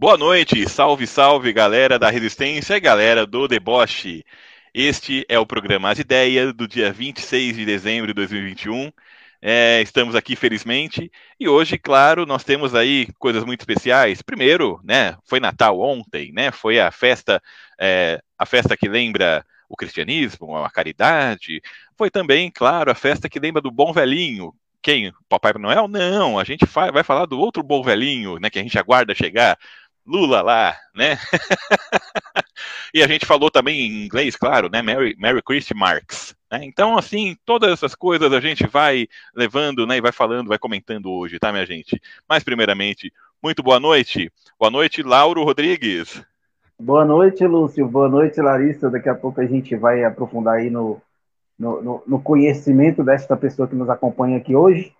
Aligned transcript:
Boa 0.00 0.16
noite, 0.16 0.66
salve, 0.66 1.06
salve, 1.06 1.52
galera 1.52 1.98
da 1.98 2.08
Resistência 2.08 2.74
e 2.74 2.80
galera 2.80 3.26
do 3.26 3.46
Deboche. 3.46 4.24
Este 4.72 5.26
é 5.28 5.38
o 5.38 5.44
programa 5.44 5.90
As 5.90 5.98
Ideias 5.98 6.54
do 6.54 6.66
dia 6.66 6.90
26 6.90 7.54
de 7.54 7.66
dezembro 7.66 8.06
de 8.06 8.14
2021. 8.14 8.90
É, 9.42 9.82
estamos 9.82 10.14
aqui 10.14 10.34
felizmente 10.36 11.12
e 11.38 11.46
hoje, 11.46 11.76
claro, 11.76 12.24
nós 12.24 12.42
temos 12.42 12.74
aí 12.74 13.08
coisas 13.18 13.44
muito 13.44 13.60
especiais. 13.60 14.22
Primeiro, 14.22 14.80
né, 14.82 15.18
foi 15.26 15.38
Natal 15.38 15.78
ontem, 15.78 16.32
né? 16.32 16.50
Foi 16.50 16.80
a 16.80 16.90
festa, 16.90 17.42
é, 17.78 18.22
a 18.38 18.46
festa 18.46 18.78
que 18.78 18.88
lembra 18.88 19.44
o 19.68 19.76
cristianismo, 19.76 20.56
a 20.56 20.70
caridade. 20.70 21.60
Foi 21.94 22.10
também, 22.10 22.50
claro, 22.50 22.90
a 22.90 22.94
festa 22.94 23.28
que 23.28 23.38
lembra 23.38 23.60
do 23.60 23.70
bom 23.70 23.92
velhinho, 23.92 24.54
quem? 24.82 25.12
Papai 25.28 25.52
Noel? 25.58 25.86
Não, 25.88 26.38
a 26.38 26.44
gente 26.44 26.64
vai 26.64 27.04
falar 27.04 27.26
do 27.26 27.38
outro 27.38 27.62
bom 27.62 27.82
velhinho, 27.82 28.38
né, 28.38 28.48
que 28.48 28.58
a 28.58 28.62
gente 28.62 28.78
aguarda 28.78 29.14
chegar, 29.14 29.58
Lula 30.10 30.42
lá, 30.42 30.76
né? 30.92 31.16
e 32.92 33.00
a 33.00 33.06
gente 33.06 33.24
falou 33.24 33.48
também 33.48 33.80
em 33.80 34.04
inglês, 34.04 34.34
claro, 34.34 34.68
né? 34.68 34.82
Mary 34.82 35.42
Christie 35.46 35.76
Marks. 35.76 36.34
Né? 36.50 36.64
Então, 36.64 36.98
assim, 36.98 37.36
todas 37.44 37.70
essas 37.70 37.94
coisas 37.94 38.32
a 38.32 38.40
gente 38.40 38.66
vai 38.66 39.06
levando, 39.32 39.86
né? 39.86 39.98
E 39.98 40.00
vai 40.00 40.10
falando, 40.10 40.48
vai 40.48 40.58
comentando 40.58 41.12
hoje, 41.12 41.38
tá, 41.38 41.52
minha 41.52 41.64
gente? 41.64 42.00
Mas, 42.28 42.42
primeiramente, 42.42 43.12
muito 43.40 43.62
boa 43.62 43.78
noite. 43.78 44.32
Boa 44.58 44.70
noite, 44.70 45.00
Lauro 45.00 45.44
Rodrigues. 45.44 46.20
Boa 46.76 47.04
noite, 47.04 47.46
Lúcio. 47.46 47.86
Boa 47.86 48.08
noite, 48.08 48.40
Larissa. 48.40 48.90
Daqui 48.90 49.08
a 49.08 49.14
pouco 49.14 49.40
a 49.40 49.46
gente 49.46 49.76
vai 49.76 50.02
aprofundar 50.02 50.56
aí 50.56 50.70
no, 50.70 51.00
no, 51.56 51.80
no, 51.80 52.02
no 52.04 52.20
conhecimento 52.20 53.04
desta 53.04 53.36
pessoa 53.36 53.68
que 53.68 53.76
nos 53.76 53.88
acompanha 53.88 54.38
aqui 54.38 54.56
hoje. 54.56 54.92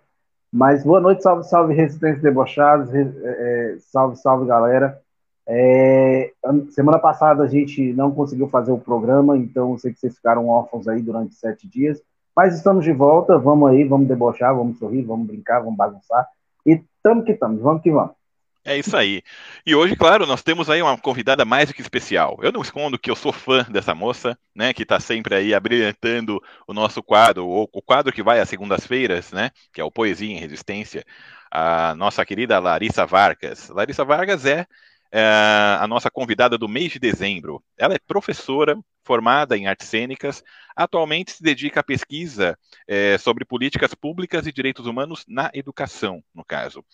Mas 0.51 0.83
boa 0.83 0.99
noite, 0.99 1.23
salve, 1.23 1.45
salve, 1.45 1.73
Resistência 1.73 2.21
Debochados, 2.21 2.93
é, 2.93 3.01
é, 3.01 3.77
salve, 3.79 4.17
salve, 4.17 4.45
galera. 4.45 4.99
É, 5.47 6.33
semana 6.71 6.99
passada 6.99 7.43
a 7.43 7.47
gente 7.47 7.93
não 7.93 8.11
conseguiu 8.11 8.49
fazer 8.49 8.71
o 8.71 8.77
programa, 8.77 9.37
então 9.37 9.77
sei 9.77 9.93
que 9.93 9.99
vocês 9.99 10.15
ficaram 10.15 10.49
órfãos 10.49 10.89
aí 10.89 11.01
durante 11.01 11.35
sete 11.35 11.67
dias, 11.67 12.01
mas 12.35 12.53
estamos 12.53 12.83
de 12.83 12.91
volta, 12.91 13.37
vamos 13.37 13.69
aí, 13.69 13.85
vamos 13.85 14.07
debochar, 14.07 14.53
vamos 14.53 14.77
sorrir, 14.77 15.03
vamos 15.03 15.25
brincar, 15.25 15.61
vamos 15.61 15.77
bagunçar, 15.77 16.27
e 16.65 16.83
tamo 17.01 17.23
que 17.23 17.31
estamos, 17.31 17.61
vamos 17.61 17.81
que 17.81 17.91
vamos. 17.91 18.20
É 18.63 18.77
isso 18.77 18.95
aí. 18.95 19.23
E 19.65 19.73
hoje, 19.73 19.95
claro, 19.95 20.27
nós 20.27 20.43
temos 20.43 20.69
aí 20.69 20.83
uma 20.83 20.95
convidada 20.95 21.43
mais 21.43 21.67
do 21.69 21.73
que 21.73 21.81
especial. 21.81 22.37
Eu 22.43 22.51
não 22.51 22.61
escondo 22.61 22.97
que 22.99 23.09
eu 23.09 23.15
sou 23.15 23.33
fã 23.33 23.63
dessa 23.63 23.95
moça, 23.95 24.37
né, 24.55 24.71
que 24.71 24.83
está 24.83 24.99
sempre 24.99 25.33
aí 25.33 25.53
abrilhantando 25.53 26.39
o 26.67 26.73
nosso 26.73 27.01
quadro, 27.01 27.47
o, 27.47 27.63
o 27.63 27.81
quadro 27.81 28.13
que 28.13 28.21
vai 28.21 28.39
às 28.39 28.47
segundas-feiras, 28.49 29.31
né, 29.31 29.49
que 29.73 29.81
é 29.81 29.83
o 29.83 29.89
Poesia 29.89 30.31
em 30.31 30.39
Resistência, 30.39 31.03
a 31.49 31.95
nossa 31.95 32.23
querida 32.23 32.59
Larissa 32.59 33.03
Vargas. 33.03 33.67
Larissa 33.69 34.05
Vargas 34.05 34.45
é, 34.45 34.67
é 35.11 35.77
a 35.79 35.87
nossa 35.87 36.09
convidada 36.09 36.57
do 36.57 36.69
mês 36.69 36.93
de 36.93 36.99
dezembro. 36.99 37.63
Ela 37.77 37.95
é 37.95 37.99
professora, 37.99 38.77
formada 39.03 39.57
em 39.57 39.67
artes 39.67 39.87
cênicas, 39.87 40.43
atualmente 40.75 41.31
se 41.31 41.43
dedica 41.43 41.81
à 41.81 41.83
pesquisa 41.83 42.57
é, 42.87 43.17
sobre 43.17 43.43
políticas 43.43 43.93
públicas 43.93 44.47
e 44.47 44.51
direitos 44.51 44.85
humanos 44.85 45.25
na 45.27 45.51
educação, 45.53 46.23
no 46.33 46.45
caso. 46.45 46.85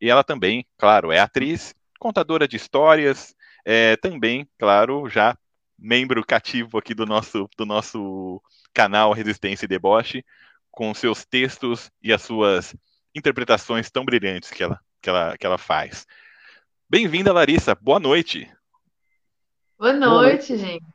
E 0.00 0.08
ela 0.08 0.24
também, 0.24 0.66
claro, 0.78 1.12
é 1.12 1.18
atriz, 1.18 1.74
contadora 1.98 2.48
de 2.48 2.56
histórias, 2.56 3.34
é, 3.64 3.96
também, 3.96 4.48
claro, 4.58 5.08
já 5.08 5.36
membro 5.78 6.24
cativo 6.24 6.78
aqui 6.78 6.94
do 6.94 7.04
nosso, 7.04 7.48
do 7.56 7.66
nosso 7.66 8.42
canal 8.72 9.12
Resistência 9.12 9.66
e 9.66 9.68
Deboche, 9.68 10.24
com 10.70 10.94
seus 10.94 11.24
textos 11.24 11.90
e 12.02 12.12
as 12.12 12.22
suas 12.22 12.74
interpretações 13.14 13.90
tão 13.90 14.04
brilhantes 14.04 14.50
que 14.50 14.62
ela, 14.62 14.80
que 15.02 15.08
ela, 15.08 15.36
que 15.36 15.46
ela 15.46 15.58
faz. 15.58 16.06
Bem-vinda, 16.90 17.34
Larissa. 17.34 17.74
Boa 17.74 18.00
noite. 18.00 18.50
Boa 19.78 19.92
noite, 19.92 20.56
gente. 20.56 20.86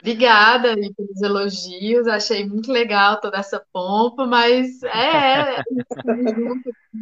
Obrigada 0.00 0.74
pelos 0.74 1.22
elogios, 1.22 2.06
achei 2.06 2.46
muito 2.46 2.72
legal 2.72 3.20
toda 3.20 3.36
essa 3.36 3.62
pompa, 3.70 4.26
mas 4.26 4.82
é, 4.82 5.60
é, 5.60 5.62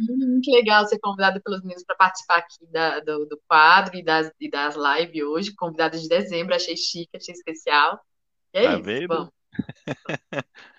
muito 0.01 0.51
legal 0.51 0.85
ser 0.85 0.99
convidado 0.99 1.41
pelos 1.41 1.61
meninos 1.61 1.85
para 1.85 1.95
participar 1.95 2.39
aqui 2.39 2.65
da, 2.71 2.99
do, 2.99 3.25
do, 3.25 3.41
quadro 3.47 3.97
e 3.97 4.03
das, 4.03 4.31
e 4.39 4.49
das 4.49 4.75
lives 4.75 5.23
hoje, 5.23 5.55
convidada 5.55 5.97
de 5.97 6.07
dezembro, 6.07 6.53
achei 6.53 6.75
chique, 6.75 7.15
achei 7.15 7.33
especial. 7.33 7.99
E 8.53 8.59
é 8.59 8.63
tá 8.63 8.73
isso, 8.73 8.83
vendo? 8.83 9.33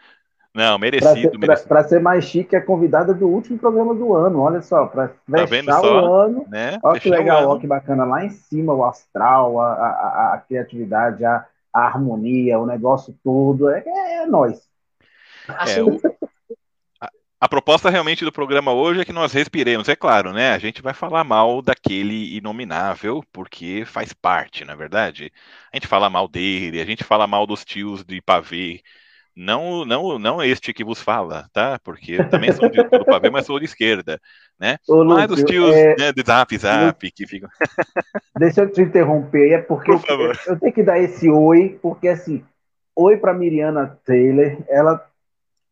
Não, 0.54 0.78
merecido. 0.78 1.36
Para 1.66 1.82
ser 1.82 2.00
mais 2.00 2.24
chique, 2.24 2.54
é 2.54 2.60
convidada 2.60 3.12
do 3.12 3.26
último 3.26 3.58
programa 3.58 3.92
do 3.92 4.14
ano. 4.14 4.40
Olha 4.40 4.62
só, 4.62 4.86
para 4.86 5.08
tá 5.08 5.46
fechar 5.48 5.82
o 5.82 6.14
ano. 6.14 6.46
Né? 6.48 6.78
Olha 6.80 7.00
que 7.00 7.10
legal, 7.10 7.48
olha 7.48 7.60
que 7.60 7.66
bacana. 7.66 8.04
Lá 8.04 8.24
em 8.24 8.30
cima, 8.30 8.72
o 8.72 8.84
astral, 8.84 9.60
a, 9.60 9.72
a, 9.72 10.34
a 10.34 10.38
criatividade, 10.38 11.24
a, 11.24 11.44
a 11.72 11.80
harmonia, 11.80 12.60
o 12.60 12.66
negócio 12.66 13.12
todo. 13.24 13.68
É, 13.68 13.82
é, 13.84 14.22
é 14.22 14.26
nós. 14.26 14.62
É, 15.66 15.82
o, 15.82 16.00
a, 17.00 17.10
a, 17.40 17.48
proposta 17.48 17.90
realmente 17.90 18.24
do 18.24 18.30
programa 18.30 18.72
hoje 18.72 19.00
é 19.00 19.04
que 19.04 19.12
nós 19.12 19.32
respiremos. 19.32 19.88
É 19.88 19.96
claro, 19.96 20.32
né? 20.32 20.52
A 20.52 20.58
gente 20.58 20.80
vai 20.80 20.94
falar 20.94 21.24
mal 21.24 21.62
daquele 21.62 22.36
inominável, 22.36 23.24
porque 23.32 23.84
faz 23.84 24.12
parte, 24.12 24.64
na 24.64 24.74
é 24.74 24.76
verdade. 24.76 25.32
A 25.72 25.76
gente 25.76 25.88
fala 25.88 26.08
mal 26.08 26.28
dele, 26.28 26.80
a 26.80 26.84
gente 26.84 27.02
fala 27.02 27.26
mal 27.26 27.44
dos 27.44 27.64
tios 27.64 28.04
de 28.04 28.22
pavê. 28.22 28.80
Não, 29.36 29.84
não, 29.84 30.18
não 30.18 30.42
este 30.42 30.72
que 30.72 30.84
vos 30.84 31.00
fala, 31.00 31.48
tá? 31.52 31.78
Porque 31.82 32.12
eu 32.12 32.28
também 32.28 32.52
sou 32.52 32.68
de, 32.68 32.82
do 32.82 33.04
pavê, 33.04 33.30
mas 33.30 33.46
sou 33.46 33.58
de 33.58 33.64
esquerda 33.64 34.20
né? 34.58 34.78
Ô, 34.88 35.04
Mas 35.04 35.30
os 35.30 35.42
tios 35.42 35.74
é... 35.74 35.96
né, 35.96 36.12
de 36.12 36.22
zap, 36.24 36.56
zap, 36.56 37.10
que 37.10 37.26
ficam. 37.26 37.48
Deixa 38.38 38.62
eu 38.62 38.70
te 38.70 38.82
interromper, 38.82 39.52
é 39.52 39.58
porque 39.58 39.92
Por 39.92 40.04
eu, 40.08 40.32
eu, 40.46 40.58
tenho 40.58 40.72
que 40.72 40.82
dar 40.82 40.98
esse 40.98 41.28
oi, 41.28 41.78
porque 41.82 42.08
assim, 42.08 42.44
oi 42.94 43.16
para 43.16 43.34
Miriana 43.34 43.98
Taylor, 44.04 44.56
ela, 44.68 45.04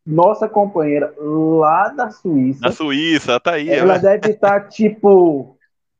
nossa 0.06 0.48
companheira 0.48 1.12
lá 1.18 1.88
da 1.88 2.10
Suíça. 2.10 2.60
Na 2.62 2.72
Suíça, 2.72 3.38
tá 3.40 3.52
aí. 3.52 3.70
Ela, 3.70 3.94
ela... 3.94 3.98
deve 3.98 4.32
estar 4.32 4.60
tá, 4.60 4.66
tipo. 4.68 5.56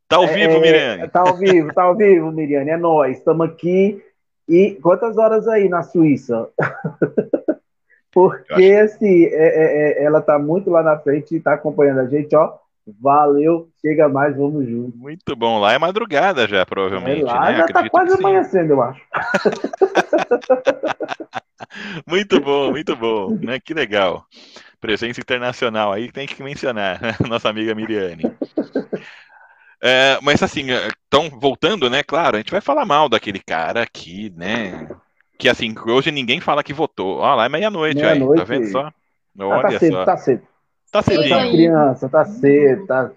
Tá 0.08 0.16
ao 0.16 0.26
vivo, 0.26 0.56
é, 0.56 0.60
Miriane. 0.60 1.08
Tá 1.08 1.20
ao 1.20 1.36
vivo, 1.36 1.72
tá 1.72 1.84
ao 1.84 1.96
vivo, 1.96 2.30
Miriane, 2.30 2.70
é 2.70 2.76
nós, 2.76 3.16
estamos 3.16 3.48
aqui. 3.48 4.02
E 4.52 4.78
quantas 4.82 5.16
horas 5.16 5.48
aí 5.48 5.66
na 5.66 5.82
Suíça? 5.82 6.46
Porque, 8.12 8.78
assim, 8.84 9.24
é, 9.24 9.30
é, 9.30 10.02
é, 10.02 10.04
ela 10.04 10.20
tá 10.20 10.38
muito 10.38 10.68
lá 10.68 10.82
na 10.82 10.98
frente 10.98 11.34
e 11.34 11.40
tá 11.40 11.54
acompanhando 11.54 12.00
a 12.00 12.06
gente, 12.06 12.36
ó. 12.36 12.52
Valeu, 13.00 13.70
chega 13.80 14.10
mais, 14.10 14.36
vamos 14.36 14.68
junto. 14.68 14.94
Muito 14.98 15.34
bom. 15.34 15.58
Lá 15.58 15.72
é 15.72 15.78
madrugada 15.78 16.46
já, 16.46 16.66
provavelmente. 16.66 17.22
É, 17.22 17.24
lá 17.24 17.50
né? 17.50 17.56
já 17.56 17.66
tá 17.68 17.80
Acredito 17.80 17.90
tá 17.90 17.90
quase 17.90 18.18
amanhecendo, 18.18 18.74
eu 18.74 18.82
acho. 18.82 19.00
muito 22.06 22.38
bom, 22.38 22.70
muito 22.72 22.94
bom. 22.94 23.30
Né? 23.40 23.58
Que 23.58 23.72
legal. 23.72 24.26
Presença 24.78 25.18
internacional 25.18 25.92
aí 25.92 26.12
tem 26.12 26.26
que 26.26 26.42
mencionar, 26.42 27.00
nossa 27.26 27.48
amiga 27.48 27.74
Miriane. 27.74 28.36
É, 29.82 30.18
mas 30.22 30.40
assim, 30.42 30.66
então, 31.08 31.28
voltando, 31.28 31.90
né? 31.90 32.04
Claro, 32.04 32.36
a 32.36 32.38
gente 32.38 32.52
vai 32.52 32.60
falar 32.60 32.86
mal 32.86 33.08
daquele 33.08 33.40
cara 33.40 33.82
aqui, 33.82 34.32
né? 34.36 34.88
Que 35.36 35.48
assim, 35.48 35.74
hoje 35.86 36.12
ninguém 36.12 36.40
fala 36.40 36.62
que 36.62 36.72
votou. 36.72 37.18
Olha 37.18 37.34
lá, 37.34 37.46
é 37.46 37.48
meia-noite 37.48 37.96
meia 38.00 38.12
aí, 38.12 38.36
tá 38.36 38.44
vendo 38.44 38.70
só? 38.70 38.92
Olha 39.38 39.58
ah, 39.58 39.62
tá 39.72 39.78
cedo, 39.80 39.92
só. 39.92 40.04
Tá 40.04 40.16
cedo. 40.16 40.42
Tá 40.92 41.02
cedinho. 41.02 41.28
Tá 41.30 41.48
criança, 41.50 42.08
tá 42.08 42.24
cedo, 42.24 42.86
tá, 42.86 43.10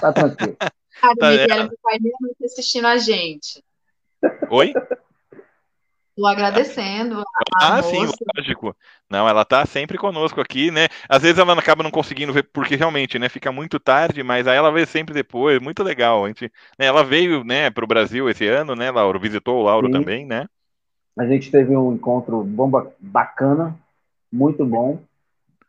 tá 0.00 0.12
tranquilo. 0.12 0.56
Cara, 1.00 1.16
tá, 1.16 1.30
Miguel, 1.30 1.62
é... 1.62 1.68
pai 1.82 1.98
tá 2.38 2.44
assistindo 2.44 2.86
a 2.86 2.98
gente. 2.98 3.62
Oi? 4.50 4.72
Tô 6.20 6.26
agradecendo. 6.26 7.24
ah, 7.62 7.76
moça. 7.76 7.88
sim, 7.88 8.06
lógico. 8.36 8.76
Não, 9.08 9.26
ela 9.26 9.42
tá 9.42 9.64
sempre 9.64 9.96
conosco 9.96 10.38
aqui, 10.38 10.70
né? 10.70 10.86
Às 11.08 11.22
vezes 11.22 11.38
ela 11.38 11.58
acaba 11.58 11.82
não 11.82 11.90
conseguindo 11.90 12.30
ver, 12.30 12.42
porque 12.52 12.76
realmente, 12.76 13.18
né, 13.18 13.30
fica 13.30 13.50
muito 13.50 13.80
tarde, 13.80 14.22
mas 14.22 14.46
aí 14.46 14.54
ela 14.54 14.70
vê 14.70 14.84
sempre 14.84 15.14
depois, 15.14 15.58
muito 15.62 15.82
legal. 15.82 16.26
A 16.26 16.28
gente, 16.28 16.52
né, 16.78 16.84
ela 16.84 17.02
veio, 17.02 17.42
né, 17.42 17.70
pro 17.70 17.86
Brasil 17.86 18.28
esse 18.28 18.46
ano, 18.46 18.76
né, 18.76 18.90
Lauro? 18.90 19.18
Visitou 19.18 19.60
o 19.60 19.62
Lauro 19.62 19.86
sim. 19.86 19.94
também, 19.94 20.26
né? 20.26 20.46
A 21.18 21.24
gente 21.24 21.50
teve 21.50 21.74
um 21.74 21.94
encontro 21.94 22.44
bomba 22.44 22.92
bacana, 23.00 23.74
muito 24.30 24.62
bom, 24.66 25.00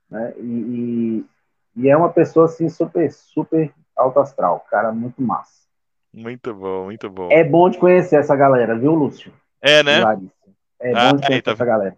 né? 0.09 0.33
E, 0.37 1.23
e 1.77 1.89
é 1.89 1.95
uma 1.95 2.09
pessoa 2.09 2.47
assim 2.47 2.67
super, 2.67 3.09
super 3.09 3.71
alto 3.95 4.19
astral, 4.19 4.65
cara, 4.69 4.91
muito 4.91 5.21
massa. 5.21 5.61
Muito 6.13 6.53
bom, 6.53 6.83
muito 6.85 7.09
bom. 7.09 7.29
É 7.31 7.41
bom 7.41 7.69
de 7.69 7.77
conhecer 7.77 8.17
essa 8.17 8.35
galera, 8.35 8.77
viu, 8.77 8.93
Lúcio? 8.93 9.31
É, 9.61 9.81
né? 9.81 10.01
É 10.81 10.93
ah, 10.95 11.11
bom 11.11 11.17
de 11.17 11.27
conhecer 11.27 11.41
tá... 11.43 11.51
essa 11.51 11.65
galera. 11.65 11.97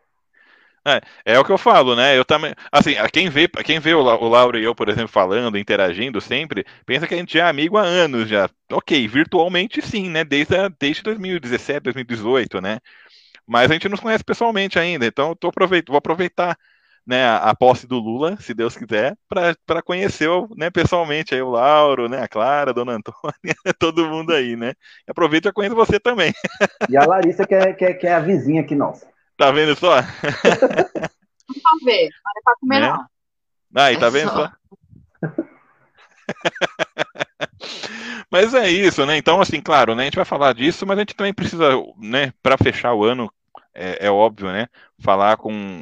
É, 0.85 1.01
é, 1.33 1.39
o 1.39 1.45
que 1.45 1.51
eu 1.51 1.57
falo, 1.57 1.95
né? 1.95 2.17
Eu 2.17 2.25
também, 2.25 2.53
assim, 2.69 2.95
quem 3.13 3.29
vê, 3.29 3.47
quem 3.47 3.79
vê 3.79 3.93
o, 3.93 4.01
o 4.01 4.27
Lauro 4.27 4.59
e 4.59 4.63
eu, 4.65 4.75
por 4.75 4.89
exemplo, 4.89 5.07
falando, 5.07 5.57
interagindo 5.57 6.19
sempre, 6.19 6.65
pensa 6.85 7.07
que 7.07 7.13
a 7.13 7.17
gente 7.17 7.39
é 7.39 7.41
amigo 7.41 7.77
há 7.77 7.83
anos 7.83 8.27
já. 8.27 8.49
Ok, 8.69 9.07
virtualmente 9.07 9.81
sim, 9.81 10.09
né? 10.09 10.25
Desde, 10.25 10.55
desde 10.77 11.01
2017, 11.03 11.79
2018, 11.79 12.59
né? 12.59 12.79
Mas 13.47 13.71
a 13.71 13.73
gente 13.73 13.87
não 13.87 13.95
se 13.95 14.03
conhece 14.03 14.23
pessoalmente 14.23 14.77
ainda, 14.77 15.05
então 15.05 15.29
eu 15.29 15.35
tô 15.35 15.47
aproveito, 15.47 15.89
vou 15.89 15.97
aproveitar 15.97 16.57
né, 17.05 17.27
a 17.27 17.53
posse 17.53 17.85
do 17.85 17.99
Lula, 17.99 18.37
se 18.39 18.53
Deus 18.53 18.77
quiser, 18.77 19.17
para 19.27 19.81
conhecer 19.81 20.29
né, 20.55 20.69
pessoalmente 20.69 21.35
aí 21.35 21.41
o 21.41 21.49
Lauro, 21.49 22.07
né, 22.07 22.21
a 22.21 22.27
Clara, 22.27 22.71
a 22.71 22.73
Dona 22.73 22.93
Antônia, 22.93 23.35
todo 23.77 24.07
mundo 24.07 24.33
aí, 24.33 24.55
né? 24.55 24.73
E 25.07 25.11
aproveita 25.11 25.49
e 25.49 25.53
conheço 25.53 25.75
você 25.75 25.99
também. 25.99 26.33
E 26.89 26.97
a 26.97 27.05
Larissa, 27.05 27.45
que 27.45 27.55
é, 27.55 27.73
que 27.73 27.85
é, 27.85 27.93
que 27.93 28.07
é 28.07 28.13
a 28.13 28.19
vizinha 28.19 28.61
aqui 28.61 28.75
nossa. 28.75 29.07
Tá 29.37 29.51
vendo 29.51 29.75
só? 29.75 29.95
Não 29.95 31.61
pra 31.61 31.71
ver, 31.83 32.09
não 32.09 32.31
é 32.31 32.41
pra 32.43 32.55
comer, 32.59 32.79
né? 32.79 32.89
não. 32.89 33.05
Aí, 33.75 33.97
tá 33.97 34.07
é 34.07 34.09
vendo 34.09 34.29
só? 34.29 34.47
só? 34.47 34.51
mas 38.31 38.53
é 38.53 38.69
isso, 38.69 39.05
né? 39.05 39.17
Então, 39.17 39.41
assim, 39.41 39.61
claro, 39.61 39.95
né? 39.95 40.03
A 40.03 40.05
gente 40.05 40.15
vai 40.15 40.25
falar 40.25 40.53
disso, 40.53 40.85
mas 40.85 40.97
a 40.97 41.01
gente 41.01 41.15
também 41.15 41.33
precisa, 41.33 41.71
né, 41.97 42.31
para 42.41 42.57
fechar 42.57 42.93
o 42.93 43.03
ano, 43.03 43.31
é, 43.73 44.07
é, 44.07 44.11
óbvio, 44.11 44.51
né? 44.51 44.67
Falar 44.99 45.37
com, 45.37 45.81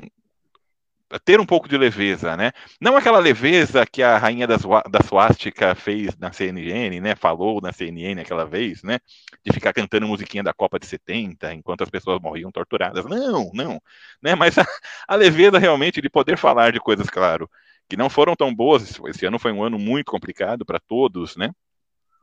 ter 1.20 1.40
um 1.40 1.46
pouco 1.46 1.68
de 1.68 1.78
leveza, 1.78 2.38
né? 2.38 2.52
Não 2.80 2.96
aquela 2.96 3.20
leveza 3.20 3.86
que 3.86 4.02
a 4.02 4.18
rainha 4.18 4.48
da, 4.48 4.58
da 4.90 5.02
suástica 5.02 5.76
fez 5.76 6.18
na 6.18 6.32
CNN, 6.32 7.00
né? 7.00 7.16
Falou 7.16 7.60
na 7.62 7.74
CNN 7.74 8.20
aquela 8.22 8.46
vez, 8.46 8.84
né? 8.84 9.00
De 9.44 9.52
ficar 9.54 9.74
cantando 9.74 10.08
musiquinha 10.08 10.44
da 10.44 10.54
Copa 10.54 10.80
de 10.80 10.86
70 10.86 11.54
enquanto 11.54 11.84
as 11.84 11.90
pessoas 11.90 12.22
morriam 12.22 12.52
torturadas. 12.52 13.06
Não, 13.06 13.52
não, 13.54 13.82
né? 14.22 14.36
Mas 14.36 14.58
a, 14.58 14.66
a 15.08 15.16
leveza 15.16 15.60
realmente 15.60 16.02
de 16.02 16.10
poder 16.10 16.38
falar 16.38 16.72
de 16.72 16.80
coisas, 16.80 17.10
claro, 17.10 17.50
que 17.90 17.98
não 17.98 18.10
foram 18.10 18.36
tão 18.36 18.54
boas. 18.54 19.00
Esse 19.08 19.26
ano 19.26 19.40
foi 19.40 19.52
um 19.52 19.64
ano 19.64 19.78
muito 19.78 20.12
complicado 20.12 20.66
para 20.66 20.80
todos, 20.80 21.36
né? 21.36 21.52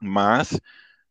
Mas 0.00 0.58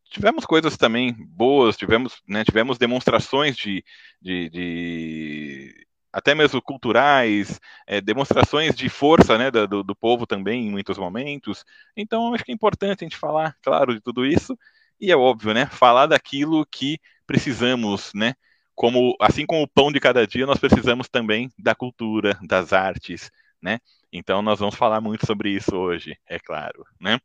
tivemos 0.10 0.46
coisas 0.46 0.78
também 0.78 1.14
boas, 1.14 1.76
tivemos, 1.78 2.22
né, 2.28 2.44
tivemos 2.44 2.78
demonstrações 2.78 3.56
de, 3.56 3.84
de, 4.22 4.50
de 4.50 5.87
até 6.12 6.34
mesmo 6.34 6.62
culturais, 6.62 7.60
é, 7.86 8.02
demonstrações 8.02 8.76
de 8.76 8.90
força 8.90 9.38
né, 9.38 9.52
do, 9.52 9.84
do 9.84 9.96
povo 9.96 10.26
também 10.26 10.68
em 10.68 10.72
muitos 10.72 10.98
momentos. 10.98 11.64
Então, 11.96 12.34
acho 12.34 12.44
que 12.44 12.52
é 12.52 12.56
importante 12.56 13.04
a 13.04 13.06
gente 13.06 13.18
falar, 13.18 13.56
claro, 13.62 13.94
de 13.94 14.02
tudo 14.02 14.26
isso, 14.26 14.58
e 15.00 15.12
é 15.12 15.16
óbvio, 15.16 15.54
né, 15.54 15.68
falar 15.68 16.08
daquilo 16.08 16.66
que 16.66 16.98
precisamos, 17.26 18.12
né, 18.16 18.34
como, 18.74 19.16
assim 19.20 19.46
como 19.46 19.64
o 19.64 19.68
pão 19.68 19.92
de 19.92 20.00
cada 20.00 20.26
dia, 20.26 20.46
nós 20.46 20.60
precisamos 20.60 21.08
também 21.08 21.52
da 21.58 21.76
cultura, 21.76 22.38
das 22.42 22.74
artes, 22.74 23.32
né, 23.62 23.80
então 24.12 24.42
nós 24.42 24.60
vamos 24.60 24.76
falar 24.76 25.02
muito 25.02 25.26
sobre 25.26 25.50
isso 25.50 25.76
hoje, 25.76 26.18
é 26.28 26.40
claro, 26.40 26.86
né. 27.00 27.20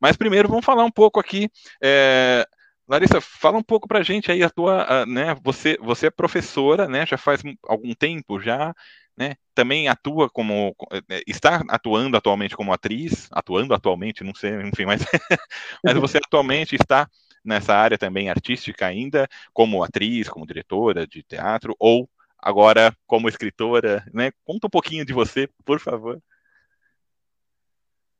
Mas 0.00 0.16
primeiro 0.16 0.48
vamos 0.48 0.64
falar 0.64 0.84
um 0.84 0.90
pouco 0.90 1.20
aqui 1.20 1.48
é, 1.82 2.46
Larissa, 2.88 3.20
fala 3.20 3.58
um 3.58 3.62
pouco 3.62 3.88
para 3.88 3.98
a 3.98 4.02
gente 4.02 4.30
aí 4.30 4.42
a 4.42 4.50
tua, 4.50 5.04
né? 5.06 5.36
Você, 5.42 5.76
você 5.80 6.06
é 6.06 6.10
professora, 6.10 6.88
né? 6.88 7.04
Já 7.04 7.18
faz 7.18 7.42
algum 7.64 7.92
tempo 7.94 8.40
já, 8.40 8.72
né? 9.16 9.34
Também 9.54 9.88
atua 9.88 10.30
como, 10.30 10.74
é, 11.08 11.22
está 11.26 11.64
atuando 11.68 12.16
atualmente 12.16 12.56
como 12.56 12.72
atriz, 12.72 13.28
atuando 13.32 13.74
atualmente, 13.74 14.22
não 14.22 14.34
sei, 14.34 14.52
enfim, 14.62 14.84
mas, 14.84 15.02
mas 15.84 15.94
você 15.96 16.18
atualmente 16.18 16.76
está 16.76 17.08
nessa 17.44 17.74
área 17.74 17.98
também 17.98 18.30
artística 18.30 18.86
ainda, 18.86 19.28
como 19.52 19.82
atriz, 19.82 20.28
como 20.28 20.46
diretora 20.46 21.06
de 21.06 21.22
teatro, 21.22 21.74
ou 21.80 22.08
agora 22.38 22.96
como 23.06 23.28
escritora, 23.28 24.04
né? 24.12 24.30
Conta 24.44 24.68
um 24.68 24.70
pouquinho 24.70 25.04
de 25.04 25.12
você, 25.12 25.48
por 25.64 25.80
favor. 25.80 26.22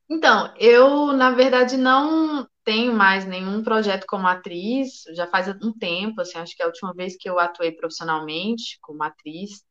Então, 0.08 0.52
eu, 0.56 1.12
na 1.12 1.30
verdade, 1.30 1.76
não 1.76 2.48
tenho 2.66 2.92
mais 2.92 3.24
nenhum 3.24 3.62
projeto 3.62 4.04
como 4.08 4.26
atriz, 4.26 5.04
já 5.14 5.28
faz 5.28 5.46
um 5.62 5.72
tempo, 5.72 6.20
assim, 6.20 6.36
acho 6.36 6.56
que 6.56 6.62
a 6.64 6.66
última 6.66 6.92
vez 6.92 7.16
que 7.16 7.30
eu 7.30 7.38
atuei 7.38 7.70
profissionalmente 7.70 8.76
como 8.82 9.04
atriz 9.04 9.64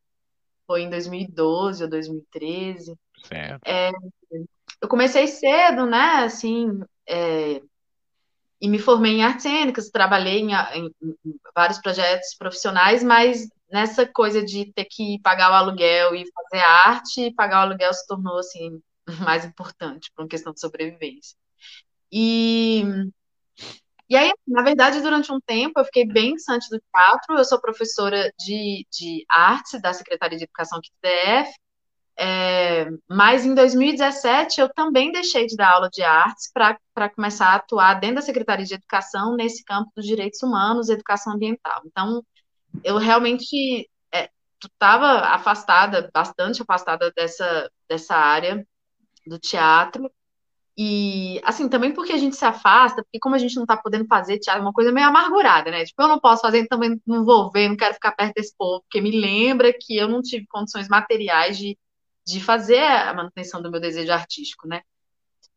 foi 0.66 0.80
em 0.80 0.90
2012 0.90 1.84
ou 1.84 1.90
2013. 1.90 2.98
Certo. 3.22 3.62
É, 3.66 3.92
eu 4.80 4.88
comecei 4.88 5.26
cedo, 5.26 5.84
né, 5.84 6.24
assim, 6.24 6.80
é, 7.06 7.60
e 8.62 8.66
me 8.66 8.78
formei 8.78 9.16
em 9.16 9.22
artes 9.22 9.42
cênicas, 9.42 9.90
trabalhei 9.90 10.40
em, 10.40 10.52
em, 10.54 10.90
em, 11.02 11.40
vários 11.54 11.78
projetos 11.78 12.34
profissionais, 12.34 13.04
mas 13.04 13.46
nessa 13.70 14.06
coisa 14.06 14.42
de 14.42 14.72
ter 14.72 14.86
que 14.86 15.20
pagar 15.22 15.50
o 15.50 15.54
aluguel 15.54 16.14
e 16.14 16.24
fazer 16.32 16.64
arte, 16.64 17.34
pagar 17.34 17.58
o 17.58 17.68
aluguel 17.68 17.92
se 17.92 18.06
tornou, 18.06 18.38
assim, 18.38 18.80
mais 19.20 19.44
importante 19.44 20.10
para 20.14 20.24
uma 20.24 20.28
questão 20.30 20.54
de 20.54 20.60
sobrevivência. 20.60 21.36
E, 22.10 22.82
e 24.08 24.16
aí, 24.16 24.32
na 24.46 24.62
verdade, 24.62 25.00
durante 25.00 25.32
um 25.32 25.40
tempo 25.40 25.80
eu 25.80 25.84
fiquei 25.84 26.06
bem 26.06 26.34
distante 26.34 26.68
do 26.70 26.80
teatro. 26.80 27.36
Eu 27.36 27.44
sou 27.44 27.60
professora 27.60 28.32
de, 28.38 28.86
de 28.90 29.24
arte 29.28 29.80
da 29.80 29.92
Secretaria 29.92 30.38
de 30.38 30.44
Educação 30.44 30.78
aqui 30.78 30.90
do 30.90 31.08
DF, 31.08 31.52
é, 32.18 32.86
mas 33.08 33.44
em 33.44 33.54
2017 33.54 34.60
eu 34.60 34.72
também 34.72 35.12
deixei 35.12 35.46
de 35.46 35.54
dar 35.54 35.72
aula 35.72 35.90
de 35.90 36.02
artes 36.02 36.50
para 36.52 37.10
começar 37.10 37.48
a 37.48 37.56
atuar 37.56 37.94
dentro 38.00 38.16
da 38.16 38.22
Secretaria 38.22 38.64
de 38.64 38.74
Educação 38.74 39.36
nesse 39.36 39.62
campo 39.64 39.90
dos 39.94 40.06
direitos 40.06 40.42
humanos 40.42 40.88
e 40.88 40.92
educação 40.92 41.34
ambiental. 41.34 41.82
Então, 41.84 42.24
eu 42.82 42.96
realmente 42.96 43.88
estava 44.64 45.06
é, 45.18 45.34
afastada, 45.34 46.10
bastante 46.12 46.62
afastada 46.62 47.12
dessa, 47.14 47.70
dessa 47.88 48.16
área 48.16 48.66
do 49.26 49.38
teatro. 49.38 50.10
E, 50.78 51.40
assim, 51.42 51.68
também 51.68 51.92
porque 51.92 52.12
a 52.12 52.18
gente 52.18 52.36
se 52.36 52.44
afasta, 52.44 53.02
porque 53.02 53.18
como 53.18 53.34
a 53.34 53.38
gente 53.38 53.56
não 53.56 53.62
está 53.62 53.76
podendo 53.76 54.06
fazer 54.06 54.38
teatro, 54.38 54.60
é 54.60 54.64
uma 54.64 54.72
coisa 54.74 54.92
meio 54.92 55.06
amargurada, 55.06 55.70
né? 55.70 55.84
Tipo, 55.84 56.02
eu 56.02 56.08
não 56.08 56.20
posso 56.20 56.42
fazer, 56.42 56.66
também 56.66 57.00
não 57.06 57.24
vou 57.24 57.50
ver, 57.50 57.68
não 57.68 57.76
quero 57.76 57.94
ficar 57.94 58.12
perto 58.12 58.34
desse 58.34 58.54
povo, 58.56 58.82
porque 58.82 59.00
me 59.00 59.18
lembra 59.18 59.72
que 59.72 59.96
eu 59.96 60.06
não 60.06 60.20
tive 60.20 60.46
condições 60.46 60.88
materiais 60.88 61.56
de, 61.56 61.78
de 62.26 62.42
fazer 62.42 62.82
a 62.82 63.14
manutenção 63.14 63.62
do 63.62 63.70
meu 63.70 63.80
desejo 63.80 64.12
artístico, 64.12 64.68
né? 64.68 64.82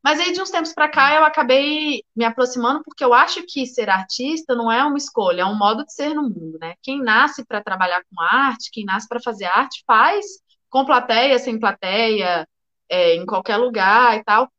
Mas 0.01 0.19
aí, 0.19 0.31
de 0.31 0.42
uns 0.42 0.50
tempos 0.50 0.74
para 0.74 0.88
cá, 0.88 1.13
eu 1.16 1.25
acabei 1.25 2.04
me 2.16 2.24
aproximando, 2.24 2.81
porque 2.83 3.04
eu 3.04 3.13
acho 3.13 3.44
que 3.45 3.66
ser 3.66 3.89
artista 3.89 4.56
não 4.56 4.71
é 4.71 4.83
uma 4.86 4.98
escolha, 4.98 5.42
é 5.42 5.45
um 5.45 5.57
modo 5.57 5.83
de 5.83 5.94
ser 5.94 6.13
no 6.13 6.24
mundo, 6.24 6.57
né? 6.62 6.75
Quem 6.81 7.01
nasce 7.01 7.45
para 7.45 7.62
trabalhar 7.62 8.01
com 8.10 8.21
arte, 8.21 8.71
quem 8.71 8.86
nasce 8.86 9.07
para 9.10 9.19
fazer 9.21 9.45
arte, 9.45 9.83
faz 9.86 10.25
com 10.69 10.86
plateia, 10.86 11.38
sem 11.39 11.60
plateia, 11.60 12.48
é, 12.89 13.16
em 13.16 13.25
qualquer 13.25 13.57
lugar 13.57 14.18
e 14.18 14.24
tal. 14.24 14.50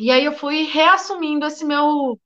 E 0.00 0.10
aí 0.10 0.24
eu 0.24 0.32
fui 0.32 0.62
reassumindo 0.62 1.44
esse 1.44 1.62
meu 1.62 2.18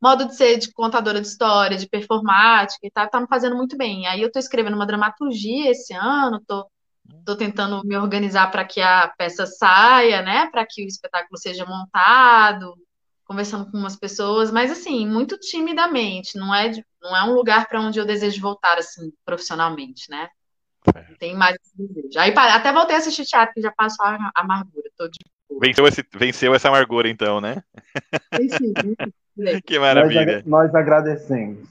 modo 0.00 0.26
de 0.26 0.34
ser 0.34 0.58
de 0.58 0.72
contadora 0.72 1.20
de 1.20 1.28
história, 1.28 1.78
de 1.78 1.88
performática 1.88 2.84
e 2.84 2.90
tal, 2.90 3.08
tá 3.08 3.20
me 3.20 3.28
fazendo 3.28 3.54
muito 3.54 3.76
bem. 3.76 4.08
Aí 4.08 4.20
eu 4.20 4.32
tô 4.32 4.40
escrevendo 4.40 4.74
uma 4.74 4.84
dramaturgia 4.84 5.70
esse 5.70 5.94
ano, 5.94 6.42
tô, 6.44 6.68
tô 7.24 7.36
tentando 7.36 7.86
me 7.86 7.96
organizar 7.96 8.50
para 8.50 8.64
que 8.64 8.80
a 8.80 9.06
peça 9.16 9.46
saia, 9.46 10.22
né, 10.22 10.50
para 10.50 10.66
que 10.68 10.84
o 10.84 10.88
espetáculo 10.88 11.38
seja 11.38 11.64
montado, 11.64 12.74
conversando 13.24 13.70
com 13.70 13.78
umas 13.78 13.94
pessoas, 13.94 14.50
mas 14.50 14.72
assim, 14.72 15.06
muito 15.06 15.38
timidamente, 15.38 16.36
não 16.36 16.52
é, 16.52 16.72
não 17.00 17.16
é 17.16 17.22
um 17.22 17.32
lugar 17.32 17.68
para 17.68 17.80
onde 17.80 18.00
eu 18.00 18.04
desejo 18.04 18.40
voltar 18.40 18.76
assim 18.76 19.12
profissionalmente, 19.24 20.10
né? 20.10 20.28
Tem 21.20 21.36
mais 21.36 21.56
esse 21.62 21.76
desejo. 21.76 22.18
Aí 22.18 22.34
até 22.36 22.72
voltei 22.72 22.96
a 22.96 22.98
assistir 22.98 23.24
teatro, 23.24 23.54
que 23.54 23.60
já 23.60 23.70
passou 23.70 24.04
a 24.04 24.32
amargura. 24.34 24.90
Tô 24.96 25.06
de 25.06 25.20
venceu, 25.60 25.86
esse, 25.86 26.04
venceu 26.14 26.54
essa 26.54 26.68
amargura, 26.68 27.08
então, 27.08 27.40
né? 27.40 27.62
Que 29.64 29.78
maravilha. 29.78 30.42
Nós, 30.44 30.72
nós 30.72 30.74
agradecemos. 30.74 31.66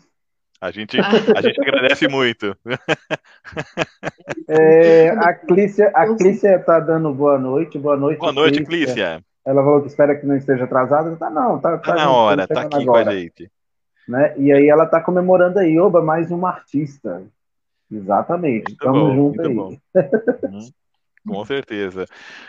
A 0.59 0.71
gente, 0.71 0.99
a 0.99 1.41
gente 1.41 1.61
agradece 1.61 2.07
muito. 2.07 2.55
É, 4.47 5.09
a 5.09 5.33
Clícia, 5.33 5.91
a 5.93 6.15
Clícia 6.15 6.59
tá 6.59 6.79
dando 6.79 7.13
boa 7.13 7.39
noite. 7.39 7.79
Boa 7.79 7.97
noite. 7.97 8.19
Boa 8.19 8.31
noite, 8.31 8.63
Clícia. 8.63 8.93
Clícia. 8.93 9.23
Ela 9.45 9.63
falou 9.63 9.81
que 9.81 9.87
espera 9.87 10.15
que 10.15 10.25
não 10.25 10.35
esteja 10.35 10.65
atrasada. 10.65 11.15
Tá, 11.15 11.29
não, 11.29 11.59
tá, 11.59 11.77
tá, 11.77 11.93
tá 11.93 11.95
na 11.95 12.11
hora, 12.11 12.47
tá 12.47 12.61
aqui 12.61 12.81
agora. 12.81 13.05
com 13.05 13.09
a 13.09 13.13
gente. 13.13 13.51
Né? 14.07 14.35
E 14.37 14.51
aí 14.51 14.67
ela 14.67 14.85
tá 14.85 15.01
comemorando 15.01 15.57
aí, 15.57 15.79
oba, 15.79 16.01
mais 16.01 16.29
uma 16.31 16.49
artista. 16.49 17.23
Exatamente. 17.91 18.69
Muito 18.69 18.83
Tamo 18.83 19.07
bom, 19.07 19.15
junto 19.15 19.41
aí. 19.41 19.55
Bom. 19.55 19.77
Com 21.27 21.45
certeza. 21.45 22.05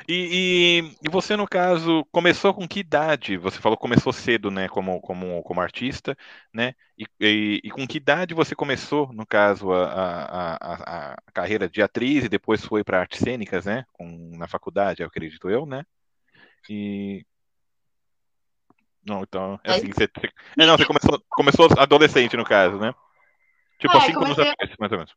E, 0.08 0.82
e, 0.82 1.06
e, 1.06 1.10
você, 1.10 1.36
no 1.36 1.46
caso, 1.46 2.06
começou 2.10 2.54
com 2.54 2.66
que 2.66 2.80
idade? 2.80 3.36
Você 3.36 3.58
falou 3.58 3.76
que 3.76 3.82
começou 3.82 4.12
cedo, 4.12 4.50
né, 4.50 4.66
como, 4.66 4.98
como, 5.00 5.42
como 5.42 5.60
artista, 5.60 6.16
né? 6.52 6.74
E, 6.98 7.04
e, 7.20 7.60
e 7.64 7.70
com 7.70 7.86
que 7.86 7.98
idade 7.98 8.32
você 8.32 8.54
começou, 8.54 9.12
no 9.12 9.26
caso, 9.26 9.72
a, 9.72 9.84
a, 9.84 10.54
a, 10.54 11.12
a 11.12 11.32
carreira 11.32 11.68
de 11.68 11.82
atriz 11.82 12.24
e 12.24 12.28
depois 12.30 12.64
foi 12.64 12.82
para 12.82 13.00
artes 13.00 13.18
cênicas, 13.18 13.66
né? 13.66 13.84
Com, 13.92 14.06
na 14.38 14.48
faculdade, 14.48 15.02
acredito 15.02 15.50
eu, 15.50 15.66
né? 15.66 15.84
E. 16.68 17.26
Não, 19.04 19.22
então, 19.22 19.60
é 19.64 19.72
assim, 19.72 19.90
você, 19.90 20.04
é, 20.04 20.64
não, 20.64 20.78
você 20.78 20.86
começou, 20.86 21.22
começou 21.28 21.68
adolescente, 21.76 22.36
no 22.36 22.44
caso, 22.44 22.78
né? 22.78 22.94
Tipo, 23.78 23.96
é, 23.96 24.00
cinco 24.00 24.20
comecei... 24.20 24.44
anos 24.44 24.52
atrás, 24.52 24.76
mais 24.78 24.92
ou 24.92 24.98
menos. 24.98 25.14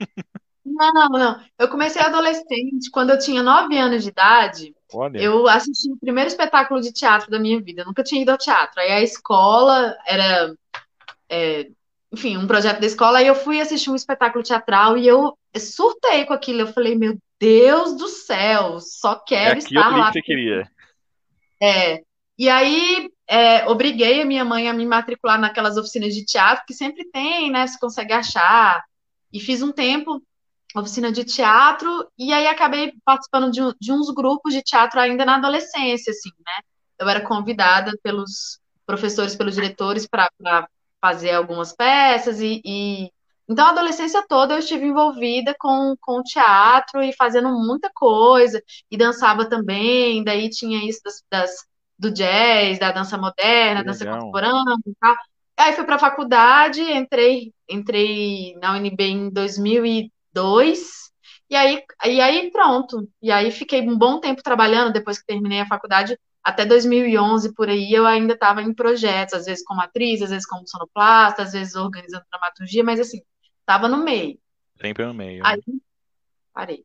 Não, 0.66 1.08
não. 1.08 1.40
Eu 1.58 1.68
comecei 1.68 2.02
adolescente, 2.02 2.90
quando 2.90 3.10
eu 3.10 3.18
tinha 3.18 3.42
nove 3.42 3.78
anos 3.78 4.02
de 4.02 4.10
idade. 4.10 4.74
Olha. 4.92 5.18
Eu 5.18 5.48
assisti 5.48 5.90
o 5.90 5.96
primeiro 5.96 6.28
espetáculo 6.28 6.80
de 6.80 6.92
teatro 6.92 7.30
da 7.30 7.38
minha 7.38 7.60
vida. 7.60 7.82
Eu 7.82 7.86
nunca 7.86 8.02
tinha 8.02 8.22
ido 8.22 8.30
ao 8.30 8.38
teatro. 8.38 8.80
Aí 8.80 8.90
a 8.90 9.00
escola 9.00 9.96
era, 10.06 10.54
é, 11.30 11.68
enfim, 12.12 12.36
um 12.36 12.46
projeto 12.46 12.80
da 12.80 12.86
escola. 12.86 13.18
Aí 13.18 13.26
eu 13.26 13.34
fui 13.34 13.60
assistir 13.60 13.90
um 13.90 13.94
espetáculo 13.94 14.44
teatral 14.44 14.98
e 14.98 15.06
eu 15.06 15.38
surtei 15.56 16.26
com 16.26 16.34
aquilo. 16.34 16.62
Eu 16.62 16.72
falei, 16.72 16.96
meu 16.96 17.16
Deus 17.40 17.96
do 17.96 18.08
céu, 18.08 18.80
só 18.80 19.14
quero 19.14 19.56
é 19.56 19.58
estar 19.58 19.96
lá. 19.96 20.06
Que 20.08 20.14
você 20.14 20.22
queria. 20.22 20.70
É. 21.62 22.02
E 22.38 22.48
aí 22.50 23.08
é, 23.28 23.66
obriguei 23.68 24.20
a 24.20 24.26
minha 24.26 24.44
mãe 24.44 24.68
a 24.68 24.72
me 24.72 24.84
matricular 24.84 25.40
naquelas 25.40 25.76
oficinas 25.76 26.14
de 26.14 26.24
teatro 26.24 26.64
que 26.66 26.74
sempre 26.74 27.08
tem, 27.10 27.50
né? 27.50 27.66
Se 27.66 27.78
consegue 27.78 28.12
achar. 28.12 28.84
E 29.32 29.40
fiz 29.40 29.62
um 29.62 29.72
tempo 29.72 30.22
oficina 30.80 31.12
de 31.12 31.24
teatro 31.24 32.08
e 32.18 32.32
aí 32.32 32.46
acabei 32.46 32.92
participando 33.04 33.50
de, 33.50 33.60
de 33.80 33.92
uns 33.92 34.10
grupos 34.12 34.52
de 34.52 34.62
teatro 34.62 35.00
ainda 35.00 35.24
na 35.24 35.36
adolescência, 35.36 36.10
assim, 36.10 36.30
né? 36.44 36.60
Eu 36.98 37.08
era 37.08 37.20
convidada 37.20 37.92
pelos 38.02 38.60
professores, 38.86 39.36
pelos 39.36 39.54
diretores 39.54 40.06
para 40.06 40.30
fazer 41.00 41.32
algumas 41.32 41.72
peças 41.72 42.40
e, 42.40 42.60
e, 42.64 43.10
então 43.48 43.66
a 43.66 43.70
adolescência 43.70 44.24
toda 44.28 44.54
eu 44.54 44.58
estive 44.58 44.86
envolvida 44.86 45.54
com, 45.58 45.94
com 46.00 46.20
o 46.20 46.22
teatro 46.22 47.02
e 47.02 47.12
fazendo 47.12 47.50
muita 47.50 47.90
coisa 47.94 48.62
e 48.90 48.96
dançava 48.96 49.44
também, 49.44 50.24
daí 50.24 50.48
tinha 50.48 50.88
isso 50.88 51.00
das, 51.04 51.22
das 51.30 51.50
do 51.98 52.10
jazz, 52.10 52.78
da 52.78 52.92
dança 52.92 53.16
moderna, 53.16 53.84
dança 53.84 54.04
contemporânea 54.04 54.76
e 54.86 54.94
tal. 55.00 55.16
Aí 55.56 55.72
fui 55.72 55.84
para 55.84 55.94
a 55.96 55.98
faculdade, 55.98 56.82
entrei, 56.82 57.52
entrei 57.68 58.54
na 58.60 58.72
UNB 58.74 59.00
em 59.00 59.30
2002, 59.30 60.06
e 60.06 60.12
aí, 61.54 61.82
e 62.04 62.20
aí 62.20 62.50
pronto. 62.50 63.08
E 63.22 63.30
aí 63.30 63.50
fiquei 63.50 63.80
um 63.82 63.96
bom 63.96 64.20
tempo 64.20 64.42
trabalhando 64.42 64.92
depois 64.92 65.18
que 65.18 65.26
terminei 65.26 65.60
a 65.60 65.66
faculdade, 65.66 66.18
até 66.42 66.64
2011 66.64 67.54
por 67.54 67.68
aí 67.68 67.92
eu 67.92 68.06
ainda 68.06 68.34
estava 68.34 68.62
em 68.62 68.72
projetos, 68.72 69.34
às 69.34 69.46
vezes 69.46 69.64
como 69.64 69.80
atriz, 69.80 70.22
às 70.22 70.30
vezes 70.30 70.46
como 70.46 70.66
sonoplasta, 70.66 71.42
às 71.42 71.52
vezes 71.52 71.74
organizando 71.74 72.24
dramaturgia, 72.30 72.84
mas 72.84 73.00
assim, 73.00 73.20
estava 73.60 73.88
no 73.88 73.98
meio. 73.98 74.38
Sempre 74.80 75.04
no 75.04 75.14
meio. 75.14 75.44
Aí 75.44 75.60
parei. 76.52 76.84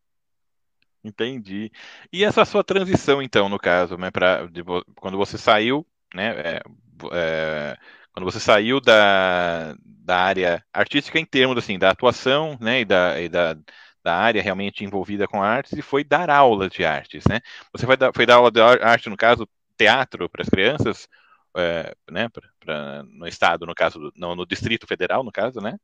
Entendi. 1.04 1.72
E 2.12 2.24
essa 2.24 2.46
sua 2.46 2.64
transição, 2.64 3.22
então, 3.22 3.50
no 3.50 3.58
caso, 3.58 3.98
né, 3.98 4.12
para 4.12 4.48
quando 4.96 5.18
você 5.18 5.38
saiu, 5.38 5.86
né, 6.14 6.30
é, 6.40 6.62
é, 7.12 7.78
quando 8.14 8.26
você 8.26 8.40
saiu 8.40 8.80
da, 8.80 9.76
da 10.04 10.18
área 10.18 10.66
artística 10.74 11.20
em 11.20 11.26
termos 11.26 11.58
assim 11.58 11.78
da 11.78 11.92
atuação, 11.92 12.58
né, 12.60 12.82
e 12.82 12.86
da, 12.86 13.22
e 13.22 13.30
da, 13.30 13.56
da 14.04 14.16
área 14.16 14.42
realmente 14.42 14.84
envolvida 14.84 15.28
com 15.28 15.42
artes 15.42 15.74
e 15.74 15.82
foi 15.82 16.04
dar 16.04 16.30
aulas 16.30 16.72
de 16.72 16.84
artes, 16.84 17.24
né? 17.30 17.40
Você 17.72 17.86
foi 17.86 17.96
dar, 17.96 18.12
foi 18.14 18.26
dar 18.26 18.36
aula 18.36 18.52
de 18.52 18.60
arte, 18.60 19.10
no 19.10 19.18
caso, 19.18 19.48
teatro 19.78 20.30
para 20.30 20.42
as 20.42 20.50
crianças, 20.50 21.08
é, 21.56 21.96
né, 22.10 22.30
pra, 22.30 22.44
pra, 22.60 23.04
no 23.04 23.28
estado, 23.28 23.66
no 23.66 23.76
caso, 23.76 24.12
não, 24.16 24.36
no 24.36 24.46
Distrito 24.46 24.88
Federal, 24.88 25.24
no 25.24 25.32
caso, 25.32 25.60
né? 25.60 25.78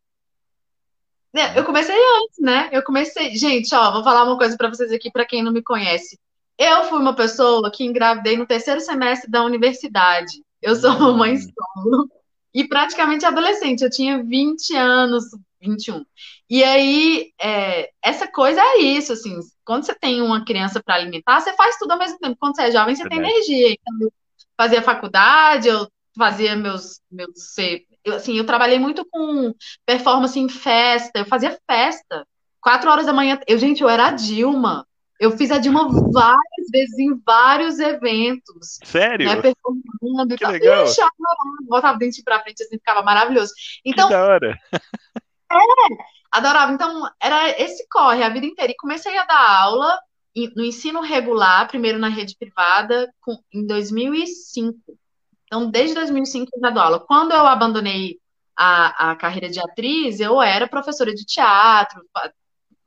É, 1.36 1.60
eu 1.60 1.64
comecei 1.64 1.96
antes, 1.96 2.40
né? 2.40 2.70
Eu 2.72 2.82
comecei. 2.84 3.36
Gente, 3.36 3.76
ó, 3.76 3.92
vou 3.92 4.04
falar 4.04 4.24
uma 4.24 4.38
coisa 4.38 4.58
para 4.58 4.70
vocês 4.70 4.92
aqui, 4.92 5.12
para 5.12 5.26
quem 5.26 5.44
não 5.44 5.52
me 5.52 5.62
conhece. 5.62 6.18
Eu 6.58 6.86
fui 6.86 6.98
uma 6.98 7.16
pessoa 7.16 7.70
que 7.70 7.84
engravidei 7.84 8.38
no 8.38 8.48
terceiro 8.48 8.80
semestre 8.82 9.30
da 9.30 9.44
universidade. 9.44 10.42
Eu 10.62 10.76
sou 10.76 10.90
uma 10.92 11.14
mãe 11.14 11.36
hum. 11.36 11.40
solo 11.84 12.10
e 12.58 12.68
praticamente 12.68 13.24
adolescente. 13.24 13.84
Eu 13.84 13.90
tinha 13.90 14.24
20 14.24 14.76
anos, 14.76 15.26
21. 15.62 16.04
E 16.50 16.64
aí, 16.64 17.32
é, 17.40 17.92
essa 18.04 18.28
coisa 18.28 18.60
é 18.60 18.80
isso, 18.80 19.14
assim. 19.14 19.40
Quando 19.64 19.86
você 19.86 19.94
tem 19.94 20.24
uma 20.24 20.44
criança 20.44 20.82
para 20.84 20.96
alimentar, 20.96 21.40
você 21.40 21.54
faz 21.54 21.78
tudo 21.78 21.92
ao 21.92 22.00
mesmo 22.00 22.18
tempo. 22.18 22.36
Quando 22.40 22.56
você 22.56 22.64
é 22.64 22.72
jovem, 22.72 22.96
você 22.96 23.08
tem 23.08 23.20
energia. 23.20 23.74
Então, 23.74 23.96
eu 24.02 24.12
fazia 24.58 24.82
faculdade, 24.82 25.68
eu 25.68 25.88
fazia 26.18 26.56
meus, 26.56 27.00
meus 27.12 27.56
eu, 28.04 28.16
assim, 28.16 28.36
eu 28.36 28.46
trabalhei 28.46 28.80
muito 28.80 29.06
com 29.06 29.54
performance 29.86 30.40
em 30.40 30.50
festa, 30.50 31.20
eu 31.20 31.26
fazia 31.26 31.56
festa. 31.70 32.26
Quatro 32.60 32.90
horas 32.90 33.06
da 33.06 33.14
manhã, 33.14 33.40
eu, 33.46 33.60
gente, 33.60 33.84
eu 33.84 33.90
era 33.90 34.08
a 34.08 34.12
Dilma. 34.12 34.88
Eu 35.20 35.32
fiz 35.32 35.50
a 35.52 35.58
Dilma 35.58 35.88
várias 35.90 36.70
vezes 36.72 36.98
em 37.00 37.16
vários 37.26 37.80
eventos. 37.80 38.80
Sério? 38.84 39.26
Né, 39.26 39.42
performando 39.42 40.30
que 40.30 40.36
e 40.36 40.38
tal. 40.38 40.52
legal. 40.52 40.86
Ixi, 40.86 41.02
botava 41.68 41.96
o 41.96 42.00
dente 42.00 42.24
pra 42.24 42.42
frente, 42.42 42.62
assim, 42.64 42.78
ficava 42.78 43.02
maravilhoso. 43.02 43.54
Então, 43.84 44.08
que 44.08 44.14
da 44.14 44.26
hora. 44.26 44.60
É, 45.52 45.58
adorava. 46.32 46.72
Então, 46.74 47.10
era 47.22 47.50
esse 47.62 47.88
corre 47.90 48.24
a 48.24 48.30
vida 48.30 48.46
inteira. 48.46 48.72
E 48.72 48.76
comecei 48.76 49.18
a 49.18 49.26
dar 49.26 49.62
aula 49.62 50.00
no 50.56 50.64
ensino 50.64 51.02
regular, 51.02 51.68
primeiro 51.68 51.98
na 51.98 52.10
rede 52.10 52.36
privada, 52.38 53.12
com, 53.20 53.42
em 53.52 53.66
2005. 53.66 54.78
Então, 55.46 55.70
desde 55.72 55.96
2005 55.96 56.52
eu 56.54 56.62
já 56.62 56.70
dou 56.70 56.84
aula. 56.84 57.00
Quando 57.00 57.32
eu 57.32 57.48
abandonei 57.48 58.20
a, 58.56 59.12
a 59.12 59.16
carreira 59.16 59.50
de 59.50 59.60
atriz, 59.60 60.20
eu 60.20 60.42
era 60.42 60.68
professora 60.68 61.14
de 61.14 61.26
teatro, 61.26 62.04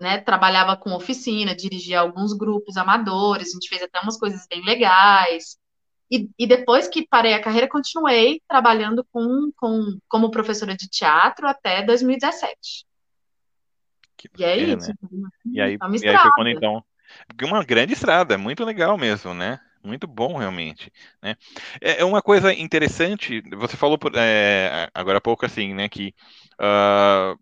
né, 0.01 0.19
trabalhava 0.19 0.77
com 0.77 0.95
oficina, 0.95 1.55
dirigia 1.55 2.01
alguns 2.01 2.33
grupos 2.33 2.77
amadores, 2.77 3.51
a 3.51 3.53
gente 3.53 3.69
fez 3.69 3.83
até 3.83 4.01
umas 4.01 4.19
coisas 4.19 4.47
bem 4.49 4.65
legais. 4.65 5.59
E, 6.11 6.29
e 6.39 6.47
depois 6.47 6.89
que 6.89 7.07
parei 7.07 7.35
a 7.35 7.43
carreira, 7.43 7.69
continuei 7.69 8.41
trabalhando 8.49 9.07
com, 9.13 9.53
com, 9.57 9.99
como 10.09 10.31
professora 10.31 10.75
de 10.75 10.89
teatro 10.89 11.47
até 11.47 11.83
2017. 11.83 12.85
Que 14.17 14.29
e 14.39 14.45
é, 14.45 14.57
isso. 14.57 14.89
Né? 14.89 15.29
E 15.53 15.61
aí, 15.61 15.79
e 16.03 16.09
aí 16.09 16.19
foi 16.19 16.31
quando 16.35 16.49
então. 16.49 16.85
Uma 17.43 17.65
grande 17.65 17.93
estrada, 17.93 18.39
muito 18.39 18.65
legal 18.65 18.97
mesmo, 18.97 19.35
né? 19.35 19.61
Muito 19.83 20.07
bom, 20.07 20.37
realmente. 20.37 20.93
Né? 21.23 21.37
É, 21.81 22.01
é 22.01 22.05
uma 22.05 22.21
coisa 22.21 22.53
interessante, 22.53 23.43
você 23.57 23.77
falou 23.77 23.99
é, 24.15 24.89
agora 24.95 25.19
há 25.19 25.21
pouco 25.21 25.47
assim, 25.47 25.73
né, 25.75 25.89
que 25.89 26.15
uh, 26.61 27.39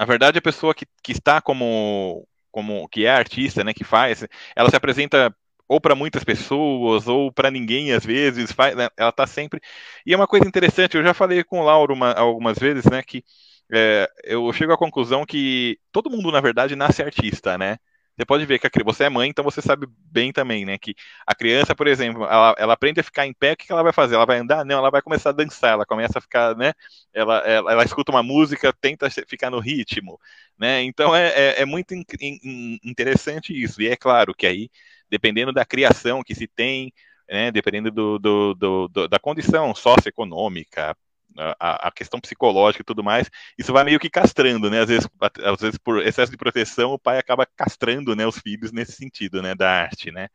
a 0.00 0.04
verdade 0.06 0.38
a 0.38 0.42
pessoa 0.42 0.74
que, 0.74 0.86
que 1.02 1.12
está 1.12 1.42
como, 1.42 2.26
como 2.50 2.88
que 2.88 3.04
é 3.04 3.10
artista, 3.10 3.62
né, 3.62 3.74
que 3.74 3.84
faz, 3.84 4.26
ela 4.56 4.70
se 4.70 4.76
apresenta 4.76 5.34
ou 5.68 5.78
para 5.80 5.94
muitas 5.94 6.24
pessoas 6.24 7.06
ou 7.06 7.30
para 7.30 7.50
ninguém 7.50 7.92
às 7.92 8.04
vezes, 8.04 8.50
faz, 8.50 8.74
né, 8.74 8.88
ela 8.96 9.10
está 9.10 9.26
sempre. 9.26 9.60
E 10.06 10.14
é 10.14 10.16
uma 10.16 10.26
coisa 10.26 10.48
interessante, 10.48 10.96
eu 10.96 11.02
já 11.04 11.12
falei 11.12 11.44
com 11.44 11.60
o 11.60 11.64
Lauro 11.64 11.92
uma, 11.94 12.12
algumas 12.12 12.58
vezes, 12.58 12.86
né, 12.86 13.02
que 13.02 13.22
é, 13.70 14.08
eu 14.24 14.50
chego 14.54 14.72
à 14.72 14.78
conclusão 14.78 15.26
que 15.26 15.78
todo 15.92 16.10
mundo 16.10 16.32
na 16.32 16.40
verdade 16.40 16.74
nasce 16.74 17.02
artista, 17.02 17.58
né? 17.58 17.76
Você 18.20 18.26
pode 18.26 18.44
ver 18.44 18.58
que 18.58 18.66
a, 18.66 18.70
você 18.84 19.04
é 19.04 19.08
mãe, 19.08 19.30
então 19.30 19.42
você 19.42 19.62
sabe 19.62 19.86
bem 20.12 20.30
também, 20.30 20.66
né? 20.66 20.76
Que 20.76 20.94
a 21.26 21.34
criança, 21.34 21.74
por 21.74 21.86
exemplo, 21.86 22.24
ela, 22.24 22.54
ela 22.58 22.74
aprende 22.74 23.00
a 23.00 23.02
ficar 23.02 23.26
em 23.26 23.32
pé, 23.32 23.52
o 23.52 23.56
que 23.56 23.72
ela 23.72 23.82
vai 23.82 23.94
fazer? 23.94 24.14
Ela 24.14 24.26
vai 24.26 24.38
andar? 24.38 24.62
Não, 24.62 24.76
ela 24.76 24.90
vai 24.90 25.00
começar 25.00 25.30
a 25.30 25.32
dançar, 25.32 25.72
ela 25.72 25.86
começa 25.86 26.18
a 26.18 26.20
ficar, 26.20 26.54
né? 26.54 26.74
Ela, 27.14 27.38
ela, 27.38 27.72
ela 27.72 27.82
escuta 27.82 28.12
uma 28.12 28.22
música, 28.22 28.74
tenta 28.78 29.08
ficar 29.26 29.48
no 29.50 29.58
ritmo, 29.58 30.20
né? 30.58 30.82
Então 30.82 31.16
é, 31.16 31.28
é, 31.28 31.62
é 31.62 31.64
muito 31.64 31.94
in, 31.94 32.04
in, 32.20 32.78
interessante 32.84 33.54
isso. 33.58 33.80
E 33.80 33.88
é 33.88 33.96
claro 33.96 34.34
que 34.34 34.46
aí, 34.46 34.68
dependendo 35.08 35.50
da 35.50 35.64
criação 35.64 36.22
que 36.22 36.34
se 36.34 36.46
tem, 36.46 36.92
né, 37.26 37.50
dependendo 37.50 37.90
do, 37.90 38.18
do, 38.18 38.54
do, 38.54 38.88
do, 38.88 39.08
da 39.08 39.18
condição 39.18 39.74
socioeconômica, 39.74 40.94
a, 41.36 41.88
a, 41.88 41.90
questão 41.92 42.20
psicológica 42.20 42.82
e 42.82 42.84
tudo 42.84 43.04
mais, 43.04 43.30
isso 43.58 43.72
vai 43.72 43.84
meio 43.84 44.00
que 44.00 44.10
castrando, 44.10 44.70
né? 44.70 44.80
Às 44.80 44.88
vezes, 44.88 45.08
às 45.44 45.60
vezes 45.60 45.78
por 45.78 46.04
excesso 46.06 46.30
de 46.30 46.38
proteção, 46.38 46.92
o 46.92 46.98
pai 46.98 47.18
acaba 47.18 47.46
castrando, 47.56 48.14
né, 48.16 48.26
os 48.26 48.38
filhos 48.38 48.72
nesse 48.72 48.92
sentido, 48.92 49.42
né, 49.42 49.54
da 49.54 49.70
arte, 49.70 50.10
né? 50.10 50.28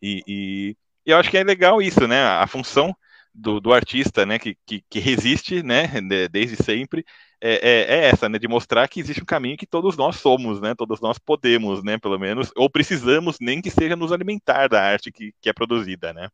E, 0.00 0.22
e, 0.26 0.76
e 1.06 1.10
eu 1.10 1.18
acho 1.18 1.30
que 1.30 1.38
é 1.38 1.44
legal 1.44 1.80
isso, 1.82 2.06
né? 2.08 2.22
A 2.22 2.46
função 2.46 2.94
do, 3.34 3.60
do 3.60 3.72
artista, 3.72 4.26
né, 4.26 4.38
que, 4.38 4.56
que, 4.66 4.84
que, 4.90 4.98
resiste, 5.00 5.62
né, 5.62 5.88
desde 6.30 6.62
sempre, 6.62 7.04
é, 7.40 7.54
é, 7.54 7.94
é, 7.94 8.08
essa, 8.08 8.28
né, 8.28 8.38
de 8.38 8.46
mostrar 8.46 8.86
que 8.88 9.00
existe 9.00 9.22
um 9.22 9.26
caminho 9.26 9.56
que 9.56 9.66
todos 9.66 9.96
nós 9.96 10.16
somos, 10.16 10.60
né, 10.60 10.74
todos 10.74 11.00
nós 11.00 11.18
podemos, 11.18 11.82
né, 11.82 11.98
pelo 11.98 12.18
menos, 12.18 12.50
ou 12.56 12.68
precisamos, 12.68 13.38
nem 13.40 13.62
que 13.62 13.70
seja 13.70 13.96
nos 13.96 14.12
alimentar 14.12 14.68
da 14.68 14.82
arte 14.82 15.10
que, 15.10 15.32
que 15.40 15.48
é 15.48 15.52
produzida, 15.52 16.12
né. 16.12 16.28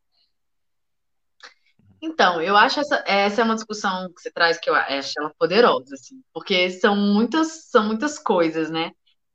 Então, 2.01 2.41
eu 2.41 2.55
acho 2.55 2.79
essa, 2.79 3.03
essa 3.05 3.41
é 3.41 3.43
uma 3.43 3.55
discussão 3.55 4.11
que 4.13 4.21
você 4.21 4.31
traz 4.31 4.57
que 4.57 4.69
eu 4.69 4.75
acho 4.75 5.13
ela 5.17 5.33
poderosa, 5.37 5.95
assim, 5.95 6.21
porque 6.33 6.71
são 6.71 6.95
muitas, 6.95 7.69
são 7.69 7.85
muitas 7.85 8.17
coisas, 8.17 8.69
né? 8.69 8.91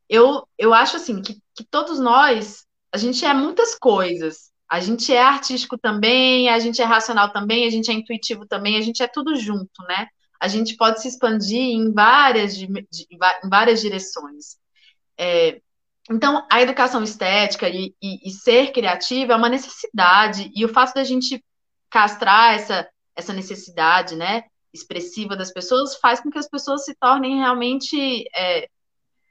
Eu, 0.09 0.47
eu 0.59 0.73
acho 0.73 0.97
assim 0.97 1.21
que, 1.23 1.41
que 1.55 1.65
todos 1.65 1.99
nós, 1.99 2.67
a 2.93 2.99
gente 2.99 3.25
é 3.25 3.35
muitas 3.35 3.75
coisas. 3.75 4.53
A 4.69 4.81
gente 4.81 5.13
é 5.13 5.23
artístico 5.23 5.79
também, 5.79 6.49
a 6.49 6.59
gente 6.59 6.81
é 6.81 6.85
racional 6.85 7.33
também, 7.33 7.67
a 7.67 7.71
gente 7.71 7.91
é 7.91 7.95
intuitivo 7.95 8.47
também, 8.47 8.77
a 8.77 8.81
gente 8.81 9.03
é 9.03 9.07
tudo 9.07 9.37
junto, 9.37 9.83
né? 9.87 10.09
A 10.41 10.49
gente 10.49 10.77
pode 10.77 11.01
se 11.01 11.09
expandir 11.09 11.61
em 11.61 11.93
várias, 11.93 12.57
em 12.57 13.49
várias 13.49 13.81
direções. 13.81 14.57
É, 15.19 15.61
então, 16.11 16.47
a 16.51 16.61
educação 16.61 17.03
estética 17.03 17.69
e, 17.69 17.95
e, 18.03 18.29
e, 18.29 18.31
ser 18.31 18.73
criativa 18.73 19.33
é 19.33 19.37
uma 19.37 19.49
necessidade, 19.49 20.51
e 20.55 20.65
o 20.65 20.69
fato 20.69 20.95
da 20.95 21.05
gente 21.05 21.43
castrar 21.95 22.55
essa, 22.55 22.89
essa 23.15 23.33
necessidade, 23.33 24.17
né, 24.17 24.43
expressiva 24.73 25.37
das 25.37 25.53
pessoas 25.53 25.95
faz 25.95 26.21
com 26.21 26.29
que 26.29 26.39
as 26.39 26.49
pessoas 26.49 26.85
se 26.85 26.93
tornem 26.97 27.39
realmente 27.39 28.25
é, 28.37 28.69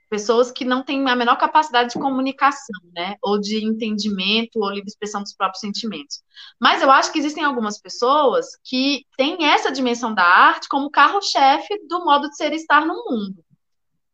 pessoas 0.09 0.49
que 0.49 0.63
não 0.63 0.81
têm 0.81 1.05
a 1.09 1.15
menor 1.15 1.35
capacidade 1.35 1.89
de 1.89 1.99
comunicação, 1.99 2.79
né, 2.95 3.15
ou 3.21 3.37
de 3.37 3.65
entendimento 3.65 4.61
ou 4.61 4.69
livre 4.69 4.87
expressão 4.87 5.21
dos 5.21 5.33
próprios 5.33 5.59
sentimentos. 5.59 6.23
Mas 6.57 6.81
eu 6.81 6.89
acho 6.89 7.11
que 7.11 7.19
existem 7.19 7.43
algumas 7.43 7.77
pessoas 7.81 8.45
que 8.63 9.05
têm 9.17 9.43
essa 9.43 9.69
dimensão 9.69 10.13
da 10.13 10.23
arte 10.23 10.69
como 10.69 10.89
carro-chefe 10.89 11.85
do 11.89 12.05
modo 12.05 12.29
de 12.29 12.37
ser 12.37 12.53
e 12.53 12.55
estar 12.55 12.85
no 12.85 12.95
mundo. 13.03 13.43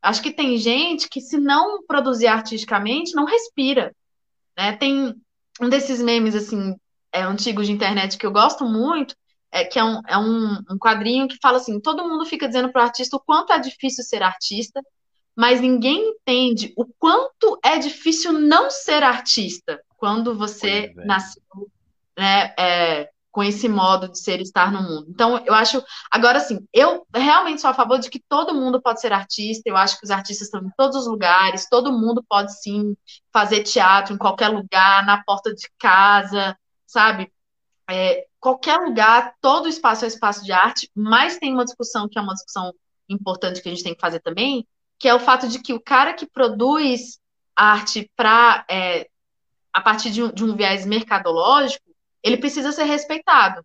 Acho 0.02 0.24
que 0.24 0.32
tem 0.32 0.58
gente 0.58 1.08
que, 1.08 1.22
se 1.22 1.38
não 1.38 1.86
produzir 1.86 2.26
artisticamente, 2.26 3.14
não 3.14 3.26
respira. 3.26 3.96
Né? 4.58 4.76
Tem 4.76 5.14
um 5.62 5.70
desses 5.70 6.02
memes 6.02 6.34
assim 6.34 6.76
é, 7.12 7.22
antigos 7.22 7.68
de 7.68 7.74
internet 7.74 8.18
que 8.18 8.26
eu 8.26 8.32
gosto 8.32 8.66
muito, 8.66 9.16
é, 9.52 9.64
que 9.66 9.80
é, 9.80 9.84
um, 9.84 10.02
é 10.08 10.18
um, 10.18 10.60
um 10.72 10.78
quadrinho 10.78 11.28
que 11.28 11.38
fala 11.42 11.58
assim: 11.58 11.80
todo 11.80 12.08
mundo 12.08 12.26
fica 12.26 12.48
dizendo 12.48 12.72
para 12.72 12.82
o 12.82 12.86
artista 12.86 13.18
o 13.18 13.20
quanto 13.20 13.52
é 13.54 13.60
difícil 13.60 14.04
ser 14.04 14.22
artista, 14.22 14.82
mas 15.36 15.62
ninguém 15.62 16.10
entende 16.10 16.74
o 16.78 16.86
quanto 16.86 17.60
é 17.64 17.78
difícil 17.78 18.34
não 18.34 18.70
ser 18.70 19.04
artista 19.04 19.82
quando 19.98 20.36
você 20.38 20.94
é. 20.98 21.06
nasceu 21.06 21.42
né, 22.18 22.54
é, 22.60 23.10
com 23.32 23.44
esse 23.44 23.70
modo 23.70 24.10
de 24.10 24.20
ser 24.20 24.40
e 24.40 24.44
estar 24.44 24.72
no 24.72 24.82
mundo. 24.82 25.06
Então, 25.10 25.38
eu 25.46 25.54
acho. 25.54 25.84
Agora, 26.12 26.40
assim, 26.40 26.60
eu 26.74 27.06
realmente 27.14 27.62
sou 27.62 27.70
a 27.70 27.74
favor 27.74 28.00
de 28.00 28.10
que 28.10 28.22
todo 28.28 28.54
mundo 28.54 28.82
pode 28.82 29.00
ser 29.00 29.14
artista. 29.14 29.64
Eu 29.66 29.78
acho 29.78 29.98
que 29.98 30.06
os 30.06 30.12
artistas 30.12 30.48
estão 30.48 30.62
em 30.62 30.72
todos 30.76 30.98
os 30.98 31.08
lugares, 31.08 31.70
todo 31.70 31.92
mundo 31.92 32.24
pode 32.28 32.60
sim 32.62 32.96
fazer 33.32 33.64
teatro 33.64 34.14
em 34.14 34.18
qualquer 34.18 34.50
lugar, 34.50 35.06
na 35.06 35.24
porta 35.24 35.54
de 35.54 35.70
casa, 35.80 36.58
sabe? 36.90 37.32
É, 37.90 38.26
qualquer 38.40 38.78
lugar, 38.80 39.36
todo 39.40 39.70
espaço 39.70 40.06
é 40.06 40.08
espaço 40.08 40.44
de 40.44 40.52
arte, 40.52 40.90
mas 40.96 41.38
tem 41.38 41.54
uma 41.54 41.64
discussão 41.64 42.10
que 42.10 42.18
é 42.18 42.22
uma 42.22 42.34
discussão 42.34 42.74
importante 43.08 43.62
que 43.62 43.70
a 43.70 43.72
gente 43.72 43.84
tem 43.84 43.94
que 43.94 44.02
fazer 44.02 44.20
também, 44.20 44.68
que 44.98 45.08
é 45.08 45.14
o 45.14 45.20
fato 45.20 45.48
de 45.48 45.60
que 45.62 45.74
o 45.74 45.80
cara 45.80 46.14
que 46.14 46.26
produz 46.26 47.20
arte 47.56 48.12
para 48.16 48.66
é, 48.70 49.08
a 49.72 49.82
partir 49.82 50.10
de 50.10 50.24
um, 50.24 50.32
de 50.32 50.44
um 50.44 50.56
viés 50.56 50.86
mercadológico, 50.86 51.86
ele 52.24 52.38
precisa 52.38 52.72
ser 52.72 52.86
respeitado, 52.86 53.64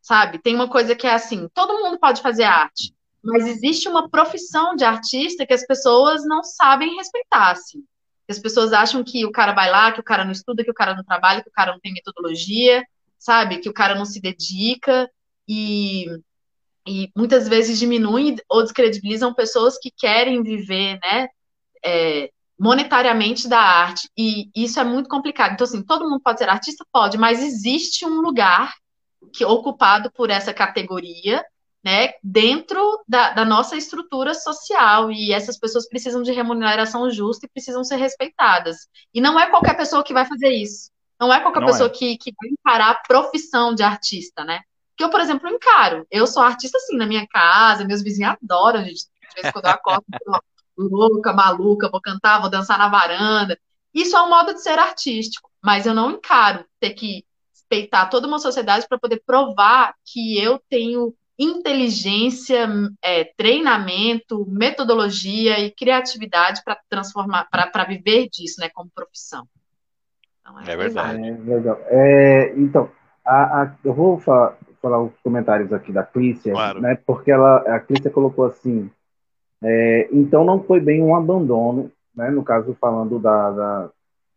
sabe? 0.00 0.38
Tem 0.38 0.54
uma 0.54 0.68
coisa 0.68 0.94
que 0.94 1.06
é 1.06 1.14
assim, 1.14 1.48
todo 1.52 1.82
mundo 1.82 1.98
pode 1.98 2.22
fazer 2.22 2.44
arte, 2.44 2.94
mas 3.22 3.46
existe 3.46 3.88
uma 3.88 4.08
profissão 4.08 4.76
de 4.76 4.84
artista 4.84 5.46
que 5.46 5.54
as 5.54 5.66
pessoas 5.66 6.24
não 6.24 6.44
sabem 6.44 6.96
respeitar, 6.96 7.50
assim. 7.50 7.84
As 8.28 8.38
pessoas 8.38 8.72
acham 8.72 9.02
que 9.04 9.24
o 9.26 9.32
cara 9.32 9.52
vai 9.52 9.70
lá, 9.70 9.92
que 9.92 10.00
o 10.00 10.04
cara 10.04 10.24
não 10.24 10.32
estuda, 10.32 10.64
que 10.64 10.70
o 10.70 10.74
cara 10.74 10.94
não 10.94 11.04
trabalha, 11.04 11.42
que 11.42 11.48
o 11.48 11.52
cara 11.52 11.72
não 11.72 11.80
tem 11.80 11.92
metodologia, 11.92 12.84
sabe? 13.18 13.58
Que 13.58 13.68
o 13.68 13.72
cara 13.72 13.94
não 13.94 14.04
se 14.04 14.20
dedica 14.20 15.10
e, 15.48 16.06
e 16.86 17.10
muitas 17.16 17.48
vezes 17.48 17.78
diminuem 17.78 18.36
ou 18.48 18.62
descredibilizam 18.62 19.34
pessoas 19.34 19.78
que 19.78 19.90
querem 19.90 20.42
viver, 20.42 20.98
né? 21.02 21.28
É, 21.84 22.30
monetariamente 22.58 23.48
da 23.48 23.58
arte. 23.58 24.08
E 24.16 24.48
isso 24.54 24.78
é 24.78 24.84
muito 24.84 25.08
complicado. 25.08 25.52
Então, 25.52 25.64
assim, 25.64 25.82
todo 25.82 26.08
mundo 26.08 26.20
pode 26.22 26.38
ser 26.38 26.48
artista? 26.48 26.86
Pode, 26.92 27.18
mas 27.18 27.42
existe 27.42 28.06
um 28.06 28.20
lugar 28.20 28.72
que 29.32 29.44
ocupado 29.44 30.10
por 30.12 30.30
essa 30.30 30.54
categoria, 30.54 31.44
né, 31.84 32.12
dentro 32.22 33.02
da, 33.08 33.30
da, 33.30 33.44
nossa 33.44 33.76
estrutura 33.76 34.34
social, 34.34 35.10
e 35.10 35.32
essas 35.32 35.58
pessoas 35.58 35.88
precisam 35.88 36.22
de 36.22 36.30
remuneração 36.30 37.10
justa 37.10 37.46
e 37.46 37.48
precisam 37.48 37.82
ser 37.82 37.96
respeitadas. 37.96 38.88
E 39.12 39.20
não 39.20 39.38
é 39.38 39.50
qualquer 39.50 39.76
pessoa 39.76 40.04
que 40.04 40.14
vai 40.14 40.24
fazer 40.24 40.50
isso. 40.50 40.90
Não 41.20 41.32
é 41.32 41.40
qualquer 41.40 41.60
não 41.60 41.66
pessoa 41.66 41.88
é. 41.88 41.90
Que, 41.90 42.16
que 42.16 42.32
vai 42.40 42.50
encarar 42.50 42.90
a 42.90 43.02
profissão 43.06 43.74
de 43.74 43.82
artista, 43.82 44.44
né? 44.44 44.60
Que 44.96 45.02
eu, 45.02 45.10
por 45.10 45.20
exemplo, 45.20 45.48
encaro. 45.48 46.06
Eu 46.10 46.26
sou 46.26 46.42
artista, 46.42 46.78
assim, 46.78 46.96
na 46.96 47.06
minha 47.06 47.26
casa, 47.26 47.84
meus 47.84 48.02
vizinhos 48.02 48.36
adoram, 48.42 48.84
gente. 48.84 49.06
De 49.28 49.34
vez 49.34 49.48
em 49.48 49.52
quando 49.52 49.66
eu 49.66 49.70
acordo, 49.72 50.04
louca, 50.76 51.32
maluca, 51.32 51.90
vou 51.90 52.00
cantar, 52.00 52.40
vou 52.40 52.50
dançar 52.50 52.78
na 52.78 52.88
varanda. 52.88 53.58
Isso 53.92 54.16
é 54.16 54.22
um 54.22 54.28
modo 54.28 54.54
de 54.54 54.62
ser 54.62 54.78
artístico, 54.78 55.50
mas 55.62 55.86
eu 55.86 55.94
não 55.94 56.12
encaro 56.12 56.64
ter 56.80 56.90
que 56.90 57.24
respeitar 57.52 58.06
toda 58.06 58.26
uma 58.26 58.38
sociedade 58.38 58.86
para 58.88 58.98
poder 58.98 59.22
provar 59.24 59.94
que 60.04 60.38
eu 60.38 60.60
tenho 60.68 61.14
inteligência, 61.38 62.68
é, 63.02 63.24
treinamento, 63.36 64.46
metodologia 64.48 65.58
e 65.60 65.70
criatividade 65.70 66.62
para 66.64 66.78
transformar, 66.88 67.48
para 67.50 67.84
viver 67.84 68.28
disso, 68.28 68.60
né, 68.60 68.68
como 68.72 68.90
profissão. 68.94 69.46
Então, 70.40 70.60
é, 70.60 70.72
é 70.72 70.76
verdade. 70.76 71.22
É, 71.22 71.30
legal. 71.30 71.78
É, 71.86 72.54
então, 72.56 72.90
a, 73.24 73.62
a, 73.62 73.74
eu 73.84 73.94
vou 73.94 74.18
falar, 74.18 74.56
falar 74.80 75.02
os 75.02 75.12
comentários 75.22 75.72
aqui 75.72 75.92
da 75.92 76.02
Clícia, 76.02 76.52
claro. 76.52 76.80
né, 76.80 76.98
porque 77.06 77.30
ela, 77.30 77.58
a 77.58 77.80
Clícia 77.80 78.10
colocou 78.10 78.44
assim, 78.44 78.90
é, 79.62 80.08
então 80.12 80.44
não 80.44 80.62
foi 80.62 80.80
bem 80.80 81.02
um 81.02 81.14
abandono, 81.14 81.90
né, 82.14 82.30
no 82.30 82.42
caso 82.42 82.76
falando 82.80 83.18
da 83.18 83.50
da, 83.50 83.90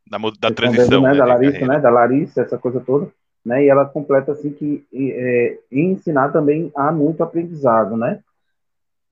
da, 0.07 0.17
da 0.39 0.51
transição, 0.51 1.01
né, 1.01 1.11
né, 1.11 1.17
da 1.17 1.25
Larissa, 1.25 1.65
né, 1.65 1.79
da 1.79 1.89
Larissa, 1.89 2.41
essa 2.41 2.57
coisa 2.57 2.79
toda, 2.79 3.11
né, 3.45 3.63
e 3.63 3.69
ela 3.69 3.85
completa 3.85 4.31
assim 4.31 4.51
que 4.51 4.85
é, 4.93 5.59
ensinar 5.71 6.31
também 6.31 6.71
há 6.75 6.91
muito 6.91 7.23
aprendizado, 7.23 7.95
né, 7.95 8.19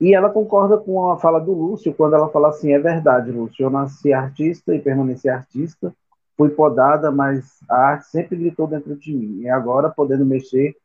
e 0.00 0.14
ela 0.14 0.28
concorda 0.28 0.76
com 0.76 1.10
a 1.10 1.18
fala 1.18 1.38
do 1.38 1.52
Lúcio 1.52 1.94
quando 1.94 2.14
ela 2.14 2.28
fala 2.28 2.48
assim, 2.48 2.72
é 2.72 2.78
verdade, 2.78 3.30
Lúcio, 3.30 3.62
eu 3.64 3.70
nasci 3.70 4.12
artista 4.12 4.74
e 4.74 4.80
permaneci 4.80 5.28
artista, 5.28 5.94
fui 6.36 6.48
podada, 6.50 7.12
mas 7.12 7.60
a 7.70 7.76
arte 7.76 8.06
sempre 8.08 8.36
gritou 8.36 8.66
dentro 8.66 8.96
de 8.96 9.14
mim, 9.14 9.42
e 9.42 9.48
agora 9.48 9.88
podendo 9.88 10.26
mexer 10.26 10.76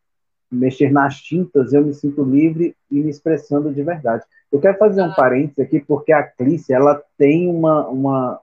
mexer 0.51 0.91
nas 0.91 1.21
tintas, 1.21 1.73
eu 1.73 1.83
me 1.83 1.93
sinto 1.93 2.23
livre 2.23 2.75
e 2.89 2.99
me 2.99 3.09
expressando 3.09 3.71
de 3.71 3.83
verdade. 3.83 4.23
Eu 4.51 4.59
quero 4.59 4.77
fazer 4.77 5.03
um 5.03 5.13
parênteses 5.13 5.59
aqui, 5.59 5.79
porque 5.79 6.11
a 6.11 6.23
Clícia, 6.23 6.75
ela 6.75 7.01
tem 7.17 7.47
uma, 7.47 7.87
uma, 7.87 8.39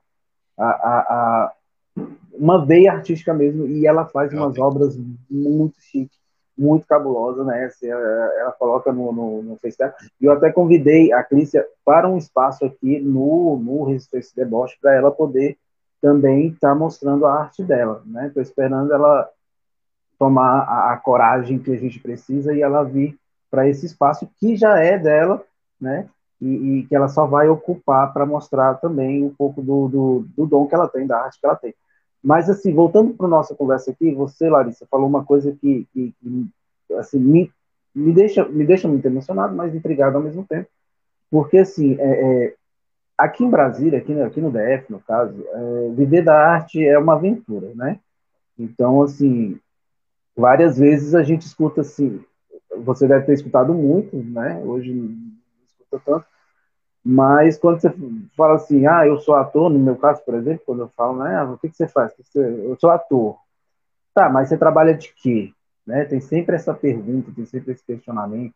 a, 0.56 0.64
a, 0.66 0.98
a, 0.98 1.52
uma 2.38 2.64
veia 2.64 2.92
artística 2.92 3.32
mesmo, 3.34 3.66
e 3.66 3.86
ela 3.86 4.06
faz 4.06 4.32
umas 4.32 4.58
obras 4.58 4.96
muito 5.30 5.80
chiques, 5.80 6.18
muito 6.56 6.86
cabulosas, 6.86 7.46
né? 7.46 7.68
Ela, 7.82 8.32
ela 8.38 8.52
coloca 8.52 8.92
no, 8.92 9.12
no, 9.12 9.42
no 9.42 9.56
Facebook. 9.56 9.94
E 10.20 10.24
eu 10.24 10.32
até 10.32 10.50
convidei 10.50 11.12
a 11.12 11.22
Clícia 11.22 11.66
para 11.84 12.08
um 12.08 12.16
espaço 12.16 12.64
aqui 12.64 12.98
no, 13.00 13.58
no 13.58 13.84
Resistência 13.84 14.32
Deboche, 14.34 14.78
para 14.80 14.94
ela 14.94 15.10
poder 15.10 15.58
também 16.00 16.48
estar 16.48 16.70
tá 16.70 16.74
mostrando 16.74 17.26
a 17.26 17.34
arte 17.42 17.62
dela, 17.62 18.02
né? 18.06 18.28
Estou 18.28 18.42
esperando 18.42 18.92
ela 18.92 19.28
tomar 20.18 20.60
a, 20.60 20.92
a, 20.92 20.96
coragem 20.96 21.58
que 21.58 21.70
a 21.72 21.76
gente 21.76 22.00
precisa 22.00 22.54
e 22.54 22.62
ela 22.62 22.82
vir 22.82 23.18
para 23.50 23.68
esse 23.68 23.86
espaço 23.86 24.28
que 24.38 24.56
já 24.56 24.78
é 24.78 24.98
dela, 24.98 25.42
né? 25.80 26.08
E, 26.40 26.46
e 26.80 26.86
que 26.86 26.94
ela 26.94 27.08
só 27.08 27.26
vai 27.26 27.48
ocupar 27.48 28.12
para 28.12 28.26
mostrar 28.26 28.74
também 28.74 29.24
um 29.24 29.34
pouco 29.34 29.62
do, 29.62 29.88
do, 29.88 30.26
do, 30.36 30.46
dom 30.46 30.66
que 30.66 30.74
ela 30.74 30.88
tem, 30.88 31.06
da 31.06 31.18
arte 31.18 31.40
que 31.40 31.46
ela 31.46 31.56
tem. 31.56 31.74
Mas, 32.26 32.50
assim, 32.50 32.74
voltando 32.74 33.14
para 33.14 33.28
nossa 33.28 33.54
conversa 33.54 33.92
aqui, 33.92 34.12
você, 34.12 34.50
Larissa, 34.50 34.84
falou 34.90 35.06
uma 35.06 35.24
coisa 35.24 35.56
que, 35.60 35.86
que, 35.92 36.12
que 36.20 36.50
assim, 36.94 37.20
me, 37.20 37.52
me, 37.94 38.12
deixa, 38.12 38.44
me 38.44 38.66
deixa 38.66 38.88
muito 38.88 39.06
emocionado, 39.06 39.54
mas 39.54 39.72
intrigado 39.72 40.16
ao 40.16 40.24
mesmo 40.24 40.44
tempo. 40.44 40.68
Porque, 41.30 41.58
assim, 41.58 41.96
é, 42.00 42.46
é, 42.46 42.54
aqui 43.16 43.44
em 43.44 43.48
Brasília, 43.48 44.00
aqui, 44.00 44.20
aqui 44.20 44.40
no 44.40 44.50
DF, 44.50 44.90
no 44.90 44.98
caso, 44.98 45.40
é, 45.52 45.90
viver 45.94 46.24
da 46.24 46.36
arte 46.36 46.84
é 46.84 46.98
uma 46.98 47.12
aventura, 47.12 47.70
né? 47.76 48.00
Então, 48.58 49.02
assim, 49.02 49.60
várias 50.36 50.76
vezes 50.76 51.14
a 51.14 51.22
gente 51.22 51.42
escuta 51.42 51.82
assim, 51.82 52.20
você 52.78 53.06
deve 53.06 53.24
ter 53.24 53.34
escutado 53.34 53.72
muito, 53.72 54.16
né? 54.16 54.60
Hoje 54.64 54.92
não 54.92 55.32
escuta 55.64 56.02
tanto, 56.04 56.26
mas 57.08 57.56
quando 57.56 57.80
você 57.80 57.94
fala 58.36 58.56
assim, 58.56 58.84
ah, 58.84 59.06
eu 59.06 59.20
sou 59.20 59.36
ator, 59.36 59.70
no 59.70 59.78
meu 59.78 59.94
caso, 59.94 60.24
por 60.24 60.34
exemplo, 60.34 60.62
quando 60.66 60.80
eu 60.80 60.88
falo, 60.88 61.22
né, 61.22 61.36
ah, 61.36 61.44
o 61.44 61.56
que, 61.56 61.68
que 61.68 61.76
você 61.76 61.86
faz? 61.86 62.12
Eu 62.34 62.76
sou 62.80 62.90
ator. 62.90 63.36
Tá, 64.12 64.28
mas 64.28 64.48
você 64.48 64.58
trabalha 64.58 64.92
de 64.92 65.14
quê? 65.14 65.52
Né? 65.86 66.04
Tem 66.04 66.20
sempre 66.20 66.56
essa 66.56 66.74
pergunta, 66.74 67.30
tem 67.30 67.46
sempre 67.46 67.72
esse 67.72 67.84
questionamento. 67.86 68.52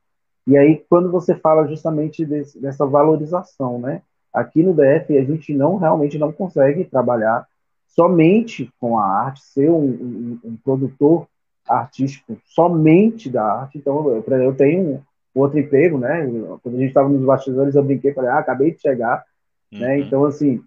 E 0.48 0.58
aí, 0.58 0.84
quando 0.88 1.12
você 1.12 1.36
fala 1.36 1.68
justamente 1.68 2.24
desse, 2.24 2.60
dessa 2.60 2.84
valorização, 2.84 3.78
né? 3.78 4.02
Aqui 4.34 4.64
no 4.64 4.74
DF, 4.74 5.16
a 5.16 5.24
gente 5.24 5.54
não 5.54 5.76
realmente 5.76 6.18
não 6.18 6.32
consegue 6.32 6.84
trabalhar 6.84 7.46
somente 7.86 8.68
com 8.80 8.98
a 8.98 9.04
arte, 9.04 9.42
ser 9.44 9.70
um, 9.70 9.84
um, 9.84 10.40
um 10.42 10.56
produtor 10.56 11.28
artístico 11.68 12.36
somente 12.46 13.30
da 13.30 13.44
arte. 13.44 13.78
Então, 13.78 14.08
eu, 14.08 14.24
eu 14.24 14.54
tenho 14.56 15.04
outro 15.34 15.58
emprego, 15.58 15.98
né? 15.98 16.26
Quando 16.62 16.76
a 16.76 16.78
gente 16.78 16.88
estava 16.88 17.08
nos 17.08 17.24
bastidores, 17.24 17.74
eu 17.74 17.84
brinquei, 17.84 18.12
falei, 18.12 18.30
ah, 18.30 18.38
acabei 18.38 18.72
de 18.72 18.80
chegar, 18.80 19.24
né? 19.70 19.78
uhum. 19.78 19.80
né? 19.80 19.98
Então, 20.00 20.24
assim, 20.24 20.62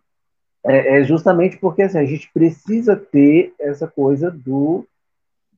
é, 0.65 0.99
é, 0.99 1.03
justamente 1.03 1.57
porque 1.57 1.81
assim, 1.81 1.97
a 1.97 2.05
gente 2.05 2.31
precisa 2.33 2.95
ter 2.95 3.53
essa 3.59 3.87
coisa 3.87 4.31
do 4.31 4.85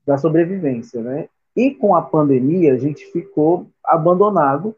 da 0.06 0.18
sobrevivência, 0.18 1.02
né? 1.02 1.28
E 1.56 1.72
com 1.72 1.96
a 1.96 2.02
pandemia, 2.02 2.74
a 2.74 2.78
gente 2.78 3.06
ficou 3.12 3.68
abandonado. 3.84 4.76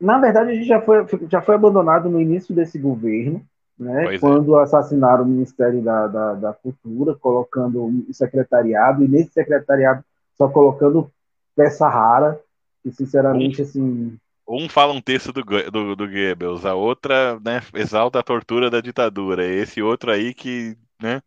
Na 0.00 0.18
verdade, 0.18 0.50
a 0.50 0.54
gente 0.54 0.66
já 0.66 0.80
foi, 0.80 1.04
já 1.28 1.42
foi 1.42 1.56
abandonado 1.56 2.08
no 2.08 2.20
início 2.20 2.54
desse 2.54 2.78
governo, 2.78 3.42
né, 3.78 4.14
é. 4.14 4.18
quando 4.18 4.58
é. 4.58 4.62
assassinaram 4.62 5.24
o 5.24 5.28
Ministério 5.28 5.82
da, 5.82 6.06
da, 6.06 6.34
da, 6.34 6.52
Cultura, 6.52 7.14
colocando 7.14 7.84
o 7.84 8.14
secretariado, 8.14 9.04
e 9.04 9.08
nesse 9.08 9.32
secretariado 9.32 10.02
só 10.38 10.48
colocando 10.48 11.10
peça 11.56 11.88
rara, 11.88 12.40
e 12.84 12.90
sinceramente, 12.90 13.60
um, 13.60 13.64
assim... 13.64 14.18
Um 14.48 14.68
fala 14.68 14.92
um 14.92 15.00
texto 15.00 15.32
do, 15.32 15.42
do, 15.42 15.96
do 15.96 16.08
Goebbels, 16.08 16.64
a 16.64 16.74
outra 16.74 17.38
né, 17.44 17.62
exalta 17.74 18.18
a 18.18 18.22
tortura 18.22 18.68
da 18.68 18.80
ditadura, 18.80 19.46
esse 19.46 19.80
outro 19.80 20.10
aí 20.10 20.34
que, 20.34 20.76
né, 21.00 21.22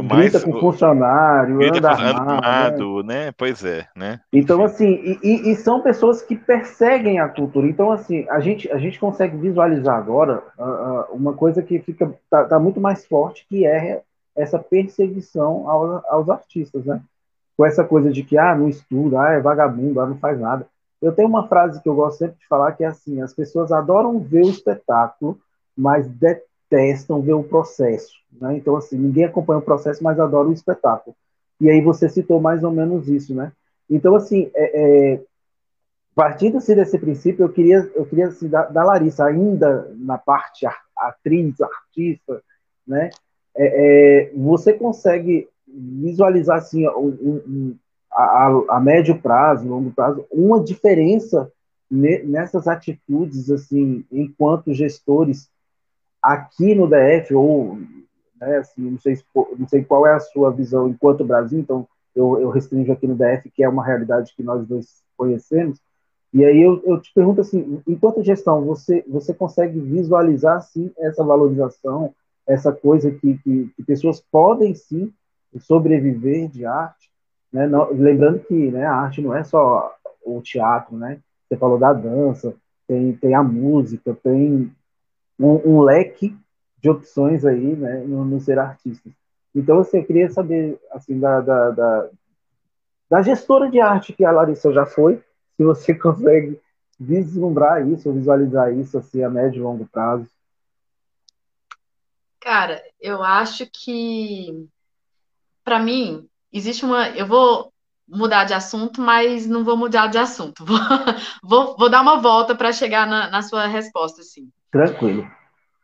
grita 0.00 0.38
mais, 0.38 0.44
com 0.44 0.58
funcionário, 0.58 1.58
grita 1.58 1.78
anda 1.78 1.90
armado, 1.90 2.30
armado 2.30 3.02
né? 3.02 3.26
né? 3.26 3.32
Pois 3.36 3.62
é, 3.62 3.86
né? 3.94 4.20
Então, 4.32 4.64
assim, 4.64 5.18
e, 5.22 5.50
e, 5.50 5.56
são 5.56 5.82
pessoas 5.82 6.22
que 6.22 6.34
perseguem 6.34 7.20
a 7.20 7.28
cultura. 7.28 7.66
Então, 7.66 7.92
assim, 7.92 8.26
a 8.30 8.40
gente, 8.40 8.70
a 8.72 8.78
gente 8.78 8.98
consegue 8.98 9.36
visualizar 9.36 9.96
agora 9.96 10.42
uh, 10.58 10.62
uh, 10.62 11.16
uma 11.16 11.34
coisa 11.34 11.62
que 11.62 11.78
fica 11.80 12.14
tá, 12.30 12.44
tá, 12.44 12.58
muito 12.58 12.80
mais 12.80 13.04
forte, 13.04 13.44
que 13.48 13.66
é 13.66 14.00
essa 14.34 14.58
perseguição 14.58 15.68
aos, 15.68 16.04
aos 16.06 16.30
artistas, 16.30 16.86
né? 16.86 17.02
Com 17.54 17.66
essa 17.66 17.84
coisa 17.84 18.10
de 18.10 18.22
que, 18.22 18.38
ah, 18.38 18.56
não 18.56 18.68
estuda, 18.68 19.20
ah, 19.20 19.32
é 19.32 19.40
vagabundo, 19.40 20.00
ah, 20.00 20.06
não 20.06 20.16
faz 20.16 20.40
nada. 20.40 20.66
Eu 21.02 21.12
tenho 21.12 21.28
uma 21.28 21.48
frase 21.48 21.82
que 21.82 21.88
eu 21.88 21.94
gosto 21.94 22.18
sempre 22.18 22.38
de 22.38 22.46
falar, 22.46 22.72
que 22.72 22.84
é 22.84 22.86
assim, 22.86 23.20
as 23.20 23.34
pessoas 23.34 23.72
adoram 23.72 24.20
ver 24.20 24.44
o 24.44 24.50
espetáculo, 24.50 25.38
mas 25.76 26.08
detestam 26.08 27.20
ver 27.20 27.32
o 27.32 27.42
processo. 27.42 28.12
Né? 28.40 28.56
Então, 28.56 28.76
assim, 28.76 28.96
ninguém 28.96 29.24
acompanha 29.24 29.58
o 29.58 29.64
processo, 29.64 30.02
mas 30.02 30.20
adora 30.20 30.48
o 30.48 30.52
espetáculo. 30.52 31.16
E 31.60 31.68
aí 31.68 31.80
você 31.80 32.08
citou 32.08 32.40
mais 32.40 32.62
ou 32.62 32.70
menos 32.70 33.08
isso, 33.08 33.34
né? 33.34 33.52
Então, 33.90 34.14
assim, 34.14 34.50
é, 34.54 35.12
é, 35.14 35.20
partindo-se 36.14 36.74
desse 36.74 36.98
princípio, 36.98 37.44
eu 37.44 37.52
queria, 37.52 37.90
eu 37.94 38.06
queria 38.06 38.28
assim, 38.28 38.48
da, 38.48 38.64
da 38.66 38.84
Larissa, 38.84 39.24
ainda 39.24 39.92
na 39.96 40.18
parte 40.18 40.66
atriz, 40.96 41.60
artista, 41.60 42.42
né? 42.86 43.10
É, 43.54 44.28
é, 44.28 44.32
você 44.34 44.72
consegue 44.72 45.48
visualizar 45.68 46.58
assim, 46.58 46.86
um, 46.88 47.08
um, 47.46 47.78
a, 48.14 48.76
a, 48.76 48.80
médio 48.80 49.18
prazo, 49.20 49.68
longo 49.68 49.90
prazo, 49.90 50.24
uma 50.30 50.62
diferença 50.62 51.50
nessas 51.90 52.66
atitudes, 52.66 53.50
assim, 53.50 54.04
enquanto 54.10 54.72
gestores 54.72 55.50
aqui 56.22 56.74
no 56.74 56.88
DF 56.88 57.34
ou 57.34 57.78
né, 58.40 58.58
assim, 58.58 58.90
não 58.90 58.98
sei, 58.98 59.18
não 59.58 59.68
sei 59.68 59.84
qual 59.84 60.06
é 60.06 60.14
a 60.14 60.20
sua 60.20 60.50
visão 60.50 60.88
enquanto 60.88 61.24
Brasil, 61.24 61.60
então 61.60 61.86
eu, 62.14 62.40
eu 62.40 62.50
restringo 62.50 62.92
aqui 62.92 63.06
no 63.06 63.14
DF, 63.14 63.50
que 63.50 63.62
é 63.62 63.68
uma 63.68 63.84
realidade 63.84 64.32
que 64.34 64.42
nós 64.42 64.66
dois 64.66 65.02
conhecemos, 65.16 65.78
e 66.32 66.44
aí 66.44 66.62
eu, 66.62 66.82
eu 66.84 66.98
te 67.00 67.12
pergunto 67.14 67.42
assim, 67.42 67.82
enquanto 67.86 68.22
gestão, 68.22 68.64
você, 68.64 69.04
você 69.06 69.34
consegue 69.34 69.78
visualizar, 69.78 70.62
sim, 70.62 70.90
essa 70.98 71.22
valorização, 71.22 72.14
essa 72.46 72.72
coisa 72.72 73.10
que, 73.10 73.38
que, 73.38 73.70
que 73.76 73.82
pessoas 73.84 74.20
podem, 74.20 74.74
sim, 74.74 75.12
sobreviver 75.60 76.48
de 76.48 76.64
arte, 76.64 77.11
né? 77.52 77.66
Não, 77.66 77.92
lembrando 77.92 78.40
que 78.40 78.70
né, 78.70 78.86
a 78.86 78.94
arte 78.94 79.20
não 79.20 79.34
é 79.34 79.44
só 79.44 79.94
o 80.24 80.40
teatro, 80.40 80.96
né? 80.96 81.20
Você 81.48 81.56
falou 81.56 81.78
da 81.78 81.92
dança, 81.92 82.54
tem, 82.86 83.12
tem 83.14 83.34
a 83.34 83.42
música, 83.42 84.16
tem 84.22 84.74
um, 85.38 85.76
um 85.76 85.80
leque 85.80 86.36
de 86.78 86.90
opções 86.90 87.44
aí, 87.44 87.76
né, 87.76 88.04
no, 88.06 88.24
no, 88.24 88.40
ser 88.40 88.58
artista. 88.58 89.08
Então, 89.54 89.80
assim, 89.80 89.98
eu 89.98 90.04
queria 90.04 90.30
saber, 90.30 90.80
assim, 90.90 91.18
da, 91.18 91.40
da, 91.40 91.70
da, 91.70 92.10
da, 93.08 93.22
gestora 93.22 93.70
de 93.70 93.80
arte 93.80 94.12
que 94.12 94.24
a 94.24 94.32
Larissa 94.32 94.72
já 94.72 94.84
foi, 94.84 95.22
se 95.56 95.62
você 95.62 95.94
consegue 95.94 96.60
vislumbrar 96.98 97.86
isso, 97.86 98.12
visualizar 98.12 98.74
isso, 98.76 98.98
assim, 98.98 99.22
a 99.22 99.30
médio 99.30 99.60
e 99.60 99.62
longo 99.62 99.86
prazo. 99.86 100.26
Cara, 102.40 102.82
eu 103.00 103.22
acho 103.22 103.68
que, 103.70 104.68
para 105.62 105.78
mim, 105.78 106.28
existe 106.52 106.84
uma. 106.84 107.08
Eu 107.10 107.26
vou 107.26 107.72
mudar 108.06 108.44
de 108.44 108.52
assunto, 108.52 109.00
mas 109.00 109.46
não 109.46 109.64
vou 109.64 109.76
mudar 109.76 110.08
de 110.08 110.18
assunto. 110.18 110.64
Vou, 110.66 110.78
vou, 111.42 111.76
vou 111.76 111.88
dar 111.88 112.02
uma 112.02 112.16
volta 112.16 112.54
para 112.54 112.72
chegar 112.72 113.06
na, 113.06 113.30
na 113.30 113.42
sua 113.42 113.66
resposta, 113.66 114.20
assim. 114.20 114.50
Tranquilo. 114.70 115.26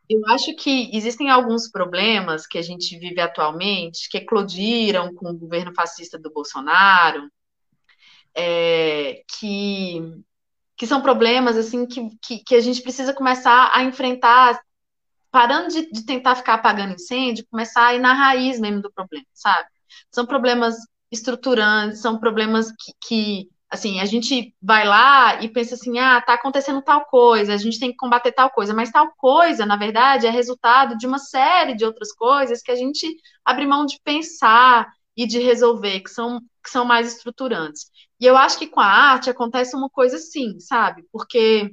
Eu 0.09 0.21
acho 0.29 0.55
que 0.57 0.91
existem 0.97 1.29
alguns 1.31 1.71
problemas 1.71 2.47
que 2.47 2.57
a 2.57 2.63
gente 2.63 2.99
vive 2.99 3.21
atualmente 3.21 4.09
que 4.09 4.19
eclodiram 4.19 5.15
com 5.15 5.29
o 5.31 5.37
governo 5.37 5.75
fascista 5.75 6.19
do 6.19 6.33
Bolsonaro, 6.33 7.31
é, 8.35 9.23
que, 9.39 10.01
que 10.77 10.87
são 10.87 11.03
problemas 11.03 11.59
assim 11.59 11.87
que, 11.87 12.09
que, 12.23 12.39
que, 12.39 12.55
a 12.55 12.61
gente 12.61 12.81
precisa 12.81 13.13
começar 13.13 13.71
a 13.75 13.83
enfrentar, 13.85 14.59
parando 15.31 15.69
de, 15.69 15.91
de 15.91 16.07
tentar 16.07 16.37
ficar 16.37 16.55
apagando 16.55 16.95
incêndio, 16.95 17.47
começar 17.51 17.89
a 17.89 17.95
ir 17.95 17.99
na 17.99 18.15
raiz 18.15 18.59
mesmo 18.59 18.81
do 18.81 18.91
problema, 18.91 19.27
sabe? 19.35 19.69
São 20.11 20.27
problemas 20.27 20.77
estruturantes, 21.11 22.01
são 22.01 22.19
problemas 22.19 22.71
que, 22.73 22.93
que 23.07 23.49
assim, 23.71 24.01
a 24.01 24.07
gente 24.07 24.55
vai 24.63 24.87
lá 24.87 25.43
e 25.43 25.49
pensa 25.49 25.75
assim, 25.75 25.99
ah, 25.99 26.21
tá 26.23 26.35
acontecendo 26.35 26.83
tal 26.83 27.05
coisa, 27.07 27.53
a 27.53 27.57
gente 27.57 27.79
tem 27.79 27.91
que 27.91 27.97
combater 27.97 28.33
tal 28.33 28.51
coisa, 28.51 28.73
mas 28.73 28.91
tal 28.91 29.13
coisa, 29.17 29.67
na 29.67 29.77
verdade, 29.77 30.27
é 30.27 30.31
resultado 30.31 30.97
de 30.97 31.07
uma 31.07 31.19
série 31.19 31.75
de 31.75 31.85
outras 31.85 32.13
coisas 32.13 32.63
que 32.63 32.71
a 32.71 32.77
gente 32.77 33.07
abre 33.45 33.67
mão 33.67 33.85
de 33.85 34.01
pensar 34.03 34.91
e 35.17 35.27
de 35.27 35.39
resolver, 35.39 36.01
que 36.01 36.11
são, 36.11 36.41
que 36.63 36.71
são 36.71 36.85
mais 36.85 37.13
estruturantes. 37.15 37.91
E 38.21 38.25
eu 38.27 38.37
acho 38.37 38.59
que 38.59 38.67
com 38.69 38.81
a 38.81 38.87
arte 38.87 39.29
acontece 39.31 39.77
uma 39.77 39.91
coisa 39.91 40.17
assim, 40.17 40.59
sabe? 40.61 41.05
Porque 41.13 41.71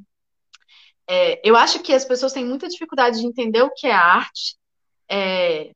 é, 1.07 1.47
eu 1.47 1.55
acho 1.55 1.79
que 1.81 1.93
as 1.93 2.03
pessoas 2.03 2.33
têm 2.33 2.45
muita 2.45 2.67
dificuldade 2.67 3.19
de 3.19 3.27
entender 3.27 3.61
o 3.61 3.71
que 3.71 3.87
é 3.87 3.93
arte, 3.93 4.57
é, 5.09 5.71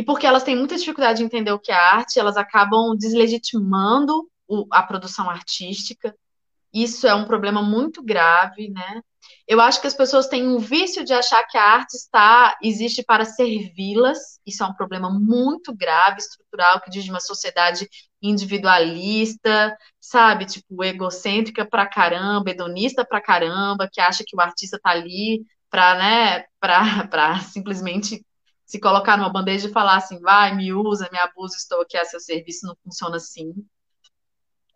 e 0.00 0.02
porque 0.02 0.26
elas 0.26 0.42
têm 0.42 0.56
muita 0.56 0.78
dificuldade 0.78 1.18
de 1.18 1.24
entender 1.24 1.52
o 1.52 1.58
que 1.58 1.70
é 1.70 1.74
arte, 1.74 2.18
elas 2.18 2.38
acabam 2.38 2.96
deslegitimando 2.96 4.26
o, 4.48 4.66
a 4.70 4.82
produção 4.82 5.28
artística. 5.28 6.16
Isso 6.72 7.06
é 7.06 7.14
um 7.14 7.26
problema 7.26 7.60
muito 7.60 8.02
grave, 8.02 8.70
né? 8.70 9.02
Eu 9.46 9.60
acho 9.60 9.78
que 9.78 9.86
as 9.86 9.92
pessoas 9.92 10.26
têm 10.26 10.48
um 10.48 10.58
vício 10.58 11.04
de 11.04 11.12
achar 11.12 11.46
que 11.46 11.58
a 11.58 11.62
arte 11.62 11.98
está 11.98 12.56
existe 12.62 13.04
para 13.04 13.26
servi-las. 13.26 14.40
Isso 14.46 14.64
é 14.64 14.66
um 14.66 14.72
problema 14.72 15.10
muito 15.10 15.76
grave, 15.76 16.20
estrutural, 16.20 16.80
que 16.80 16.88
diz 16.88 17.04
de 17.04 17.10
uma 17.10 17.20
sociedade 17.20 17.86
individualista, 18.22 19.76
sabe? 20.00 20.46
Tipo, 20.46 20.82
egocêntrica 20.82 21.66
pra 21.66 21.86
caramba, 21.86 22.48
hedonista 22.48 23.04
pra 23.04 23.20
caramba, 23.20 23.86
que 23.92 24.00
acha 24.00 24.24
que 24.26 24.34
o 24.34 24.40
artista 24.40 24.80
tá 24.82 24.92
ali 24.92 25.44
para, 25.68 25.94
né, 25.96 26.44
para 26.58 27.38
simplesmente 27.52 28.24
se 28.70 28.78
colocar 28.78 29.16
numa 29.16 29.28
bandeja 29.28 29.68
e 29.68 29.72
falar 29.72 29.96
assim, 29.96 30.20
vai, 30.20 30.54
me 30.54 30.72
usa, 30.72 31.08
me 31.10 31.18
abusa, 31.18 31.56
estou 31.56 31.80
aqui 31.80 31.96
a 31.96 32.04
seu 32.04 32.20
serviço, 32.20 32.66
não 32.66 32.76
funciona 32.84 33.16
assim. 33.16 33.52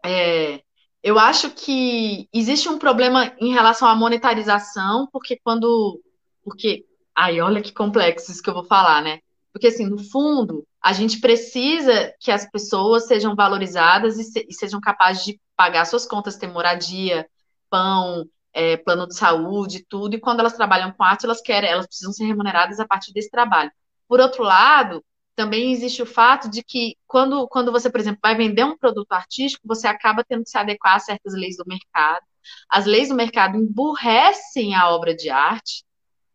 É, 0.05 0.61
eu 1.01 1.17
acho 1.17 1.51
que 1.51 2.29
existe 2.33 2.69
um 2.69 2.77
problema 2.77 3.33
em 3.39 3.53
relação 3.53 3.87
à 3.87 3.95
monetarização, 3.95 5.09
porque 5.13 5.39
quando. 5.45 6.03
Porque. 6.43 6.85
Ai, 7.15 7.41
olha 7.41 7.63
que 7.63 7.73
complexo 7.73 8.33
isso 8.33 8.43
que 8.43 8.51
eu 8.51 8.55
vou 8.55 8.65
falar, 8.65 9.01
né? 9.01 9.21
Porque, 9.53 9.69
assim, 9.69 9.87
no 9.87 9.99
fundo, 9.99 10.67
a 10.83 10.93
gente 10.93 11.21
precisa 11.21 12.13
que 12.19 12.33
as 12.33 12.51
pessoas 12.51 13.07
sejam 13.07 13.37
valorizadas 13.37 14.19
e, 14.19 14.25
se, 14.25 14.45
e 14.49 14.53
sejam 14.53 14.81
capazes 14.81 15.25
de 15.25 15.41
pagar 15.55 15.85
suas 15.85 16.05
contas, 16.05 16.37
ter 16.37 16.49
moradia, 16.49 17.29
pão, 17.71 18.29
é, 18.53 18.77
plano 18.77 19.07
de 19.07 19.17
saúde, 19.17 19.87
tudo. 19.89 20.17
E 20.17 20.21
quando 20.21 20.41
elas 20.41 20.55
trabalham 20.55 20.91
com 20.91 21.05
arte, 21.05 21.27
elas 21.27 21.41
querem, 21.41 21.71
elas 21.71 21.87
precisam 21.87 22.13
ser 22.13 22.25
remuneradas 22.25 22.81
a 22.81 22.87
partir 22.87 23.13
desse 23.13 23.31
trabalho. 23.31 23.71
Por 24.09 24.21
outro 24.21 24.43
lado, 24.43 25.05
também 25.35 25.73
existe 25.73 26.03
o 26.03 26.07
fato 26.07 26.49
de 26.49 26.63
que 26.63 26.97
quando, 27.07 27.49
quando 27.49 27.73
você, 27.73 27.91
por 27.91 28.01
exemplo, 28.01 28.21
vai 28.23 28.37
vender 28.37 28.65
um 28.65 28.77
produto 28.77 29.13
artístico, 29.13 29.67
você 29.67 29.87
acaba 29.87 30.25
tendo 30.25 30.45
que 30.45 30.51
se 30.51 30.59
adequar 30.59 30.97
a 30.97 31.01
certas 31.01 31.35
leis 31.35 31.57
do 31.57 31.65
mercado. 31.67 32.25
As 32.69 32.87
leis 32.87 33.09
do 33.09 33.15
mercado 33.15 33.57
emburrecem 33.57 34.75
a 34.75 34.91
obra 34.91 35.15
de 35.15 35.31
arte, 35.31 35.85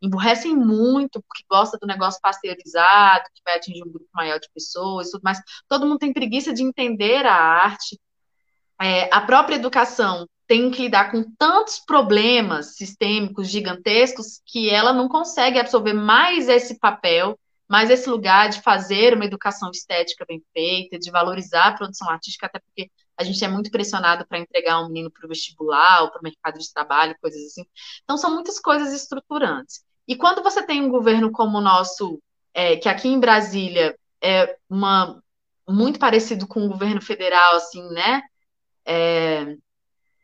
emburrecem 0.02 0.56
muito, 0.56 1.22
porque 1.22 1.44
gosta 1.50 1.78
do 1.78 1.88
negócio 1.88 2.22
pasteurizado, 2.22 3.26
que 3.34 3.42
vai 3.46 3.58
atingir 3.58 3.84
um 3.84 3.92
grupo 3.92 4.10
maior 4.14 4.40
de 4.40 4.50
pessoas, 4.54 5.12
tudo 5.12 5.22
mais. 5.24 5.40
Todo 5.68 5.86
mundo 5.86 6.00
tem 6.00 6.14
preguiça 6.14 6.54
de 6.54 6.64
entender 6.64 7.26
a 7.26 7.36
arte. 7.36 8.00
É, 8.82 9.14
a 9.14 9.22
própria 9.22 9.56
educação 9.56 10.28
tem 10.48 10.72
que 10.72 10.84
lidar 10.84 11.12
com 11.12 11.24
tantos 11.38 11.80
problemas 11.80 12.76
sistêmicos 12.76 13.48
gigantescos 13.50 14.42
que 14.46 14.70
ela 14.70 14.92
não 14.92 15.08
consegue 15.08 15.60
absorver 15.60 15.94
mais 15.94 16.50
esse 16.50 16.80
papel 16.80 17.38
mas 17.70 17.92
esse 17.92 18.10
lugar 18.10 18.50
de 18.50 18.62
fazer 18.62 19.14
uma 19.14 19.26
educação 19.26 19.70
estética 19.70 20.26
bem 20.28 20.44
feita, 20.52 20.98
de 20.98 21.12
valorizar 21.12 21.68
a 21.68 21.74
produção 21.74 22.10
artística, 22.10 22.48
até 22.48 22.58
porque 22.60 22.90
a 23.16 23.24
gente 23.24 23.44
é 23.46 23.48
muito 23.48 23.70
pressionado 23.70 24.26
para 24.28 24.40
entregar 24.40 24.82
um 24.82 24.88
menino 24.88 25.12
para 25.12 25.26
o 25.26 25.30
vestibular 25.30 26.10
para 26.10 26.20
o 26.20 26.24
mercado 26.24 26.58
de 26.58 26.74
trabalho, 26.74 27.16
coisas 27.22 27.46
assim. 27.46 27.64
Então, 28.04 28.18
são 28.18 28.34
muitas 28.34 28.60
coisas 28.60 28.92
estruturantes. 28.92 29.84
E 30.08 30.16
quando 30.16 30.42
você 30.42 30.66
tem 30.66 30.82
um 30.82 30.90
governo 30.90 31.32
como 31.32 31.60
o 31.60 31.62
nosso, 31.62 32.20
é, 32.54 32.78
que 32.78 32.90
aqui 32.90 33.08
em 33.08 33.20
Brasília 33.20 33.96
é 34.20 34.58
uma, 34.68 35.22
muito 35.68 36.00
parecido 36.00 36.48
com 36.48 36.66
o 36.66 36.70
governo 36.70 37.02
federal, 37.02 37.56
assim, 37.56 37.88
né? 37.90 38.24
É, 38.84 39.56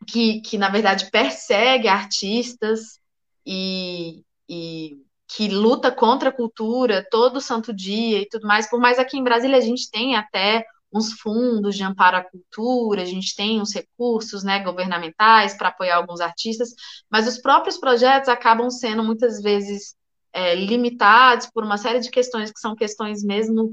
que, 0.08 0.40
que, 0.40 0.58
na 0.58 0.68
verdade, 0.68 1.10
persegue 1.12 1.86
artistas 1.86 2.98
e, 3.44 4.24
e 4.48 5.05
que 5.28 5.48
luta 5.48 5.90
contra 5.90 6.28
a 6.28 6.32
cultura 6.32 7.06
todo 7.10 7.40
santo 7.40 7.72
dia 7.72 8.20
e 8.20 8.28
tudo 8.28 8.46
mais, 8.46 8.68
por 8.68 8.80
mais 8.80 8.98
aqui 8.98 9.18
em 9.18 9.24
Brasília 9.24 9.58
a 9.58 9.60
gente 9.60 9.90
tem 9.90 10.16
até 10.16 10.64
uns 10.92 11.12
fundos 11.12 11.76
de 11.76 11.82
amparo 11.82 12.16
à 12.16 12.22
cultura, 12.22 13.02
a 13.02 13.06
gente 13.06 13.34
tem 13.34 13.60
uns 13.60 13.74
recursos 13.74 14.44
né, 14.44 14.60
governamentais 14.60 15.54
para 15.54 15.68
apoiar 15.68 15.96
alguns 15.96 16.20
artistas, 16.20 16.70
mas 17.10 17.26
os 17.26 17.38
próprios 17.38 17.76
projetos 17.76 18.28
acabam 18.28 18.70
sendo 18.70 19.02
muitas 19.02 19.42
vezes 19.42 19.94
é, 20.32 20.54
limitados 20.54 21.48
por 21.52 21.64
uma 21.64 21.76
série 21.76 22.00
de 22.00 22.10
questões 22.10 22.52
que 22.52 22.60
são 22.60 22.76
questões 22.76 23.22
mesmo 23.22 23.72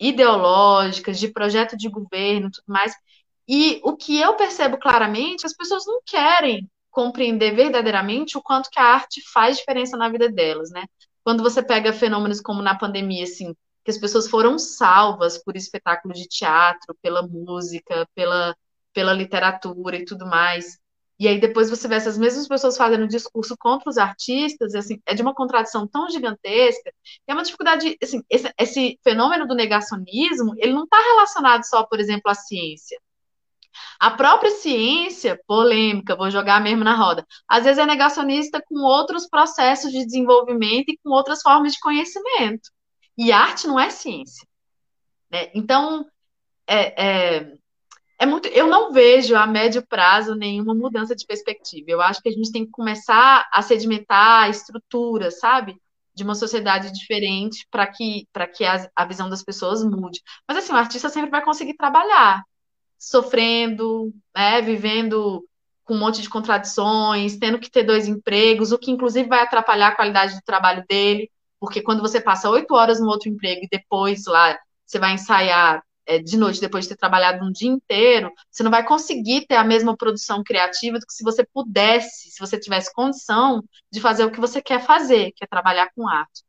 ideológicas, 0.00 1.18
de 1.18 1.28
projeto 1.28 1.76
de 1.76 1.88
governo, 1.88 2.50
tudo 2.50 2.64
mais. 2.66 2.94
E 3.48 3.80
o 3.82 3.96
que 3.96 4.18
eu 4.18 4.34
percebo 4.34 4.78
claramente, 4.78 5.46
as 5.46 5.54
pessoas 5.54 5.84
não 5.86 6.00
querem 6.04 6.68
compreender 6.98 7.54
verdadeiramente 7.54 8.36
o 8.36 8.42
quanto 8.42 8.68
que 8.68 8.80
a 8.80 8.82
arte 8.82 9.22
faz 9.32 9.58
diferença 9.58 9.96
na 9.96 10.08
vida 10.08 10.28
delas, 10.28 10.68
né? 10.70 10.84
Quando 11.22 11.44
você 11.44 11.62
pega 11.62 11.92
fenômenos 11.92 12.40
como 12.40 12.60
na 12.60 12.76
pandemia, 12.76 13.22
assim, 13.22 13.54
que 13.84 13.90
as 13.92 13.98
pessoas 13.98 14.26
foram 14.28 14.58
salvas 14.58 15.38
por 15.38 15.54
espetáculo 15.56 16.12
de 16.12 16.26
teatro, 16.26 16.96
pela 17.00 17.22
música, 17.22 18.04
pela, 18.16 18.52
pela 18.92 19.12
literatura 19.12 19.96
e 19.96 20.04
tudo 20.04 20.26
mais. 20.26 20.76
E 21.20 21.28
aí 21.28 21.38
depois 21.40 21.70
você 21.70 21.86
vê 21.86 21.94
essas 21.94 22.18
mesmas 22.18 22.48
pessoas 22.48 22.76
fazendo 22.76 23.06
discurso 23.06 23.56
contra 23.56 23.88
os 23.88 23.96
artistas, 23.96 24.74
assim, 24.74 25.00
é 25.06 25.14
de 25.14 25.22
uma 25.22 25.36
contradição 25.36 25.86
tão 25.86 26.10
gigantesca, 26.10 26.92
que 27.04 27.30
é 27.30 27.32
uma 27.32 27.44
dificuldade, 27.44 27.96
assim, 28.02 28.24
esse, 28.28 28.52
esse 28.58 28.98
fenômeno 29.04 29.46
do 29.46 29.54
negacionismo, 29.54 30.52
ele 30.56 30.72
não 30.72 30.82
está 30.82 30.98
relacionado 31.00 31.62
só, 31.62 31.84
por 31.84 32.00
exemplo, 32.00 32.28
à 32.28 32.34
ciência. 32.34 33.00
A 34.00 34.10
própria 34.10 34.50
ciência, 34.50 35.40
polêmica, 35.46 36.16
vou 36.16 36.30
jogar 36.30 36.60
mesmo 36.60 36.84
na 36.84 36.94
roda, 36.94 37.26
às 37.48 37.64
vezes 37.64 37.78
é 37.78 37.86
negacionista 37.86 38.62
com 38.66 38.80
outros 38.80 39.28
processos 39.28 39.92
de 39.92 40.04
desenvolvimento 40.04 40.90
e 40.90 40.98
com 41.02 41.10
outras 41.10 41.42
formas 41.42 41.72
de 41.72 41.80
conhecimento. 41.80 42.70
E 43.16 43.32
arte 43.32 43.66
não 43.66 43.78
é 43.78 43.90
ciência. 43.90 44.46
Né? 45.30 45.50
Então, 45.54 46.06
é, 46.66 47.38
é, 47.40 47.58
é 48.18 48.26
muito. 48.26 48.48
Eu 48.48 48.66
não 48.66 48.92
vejo 48.92 49.36
a 49.36 49.46
médio 49.46 49.86
prazo 49.86 50.34
nenhuma 50.34 50.74
mudança 50.74 51.14
de 51.14 51.26
perspectiva. 51.26 51.90
Eu 51.90 52.00
acho 52.00 52.20
que 52.22 52.28
a 52.28 52.32
gente 52.32 52.52
tem 52.52 52.64
que 52.64 52.70
começar 52.70 53.48
a 53.52 53.62
sedimentar 53.62 54.44
a 54.44 54.48
estrutura, 54.48 55.30
sabe? 55.30 55.76
De 56.14 56.24
uma 56.24 56.34
sociedade 56.34 56.92
diferente 56.92 57.66
para 57.70 57.86
que, 57.86 58.26
que 58.54 58.64
a, 58.64 58.90
a 58.94 59.04
visão 59.04 59.30
das 59.30 59.42
pessoas 59.42 59.84
mude. 59.84 60.20
Mas 60.46 60.58
assim, 60.58 60.72
o 60.72 60.76
artista 60.76 61.08
sempre 61.08 61.30
vai 61.30 61.44
conseguir 61.44 61.74
trabalhar, 61.76 62.42
sofrendo, 62.98 64.12
né, 64.36 64.60
vivendo 64.60 65.44
com 65.84 65.94
um 65.94 65.98
monte 65.98 66.20
de 66.20 66.28
contradições, 66.28 67.38
tendo 67.38 67.58
que 67.58 67.70
ter 67.70 67.82
dois 67.82 68.06
empregos, 68.06 68.72
o 68.72 68.78
que 68.78 68.90
inclusive 68.90 69.28
vai 69.28 69.40
atrapalhar 69.40 69.88
a 69.88 69.96
qualidade 69.96 70.34
do 70.34 70.42
trabalho 70.42 70.84
dele, 70.88 71.30
porque 71.58 71.80
quando 71.80 72.02
você 72.02 72.20
passa 72.20 72.50
oito 72.50 72.74
horas 72.74 73.00
no 73.00 73.08
outro 73.08 73.28
emprego 73.28 73.62
e 73.64 73.68
depois 73.70 74.26
lá 74.26 74.58
você 74.84 74.98
vai 74.98 75.12
ensaiar 75.12 75.82
é, 76.06 76.18
de 76.18 76.38
noite, 76.38 76.60
depois 76.60 76.84
de 76.84 76.90
ter 76.90 76.96
trabalhado 76.96 77.44
um 77.44 77.52
dia 77.52 77.68
inteiro, 77.68 78.32
você 78.50 78.62
não 78.62 78.70
vai 78.70 78.84
conseguir 78.84 79.46
ter 79.46 79.56
a 79.56 79.64
mesma 79.64 79.94
produção 79.94 80.42
criativa 80.42 80.98
do 80.98 81.06
que 81.06 81.12
se 81.12 81.22
você 81.22 81.44
pudesse, 81.44 82.30
se 82.30 82.40
você 82.40 82.58
tivesse 82.58 82.92
condição 82.94 83.62
de 83.92 84.00
fazer 84.00 84.24
o 84.24 84.30
que 84.30 84.40
você 84.40 84.62
quer 84.62 84.80
fazer, 84.80 85.32
que 85.32 85.44
é 85.44 85.46
trabalhar 85.46 85.90
com 85.94 86.08
arte. 86.08 86.47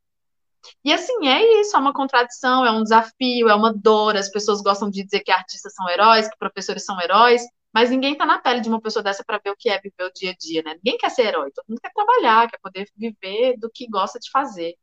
E 0.84 0.94
assim, 0.94 1.28
é 1.28 1.62
isso, 1.62 1.76
é 1.76 1.80
uma 1.80 1.94
contradição, 1.94 2.66
é 2.66 2.72
um 2.72 2.84
desafio, 2.84 3.50
é 3.50 3.56
uma 3.56 3.74
dor. 3.74 4.16
As 4.16 4.30
pessoas 4.30 4.62
gostam 4.62 4.90
de 4.90 5.04
dizer 5.04 5.22
que 5.22 5.32
artistas 5.32 5.74
são 5.74 5.90
heróis, 5.90 6.28
que 6.30 6.38
professores 6.38 6.84
são 6.86 7.00
heróis, 7.02 7.42
mas 7.74 7.90
ninguém 7.90 8.14
está 8.14 8.26
na 8.26 8.40
pele 8.40 8.62
de 8.62 8.70
uma 8.70 8.82
pessoa 8.82 9.04
dessa 9.04 9.24
para 9.24 9.40
ver 9.44 9.52
o 9.52 9.56
que 9.58 9.70
é 9.70 9.80
viver 9.80 10.04
o 10.04 10.12
dia 10.14 10.32
a 10.32 10.36
dia, 10.36 10.64
né? 10.64 10.76
Ninguém 10.84 10.98
quer 10.98 11.10
ser 11.10 11.28
herói, 11.28 11.52
todo 11.52 11.66
mundo 11.70 11.80
quer 11.82 11.92
trabalhar, 11.94 12.50
quer 12.50 12.60
poder 12.60 12.88
viver 12.98 13.58
do 13.58 13.70
que 13.70 13.88
gosta 13.88 14.20
de 14.20 14.30
fazer. 14.32 14.76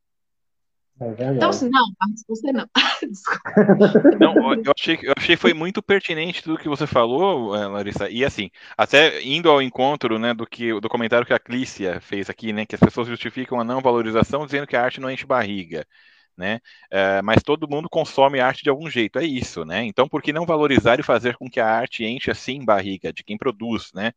É 0.98 1.30
então, 1.30 1.50
assim, 1.50 1.68
não, 1.68 1.84
você 2.26 2.50
não. 2.52 2.66
não, 4.18 4.54
eu 4.54 4.72
achei, 4.74 4.98
eu 5.02 5.12
achei 5.14 5.36
que 5.36 5.42
foi 5.42 5.52
muito 5.52 5.82
pertinente 5.82 6.42
tudo 6.42 6.58
que 6.58 6.68
você 6.70 6.86
falou, 6.86 7.54
eh, 7.54 7.66
Larissa. 7.66 8.08
E 8.08 8.24
assim, 8.24 8.50
até 8.78 9.22
indo 9.22 9.50
ao 9.50 9.60
encontro 9.60 10.18
né, 10.18 10.32
do, 10.32 10.46
que, 10.46 10.80
do 10.80 10.88
comentário 10.88 11.26
que 11.26 11.34
a 11.34 11.38
Clícia 11.38 12.00
fez 12.00 12.30
aqui, 12.30 12.50
né? 12.50 12.64
Que 12.64 12.76
as 12.76 12.80
pessoas 12.80 13.08
justificam 13.08 13.60
a 13.60 13.64
não 13.64 13.82
valorização 13.82 14.46
dizendo 14.46 14.66
que 14.66 14.74
a 14.74 14.82
arte 14.82 14.98
não 14.98 15.10
enche 15.10 15.26
barriga. 15.26 15.86
Né? 16.34 16.60
É, 16.90 17.20
mas 17.22 17.42
todo 17.42 17.68
mundo 17.68 17.88
consome 17.88 18.40
arte 18.40 18.62
de 18.62 18.68
algum 18.70 18.90
jeito, 18.90 19.18
é 19.18 19.24
isso, 19.24 19.64
né? 19.64 19.84
Então, 19.84 20.06
por 20.08 20.22
que 20.22 20.32
não 20.32 20.44
valorizar 20.44 21.00
e 21.00 21.02
fazer 21.02 21.36
com 21.36 21.48
que 21.48 21.60
a 21.60 21.66
arte 21.66 22.04
enche 22.04 22.30
assim 22.30 22.62
barriga 22.64 23.12
de 23.12 23.24
quem 23.24 23.38
produz, 23.38 23.90
né? 23.94 24.12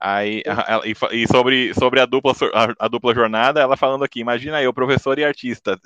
Aí, 0.00 0.42
ela, 0.46 0.82
e, 1.12 1.26
sobre, 1.26 1.74
sobre 1.74 2.00
a, 2.00 2.06
dupla, 2.06 2.32
a, 2.54 2.86
a, 2.86 2.88
dupla 2.88 3.14
jornada, 3.14 3.60
ela 3.60 3.76
falando 3.76 4.04
aqui, 4.04 4.20
imagina 4.20 4.62
eu, 4.62 4.72
professor 4.72 5.18
e 5.18 5.24
artista. 5.24 5.78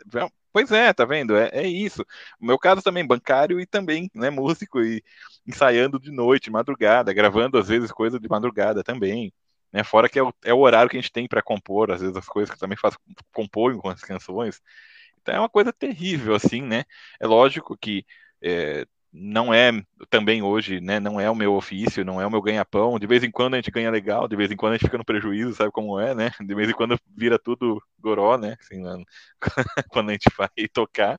Pois 0.53 0.70
é, 0.70 0.92
tá 0.92 1.05
vendo? 1.05 1.37
É, 1.37 1.48
é 1.53 1.66
isso. 1.66 2.03
O 2.40 2.46
meu 2.46 2.59
caso 2.59 2.83
também, 2.83 3.07
bancário 3.07 3.59
e 3.61 3.66
também, 3.66 4.11
né, 4.14 4.29
músico, 4.31 4.81
e 4.83 5.03
ensaiando 5.46 5.98
de 5.98 6.11
noite, 6.11 6.51
madrugada, 6.51 7.12
gravando 7.12 7.59
às 7.59 7.68
vezes 7.68 7.90
coisa 7.90 8.20
de 8.20 8.29
madrugada 8.29 8.83
também. 8.83 9.33
Né, 9.72 9.83
fora 9.83 10.09
que 10.09 10.18
é 10.18 10.22
o, 10.22 10.35
é 10.44 10.53
o 10.53 10.59
horário 10.59 10.90
que 10.90 10.98
a 10.98 11.01
gente 11.01 11.12
tem 11.12 11.27
para 11.27 11.42
compor, 11.42 11.90
às 11.90 12.03
vezes 12.03 12.14
as 12.16 12.27
coisas 12.27 12.55
que 12.55 12.61
também 12.61 12.77
faço, 12.77 12.98
compõe 13.33 13.79
com 13.79 13.88
as 13.88 14.03
canções. 14.03 14.61
Então 15.20 15.35
é 15.35 15.38
uma 15.38 15.48
coisa 15.48 15.72
terrível, 15.72 16.35
assim, 16.35 16.61
né? 16.62 16.85
É 17.20 17.27
lógico 17.27 17.77
que 17.79 18.05
é, 18.42 18.87
não 19.12 19.53
é 19.53 19.70
também 20.09 20.42
hoje, 20.42 20.81
né, 20.81 20.98
não 20.98 21.20
é 21.20 21.31
o 21.31 21.35
meu 21.35 21.55
ofício, 21.55 22.05
não 22.05 22.20
é 22.20 22.27
o 22.27 22.31
meu 22.31 22.40
ganha-pão. 22.40 22.98
De 22.98 23.07
vez 23.07 23.22
em 23.22 23.31
quando 23.31 23.55
a 23.55 23.57
gente 23.59 23.70
ganha 23.70 23.90
legal, 23.90 24.27
de 24.27 24.35
vez 24.35 24.51
em 24.51 24.57
quando 24.57 24.72
a 24.72 24.77
gente 24.77 24.87
fica 24.87 24.96
no 24.96 25.05
prejuízo, 25.05 25.55
sabe 25.55 25.70
como 25.70 26.01
é, 26.01 26.14
né? 26.14 26.31
De 26.40 26.55
vez 26.55 26.70
em 26.70 26.72
quando 26.72 26.98
vira 27.14 27.38
tudo 27.38 27.83
goró, 28.01 28.38
né? 28.38 28.57
Assim, 28.59 28.83
quando 29.90 30.09
a 30.09 30.12
gente 30.12 30.31
vai 30.37 30.48
tocar. 30.72 31.18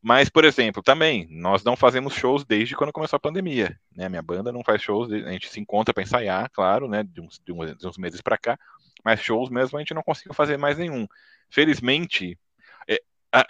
Mas, 0.00 0.28
por 0.28 0.44
exemplo, 0.44 0.82
também, 0.82 1.26
nós 1.30 1.64
não 1.64 1.74
fazemos 1.74 2.14
shows 2.14 2.44
desde 2.44 2.76
quando 2.76 2.92
começou 2.92 3.16
a 3.16 3.20
pandemia, 3.20 3.76
né? 3.96 4.08
Minha 4.08 4.22
banda 4.22 4.52
não 4.52 4.62
faz 4.62 4.82
shows, 4.82 5.10
a 5.10 5.32
gente 5.32 5.48
se 5.48 5.58
encontra 5.58 5.92
para 5.94 6.02
ensaiar, 6.02 6.48
claro, 6.52 6.86
né? 6.88 7.02
De 7.02 7.20
uns, 7.20 7.40
de 7.42 7.86
uns 7.86 7.98
meses 7.98 8.20
para 8.20 8.38
cá, 8.38 8.58
mas 9.04 9.20
shows 9.20 9.50
mesmo 9.50 9.76
a 9.78 9.80
gente 9.80 9.94
não 9.94 10.02
conseguiu 10.02 10.34
fazer 10.34 10.58
mais 10.58 10.78
nenhum. 10.78 11.06
Felizmente, 11.50 12.38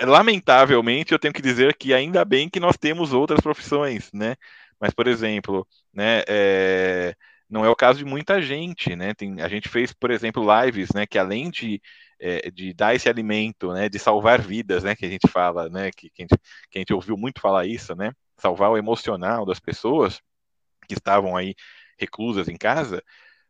lamentavelmente, 0.03 1.13
eu 1.13 1.19
tenho 1.19 1.35
que 1.35 1.43
dizer 1.43 1.77
que 1.77 1.93
ainda 1.93 2.25
bem 2.25 2.49
que 2.49 2.61
nós 2.61 2.77
temos 2.77 3.13
outras 3.13 3.41
profissões, 3.41 4.11
né? 4.13 4.37
Mas, 4.81 4.93
por 4.95 5.07
exemplo, 5.07 5.67
né, 5.93 6.23
é, 6.27 7.15
não 7.49 7.65
é 7.65 7.69
o 7.69 7.77
caso 7.77 7.99
de 7.99 8.05
muita 8.05 8.41
gente, 8.41 8.97
né? 8.97 9.15
Tem, 9.15 9.41
a 9.43 9.49
gente 9.49 9.69
fez, 9.69 9.93
por 9.93 10.11
exemplo, 10.11 10.45
lives, 10.63 10.91
né, 10.95 11.07
que 11.07 11.19
além 11.19 11.51
de, 11.51 11.81
é, 12.21 12.51
de 12.51 12.73
dar 12.73 12.95
esse 12.95 13.09
alimento, 13.09 13.73
né, 13.73 13.89
de 13.89 13.99
salvar 13.99 14.41
vidas, 14.41 14.83
né, 14.83 14.97
que 14.97 15.07
a 15.07 15.09
gente 15.11 15.29
fala, 15.29 15.69
né, 15.69 15.91
que, 15.91 16.11
que, 16.11 16.23
a 16.23 16.25
gente, 16.25 16.39
que 16.71 16.79
a 16.79 16.81
gente 16.81 16.95
ouviu 16.95 17.17
muito 17.17 17.41
falar 17.41 17.67
isso, 17.67 17.95
né, 17.95 18.13
salvar 18.39 18.71
o 18.71 18.79
emocional 18.79 19.45
das 19.47 19.61
pessoas 19.61 20.21
que 20.89 20.95
estavam 20.95 21.37
aí 21.37 21.55
reclusas 21.99 22.49
em 22.49 22.57
casa, 22.57 23.03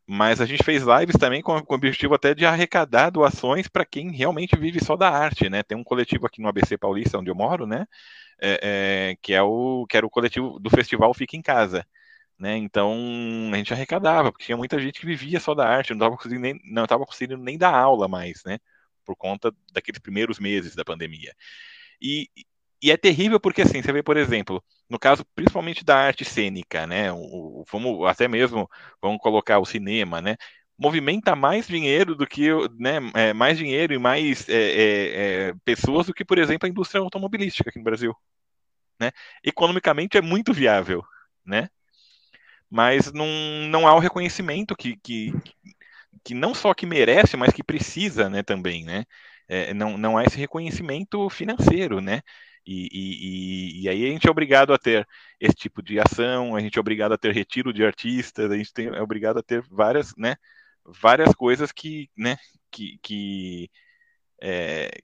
mas 0.06 0.40
a 0.40 0.46
gente 0.46 0.62
fez 0.62 0.82
lives 0.82 1.16
também 1.18 1.40
com, 1.42 1.60
com 1.62 1.74
o 1.74 1.76
objetivo 1.76 2.14
até 2.14 2.34
de 2.34 2.44
arrecadar 2.44 3.10
doações 3.10 3.68
para 3.68 3.84
quem 3.84 4.10
realmente 4.10 4.56
vive 4.56 4.84
só 4.84 4.96
da 4.96 5.08
arte, 5.10 5.48
né? 5.48 5.62
Tem 5.62 5.76
um 5.76 5.84
coletivo 5.84 6.26
aqui 6.26 6.42
no 6.42 6.48
ABC 6.48 6.76
Paulista, 6.76 7.18
onde 7.18 7.30
eu 7.30 7.34
moro, 7.34 7.66
né? 7.66 7.86
É, 8.40 9.10
é, 9.12 9.16
que, 9.22 9.32
é 9.32 9.42
o, 9.42 9.86
que 9.88 9.96
era 9.96 10.06
o 10.06 10.10
coletivo 10.10 10.58
do 10.58 10.68
festival 10.70 11.14
Fica 11.14 11.36
em 11.36 11.42
Casa. 11.42 11.86
Né? 12.38 12.56
Então 12.56 12.92
a 13.52 13.56
gente 13.56 13.72
arrecadava, 13.72 14.32
porque 14.32 14.44
tinha 14.46 14.56
muita 14.56 14.78
gente 14.78 15.00
que 15.00 15.06
vivia 15.06 15.38
só 15.40 15.54
da 15.54 15.68
arte, 15.68 15.90
não 15.90 15.98
estava 15.98 16.16
conseguindo 16.16 16.40
nem, 16.40 16.60
conseguindo 17.06 17.42
nem 17.42 17.56
dar 17.56 17.74
aula 17.74 18.08
mais, 18.08 18.42
né? 18.44 18.58
Por 19.04 19.16
conta 19.16 19.52
daqueles 19.72 20.00
primeiros 20.00 20.38
meses 20.38 20.74
da 20.74 20.84
pandemia. 20.84 21.34
E, 22.00 22.28
e 22.84 22.90
é 22.90 22.98
terrível 22.98 23.40
porque, 23.40 23.62
assim, 23.62 23.80
você 23.80 23.90
vê, 23.92 24.02
por 24.02 24.18
exemplo, 24.18 24.62
no 24.90 24.98
caso 24.98 25.24
principalmente 25.34 25.82
da 25.82 25.96
arte 25.96 26.22
cênica, 26.22 26.86
né? 26.86 27.10
O, 27.12 27.16
o, 27.62 27.64
vamos 27.72 28.06
até 28.06 28.28
mesmo, 28.28 28.68
vamos 29.00 29.20
colocar 29.22 29.58
o 29.58 29.64
cinema, 29.64 30.20
né? 30.20 30.36
Movimenta 30.76 31.34
mais 31.34 31.66
dinheiro 31.66 32.14
do 32.14 32.26
que, 32.26 32.50
né? 32.78 32.98
É, 33.14 33.32
mais 33.32 33.56
dinheiro 33.56 33.94
e 33.94 33.98
mais 33.98 34.46
é, 34.50 34.54
é, 34.54 35.48
é, 35.50 35.54
pessoas 35.64 36.06
do 36.08 36.12
que, 36.12 36.26
por 36.26 36.36
exemplo, 36.38 36.66
a 36.66 36.68
indústria 36.70 37.00
automobilística 37.00 37.70
aqui 37.70 37.78
no 37.78 37.84
Brasil, 37.86 38.14
né? 39.00 39.10
Economicamente 39.44 40.18
é 40.18 40.20
muito 40.22 40.52
viável, 40.52 41.02
né? 41.44 41.68
Mas 42.70 43.12
não, 43.12 43.26
não 43.68 43.86
há 43.86 43.94
o 43.94 43.98
reconhecimento 43.98 44.76
que, 44.76 44.96
que, 44.98 45.32
que 46.24 46.34
não 46.34 46.54
só 46.54 46.74
que 46.74 46.86
merece, 46.86 47.36
mas 47.36 47.52
que 47.54 47.62
precisa, 47.64 48.28
né? 48.30 48.42
Também, 48.42 48.84
né? 48.84 49.04
É, 49.48 49.74
não, 49.74 49.98
não 49.98 50.16
há 50.18 50.24
esse 50.24 50.38
reconhecimento 50.38 51.28
financeiro, 51.30 52.00
né? 52.00 52.22
E, 52.66 52.88
e, 52.90 53.82
e, 53.82 53.88
aí 53.88 54.06
a 54.06 54.08
gente 54.08 54.26
é 54.26 54.30
obrigado 54.30 54.72
a 54.72 54.78
ter 54.78 55.06
esse 55.38 55.54
tipo 55.54 55.82
de 55.82 56.00
ação, 56.00 56.56
a 56.56 56.60
gente 56.60 56.78
é 56.78 56.80
obrigado 56.80 57.12
a 57.12 57.18
ter 57.18 57.32
retiro 57.34 57.72
de 57.72 57.84
artistas, 57.84 58.50
a 58.50 58.56
gente 58.56 58.72
tem, 58.72 58.86
é 58.86 59.02
obrigado 59.02 59.38
a 59.38 59.42
ter 59.42 59.62
várias, 59.70 60.14
né, 60.16 60.36
várias 60.82 61.34
coisas 61.34 61.70
que, 61.72 62.08
né, 62.16 62.38
que, 62.70 62.98
que, 63.02 63.70
é, 64.40 64.98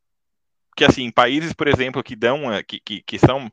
que 0.74 0.84
assim, 0.84 1.10
países, 1.10 1.52
por 1.52 1.68
exemplo, 1.68 2.02
que 2.02 2.16
dão, 2.16 2.50
é, 2.50 2.62
que, 2.62 2.80
que, 2.80 3.02
que 3.02 3.18
são, 3.18 3.52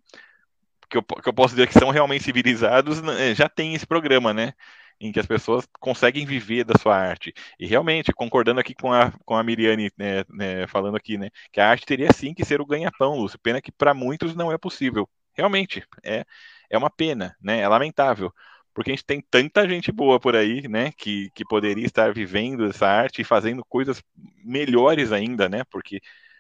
que 0.90 0.98
eu, 0.98 1.04
que 1.04 1.28
eu 1.28 1.34
posso 1.34 1.54
dizer 1.54 1.68
que 1.68 1.78
são 1.78 1.90
realmente 1.90 2.24
civilizados, 2.24 3.02
né, 3.02 3.36
já 3.36 3.50
tem 3.50 3.74
esse 3.76 3.86
programa, 3.86 4.34
né, 4.34 4.54
em 5.00 5.12
que 5.12 5.20
as 5.20 5.26
pessoas 5.26 5.68
conseguem 5.80 6.26
viver 6.26 6.64
da 6.64 6.78
sua 6.80 6.96
arte. 6.98 7.34
E 7.60 7.66
realmente, 7.66 8.12
concordando 8.14 8.60
aqui 8.60 8.74
com 8.74 8.92
a, 8.92 9.12
com 9.26 9.36
a 9.36 9.44
Miriane, 9.44 9.92
né, 9.98 10.24
né, 10.30 10.68
falando 10.68 10.98
aqui, 10.98 11.18
né, 11.18 11.30
que 11.52 11.60
a 11.60 11.70
arte 11.70 11.86
teria 11.86 12.12
sim 12.12 12.34
que 12.34 12.46
ser 12.46 12.62
o 12.62 12.66
ganha-pão, 12.66 13.16
Lúcio. 13.18 13.40
Pena 13.40 13.62
que 13.62 13.72
para 13.72 13.94
muitos 13.94 14.36
não 14.36 14.52
é 14.52 14.58
possível. 14.58 15.08
Realmente, 15.34 15.84
é, 16.04 16.26
é 16.70 16.78
uma 16.78 16.90
pena, 16.90 17.36
né, 17.42 17.60
é 17.60 17.68
lamentável. 17.68 18.34
Porque 18.74 18.92
a 18.92 18.94
gente 18.94 19.06
tem 19.06 19.22
tanta 19.22 19.68
gente 19.68 19.92
boa 19.92 20.20
por 20.20 20.36
aí, 20.36 20.68
né, 20.68 20.92
que, 20.98 21.32
que 21.34 21.44
poderia 21.46 21.86
estar 21.86 22.14
vivendo 22.14 22.66
essa 22.70 22.88
arte 22.88 23.22
e 23.22 23.26
fazendo 23.26 23.64
coisas 23.66 24.04
melhores 24.44 25.12
ainda, 25.12 25.50
né, 25.50 25.64
porque 25.72 26.00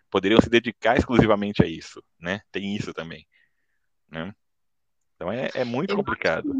poderiam 0.09 0.39
se 0.41 0.49
dedicar 0.49 0.97
exclusivamente 0.97 1.63
a 1.63 1.67
isso, 1.67 2.03
né, 2.19 2.41
tem 2.51 2.75
isso 2.75 2.93
também. 2.93 3.25
Né? 4.09 4.33
Então 5.17 5.31
é, 5.31 5.49
é 5.53 5.65
muito 5.65 5.91
eu 5.91 5.97
complicado. 5.97 6.53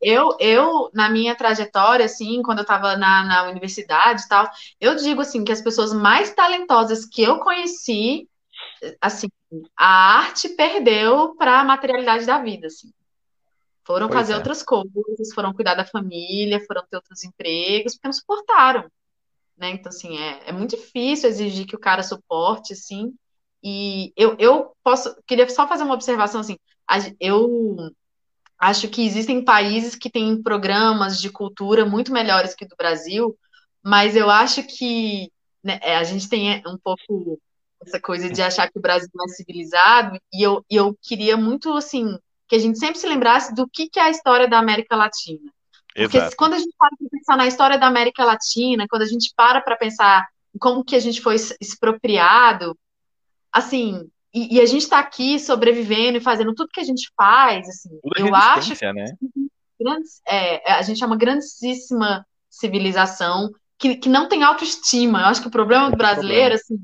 Eu, 0.00 0.34
eu, 0.38 0.90
na 0.94 1.10
minha 1.10 1.34
trajetória, 1.34 2.06
assim, 2.06 2.40
quando 2.42 2.58
eu 2.58 2.62
estava 2.62 2.96
na, 2.96 3.24
na 3.24 3.50
universidade 3.50 4.22
e 4.22 4.28
tal, 4.28 4.48
eu 4.80 4.94
digo 4.94 5.20
assim 5.20 5.44
que 5.44 5.52
as 5.52 5.60
pessoas 5.60 5.92
mais 5.92 6.32
talentosas 6.32 7.04
que 7.04 7.22
eu 7.22 7.40
conheci, 7.40 8.28
assim, 9.00 9.28
a 9.76 10.18
arte 10.20 10.48
perdeu 10.50 11.34
para 11.36 11.60
a 11.60 11.64
materialidade 11.64 12.24
da 12.24 12.38
vida, 12.38 12.68
assim. 12.68 12.90
Foram 13.84 14.06
pois 14.06 14.20
fazer 14.20 14.34
é. 14.34 14.36
outras 14.36 14.62
coisas, 14.62 15.34
foram 15.34 15.52
cuidar 15.52 15.74
da 15.74 15.84
família, 15.84 16.64
foram 16.64 16.86
ter 16.88 16.96
outros 16.96 17.24
empregos, 17.24 17.94
porque 17.94 18.08
não 18.08 18.12
suportaram. 18.12 18.90
Né? 19.56 19.70
Então, 19.70 19.90
assim, 19.90 20.16
é, 20.16 20.48
é 20.48 20.52
muito 20.52 20.76
difícil 20.76 21.28
exigir 21.28 21.66
que 21.66 21.76
o 21.76 21.80
cara 21.80 22.02
suporte, 22.02 22.72
assim. 22.72 23.12
E 23.62 24.12
eu, 24.16 24.36
eu 24.38 24.74
posso, 24.82 25.14
queria 25.26 25.48
só 25.50 25.68
fazer 25.68 25.82
uma 25.82 25.94
observação, 25.94 26.40
assim, 26.40 26.56
eu 27.20 27.76
acho 28.58 28.88
que 28.88 29.06
existem 29.06 29.44
países 29.44 29.94
que 29.94 30.10
têm 30.10 30.42
programas 30.42 31.20
de 31.20 31.30
cultura 31.30 31.86
muito 31.86 32.12
melhores 32.12 32.54
que 32.54 32.64
o 32.64 32.68
do 32.68 32.76
Brasil, 32.76 33.36
mas 33.82 34.14
eu 34.16 34.28
acho 34.28 34.62
que 34.62 35.30
né, 35.62 35.78
é, 35.82 35.96
a 35.96 36.04
gente 36.04 36.28
tem 36.28 36.62
um 36.66 36.76
pouco 36.76 37.40
essa 37.86 37.98
coisa 38.00 38.28
de 38.28 38.42
achar 38.42 38.70
que 38.70 38.78
o 38.78 38.82
Brasil 38.82 39.08
é 39.26 39.28
civilizado, 39.28 40.18
e 40.32 40.42
eu, 40.42 40.64
e 40.70 40.76
eu 40.76 40.96
queria 41.00 41.36
muito, 41.36 41.72
assim, 41.72 42.18
que 42.46 42.54
a 42.56 42.58
gente 42.58 42.78
sempre 42.78 42.98
se 42.98 43.08
lembrasse 43.08 43.54
do 43.54 43.66
que, 43.66 43.88
que 43.88 43.98
é 43.98 44.02
a 44.02 44.10
história 44.10 44.46
da 44.46 44.58
América 44.58 44.94
Latina. 44.94 45.50
Porque 45.94 46.18
Exato. 46.18 46.36
quando 46.36 46.54
a 46.54 46.58
gente 46.58 46.74
para 46.78 46.90
para 46.96 47.08
pensar 47.10 47.36
na 47.36 47.46
história 47.46 47.78
da 47.78 47.86
América 47.86 48.24
Latina, 48.24 48.86
quando 48.88 49.02
a 49.02 49.06
gente 49.06 49.32
para 49.34 49.60
para 49.60 49.76
pensar 49.76 50.28
em 50.54 50.58
como 50.58 50.84
que 50.84 50.94
a 50.94 51.00
gente 51.00 51.20
foi 51.20 51.36
expropriado, 51.60 52.76
assim, 53.52 54.08
e, 54.32 54.56
e 54.56 54.60
a 54.60 54.66
gente 54.66 54.82
está 54.82 54.98
aqui 54.98 55.38
sobrevivendo 55.38 56.18
e 56.18 56.20
fazendo 56.20 56.54
tudo 56.54 56.70
que 56.72 56.80
a 56.80 56.84
gente 56.84 57.10
faz, 57.16 57.68
assim, 57.68 57.90
eu 58.16 58.34
acho 58.34 58.76
que 58.76 58.92
né? 58.92 59.04
grandes, 59.80 60.20
é, 60.28 60.72
a 60.72 60.82
gente 60.82 61.02
é 61.02 61.06
uma 61.06 61.16
grandíssima 61.16 62.24
civilização 62.48 63.50
que, 63.78 63.96
que 63.96 64.08
não 64.08 64.28
tem 64.28 64.42
autoestima. 64.42 65.20
Eu 65.20 65.26
acho 65.26 65.40
que 65.40 65.48
o 65.48 65.50
problema 65.50 65.90
do 65.90 65.96
brasileiro, 65.96 66.54
assim, 66.54 66.78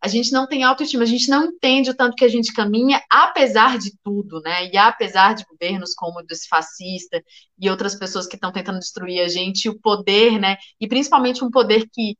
a 0.00 0.06
gente 0.06 0.30
não 0.30 0.46
tem 0.46 0.62
autoestima, 0.62 1.02
a 1.02 1.06
gente 1.06 1.28
não 1.28 1.46
entende 1.46 1.90
o 1.90 1.96
tanto 1.96 2.14
que 2.14 2.24
a 2.24 2.28
gente 2.28 2.52
caminha, 2.52 3.02
apesar 3.10 3.78
de 3.78 3.92
tudo, 4.04 4.40
né? 4.40 4.70
E 4.70 4.76
apesar 4.76 5.34
de 5.34 5.44
governos 5.44 5.94
como 5.94 6.20
o 6.20 6.22
desse 6.22 6.46
fascista 6.46 7.22
e 7.58 7.68
outras 7.68 7.94
pessoas 7.96 8.26
que 8.26 8.36
estão 8.36 8.52
tentando 8.52 8.78
destruir 8.78 9.20
a 9.20 9.28
gente, 9.28 9.68
o 9.68 9.80
poder, 9.80 10.38
né? 10.38 10.56
E 10.78 10.86
principalmente 10.86 11.42
um 11.42 11.50
poder 11.50 11.88
que 11.92 12.16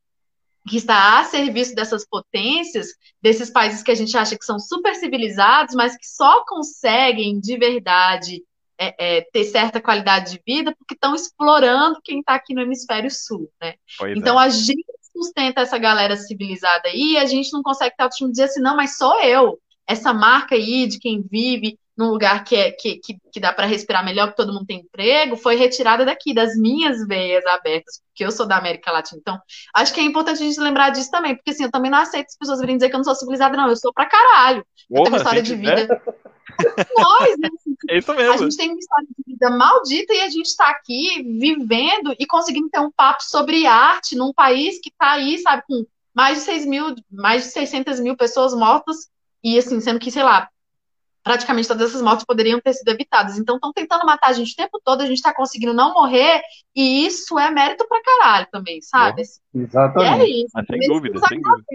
que 0.68 0.76
está 0.76 1.18
a 1.18 1.24
serviço 1.24 1.74
dessas 1.74 2.06
potências, 2.06 2.88
desses 3.20 3.50
países 3.50 3.82
que 3.82 3.90
a 3.90 3.94
gente 3.94 4.16
acha 4.16 4.36
que 4.36 4.44
são 4.44 4.58
super 4.58 4.94
civilizados, 4.94 5.74
mas 5.74 5.96
que 5.96 6.06
só 6.06 6.44
conseguem 6.44 7.40
de 7.40 7.56
verdade 7.56 8.42
é, 8.78 9.18
é, 9.18 9.20
ter 9.32 9.44
certa 9.44 9.80
qualidade 9.80 10.32
de 10.32 10.42
vida 10.46 10.74
porque 10.78 10.94
estão 10.94 11.14
explorando 11.14 12.00
quem 12.02 12.20
está 12.20 12.34
aqui 12.34 12.54
no 12.54 12.60
hemisfério 12.60 13.10
sul, 13.10 13.50
né? 13.60 13.74
Pois 13.98 14.16
então 14.16 14.40
é. 14.40 14.44
a 14.44 14.48
gente 14.48 14.84
sustenta 15.12 15.62
essa 15.62 15.78
galera 15.78 16.16
civilizada 16.16 16.88
aí 16.88 17.14
e 17.14 17.18
a 17.18 17.26
gente 17.26 17.52
não 17.52 17.62
consegue 17.62 17.96
ter 17.96 18.04
autoestima 18.04 18.30
dizer 18.30 18.44
assim, 18.44 18.60
não, 18.60 18.76
mas 18.76 18.96
sou 18.96 19.20
eu, 19.20 19.58
essa 19.86 20.12
marca 20.12 20.54
aí 20.54 20.86
de 20.86 20.98
quem 20.98 21.22
vive 21.22 21.76
num 21.98 22.10
lugar 22.10 22.44
que, 22.44 22.54
é, 22.54 22.70
que, 22.70 22.98
que, 22.98 23.18
que 23.32 23.40
dá 23.40 23.52
para 23.52 23.66
respirar 23.66 24.04
melhor, 24.04 24.30
que 24.30 24.36
todo 24.36 24.52
mundo 24.52 24.66
tem 24.66 24.78
emprego, 24.78 25.36
foi 25.36 25.56
retirada 25.56 26.04
daqui, 26.04 26.32
das 26.32 26.56
minhas 26.56 27.04
veias 27.04 27.44
abertas, 27.44 28.00
porque 28.06 28.24
eu 28.24 28.30
sou 28.30 28.46
da 28.46 28.56
América 28.56 28.92
Latina. 28.92 29.20
Então, 29.20 29.36
acho 29.74 29.92
que 29.92 29.98
é 29.98 30.04
importante 30.04 30.40
a 30.40 30.46
gente 30.46 30.60
lembrar 30.60 30.90
disso 30.90 31.10
também, 31.10 31.34
porque 31.34 31.50
assim, 31.50 31.64
eu 31.64 31.72
também 31.72 31.90
não 31.90 31.98
aceito 31.98 32.28
as 32.28 32.38
pessoas 32.38 32.60
virem 32.60 32.76
dizer 32.76 32.88
que 32.88 32.94
eu 32.94 32.98
não 32.98 33.04
sou 33.04 33.16
civilizada, 33.16 33.56
não, 33.56 33.68
eu 33.68 33.76
sou 33.76 33.92
pra 33.92 34.06
caralho. 34.06 34.64
Eu 34.88 35.02
tenho 35.02 35.08
uma 35.08 35.16
história 35.16 35.42
de 35.42 35.56
vida. 35.56 35.80
É. 35.80 37.02
Nós, 37.02 37.38
né? 37.38 37.48
É 37.90 37.98
isso 37.98 38.14
mesmo. 38.14 38.32
A 38.32 38.36
gente 38.36 38.56
tem 38.56 38.70
uma 38.70 38.78
história 38.78 39.06
de 39.06 39.32
vida 39.32 39.50
maldita 39.50 40.14
e 40.14 40.20
a 40.20 40.30
gente 40.30 40.46
está 40.46 40.70
aqui 40.70 41.22
vivendo 41.22 42.14
e 42.16 42.26
conseguindo 42.26 42.70
ter 42.70 42.78
um 42.78 42.92
papo 42.92 43.24
sobre 43.24 43.66
arte 43.66 44.14
num 44.14 44.32
país 44.32 44.80
que 44.80 44.88
está 44.88 45.12
aí, 45.12 45.36
sabe, 45.38 45.64
com 45.66 45.84
mais 46.14 46.38
de 46.38 46.44
6 46.44 46.66
mil, 46.66 46.94
mais 47.10 47.42
de 47.42 47.50
600 47.50 47.98
mil 47.98 48.16
pessoas 48.16 48.54
mortas 48.54 49.08
e 49.42 49.58
assim, 49.58 49.80
sendo 49.80 49.98
que, 49.98 50.10
sei 50.10 50.22
lá, 50.22 50.48
praticamente 51.22 51.68
todas 51.68 51.90
essas 51.90 52.02
mortes 52.02 52.24
poderiam 52.24 52.60
ter 52.60 52.72
sido 52.72 52.88
evitadas. 52.88 53.38
Então, 53.38 53.56
estão 53.56 53.72
tentando 53.72 54.04
matar 54.06 54.28
a 54.28 54.32
gente 54.32 54.52
o 54.52 54.56
tempo 54.56 54.80
todo, 54.84 55.02
a 55.02 55.06
gente 55.06 55.16
está 55.16 55.34
conseguindo 55.34 55.74
não 55.74 55.92
morrer, 55.92 56.40
e 56.74 57.06
isso 57.06 57.38
é 57.38 57.50
mérito 57.50 57.86
pra 57.88 58.02
caralho 58.02 58.46
também, 58.50 58.80
sabe? 58.80 59.22
É, 59.22 59.58
exatamente. 59.58 60.20
E 60.20 60.22
é 60.22 60.42
isso. 60.44 60.50
Mas 60.54 60.66
sem 60.66 60.80
dúvida, 60.80 61.20
sem 61.28 61.40
dúvida. 61.40 61.66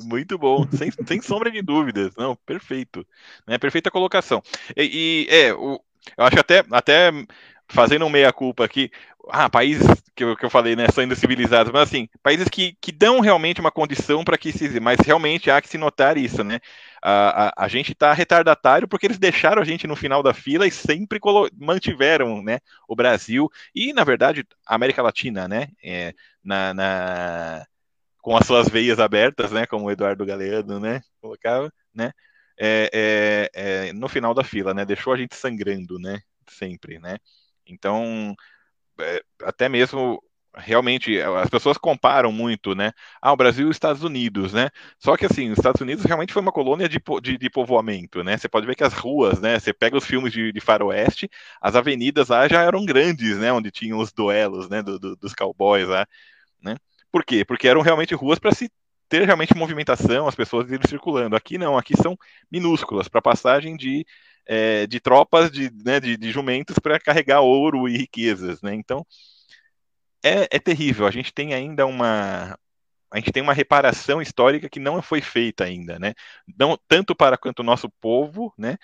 Muito 0.00 0.38
bom, 0.38 0.66
sem, 0.72 0.90
sem 1.06 1.20
sombra 1.20 1.50
de 1.50 1.60
dúvidas. 1.62 2.14
Não, 2.16 2.34
perfeito. 2.34 3.06
Né, 3.46 3.58
perfeita 3.58 3.90
colocação. 3.90 4.42
E, 4.76 5.26
e 5.28 5.34
é, 5.34 5.52
o, 5.52 5.80
eu 6.16 6.24
acho 6.24 6.38
até, 6.40 6.64
até 6.70 7.12
fazendo 7.72 8.04
um 8.04 8.10
meia-culpa 8.10 8.64
aqui, 8.64 8.90
ah, 9.30 9.48
países 9.48 9.86
que 10.14 10.24
eu, 10.24 10.36
que 10.36 10.44
eu 10.44 10.50
falei, 10.50 10.76
né, 10.76 10.86
são 10.92 11.02
ainda 11.02 11.14
civilizados, 11.14 11.72
mas 11.72 11.82
assim, 11.82 12.08
países 12.22 12.48
que, 12.48 12.76
que 12.80 12.92
dão 12.92 13.20
realmente 13.20 13.60
uma 13.60 13.70
condição 13.70 14.24
para 14.24 14.36
que 14.36 14.52
se. 14.52 14.78
Mas 14.80 14.98
realmente 15.00 15.50
há 15.50 15.60
que 15.60 15.68
se 15.68 15.78
notar 15.78 16.16
isso, 16.18 16.44
né? 16.44 16.60
A, 17.00 17.48
a, 17.48 17.64
a 17.64 17.68
gente 17.68 17.92
está 17.92 18.12
retardatário 18.12 18.86
porque 18.86 19.06
eles 19.06 19.18
deixaram 19.18 19.62
a 19.62 19.64
gente 19.64 19.86
no 19.86 19.96
final 19.96 20.22
da 20.22 20.34
fila 20.34 20.66
e 20.66 20.70
sempre 20.70 21.18
mantiveram 21.56 22.42
né, 22.42 22.58
o 22.86 22.94
Brasil 22.94 23.48
e, 23.74 23.92
na 23.92 24.04
verdade, 24.04 24.44
a 24.66 24.74
América 24.74 25.02
Latina, 25.02 25.48
né? 25.48 25.68
É, 25.82 26.14
na, 26.44 26.74
na, 26.74 27.66
com 28.20 28.36
as 28.36 28.46
suas 28.46 28.68
veias 28.68 29.00
abertas, 29.00 29.50
né? 29.50 29.66
Como 29.66 29.86
o 29.86 29.90
Eduardo 29.90 30.26
Galeano, 30.26 30.78
né? 30.78 31.00
Colocava, 31.20 31.72
né? 31.94 32.12
É, 32.58 33.48
é, 33.54 33.88
é, 33.88 33.92
no 33.92 34.08
final 34.08 34.34
da 34.34 34.44
fila, 34.44 34.74
né? 34.74 34.84
Deixou 34.84 35.12
a 35.12 35.16
gente 35.16 35.34
sangrando, 35.34 35.98
né? 35.98 36.20
Sempre, 36.48 36.98
né? 36.98 37.18
Então, 37.66 38.34
é, 39.00 39.22
até 39.42 39.68
mesmo 39.68 40.22
realmente 40.54 41.18
as 41.20 41.48
pessoas 41.48 41.78
comparam 41.78 42.30
muito, 42.30 42.74
né? 42.74 42.92
Ah, 43.20 43.32
o 43.32 43.36
Brasil 43.36 43.66
e 43.66 43.70
os 43.70 43.76
Estados 43.76 44.02
Unidos, 44.02 44.52
né? 44.52 44.68
Só 44.98 45.16
que 45.16 45.24
assim, 45.24 45.50
os 45.50 45.58
Estados 45.58 45.80
Unidos 45.80 46.04
realmente 46.04 46.32
foi 46.32 46.42
uma 46.42 46.52
colônia 46.52 46.88
de, 46.88 47.00
de, 47.22 47.38
de 47.38 47.50
povoamento, 47.50 48.22
né? 48.22 48.36
Você 48.36 48.48
pode 48.48 48.66
ver 48.66 48.74
que 48.76 48.84
as 48.84 48.92
ruas, 48.92 49.40
né? 49.40 49.58
Você 49.58 49.72
pega 49.72 49.96
os 49.96 50.04
filmes 50.04 50.32
de, 50.32 50.52
de 50.52 50.60
faroeste, 50.60 51.28
as 51.60 51.74
avenidas 51.74 52.28
lá 52.28 52.46
já 52.48 52.62
eram 52.62 52.84
grandes, 52.84 53.38
né? 53.38 53.52
Onde 53.52 53.70
tinham 53.70 53.98
os 53.98 54.12
duelos, 54.12 54.68
né? 54.68 54.82
Do, 54.82 54.98
do, 54.98 55.16
dos 55.16 55.34
cowboys 55.34 55.88
lá, 55.88 56.06
né? 56.62 56.76
Por 57.10 57.24
quê? 57.24 57.44
Porque 57.44 57.68
eram 57.68 57.80
realmente 57.82 58.14
ruas 58.14 58.38
para 58.38 58.52
se 58.52 58.70
ter 59.08 59.26
realmente 59.26 59.54
movimentação, 59.54 60.26
as 60.26 60.34
pessoas 60.34 60.70
irem 60.70 60.80
circulando. 60.88 61.36
Aqui 61.36 61.58
não, 61.58 61.76
aqui 61.76 61.94
são 61.96 62.16
minúsculas 62.50 63.08
para 63.08 63.20
passagem 63.20 63.76
de 63.76 64.06
é, 64.46 64.86
de 64.86 65.00
tropas 65.00 65.50
de, 65.50 65.70
né, 65.84 66.00
de, 66.00 66.16
de 66.16 66.30
jumentos 66.30 66.78
para 66.78 66.98
carregar 67.00 67.40
ouro 67.40 67.88
e 67.88 67.96
riquezas, 67.96 68.62
né? 68.62 68.74
Então 68.74 69.06
é, 70.24 70.48
é 70.50 70.58
terrível. 70.58 71.06
A 71.06 71.10
gente 71.10 71.32
tem 71.32 71.54
ainda 71.54 71.86
uma 71.86 72.56
a 73.12 73.18
gente 73.18 73.32
tem 73.32 73.42
uma 73.42 73.52
reparação 73.52 74.22
histórica 74.22 74.68
que 74.70 74.80
não 74.80 75.02
foi 75.02 75.20
feita 75.20 75.64
ainda, 75.64 75.98
né? 75.98 76.14
Não, 76.58 76.78
tanto 76.88 77.14
para 77.14 77.36
quanto 77.36 77.60
o 77.60 77.62
nosso 77.62 77.90
povo, 78.00 78.54
né? 78.56 78.78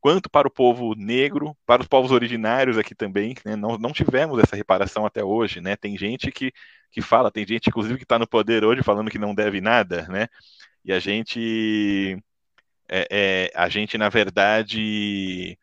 Quanto 0.00 0.30
para 0.30 0.48
o 0.48 0.50
povo 0.50 0.94
negro, 0.94 1.56
para 1.66 1.82
os 1.82 1.88
povos 1.88 2.12
originários 2.12 2.78
aqui 2.78 2.94
também, 2.94 3.34
né? 3.44 3.56
Não, 3.56 3.76
não 3.78 3.92
tivemos 3.92 4.40
essa 4.40 4.56
reparação 4.56 5.04
até 5.06 5.24
hoje, 5.24 5.60
né? 5.60 5.76
Tem 5.76 5.96
gente 5.98 6.30
que, 6.30 6.52
que 6.92 7.02
fala, 7.02 7.30
tem 7.30 7.46
gente, 7.46 7.68
inclusive, 7.68 7.98
que 7.98 8.04
está 8.04 8.18
no 8.18 8.26
poder 8.26 8.64
hoje 8.64 8.82
falando 8.84 9.10
que 9.10 9.18
não 9.18 9.34
deve 9.34 9.60
nada, 9.60 10.06
né? 10.08 10.28
E 10.84 10.92
a 10.92 11.00
gente 11.00 12.18
é, 12.94 13.06
é, 13.10 13.52
a 13.54 13.70
gente, 13.70 13.96
na 13.96 14.10
verdade, 14.10 15.58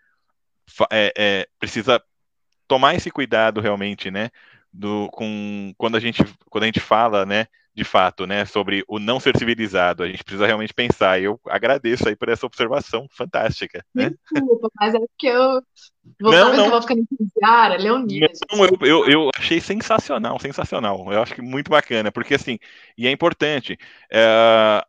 é, 0.92 1.13
é, 1.15 1.48
precisa 1.60 2.02
tomar 2.68 2.96
esse 2.96 3.12
cuidado 3.12 3.62
realmente, 3.62 4.10
né? 4.10 4.32
Do, 4.74 5.10
com, 5.12 5.74
quando, 5.78 5.96
a 5.96 6.00
gente, 6.00 6.24
quando 6.50 6.63
a 6.63 6.68
gente 6.68 6.80
fala, 6.80 7.26
né, 7.26 7.48
de 7.74 7.84
fato, 7.84 8.28
né, 8.28 8.46
sobre 8.46 8.84
o 8.88 9.00
não 9.00 9.20
ser 9.20 9.38
civilizado, 9.38 10.04
a 10.04 10.08
gente 10.08 10.24
precisa 10.24 10.46
realmente 10.46 10.74
pensar. 10.74 11.20
E 11.20 11.26
eu 11.26 11.39
agradeço 11.48 12.08
aí 12.08 12.15
por 12.15 12.30
essa 12.30 12.46
observação 12.46 13.08
fantástica. 13.12 13.84
Né? 13.94 14.12
Desculpa, 14.32 14.70
mas 14.80 14.94
é 14.94 15.00
porque 15.00 15.28
eu 15.28 15.62
vou, 16.20 16.32
não, 16.32 16.56
não. 16.56 16.65
eu 16.65 16.72
vou 16.72 16.80
entusiasta, 16.80 17.78
Leonina. 17.78 18.28
Não, 18.52 18.65
eu, 18.65 18.78
eu, 18.82 19.10
eu, 19.10 19.30
achei 19.38 19.62
sensacional, 19.62 20.39
sensacional. 20.39 21.12
Eu 21.12 21.22
acho 21.22 21.34
que 21.34 21.42
muito 21.42 21.70
bacana, 21.70 22.12
porque 22.12 22.34
assim, 22.34 22.60
e 22.98 23.08
é 23.08 23.12
importante. 23.12 23.78
É, 24.12 24.86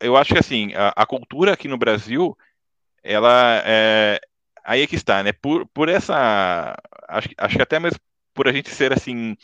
eu 0.00 0.16
acho 0.16 0.32
que 0.32 0.38
assim, 0.38 0.72
a, 0.74 0.92
a, 0.96 1.06
cultura 1.06 1.52
aqui 1.52 1.68
no 1.68 1.78
Brasil, 1.78 2.36
ela 3.02 3.62
é, 3.64 4.20
aí 4.64 4.82
é 4.82 4.86
que 4.86 4.96
está, 4.96 5.22
né? 5.22 5.32
Por, 5.32 5.66
por 5.66 5.88
essa. 5.88 6.76
Acho, 7.08 7.28
acho 7.36 7.56
que 7.56 7.62
até 7.62 7.78
mesmo 7.78 7.98
por 8.34 8.48
a 8.48 8.52
gente 8.52 8.70
ser 8.70 8.92
assim, 8.92 9.36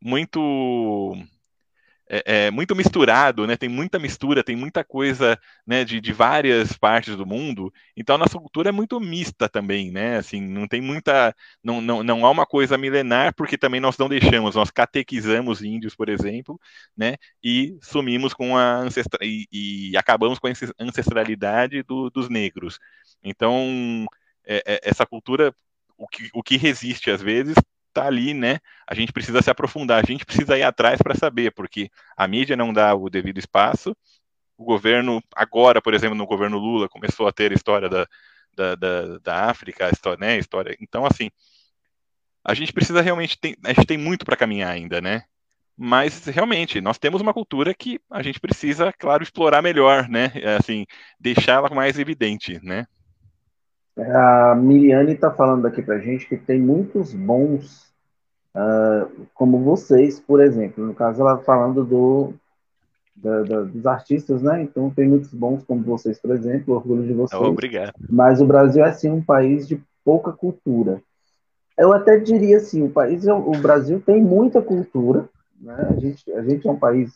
muito. 0.00 1.16
É, 2.08 2.46
é, 2.46 2.50
muito 2.50 2.74
misturado, 2.76 3.46
né? 3.46 3.56
Tem 3.56 3.68
muita 3.68 3.98
mistura, 3.98 4.44
tem 4.44 4.56
muita 4.56 4.84
coisa, 4.84 5.38
né? 5.66 5.84
De, 5.84 6.00
de 6.00 6.12
várias 6.12 6.72
partes 6.74 7.16
do 7.16 7.26
mundo. 7.26 7.72
Então 7.96 8.14
a 8.14 8.18
nossa 8.18 8.38
cultura 8.38 8.68
é 8.68 8.72
muito 8.72 8.98
mista 9.00 9.48
também, 9.48 9.90
né? 9.90 10.16
Assim, 10.18 10.40
não 10.40 10.68
tem 10.68 10.80
muita, 10.80 11.34
não, 11.62 11.80
não, 11.80 12.02
não 12.02 12.24
há 12.26 12.30
uma 12.30 12.46
coisa 12.46 12.78
milenar, 12.78 13.34
porque 13.34 13.58
também 13.58 13.80
nós 13.80 13.98
não 13.98 14.08
deixamos, 14.08 14.54
nós 14.54 14.70
catequizamos 14.70 15.62
índios, 15.62 15.94
por 15.94 16.08
exemplo, 16.08 16.60
né? 16.96 17.16
E 17.42 17.76
sumimos 17.82 18.32
com 18.34 18.56
a 18.56 18.76
ancestra 18.76 19.18
e, 19.22 19.46
e 19.52 19.96
acabamos 19.96 20.38
com 20.38 20.46
a 20.46 20.52
ancestralidade 20.80 21.82
do, 21.82 22.10
dos 22.10 22.28
negros. 22.28 22.78
Então 23.22 24.06
é, 24.46 24.62
é, 24.66 24.80
essa 24.84 25.04
cultura, 25.04 25.54
o 25.98 26.06
que, 26.08 26.30
o 26.32 26.42
que 26.42 26.56
resiste 26.56 27.10
às 27.10 27.20
vezes 27.20 27.56
está 27.96 28.06
ali, 28.06 28.34
né? 28.34 28.58
A 28.86 28.94
gente 28.94 29.12
precisa 29.12 29.40
se 29.40 29.50
aprofundar, 29.50 30.02
a 30.02 30.06
gente 30.06 30.24
precisa 30.24 30.58
ir 30.58 30.62
atrás 30.62 31.00
para 31.02 31.14
saber, 31.14 31.52
porque 31.52 31.90
a 32.16 32.28
mídia 32.28 32.56
não 32.56 32.72
dá 32.72 32.94
o 32.94 33.08
devido 33.08 33.38
espaço. 33.38 33.96
O 34.58 34.64
governo, 34.64 35.22
agora, 35.34 35.80
por 35.80 35.94
exemplo, 35.94 36.16
no 36.16 36.26
governo 36.26 36.58
Lula, 36.58 36.88
começou 36.88 37.26
a 37.26 37.32
ter 37.32 37.52
a 37.52 37.54
história 37.54 37.88
da, 37.88 38.06
da, 38.54 38.74
da, 38.74 39.18
da 39.18 39.50
África, 39.50 39.86
a 39.86 39.90
história, 39.90 40.18
né? 40.18 40.34
A 40.34 40.38
história. 40.38 40.76
Então, 40.80 41.06
assim, 41.06 41.30
a 42.44 42.54
gente 42.54 42.72
precisa 42.72 43.00
realmente, 43.00 43.38
tem, 43.38 43.56
a 43.64 43.72
gente 43.72 43.86
tem 43.86 43.98
muito 43.98 44.24
para 44.24 44.36
caminhar 44.36 44.70
ainda, 44.70 45.00
né? 45.00 45.24
Mas 45.76 46.24
realmente, 46.26 46.80
nós 46.80 46.98
temos 46.98 47.20
uma 47.20 47.34
cultura 47.34 47.74
que 47.74 48.00
a 48.10 48.22
gente 48.22 48.40
precisa, 48.40 48.92
claro, 48.92 49.22
explorar 49.22 49.60
melhor, 49.60 50.08
né? 50.08 50.32
Assim, 50.58 50.86
deixar 51.20 51.54
ela 51.54 51.68
mais 51.70 51.98
evidente, 51.98 52.58
né? 52.62 52.86
A 53.98 54.54
Miriane 54.54 55.12
está 55.12 55.30
falando 55.30 55.66
aqui 55.66 55.80
para 55.80 55.98
gente 55.98 56.26
que 56.26 56.36
tem 56.36 56.60
muitos 56.60 57.14
bons 57.14 57.86
uh, 58.54 59.26
como 59.34 59.62
vocês, 59.62 60.20
por 60.20 60.42
exemplo. 60.42 60.84
No 60.84 60.94
caso, 60.94 61.22
ela 61.22 61.38
falando 61.38 61.82
do, 61.82 62.34
da, 63.16 63.42
da, 63.42 63.60
dos 63.62 63.86
artistas, 63.86 64.42
né? 64.42 64.62
Então, 64.62 64.90
tem 64.90 65.08
muitos 65.08 65.32
bons 65.32 65.64
como 65.64 65.82
vocês, 65.82 66.18
por 66.18 66.30
exemplo, 66.32 66.74
orgulho 66.74 67.06
de 67.06 67.14
vocês. 67.14 67.40
obrigado. 67.48 67.94
Mas 68.08 68.40
o 68.40 68.46
Brasil 68.46 68.84
é, 68.84 68.92
sim, 68.92 69.10
um 69.10 69.22
país 69.22 69.66
de 69.66 69.80
pouca 70.04 70.30
cultura. 70.30 71.00
Eu 71.78 71.92
até 71.92 72.18
diria 72.18 72.58
assim, 72.58 72.82
o 72.82 72.90
país, 72.90 73.26
é 73.26 73.32
o 73.32 73.50
Brasil 73.52 74.00
tem 74.00 74.22
muita 74.22 74.62
cultura, 74.62 75.28
né? 75.60 75.88
A 75.90 76.00
gente, 76.00 76.32
a 76.32 76.42
gente 76.42 76.66
é 76.66 76.70
um 76.70 76.78
país 76.78 77.12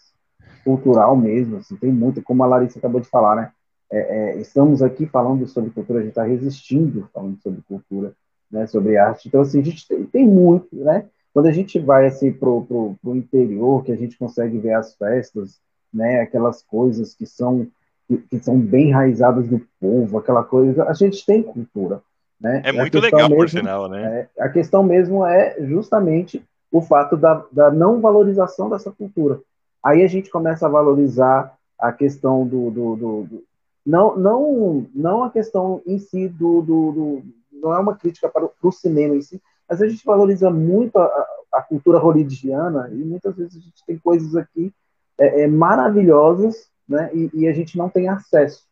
cultural 0.65 1.17
mesmo, 1.17 1.59
assim, 1.59 1.77
tem 1.77 1.91
muito, 1.91 2.23
como 2.23 2.43
a 2.43 2.47
Larissa 2.47 2.79
acabou 2.79 3.01
de 3.01 3.09
falar, 3.09 3.37
né? 3.37 3.53
É, 3.93 3.99
é, 3.99 4.39
estamos 4.39 4.83
aqui 4.83 5.07
falando 5.07 5.47
sobre 5.47 5.71
cultura, 5.71 5.99
a 5.99 6.03
gente 6.03 6.11
está 6.11 6.23
resistindo 6.23 7.09
falando 7.13 7.39
sobre 7.43 7.61
cultura, 7.63 8.13
né? 8.51 8.67
Sobre 8.67 8.97
arte. 8.97 9.29
Então, 9.29 9.41
assim, 9.41 9.61
a 9.61 9.65
gente 9.65 9.87
tem, 9.87 10.05
tem 10.05 10.27
muito, 10.27 10.69
né? 10.77 11.07
Quando 11.33 11.47
a 11.47 11.53
gente 11.53 11.79
vai 11.79 12.07
assim 12.07 12.33
pro, 12.33 12.63
pro 12.63 13.17
interior, 13.17 13.85
que 13.85 13.93
a 13.93 13.97
gente 13.97 14.19
consegue 14.19 14.59
ver 14.59 14.75
as 14.75 14.95
festas, 14.95 15.61
né, 15.93 16.21
aquelas 16.21 16.63
coisas 16.63 17.15
que 17.15 17.27
são 17.27 17.67
que, 18.07 18.19
que 18.19 18.39
são 18.41 18.59
bem 18.59 18.89
enraizadas 18.89 19.49
no 19.49 19.61
povo, 19.81 20.19
aquela 20.19 20.43
coisa, 20.43 20.85
a 20.85 20.93
gente 20.95 21.25
tem 21.25 21.45
cultura, 21.45 22.03
né? 22.41 22.61
É 22.65 22.73
muito 22.73 22.99
legal, 22.99 23.29
mesmo, 23.29 23.37
por 23.37 23.49
sinal, 23.49 23.89
né? 23.89 24.29
É, 24.37 24.43
a 24.43 24.49
questão 24.49 24.83
mesmo 24.83 25.25
é 25.25 25.57
justamente 25.61 26.45
o 26.73 26.83
fato 26.83 27.17
da, 27.17 27.45
da 27.53 27.71
não 27.71 28.01
valorização 28.01 28.69
dessa 28.69 28.91
cultura. 28.91 29.41
Aí 29.85 30.03
a 30.03 30.09
gente 30.09 30.29
começa 30.29 30.67
a 30.67 30.69
valorizar 30.69 31.55
a 31.79 31.93
questão 31.93 32.45
do, 32.45 32.71
do, 32.71 32.97
do, 32.97 33.23
do 33.23 33.45
não, 33.85 34.17
não, 34.17 34.87
não 34.95 35.25
a 35.25 35.31
questão 35.31 35.83
em 35.87 35.99
si 35.99 36.29
do, 36.29 36.61
do, 36.63 36.93
do 36.93 37.23
não 37.53 37.75
é 37.75 37.79
uma 37.79 37.95
crítica 37.95 38.29
para 38.29 38.49
o, 38.63 38.73
cinema 38.73 39.15
em 39.15 39.23
si, 39.23 39.41
mas 39.69 39.81
a 39.81 39.89
gente 39.89 40.05
valoriza 40.05 40.51
muito 40.51 40.97
a, 40.97 41.27
a 41.53 41.63
cultura 41.63 41.99
hollywoodiana 41.99 42.91
e 42.93 42.97
muitas 42.97 43.37
vezes 43.37 43.57
a 43.57 43.61
gente 43.61 43.85
tem 43.87 43.99
coisas 43.99 44.35
aqui 44.37 44.73
é, 45.19 45.43
é, 45.43 45.47
maravilhosas, 45.47 46.71
né? 46.89 47.11
E, 47.15 47.31
e, 47.35 47.49
a 47.49 47.53
gente 47.53 47.77
não 47.77 47.89
tem 47.89 48.09
acesso, 48.09 48.65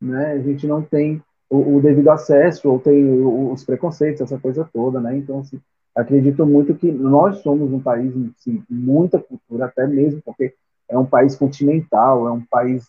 né? 0.00 0.32
A 0.32 0.38
gente 0.38 0.66
não 0.66 0.82
tem 0.82 1.22
o, 1.48 1.76
o 1.76 1.80
devido 1.80 2.08
acesso 2.10 2.70
ou 2.70 2.78
tem 2.78 3.04
os 3.22 3.64
preconceitos, 3.64 4.20
essa 4.20 4.38
coisa 4.38 4.68
toda, 4.72 5.00
né? 5.00 5.16
Então, 5.16 5.40
assim, 5.40 5.60
acredito 5.94 6.46
muito 6.46 6.74
que 6.74 6.90
nós 6.90 7.38
somos 7.38 7.72
um 7.72 7.80
país 7.80 8.12
assim, 8.38 8.62
muita 8.70 9.18
cultura, 9.18 9.66
até 9.66 9.86
mesmo 9.86 10.22
porque 10.24 10.54
é 10.88 10.98
um 10.98 11.06
país 11.06 11.36
continental, 11.36 12.28
é 12.28 12.32
um 12.32 12.44
país 12.44 12.88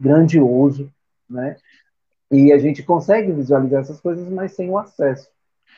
grandioso, 0.00 0.90
né? 1.28 1.56
E 2.30 2.52
a 2.52 2.58
gente 2.58 2.82
consegue 2.82 3.32
visualizar 3.32 3.80
essas 3.80 4.00
coisas, 4.00 4.28
mas 4.28 4.52
sem 4.52 4.70
o 4.70 4.78
acesso. 4.78 5.28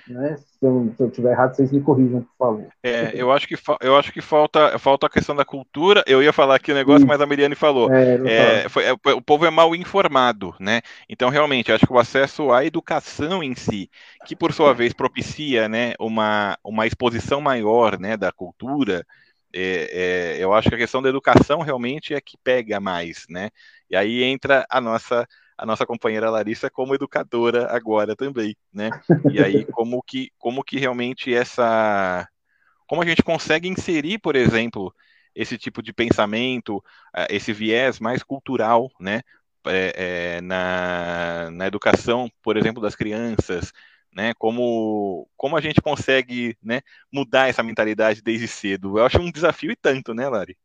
Né? 0.06 0.36
Se 0.36 0.66
eu, 0.66 0.92
se 0.96 1.02
eu 1.02 1.10
tiver 1.10 1.30
errado, 1.30 1.54
vocês 1.54 1.70
me 1.70 1.80
corrijam, 1.80 2.22
por 2.22 2.36
favor. 2.36 2.66
É, 2.82 3.12
eu 3.14 3.30
acho 3.30 3.46
que, 3.46 3.54
eu 3.80 3.96
acho 3.96 4.12
que 4.12 4.20
falta, 4.20 4.78
falta 4.78 5.06
a 5.06 5.10
questão 5.10 5.34
da 5.34 5.44
cultura. 5.44 6.02
Eu 6.06 6.22
ia 6.22 6.32
falar 6.32 6.56
aqui 6.56 6.72
o 6.72 6.74
um 6.74 6.76
negócio, 6.76 7.06
mas 7.06 7.20
a 7.20 7.26
Miriane 7.26 7.54
falou. 7.54 7.92
É, 7.92 8.64
é, 8.64 8.68
foi, 8.68 8.84
é, 8.84 8.92
o 8.92 9.22
povo 9.22 9.46
é 9.46 9.50
mal 9.50 9.74
informado, 9.74 10.54
né? 10.58 10.82
Então, 11.08 11.30
realmente, 11.30 11.70
acho 11.70 11.86
que 11.86 11.92
o 11.92 11.98
acesso 11.98 12.52
à 12.52 12.64
educação 12.64 13.42
em 13.42 13.54
si, 13.54 13.88
que 14.26 14.34
por 14.34 14.52
sua 14.52 14.74
vez 14.74 14.92
propicia 14.92 15.68
né, 15.68 15.94
uma, 15.98 16.58
uma 16.64 16.86
exposição 16.86 17.40
maior 17.40 17.98
né, 17.98 18.16
da 18.16 18.32
cultura, 18.32 19.06
é, 19.54 20.36
é, 20.36 20.44
eu 20.44 20.52
acho 20.52 20.68
que 20.68 20.74
a 20.74 20.78
questão 20.78 21.02
da 21.02 21.08
educação 21.08 21.60
realmente 21.60 22.14
é 22.14 22.20
que 22.20 22.36
pega 22.42 22.80
mais, 22.80 23.26
né? 23.28 23.50
E 23.90 23.96
aí 23.96 24.22
entra 24.22 24.66
a 24.70 24.80
nossa 24.80 25.26
a 25.56 25.66
nossa 25.66 25.86
companheira 25.86 26.30
Larissa 26.30 26.70
como 26.70 26.94
educadora 26.94 27.70
agora 27.70 28.16
também, 28.16 28.56
né? 28.72 28.90
E 29.30 29.42
aí 29.42 29.64
como 29.70 30.02
que 30.02 30.30
como 30.38 30.64
que 30.64 30.78
realmente 30.78 31.32
essa 31.32 32.26
como 32.86 33.02
a 33.02 33.06
gente 33.06 33.22
consegue 33.22 33.68
inserir, 33.68 34.18
por 34.18 34.36
exemplo, 34.36 34.94
esse 35.34 35.56
tipo 35.56 35.82
de 35.82 35.92
pensamento, 35.92 36.82
esse 37.30 37.52
viés 37.52 38.00
mais 38.00 38.22
cultural, 38.22 38.90
né? 39.00 39.22
É, 39.64 40.38
é, 40.38 40.40
na, 40.40 41.48
na 41.52 41.66
educação, 41.68 42.28
por 42.42 42.56
exemplo, 42.56 42.82
das 42.82 42.96
crianças, 42.96 43.72
né? 44.12 44.34
Como, 44.34 45.28
como 45.36 45.56
a 45.56 45.60
gente 45.60 45.80
consegue 45.80 46.56
né, 46.62 46.82
mudar 47.12 47.48
essa 47.48 47.62
mentalidade 47.62 48.22
desde 48.22 48.46
cedo? 48.46 48.98
Eu 48.98 49.04
acho 49.04 49.18
um 49.18 49.30
desafio 49.30 49.72
e 49.72 49.76
tanto, 49.76 50.14
né, 50.14 50.28
Lari? 50.28 50.56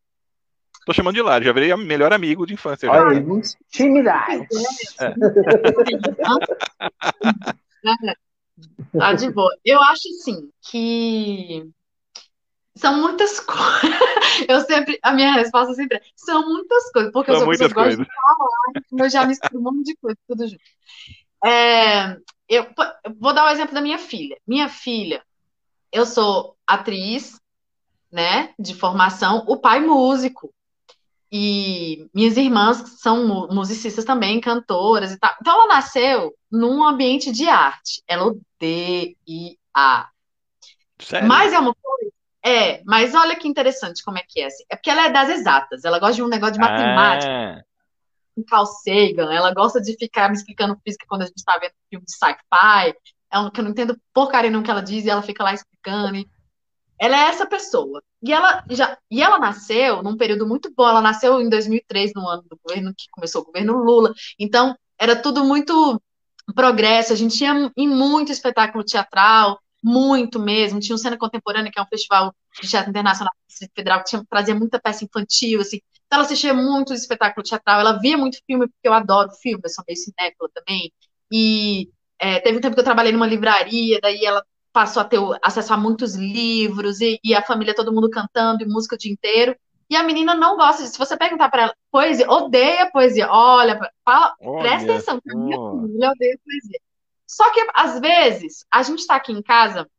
Tô 0.86 0.94
chamando 0.94 1.16
de 1.16 1.22
Lari, 1.22 1.46
já 1.46 1.52
virei 1.52 1.76
melhor 1.76 2.14
amigo 2.14 2.46
de 2.46 2.54
infância. 2.54 2.90
Olha, 2.90 3.16
já. 3.16 3.22
intimidade. 3.22 4.48
É. 5.02 5.14
tá 8.98 9.14
de 9.14 9.30
boa. 9.32 9.54
Eu 9.66 9.82
acho, 9.82 10.08
assim, 10.10 10.50
que 10.62 11.70
são 12.78 13.02
muitas 13.02 13.40
coisas. 13.40 13.58
Eu 14.48 14.62
sempre, 14.62 15.00
a 15.02 15.14
minha 15.14 15.34
resposta 15.34 15.74
sempre 15.74 15.98
é, 15.98 16.02
são 16.16 16.48
muitas 16.48 16.92
coisas, 16.92 17.12
porque 17.12 17.32
são 17.32 17.42
eu 17.42 17.46
sou 17.46 17.50
pessoa 17.50 17.70
que 17.70 17.76
gosta 17.76 17.98
de 17.98 18.06
falar, 18.06 19.04
eu 19.04 19.10
já 19.10 19.26
misturo 19.26 19.58
um 19.58 19.64
monte 19.64 19.84
de 19.84 19.96
coisa, 19.98 20.18
tudo 20.28 20.48
junto. 20.48 20.62
É, 21.44 22.18
eu, 22.48 22.64
eu 23.04 23.16
vou 23.20 23.34
dar 23.34 23.46
o 23.46 23.50
exemplo 23.50 23.74
da 23.74 23.82
minha 23.82 23.98
filha. 23.98 24.38
Minha 24.48 24.70
filha, 24.70 25.24
eu 25.92 26.06
sou 26.06 26.56
atriz, 26.66 27.40
né, 28.12 28.54
de 28.58 28.74
formação, 28.74 29.44
o 29.48 29.58
pai 29.58 29.80
músico. 29.80 30.54
E 31.30 32.10
minhas 32.14 32.38
irmãs 32.38 33.02
são 33.02 33.48
musicistas 33.50 34.06
também, 34.06 34.40
cantoras 34.40 35.12
e 35.12 35.20
tal. 35.20 35.36
Então 35.42 35.54
ela 35.54 35.76
nasceu 35.76 36.34
num 36.50 36.84
ambiente 36.84 37.32
de 37.32 37.48
arte. 37.50 38.02
Ela 38.08 38.28
odeia. 38.28 39.14
Sério? 41.00 41.28
Mas 41.28 41.52
é 41.52 41.60
uma 41.60 41.76
coisa. 41.76 42.12
É, 42.46 42.82
mas 42.86 43.14
olha 43.14 43.36
que 43.36 43.46
interessante 43.46 44.02
como 44.04 44.18
é 44.18 44.24
que 44.26 44.40
é. 44.40 44.46
Assim. 44.46 44.64
É 44.70 44.78
porque 44.78 44.90
ela 44.90 45.06
é 45.06 45.10
das 45.10 45.30
exatas. 45.30 45.84
Ela 45.84 46.00
gosta 46.00 46.16
de 46.16 46.24
um 46.24 46.30
negócio 46.30 46.54
de 46.54 46.60
matemática. 46.60 47.30
Ah. 47.30 47.67
Um 48.38 48.44
Carl 48.44 48.66
Sagan. 48.66 49.34
Ela 49.34 49.54
gosta 49.54 49.82
de 49.82 49.96
ficar 49.98 50.30
me 50.30 50.36
explicando 50.36 50.80
física 50.84 51.06
quando 51.08 51.24
a 51.24 51.26
gente 51.26 51.38
está 51.38 51.58
vendo 51.58 51.74
filme 51.90 52.06
de 52.06 52.12
sci-fi. 52.12 52.94
Que 53.54 53.60
eu 53.60 53.64
não 53.64 53.72
entendo 53.72 54.00
porcaria 54.14 54.52
no 54.52 54.64
que 54.64 54.72
ela 54.72 54.82
diz 54.82 55.06
e 55.06 55.10
ela 55.10 55.22
fica 55.22 55.44
lá 55.44 55.54
explicando. 55.54 56.18
E 56.18 56.28
ela 57.00 57.18
é 57.18 57.30
essa 57.30 57.46
pessoa. 57.46 58.02
E 58.22 58.34
ela 58.34 58.64
já 58.70 58.98
e 59.12 59.22
ela 59.22 59.38
nasceu 59.38 60.02
num 60.02 60.18
período 60.18 60.48
muito 60.48 60.72
bom. 60.76 60.88
Ela 60.88 61.02
nasceu 61.02 61.42
em 61.42 61.50
2003, 61.50 62.12
no 62.16 62.28
ano 62.28 62.44
do 62.44 62.60
governo 62.64 62.94
que 62.96 63.06
começou 63.12 63.42
o 63.42 63.46
governo 63.46 63.84
Lula. 63.84 64.14
Então, 64.40 64.76
era 65.00 65.16
tudo 65.16 65.44
muito 65.44 66.02
progresso. 66.56 67.14
A 67.14 67.16
gente 67.16 67.38
tinha 67.38 67.72
muito 67.78 68.32
espetáculo 68.32 68.84
teatral, 68.84 69.60
muito 69.84 70.40
mesmo. 70.40 70.80
Tinha 70.80 70.96
o 70.96 71.00
Cena 71.00 71.18
Contemporânea, 71.18 71.72
que 71.72 71.80
é 71.80 71.82
um 71.82 71.88
festival 71.88 72.34
de 72.62 72.68
teatro 72.68 72.90
internacional 72.90 73.34
federal 73.76 74.00
que 74.00 74.10
tinha, 74.10 74.24
trazia 74.30 74.56
muita 74.56 74.80
peça 74.80 75.04
infantil, 75.04 75.62
assim. 75.62 75.80
Então, 76.08 76.18
ela 76.18 76.26
assistia 76.26 76.54
muito 76.54 76.94
espetáculo 76.94 77.44
teatral. 77.44 77.82
Ela 77.82 78.00
via 78.00 78.18
muito 78.18 78.40
filme, 78.46 78.68
porque 78.68 78.88
eu 78.88 78.94
adoro 78.94 79.30
filme, 79.32 79.62
eu 79.64 79.70
sou 79.70 79.84
meio 79.88 79.98
cinéfila 79.98 80.50
também. 80.54 80.92
E 81.32 81.90
é, 82.18 82.40
teve 82.40 82.58
um 82.58 82.62
tempo 82.62 82.74
que 82.74 82.80
eu 82.80 82.86
trabalhei 82.86 83.12
numa 83.12 83.28
livraria, 83.28 84.00
daí 84.02 84.26
ela 84.26 84.44
passou 84.72 85.02
a 85.02 85.06
ter 85.06 85.20
acesso 85.42 85.74
a 85.74 85.78
muitos 85.78 86.16
livros 86.16 87.02
e, 87.02 87.20
e, 87.24 87.36
a 87.36 87.42
família, 87.42 87.76
todo 87.76 87.92
mundo 87.92 88.10
cantando 88.10 88.64
e 88.64 88.68
música 88.68 88.96
o 88.96 88.98
dia 88.98 89.12
inteiro. 89.12 89.56
E 89.90 89.96
a 89.96 90.04
menina 90.04 90.36
não 90.36 90.56
gosta 90.56 90.82
disso. 90.82 90.94
Se 90.94 91.00
você 91.00 91.18
perguntar 91.18 91.50
para 91.50 91.64
ela, 91.64 91.76
poesia, 91.92 92.30
odeia 92.30 92.90
poesia. 92.92 93.30
Olha, 93.30 93.80
fala, 94.06 94.36
Olha, 94.42 94.62
presta 94.62 94.92
atenção, 94.92 95.20
minha 95.26 95.58
filha 95.58 96.12
odeia 96.12 96.40
poesia. 96.44 96.80
Só 97.26 97.52
que, 97.54 97.66
às 97.74 98.00
vezes, 98.00 98.66
a 98.72 98.84
gente 98.84 99.00
está 99.00 99.16
aqui 99.16 99.32
em 99.32 99.42
casa 99.42 99.90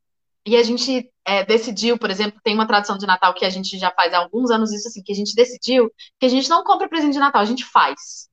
e 0.49 0.57
a 0.57 0.63
gente 0.63 1.11
é, 1.25 1.45
decidiu, 1.45 1.99
por 1.99 2.11
exemplo, 2.11 2.41
tem 2.43 2.55
uma 2.55 2.67
tradição 2.67 2.97
de 2.97 3.07
Natal 3.07 3.35
que 3.35 3.45
a 3.45 3.51
gente 3.51 3.79
já 3.79 3.91
faz 3.91 4.13
há 4.13 4.19
alguns 4.19 4.51
anos 4.51 4.73
isso 4.73 4.89
assim, 4.89 5.03
que 5.03 5.13
a 5.13 5.15
gente 5.15 5.35
decidiu 5.35 5.91
que 6.19 6.27
a 6.27 6.29
gente 6.29 6.49
não 6.49 6.65
compra 6.65 6.89
presente 6.89 7.13
de 7.13 7.19
Natal, 7.19 7.43
a 7.43 7.47
gente 7.47 7.65
faz. 7.65 8.29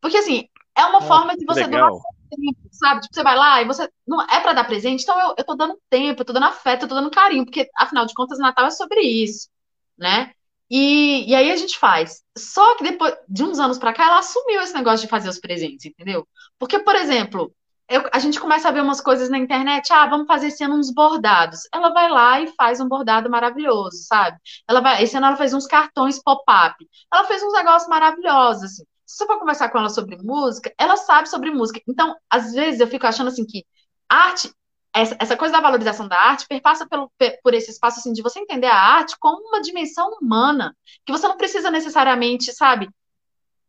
Porque 0.00 0.18
assim, 0.18 0.48
é 0.76 0.84
uma 0.84 1.00
forma 1.00 1.36
de 1.36 1.44
você 1.46 1.64
legal. 1.64 1.90
doar 1.90 2.02
tempo, 2.30 2.68
sabe? 2.70 3.00
Tipo, 3.00 3.14
você 3.14 3.22
vai 3.22 3.36
lá 3.36 3.62
e 3.62 3.64
você 3.64 3.88
não 4.06 4.20
é 4.22 4.40
para 4.40 4.52
dar 4.52 4.64
presente, 4.64 5.02
então 5.02 5.18
eu, 5.18 5.34
eu 5.38 5.44
tô 5.44 5.54
dando 5.54 5.80
tempo, 5.88 6.20
eu 6.20 6.26
tô 6.26 6.32
dando 6.32 6.46
afeto, 6.46 6.82
eu 6.82 6.88
tô 6.88 6.94
dando 6.94 7.10
carinho, 7.10 7.44
porque 7.44 7.68
afinal 7.76 8.04
de 8.06 8.14
contas 8.14 8.38
Natal 8.38 8.66
é 8.66 8.70
sobre 8.70 9.00
isso, 9.00 9.48
né? 9.96 10.32
E, 10.70 11.30
e 11.30 11.34
aí 11.34 11.50
a 11.50 11.56
gente 11.56 11.78
faz. 11.78 12.22
Só 12.36 12.76
que 12.76 12.84
depois 12.84 13.14
de 13.28 13.44
uns 13.44 13.58
anos 13.58 13.78
pra 13.78 13.92
cá, 13.92 14.06
ela 14.06 14.18
assumiu 14.18 14.60
esse 14.60 14.74
negócio 14.74 15.06
de 15.06 15.10
fazer 15.10 15.28
os 15.28 15.38
presentes, 15.38 15.86
entendeu? 15.86 16.26
Porque, 16.58 16.78
por 16.78 16.96
exemplo, 16.96 17.54
eu- 17.88 18.08
a 18.12 18.18
gente 18.18 18.40
começa 18.40 18.68
a 18.68 18.72
ver 18.72 18.82
umas 18.82 19.00
coisas 19.00 19.28
na 19.28 19.38
internet, 19.38 19.92
ah, 19.92 20.06
vamos 20.06 20.26
fazer 20.26 20.48
esse 20.48 20.64
ano 20.64 20.76
uns 20.76 20.92
bordados. 20.92 21.60
Ela 21.72 21.90
vai 21.92 22.08
lá 22.10 22.40
e 22.40 22.48
faz 22.54 22.80
um 22.80 22.88
bordado 22.88 23.30
maravilhoso, 23.30 23.98
sabe? 24.06 24.38
Ela 24.68 24.80
vai, 24.80 25.02
esse 25.02 25.16
ano 25.16 25.26
ela 25.26 25.36
fez 25.36 25.52
uns 25.54 25.66
cartões 25.66 26.22
pop-up. 26.22 26.74
Ela 27.12 27.24
fez 27.24 27.42
uns 27.42 27.52
negócios 27.52 27.88
maravilhosos, 27.88 28.64
assim. 28.64 28.84
Se 29.06 29.18
você 29.18 29.26
for 29.26 29.38
conversar 29.38 29.68
com 29.70 29.78
ela 29.78 29.90
sobre 29.90 30.16
música, 30.16 30.72
ela 30.78 30.96
sabe 30.96 31.28
sobre 31.28 31.50
música. 31.50 31.80
Então, 31.88 32.14
às 32.30 32.52
vezes 32.54 32.80
eu 32.80 32.86
fico 32.88 33.06
achando 33.06 33.28
assim 33.28 33.44
que 33.46 33.64
arte, 34.08 34.50
essa, 34.94 35.16
essa 35.20 35.36
coisa 35.36 35.52
da 35.52 35.60
valorização 35.60 36.08
da 36.08 36.18
arte 36.18 36.46
perpassa 36.48 36.86
pelo, 36.88 37.10
pe- 37.18 37.38
por 37.42 37.52
esse 37.52 37.70
espaço 37.70 37.98
assim 38.00 38.12
de 38.12 38.22
você 38.22 38.40
entender 38.40 38.66
a 38.66 38.76
arte 38.76 39.14
como 39.20 39.46
uma 39.48 39.60
dimensão 39.60 40.10
humana, 40.20 40.74
que 41.04 41.12
você 41.12 41.28
não 41.28 41.36
precisa 41.36 41.70
necessariamente, 41.70 42.52
sabe? 42.52 42.88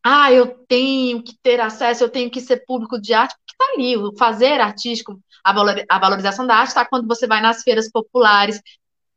ah, 0.04 0.32
eu 0.32 0.66
tenho 0.68 1.24
que 1.24 1.36
ter 1.42 1.60
acesso, 1.60 2.04
eu 2.04 2.10
tenho 2.10 2.30
que 2.30 2.40
ser 2.42 2.64
público 2.66 3.00
de 3.02 3.14
arte, 3.14 3.36
porque 3.58 3.74
tá 3.74 3.74
ali, 3.74 3.98
o 3.98 4.16
fazer 4.18 4.60
artístico, 4.62 5.20
a 5.44 5.54
valor- 5.54 5.86
a 5.90 6.00
valorização 6.00 6.46
da 6.48 6.56
arte 6.56 6.70
está 6.70 6.86
quando 6.86 7.08
você 7.08 7.28
vai 7.28 7.42
nas 7.42 7.64
feiras 7.64 7.90
populares. 7.92 8.62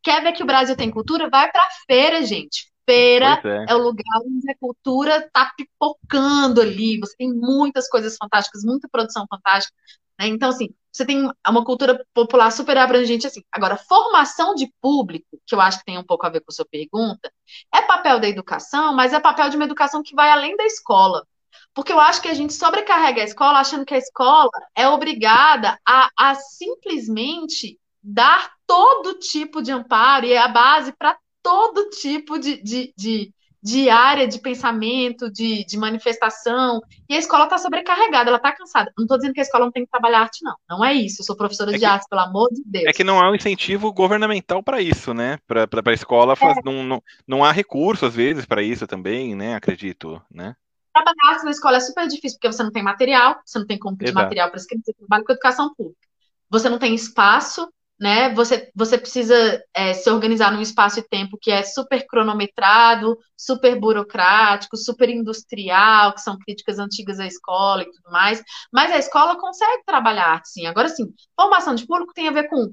Quer 0.03 0.23
ver 0.23 0.33
que 0.33 0.43
o 0.43 0.47
Brasil 0.47 0.77
tem 0.77 0.91
cultura? 0.91 1.29
Vai 1.31 1.51
pra 1.51 1.69
feira, 1.87 2.23
gente. 2.25 2.71
Feira 2.89 3.43
é. 3.45 3.73
é 3.73 3.75
o 3.75 3.79
lugar 3.79 4.21
onde 4.25 4.51
a 4.51 4.57
cultura 4.59 5.29
tá 5.33 5.53
pipocando 5.57 6.61
ali. 6.61 6.99
Você 7.01 7.17
tem 7.17 7.33
muitas 7.33 7.89
coisas 7.89 8.17
fantásticas, 8.17 8.63
muita 8.65 8.89
produção 8.91 9.27
fantástica, 9.29 9.75
né? 10.19 10.27
Então, 10.29 10.49
assim, 10.51 10.69
você 10.93 11.05
tem 11.05 11.31
uma 11.47 11.65
cultura 11.65 12.05
popular 12.15 12.51
super 12.51 12.77
abrangente, 12.79 13.27
assim. 13.27 13.43
Agora, 13.53 13.77
formação 13.77 14.55
de 14.55 14.73
público, 14.81 15.27
que 15.47 15.55
eu 15.55 15.61
acho 15.61 15.79
que 15.81 15.85
tem 15.85 15.99
um 15.99 16.05
pouco 16.05 16.27
a 16.27 16.31
ver 16.31 16.41
com 16.41 16.51
a 16.51 16.55
sua 16.55 16.67
pergunta, 16.71 17.31
é 17.75 17.83
papel 17.83 18.19
da 18.21 18.29
educação, 18.29 18.95
mas 18.95 19.13
é 19.13 19.21
papel 19.21 19.51
de 19.51 19.57
uma 19.57 19.65
educação 19.67 20.03
que 20.03 20.15
vai 20.15 20.31
além 20.31 20.57
da 20.57 20.65
escola. 20.65 21.27
Porque 21.75 21.93
eu 21.93 22.01
acho 22.01 22.21
que 22.21 22.29
a 22.29 22.35
gente 22.35 22.53
sobrecarrega 22.55 23.21
a 23.23 23.25
escola 23.25 23.61
achando 23.61 23.85
que 23.85 23.95
a 23.95 23.99
escola 23.99 24.51
é 24.75 24.89
obrigada 24.89 25.79
a, 25.87 26.09
a 26.19 26.35
simplesmente 26.35 27.79
dar 28.03 28.51
todo 28.67 29.19
tipo 29.19 29.63
de 29.63 29.71
amparo 29.73 30.27
e 30.27 30.33
é 30.33 30.39
a 30.39 30.49
base 30.49 30.93
para 30.93 31.17
todo 31.43 31.89
tipo 31.91 32.39
de, 32.39 32.63
de, 32.63 32.93
de, 32.97 33.33
de 33.63 33.89
área 33.91 34.27
de 34.27 34.39
pensamento, 34.41 35.31
de, 35.31 35.65
de 35.65 35.77
manifestação. 35.79 36.81
E 37.09 37.15
a 37.15 37.19
escola 37.19 37.45
está 37.45 37.59
sobrecarregada, 37.59 38.29
ela 38.29 38.37
está 38.39 38.53
cansada. 38.53 38.93
Não 38.97 39.05
estou 39.05 39.17
dizendo 39.17 39.35
que 39.35 39.41
a 39.41 39.43
escola 39.43 39.65
não 39.67 39.73
tem 39.73 39.85
que 39.85 39.91
trabalhar 39.91 40.21
arte, 40.21 40.43
não. 40.43 40.55
Não 40.69 40.85
é 40.85 40.93
isso. 40.95 41.23
Eu 41.23 41.27
sou 41.27 41.37
professora 41.37 41.71
É 41.71 41.75
de 41.75 41.81
que- 41.81 41.85
arte, 41.87 42.07
pelo 42.09 42.23
amor 42.23 42.49
de 42.51 42.63
Deus. 42.65 42.87
É 42.87 42.93
que 42.93 43.05
não 43.05 43.21
há 43.21 43.31
um 43.31 43.35
incentivo 43.35 43.93
governamental 43.93 44.63
para 44.63 44.81
isso, 44.81 45.15
né? 45.15 45.39
Para 45.47 45.69
a 45.87 45.93
escola, 45.93 46.35
faz, 46.37 46.59
não, 46.65 46.83
não, 46.83 47.03
não 47.27 47.45
há 47.45 47.53
recurso, 47.53 48.05
às 48.05 48.15
vezes, 48.15 48.45
para 48.47 48.63
isso 48.63 48.87
também, 48.87 49.35
né? 49.35 49.55
Acredito, 49.55 50.21
né? 50.31 50.55
Trabalhar 51.05 51.45
na 51.45 51.51
escola 51.51 51.77
é 51.77 51.81
super 51.81 52.07
difícil, 52.09 52.39
porque 52.39 52.53
você 52.53 52.63
não 52.63 52.73
tem 52.73 52.83
material, 52.83 53.41
você 53.45 53.59
não 53.59 53.67
tem 53.67 53.79
como 53.79 53.97
pedir 53.97 54.11
Exato. 54.11 54.25
material 54.25 54.51
para 54.51 54.65
crianças, 54.65 54.87
você 54.87 54.93
trabalha 54.95 55.25
com 55.25 55.33
educação 55.33 55.75
pública. 55.75 56.09
Você 56.51 56.69
não 56.69 56.79
tem 56.79 56.95
espaço, 56.95 57.69
né? 58.01 58.33
Você, 58.35 58.71
você 58.75 58.97
precisa 58.97 59.63
é, 59.75 59.93
se 59.93 60.09
organizar 60.11 60.53
num 60.53 60.61
espaço 60.61 61.01
e 61.01 61.09
tempo 61.09 61.39
que 61.41 61.51
é 61.51 61.63
super 61.63 62.07
cronometrado, 62.07 63.19
super 63.37 63.79
burocrático, 63.79 64.77
super 64.77 65.09
industrial, 65.09 66.15
que 66.15 66.21
são 66.21 66.39
críticas 66.39 66.79
antigas 66.79 67.19
à 67.19 67.27
escola 67.27 67.83
e 67.83 67.91
tudo 67.91 68.11
mais. 68.11 68.43
Mas 68.73 68.93
a 68.93 68.99
escola 68.99 69.39
consegue 69.39 69.83
trabalhar 69.85 70.41
sim. 70.45 70.67
Agora, 70.67 70.89
sim, 70.89 71.13
formação 71.39 71.75
de 71.75 71.87
público 71.87 72.15
tem 72.15 72.29
a 72.29 72.33
ver 72.33 72.49
com 72.49 72.73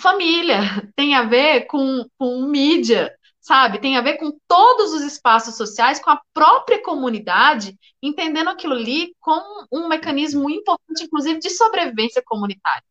família, 0.00 0.58
tem 0.96 1.14
a 1.14 1.22
ver 1.22 1.66
com, 1.66 2.06
com 2.18 2.42
mídia, 2.42 3.12
sabe? 3.46 3.78
Tem 3.78 3.96
a 3.96 4.00
ver 4.00 4.14
com 4.14 4.36
todos 4.48 4.92
os 4.92 5.02
espaços 5.02 5.56
sociais, 5.56 6.00
com 6.00 6.10
a 6.10 6.20
própria 6.34 6.82
comunidade, 6.82 7.78
entendendo 8.02 8.48
aquilo 8.48 8.74
ali 8.74 9.14
como 9.20 9.64
um 9.70 9.86
mecanismo 9.86 10.50
importante, 10.50 11.04
inclusive, 11.04 11.38
de 11.38 11.50
sobrevivência 11.50 12.20
comunitária, 12.26 12.82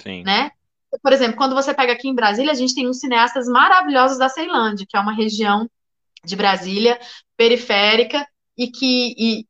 Sim. 0.00 0.22
né? 0.22 0.52
Por 1.02 1.12
exemplo, 1.12 1.36
quando 1.36 1.56
você 1.56 1.74
pega 1.74 1.92
aqui 1.92 2.06
em 2.08 2.14
Brasília, 2.14 2.52
a 2.52 2.54
gente 2.54 2.72
tem 2.72 2.88
uns 2.88 3.00
cineastas 3.00 3.48
maravilhosos 3.48 4.16
da 4.16 4.28
Ceilândia, 4.28 4.86
que 4.88 4.96
é 4.96 5.00
uma 5.00 5.12
região 5.12 5.68
de 6.24 6.36
Brasília 6.36 7.00
periférica 7.36 8.24
e 8.56 8.70
que 8.70 9.12
e, 9.18 9.46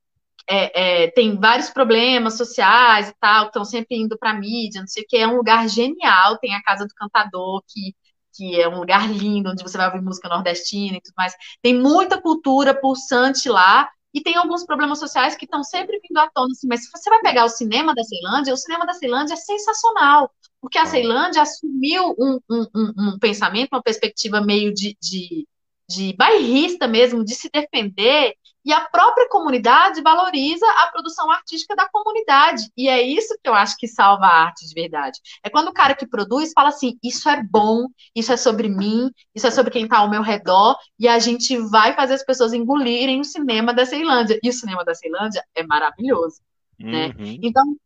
é, 0.48 1.04
é, 1.04 1.10
tem 1.10 1.36
vários 1.38 1.68
problemas 1.68 2.38
sociais 2.38 3.10
e 3.10 3.14
tal, 3.20 3.46
estão 3.46 3.64
sempre 3.64 3.98
indo 3.98 4.16
para 4.18 4.30
a 4.30 4.34
mídia, 4.34 4.80
não 4.80 4.88
sei 4.88 5.02
o 5.02 5.06
que, 5.06 5.18
é 5.18 5.28
um 5.28 5.36
lugar 5.36 5.68
genial, 5.68 6.38
tem 6.38 6.54
a 6.54 6.62
Casa 6.62 6.86
do 6.86 6.94
Cantador, 6.94 7.62
que, 7.68 7.94
que 8.36 8.60
é 8.60 8.68
um 8.68 8.78
lugar 8.78 9.10
lindo, 9.10 9.50
onde 9.50 9.62
você 9.62 9.76
vai 9.78 9.86
ouvir 9.86 10.02
música 10.02 10.28
nordestina 10.28 10.96
e 10.96 11.00
tudo 11.00 11.14
mais. 11.16 11.34
Tem 11.62 11.74
muita 11.74 12.20
cultura 12.20 12.74
pulsante 12.74 13.48
lá, 13.48 13.88
e 14.14 14.22
tem 14.22 14.34
alguns 14.34 14.64
problemas 14.64 14.98
sociais 14.98 15.36
que 15.36 15.44
estão 15.44 15.62
sempre 15.62 16.00
vindo 16.00 16.16
à 16.16 16.30
tona, 16.30 16.50
assim, 16.50 16.66
mas 16.66 16.84
se 16.84 16.90
você 16.90 17.10
vai 17.10 17.20
pegar 17.20 17.44
o 17.44 17.50
cinema 17.50 17.94
da 17.94 18.02
Ceilândia, 18.02 18.54
o 18.54 18.56
cinema 18.56 18.86
da 18.86 18.94
Ceilândia 18.94 19.34
é 19.34 19.36
sensacional, 19.36 20.30
porque 20.58 20.78
a 20.78 20.82
Ah. 20.82 20.86
Ceilândia 20.86 21.42
assumiu 21.42 22.14
um, 22.18 22.38
um, 22.50 22.66
um, 22.74 22.92
um 22.96 23.18
pensamento, 23.18 23.68
uma 23.72 23.82
perspectiva 23.82 24.40
meio 24.40 24.72
de, 24.72 24.96
de, 25.02 25.46
de 25.86 26.14
bairrista 26.16 26.88
mesmo, 26.88 27.22
de 27.22 27.34
se 27.34 27.50
defender, 27.52 28.34
e 28.66 28.72
a 28.72 28.80
própria 28.80 29.28
comunidade 29.28 30.02
valoriza 30.02 30.66
a 30.82 30.88
produção 30.88 31.30
artística 31.30 31.76
da 31.76 31.88
comunidade. 31.88 32.64
E 32.76 32.88
é 32.88 33.00
isso 33.00 33.38
que 33.40 33.48
eu 33.48 33.54
acho 33.54 33.76
que 33.76 33.86
salva 33.86 34.26
a 34.26 34.42
arte 34.46 34.66
de 34.66 34.74
verdade. 34.74 35.20
É 35.44 35.48
quando 35.48 35.68
o 35.68 35.72
cara 35.72 35.94
que 35.94 36.04
produz 36.04 36.50
fala 36.52 36.70
assim: 36.70 36.98
isso 37.00 37.28
é 37.28 37.40
bom, 37.44 37.86
isso 38.12 38.32
é 38.32 38.36
sobre 38.36 38.68
mim, 38.68 39.08
isso 39.32 39.46
é 39.46 39.52
sobre 39.52 39.70
quem 39.70 39.84
está 39.84 39.98
ao 39.98 40.10
meu 40.10 40.20
redor, 40.20 40.76
e 40.98 41.06
a 41.06 41.20
gente 41.20 41.56
vai 41.56 41.94
fazer 41.94 42.14
as 42.14 42.24
pessoas 42.24 42.52
engolirem 42.52 43.20
o 43.20 43.24
cinema 43.24 43.72
da 43.72 43.86
Ceilândia. 43.86 44.36
E 44.42 44.48
o 44.48 44.52
cinema 44.52 44.84
da 44.84 44.96
Ceilândia 44.96 45.44
é 45.54 45.62
maravilhoso. 45.62 46.40
né? 46.76 47.14
Uhum. 47.16 47.38
Então, 47.40 47.76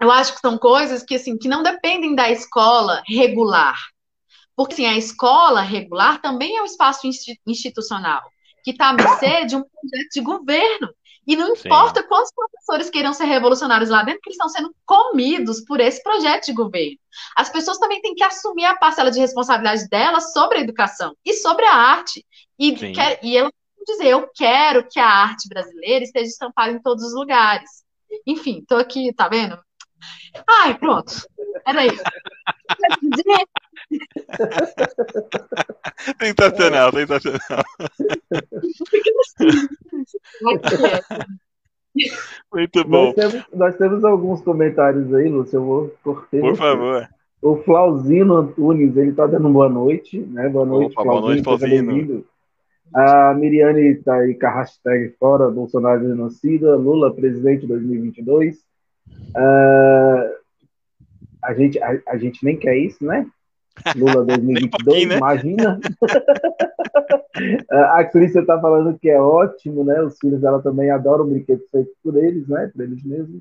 eu 0.00 0.10
acho 0.10 0.32
que 0.32 0.40
são 0.40 0.56
coisas 0.56 1.02
que, 1.02 1.16
assim, 1.16 1.36
que 1.36 1.48
não 1.48 1.62
dependem 1.62 2.14
da 2.14 2.30
escola 2.30 3.02
regular. 3.06 3.76
Porque 4.56 4.72
assim, 4.74 4.86
a 4.86 4.96
escola 4.96 5.60
regular 5.60 6.18
também 6.22 6.56
é 6.56 6.62
um 6.62 6.66
espaço 6.66 7.06
insti- 7.06 7.38
institucional 7.46 8.22
que 8.64 8.70
está 8.70 8.88
à 8.88 8.92
mercê 8.94 9.44
de 9.44 9.54
um 9.54 9.62
projeto 9.62 10.10
de 10.12 10.20
governo. 10.22 10.88
E 11.26 11.36
não 11.36 11.54
Sim. 11.54 11.68
importa 11.68 12.02
quantos 12.02 12.32
professores 12.34 12.90
queiram 12.90 13.12
ser 13.12 13.24
revolucionários 13.24 13.88
lá 13.88 14.02
dentro, 14.02 14.20
que 14.22 14.30
eles 14.30 14.36
estão 14.36 14.48
sendo 14.48 14.74
comidos 14.84 15.62
por 15.62 15.80
esse 15.80 16.02
projeto 16.02 16.46
de 16.46 16.52
governo. 16.52 16.98
As 17.36 17.48
pessoas 17.48 17.78
também 17.78 18.00
têm 18.02 18.14
que 18.14 18.24
assumir 18.24 18.64
a 18.64 18.76
parcela 18.76 19.10
de 19.10 19.20
responsabilidade 19.20 19.88
delas 19.88 20.32
sobre 20.32 20.58
a 20.58 20.60
educação 20.60 21.14
e 21.24 21.32
sobre 21.34 21.64
a 21.64 21.74
arte. 21.74 22.24
E, 22.58 22.76
Sim. 22.76 22.92
quer, 22.92 23.20
e 23.22 23.36
elas 23.36 23.52
vão 23.76 23.84
dizer: 23.96 24.08
eu 24.08 24.28
quero 24.34 24.86
que 24.88 24.98
a 24.98 25.08
arte 25.08 25.48
brasileira 25.48 26.04
esteja 26.04 26.26
estampada 26.26 26.72
em 26.72 26.82
todos 26.82 27.04
os 27.04 27.14
lugares. 27.14 27.70
Enfim, 28.26 28.62
tô 28.66 28.76
aqui, 28.76 29.12
tá 29.14 29.28
vendo? 29.28 29.58
Ai, 30.46 30.76
pronto. 30.76 31.26
Era 31.66 31.86
isso. 31.86 32.02
Sensacional, 36.20 36.92
sensacional. 36.92 37.64
Muito 42.52 42.84
bom. 42.84 43.06
Nós 43.06 43.14
temos, 43.14 43.44
nós 43.52 43.76
temos 43.76 44.04
alguns 44.04 44.42
comentários 44.42 45.12
aí, 45.14 45.28
Lúcio. 45.28 45.56
Eu 45.56 45.64
vou 45.64 45.94
cortar. 46.02 46.40
Por 46.40 46.56
favor. 46.56 47.08
O 47.40 47.56
Flauzino 47.58 48.36
Antunes, 48.36 48.96
ele 48.96 49.12
tá 49.12 49.26
dando 49.26 49.48
boa 49.50 49.68
noite, 49.68 50.18
né? 50.18 50.48
Boa 50.48 50.64
noite, 50.64 50.92
Opa, 50.92 51.04
boa 51.04 51.20
noite, 51.20 51.44
Flauzino. 51.44 52.24
A 52.94 53.34
Miriane 53.34 53.96
tá 53.96 54.14
aí 54.14 54.34
com 54.34 54.46
a 54.46 54.50
hashtag 54.50 55.14
fora 55.18 55.50
Bolsonaro 55.50 56.06
genocida, 56.06 56.76
Lula 56.76 57.14
presidente 57.14 57.66
2022. 57.66 58.56
Ah, 59.36 60.30
a, 61.42 61.54
gente, 61.54 61.82
a, 61.82 62.00
a 62.08 62.16
gente 62.16 62.44
nem 62.44 62.56
quer 62.56 62.76
isso, 62.76 63.04
né? 63.04 63.26
Lula 63.96 64.24
2022, 64.24 64.84
pouquinho, 64.84 65.08
né? 65.08 65.16
imagina. 65.16 65.80
a 67.70 68.04
Clícia 68.04 68.44
tá 68.44 68.60
falando 68.60 68.98
que 68.98 69.10
é 69.10 69.20
ótimo, 69.20 69.84
né? 69.84 70.00
Os 70.02 70.18
filhos 70.18 70.40
dela 70.40 70.62
também 70.62 70.90
adoram 70.90 71.26
brinquedos 71.26 71.68
feitos 71.70 71.94
por 72.02 72.16
eles, 72.16 72.46
né? 72.48 72.70
Por 72.74 72.82
eles 72.82 73.02
mesmos. 73.04 73.40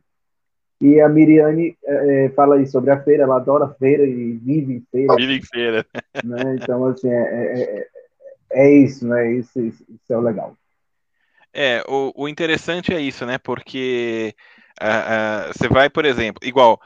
E 0.81 0.99
a 0.99 1.07
Miriane 1.07 1.77
eh, 1.86 2.31
fala 2.36 2.55
aí 2.55 2.67
sobre 2.67 2.91
a 2.91 3.01
feira, 3.01 3.23
ela 3.23 3.38
adora 3.38 3.69
feira 3.79 4.05
e 4.05 4.34
vive 4.34 4.73
em 4.73 4.86
feira, 4.91 5.15
Vive 5.15 5.36
em 5.36 5.41
feira. 5.41 5.86
né? 6.23 6.57
Então, 6.61 6.86
assim, 6.88 7.09
é, 7.09 7.21
é, 7.21 7.79
é- 7.79 7.88
é 8.55 8.71
isso, 8.71 9.07
né? 9.07 9.31
Isso, 9.31 9.61
isso, 9.61 9.84
isso 9.89 10.13
é 10.13 10.17
o 10.17 10.21
legal. 10.21 10.55
É, 11.53 11.84
o, 11.88 12.11
o 12.15 12.27
interessante 12.27 12.93
é 12.93 12.99
isso, 12.99 13.25
né? 13.25 13.38
Porque 13.38 14.36
ah, 14.79 15.47
ah, 15.47 15.51
você 15.53 15.67
vai, 15.67 15.89
por 15.89 16.03
exemplo, 16.03 16.45
igual 16.45 16.79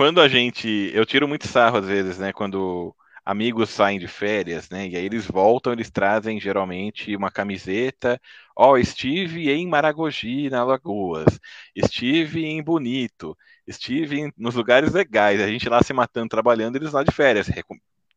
quando 0.00 0.18
a 0.22 0.28
gente. 0.28 0.90
Eu 0.94 1.04
tiro 1.04 1.28
muito 1.28 1.46
sarro 1.46 1.76
às 1.76 1.86
vezes, 1.86 2.18
né? 2.18 2.32
Quando 2.32 2.96
amigos 3.22 3.68
saem 3.68 3.98
de 3.98 4.08
férias, 4.08 4.70
né? 4.70 4.88
E 4.88 4.96
aí 4.96 5.04
eles 5.04 5.26
voltam, 5.26 5.74
eles 5.74 5.90
trazem 5.90 6.40
geralmente 6.40 7.14
uma 7.14 7.30
camiseta. 7.30 8.18
Ó, 8.56 8.72
oh, 8.72 8.78
estive 8.78 9.50
em 9.50 9.66
Maragogi, 9.66 10.48
na 10.48 10.64
Lagoas. 10.64 11.38
Estive 11.76 12.46
em 12.46 12.62
Bonito. 12.62 13.36
Estive 13.66 14.20
em, 14.20 14.32
nos 14.38 14.54
lugares 14.54 14.90
legais. 14.94 15.38
A 15.38 15.46
gente 15.46 15.68
lá 15.68 15.82
se 15.82 15.92
matando, 15.92 16.30
trabalhando, 16.30 16.76
eles 16.76 16.92
lá 16.92 17.04
de 17.04 17.12
férias 17.12 17.46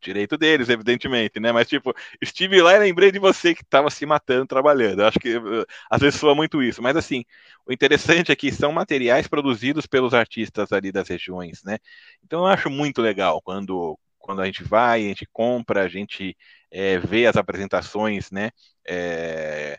direito 0.04 0.36
deles, 0.36 0.68
evidentemente, 0.68 1.40
né? 1.40 1.52
Mas, 1.52 1.68
tipo, 1.68 1.94
estive 2.20 2.60
lá 2.62 2.74
e 2.74 2.78
lembrei 2.78 3.10
de 3.10 3.18
você 3.18 3.54
que 3.54 3.62
estava 3.62 3.90
se 3.90 4.04
matando 4.06 4.46
trabalhando. 4.46 5.04
Acho 5.04 5.18
que 5.18 5.36
uh, 5.36 5.66
às 5.90 6.00
vezes 6.00 6.20
soa 6.20 6.34
muito 6.34 6.62
isso. 6.62 6.82
Mas, 6.82 6.96
assim, 6.96 7.24
o 7.66 7.72
interessante 7.72 8.30
é 8.32 8.36
que 8.36 8.52
são 8.52 8.72
materiais 8.72 9.26
produzidos 9.28 9.86
pelos 9.86 10.14
artistas 10.14 10.72
ali 10.72 10.92
das 10.92 11.08
regiões, 11.08 11.62
né? 11.64 11.78
Então, 12.22 12.40
eu 12.40 12.46
acho 12.46 12.70
muito 12.70 13.00
legal 13.02 13.40
quando, 13.42 13.98
quando 14.18 14.42
a 14.42 14.46
gente 14.46 14.62
vai, 14.62 15.04
a 15.04 15.08
gente 15.08 15.26
compra, 15.32 15.82
a 15.82 15.88
gente 15.88 16.36
é, 16.70 16.98
vê 16.98 17.26
as 17.26 17.36
apresentações, 17.36 18.30
né? 18.30 18.50
É, 18.86 19.78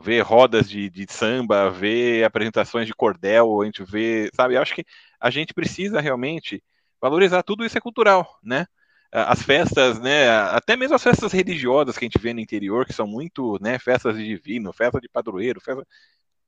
vê 0.00 0.20
rodas 0.20 0.68
de, 0.68 0.90
de, 0.90 1.06
samba, 1.10 1.70
vê 1.70 2.24
apresentações 2.24 2.86
de 2.86 2.94
cordel, 2.94 3.62
a 3.62 3.64
gente 3.64 3.84
vê, 3.84 4.30
sabe? 4.34 4.54
Eu 4.54 4.62
acho 4.62 4.74
que 4.74 4.84
a 5.20 5.30
gente 5.30 5.54
precisa 5.54 6.00
realmente 6.00 6.62
valorizar 7.00 7.42
tudo 7.42 7.64
isso 7.64 7.78
é 7.78 7.80
cultural, 7.80 8.38
né? 8.42 8.66
As 9.14 9.42
festas, 9.42 10.00
né, 10.00 10.28
até 10.28 10.76
mesmo 10.76 10.96
as 10.96 11.02
festas 11.02 11.32
religiosas 11.32 11.96
que 11.96 12.04
a 12.04 12.08
gente 12.08 12.18
vê 12.18 12.34
no 12.34 12.40
interior, 12.40 12.84
que 12.84 12.92
são 12.92 13.06
muito, 13.06 13.56
né, 13.60 13.78
festas 13.78 14.16
de 14.16 14.24
divino, 14.24 14.72
festa 14.72 15.00
de 15.00 15.08
padroeiro, 15.08 15.60
festa... 15.60 15.86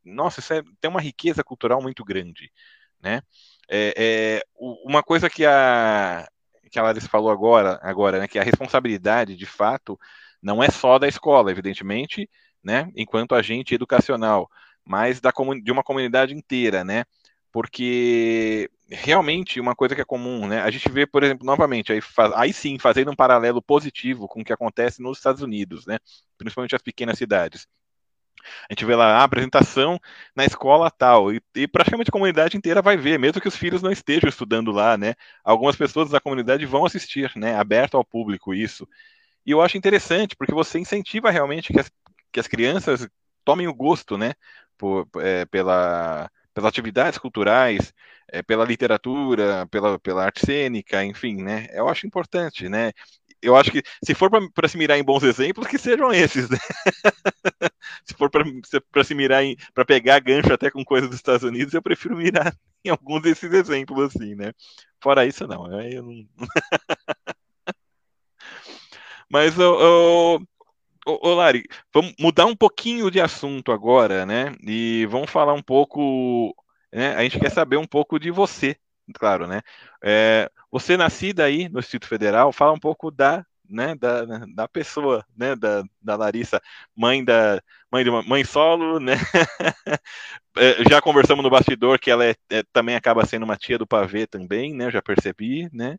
Nossa, 0.05 0.41
isso 0.41 0.53
é, 0.53 0.62
tem 0.81 0.91
uma 0.91 1.01
riqueza 1.01 1.45
cultural 1.45 1.81
muito 1.81 2.05
grande, 2.05 2.51
né? 3.01 3.21
É, 3.69 3.95
é, 3.97 4.43
uma 4.59 5.03
coisa 5.03 5.31
que 5.31 5.45
a, 5.45 6.27
que 6.71 6.79
a 6.79 6.83
Larissa 6.83 7.09
falou 7.09 7.31
agora, 7.31 7.79
agora, 7.83 8.19
né, 8.21 8.29
que 8.29 8.39
a 8.39 8.43
responsabilidade, 8.43 9.37
de 9.37 9.47
fato, 9.47 9.99
não 10.43 10.62
é 10.62 10.71
só 10.71 10.99
da 10.99 11.09
escola, 11.09 11.51
evidentemente, 11.51 12.29
né, 12.62 12.91
enquanto 12.97 13.35
agente 13.35 13.75
educacional, 13.75 14.49
mas 14.85 15.21
da, 15.21 15.33
de 15.62 15.73
uma 15.73 15.83
comunidade 15.85 16.35
inteira, 16.35 16.85
né? 16.85 17.05
Porque 17.57 18.71
realmente 18.87 19.59
uma 19.59 19.75
coisa 19.75 19.95
que 19.95 20.03
é 20.03 20.05
comum, 20.05 20.47
né? 20.47 20.61
A 20.61 20.71
gente 20.71 20.91
vê, 20.91 21.07
por 21.07 21.25
exemplo, 21.25 21.47
novamente, 21.47 21.91
aí, 21.91 22.01
aí 22.35 22.53
sim, 22.53 22.79
fazendo 22.79 23.11
um 23.11 23.17
paralelo 23.17 23.63
positivo 23.63 24.29
com 24.29 24.43
o 24.43 24.45
que 24.45 24.53
acontece 24.53 25.01
nos 25.01 25.17
Estados 25.17 25.41
Unidos, 25.41 25.87
né? 25.87 25.99
Principalmente 26.37 26.77
as 26.77 26.83
pequenas 26.83 27.17
cidades. 27.17 27.67
A 28.69 28.75
gente 28.75 28.85
vê 28.85 28.95
lá 28.95 29.21
a 29.21 29.25
apresentação 29.25 29.99
na 30.37 30.45
escola 30.45 30.91
tal, 30.91 31.33
e, 31.33 31.41
e, 31.55 31.67
praticamente 31.67 32.11
a 32.11 32.13
comunidade 32.13 32.59
inteira 32.59 32.83
vai 32.83 32.95
ver, 32.95 33.19
mesmo 33.19 33.41
que 33.41 33.49
os 33.49 33.57
filhos 33.57 33.81
não 33.81 33.91
estejam 33.91 34.29
estudando 34.29 34.71
lá, 34.71 34.99
né? 34.99 35.15
Algumas 35.43 35.77
pessoas 35.77 36.11
da 36.11 36.21
comunidade 36.21 36.67
vão 36.67 36.85
assistir, 36.85 37.33
né? 37.37 37.57
Aberto 37.57 37.97
ao 37.97 38.05
público 38.05 38.53
isso. 38.53 38.87
E 39.47 39.51
eu 39.51 39.63
acho 39.63 39.79
interessante, 39.79 40.37
porque 40.37 40.53
você 40.53 40.79
incentiva 40.79 41.31
realmente 41.31 41.73
que 41.73 41.81
as, 41.81 41.91
que 42.31 42.39
as 42.39 42.47
crianças 42.47 43.09
tomem 43.47 43.67
o 43.67 43.73
gosto, 43.73 44.19
né? 44.19 44.35
Por, 44.77 45.09
é, 45.23 45.47
pela, 45.47 46.31
pelas 46.57 46.71
atividades 46.71 47.19
culturais, 47.19 47.93
é, 48.33 48.43
pela 48.43 48.65
literatura, 48.65 49.67
pela, 49.71 49.99
pela 49.99 50.25
arte 50.25 50.41
cênica, 50.47 51.05
enfim, 51.05 51.43
né? 51.43 51.67
Eu 51.71 51.87
acho 51.87 52.07
importante, 52.07 52.67
né? 52.67 52.93
Eu 53.43 53.55
acho 53.55 53.71
que 53.71 53.83
se 54.03 54.15
for 54.15 54.31
para 54.55 54.67
se 54.67 54.79
mirar 54.79 54.99
em 54.99 55.05
bons 55.05 55.23
exemplos, 55.23 55.67
que 55.67 55.77
sejam 55.77 56.11
esses, 56.15 56.49
né? 56.49 56.57
se 58.07 58.15
for 58.15 58.31
para 58.31 59.05
se 59.05 59.15
mirar 59.15 59.45
em 59.45 59.55
para 59.75 59.85
pegar 59.85 60.19
gancho 60.21 60.51
até 60.51 60.71
com 60.71 60.83
coisas 60.83 61.11
dos 61.11 61.19
Estados 61.19 61.43
Unidos, 61.43 61.75
eu 61.75 61.83
prefiro 61.83 62.17
mirar 62.17 62.57
em 62.83 62.89
alguns 62.89 63.21
desses 63.21 63.53
exemplos 63.53 64.17
assim, 64.17 64.35
né? 64.35 64.55
Fora 64.99 65.27
isso 65.27 65.47
não, 65.47 65.71
eu 65.83 66.03
não... 66.03 66.27
Mas 69.29 69.59
eu, 69.59 70.41
Ô, 71.07 71.29
ô, 71.31 71.35
Lari, 71.35 71.65
vamos 71.95 72.15
mudar 72.19 72.47
um 72.47 72.57
pouquinho 72.57 73.11
de 73.11 73.21
assunto 73.21 73.71
agora, 73.73 74.27
né? 74.27 74.55
E 74.67 75.07
vamos 75.07 75.31
falar 75.31 75.53
um 75.55 75.63
pouco. 75.63 76.55
Né? 76.93 77.15
A 77.15 77.23
gente 77.23 77.39
quer 77.39 77.51
saber 77.51 77.77
um 77.77 77.87
pouco 77.87 78.19
de 78.19 78.31
você, 78.31 78.77
claro, 79.15 79.47
né? 79.47 79.63
É, 80.03 80.51
você 80.71 80.97
nascida 80.97 81.45
aí 81.45 81.69
no 81.69 81.81
Distrito 81.81 82.09
Federal, 82.09 82.53
fala 82.53 82.73
um 82.73 82.79
pouco 82.81 83.11
da, 83.11 83.45
né, 83.69 83.95
da, 83.95 84.25
da 84.55 84.69
pessoa, 84.69 85.25
né, 85.37 85.55
da, 85.57 85.85
da 86.03 86.17
Larissa, 86.17 86.61
mãe 86.97 87.25
da 87.25 87.61
mãe 87.91 88.03
de 88.05 88.11
uma, 88.11 88.23
mãe 88.23 88.45
solo, 88.45 88.99
né? 89.01 89.15
É, 90.57 90.85
já 90.91 91.01
conversamos 91.03 91.43
no 91.45 91.51
bastidor 91.51 91.99
que 91.99 92.11
ela 92.11 92.25
é, 92.25 92.35
é, 92.51 92.63
também 92.73 92.97
acaba 92.97 93.25
sendo 93.27 93.45
uma 93.45 93.57
tia 93.57 93.79
do 93.79 93.87
pavê 93.87 94.27
também, 94.27 94.75
né? 94.75 94.91
Já 94.91 95.03
percebi, 95.03 95.69
né? 95.73 95.99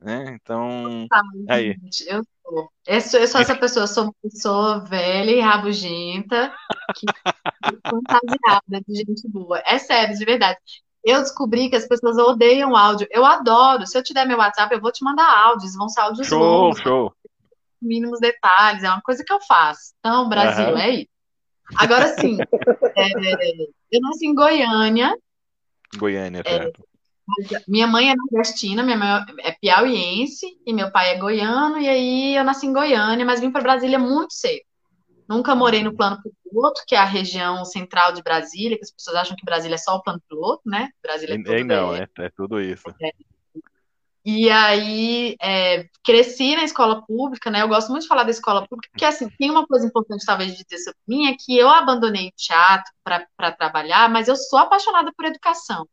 Né? 0.00 0.38
Então, 0.40 1.06
tá, 1.08 1.22
aí. 1.48 1.76
Eu 2.06 2.22
sou. 2.42 2.70
Eu 2.86 3.00
sou, 3.00 3.20
eu 3.20 3.28
sou 3.28 3.40
essa 3.40 3.56
pessoa, 3.56 3.84
eu 3.84 3.88
sou 3.88 4.04
uma 4.04 4.14
pessoa 4.22 4.80
velha 4.80 5.30
e 5.30 5.40
rabugenta, 5.40 6.54
que 6.96 7.06
fantasiada 7.86 8.82
de 8.86 8.94
gente 8.94 9.28
boa. 9.28 9.62
É 9.66 9.78
sério, 9.78 10.16
de 10.16 10.24
verdade. 10.24 10.58
Eu 11.04 11.20
descobri 11.20 11.68
que 11.68 11.76
as 11.76 11.86
pessoas 11.86 12.16
odeiam 12.16 12.76
áudio. 12.76 13.06
Eu 13.10 13.24
adoro. 13.24 13.86
Se 13.86 13.96
eu 13.96 14.02
te 14.02 14.12
der 14.12 14.26
meu 14.26 14.38
WhatsApp, 14.38 14.74
eu 14.74 14.80
vou 14.80 14.92
te 14.92 15.04
mandar 15.04 15.30
áudios. 15.46 15.76
Vão 15.76 15.88
ser 15.88 16.00
áudios 16.00 16.26
show, 16.26 16.38
longos. 16.38 16.80
Show, 16.80 17.12
Mínimos 17.80 18.18
detalhes. 18.20 18.82
É 18.82 18.88
uma 18.88 19.02
coisa 19.02 19.24
que 19.24 19.32
eu 19.32 19.40
faço. 19.42 19.92
Então, 19.98 20.28
Brasil, 20.28 20.70
uhum. 20.70 20.78
é 20.78 20.90
isso. 20.90 21.18
Agora 21.76 22.08
sim, 22.18 22.38
é, 22.96 23.52
eu 23.92 24.00
nasci 24.00 24.26
em 24.26 24.34
Goiânia. 24.34 25.14
Goiânia, 25.96 26.42
é, 26.44 26.50
certo. 26.50 26.82
Minha 27.66 27.86
mãe 27.86 28.10
é 28.10 28.14
nordestina, 28.16 28.82
minha 28.82 28.96
mãe 28.96 29.24
é 29.40 29.52
piauiense 29.52 30.46
e 30.66 30.72
meu 30.72 30.90
pai 30.90 31.10
é 31.10 31.18
goiano, 31.18 31.78
e 31.78 31.88
aí 31.88 32.36
eu 32.36 32.44
nasci 32.44 32.66
em 32.66 32.72
Goiânia, 32.72 33.24
mas 33.24 33.40
vim 33.40 33.50
para 33.50 33.62
Brasília 33.62 33.98
muito 33.98 34.32
cedo. 34.32 34.62
Nunca 35.28 35.54
morei 35.54 35.82
no 35.82 35.94
plano 35.94 36.18
piloto, 36.42 36.82
que 36.86 36.94
é 36.94 36.98
a 36.98 37.04
região 37.04 37.62
central 37.64 38.12
de 38.12 38.22
Brasília, 38.22 38.78
que 38.78 38.84
as 38.84 38.90
pessoas 38.90 39.16
acham 39.16 39.36
que 39.36 39.44
Brasília 39.44 39.74
é 39.74 39.78
só 39.78 39.96
o 39.96 40.02
plano 40.02 40.22
piloto, 40.26 40.62
né? 40.64 40.88
Brasília 41.02 41.34
é 41.34 41.36
tudo. 41.36 41.64
não, 41.64 41.94
é, 41.94 42.08
é 42.18 42.30
tudo 42.30 42.60
isso. 42.60 42.84
É. 43.02 43.12
E 44.24 44.50
aí, 44.50 45.36
é, 45.40 45.86
cresci 46.02 46.56
na 46.56 46.64
escola 46.64 47.02
pública, 47.06 47.50
né? 47.50 47.62
Eu 47.62 47.68
gosto 47.68 47.90
muito 47.90 48.02
de 48.02 48.08
falar 48.08 48.24
da 48.24 48.30
escola 48.30 48.66
pública, 48.66 48.88
porque, 48.90 49.04
assim, 49.04 49.28
tem 49.38 49.50
uma 49.50 49.66
coisa 49.66 49.86
importante, 49.86 50.24
talvez, 50.24 50.56
de 50.56 50.64
dizer 50.64 50.82
sobre 50.82 50.98
mim, 51.06 51.26
é 51.28 51.34
que 51.38 51.56
eu 51.56 51.68
abandonei 51.68 52.28
o 52.28 52.32
teatro 52.36 52.90
para 53.04 53.52
trabalhar, 53.52 54.08
mas 54.10 54.28
eu 54.28 54.36
sou 54.36 54.58
apaixonada 54.58 55.12
por 55.14 55.26
educação 55.26 55.86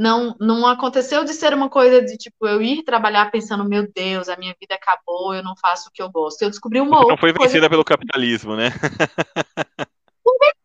não, 0.00 0.34
não 0.40 0.66
aconteceu 0.66 1.24
de 1.24 1.34
ser 1.34 1.52
uma 1.52 1.68
coisa 1.68 2.00
de 2.00 2.16
tipo 2.16 2.48
eu 2.48 2.62
ir 2.62 2.82
trabalhar 2.84 3.30
pensando, 3.30 3.68
meu 3.68 3.86
Deus, 3.92 4.30
a 4.30 4.36
minha 4.38 4.56
vida 4.58 4.74
acabou, 4.74 5.34
eu 5.34 5.42
não 5.42 5.54
faço 5.54 5.90
o 5.90 5.92
que 5.92 6.00
eu 6.00 6.10
gosto. 6.10 6.40
Eu 6.40 6.48
descobri 6.48 6.80
uma 6.80 6.96
outra. 6.96 7.10
Não 7.12 7.18
foi 7.18 7.34
vencida 7.34 7.50
coisa... 7.50 7.68
pelo 7.68 7.84
capitalismo, 7.84 8.56
né? 8.56 8.70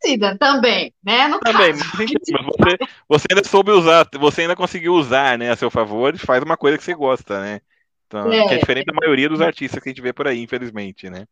vencida 0.02 0.38
também, 0.38 0.94
né? 1.04 1.28
No 1.28 1.42
também, 1.42 1.74
caso. 1.74 1.84
mas 1.98 2.10
você, 2.10 2.78
você 3.10 3.28
ainda 3.30 3.44
soube 3.44 3.72
usar, 3.72 4.08
você 4.18 4.44
ainda 4.44 4.56
conseguiu 4.56 4.94
usar, 4.94 5.38
né, 5.38 5.52
a 5.52 5.56
seu 5.58 5.70
favor 5.70 6.16
e 6.16 6.18
faz 6.18 6.42
uma 6.42 6.56
coisa 6.56 6.78
que 6.78 6.84
você 6.86 6.94
gosta, 6.94 7.42
né? 7.42 7.60
Então, 8.08 8.32
é, 8.32 8.48
que 8.48 8.54
é 8.54 8.58
diferente 8.58 8.86
da 8.86 8.94
maioria 8.94 9.28
dos 9.28 9.42
artistas 9.42 9.84
que 9.84 9.90
a 9.90 9.92
gente 9.92 10.02
vê 10.02 10.14
por 10.14 10.30
aí, 10.30 10.42
infelizmente, 10.42 11.10
né? 11.10 11.26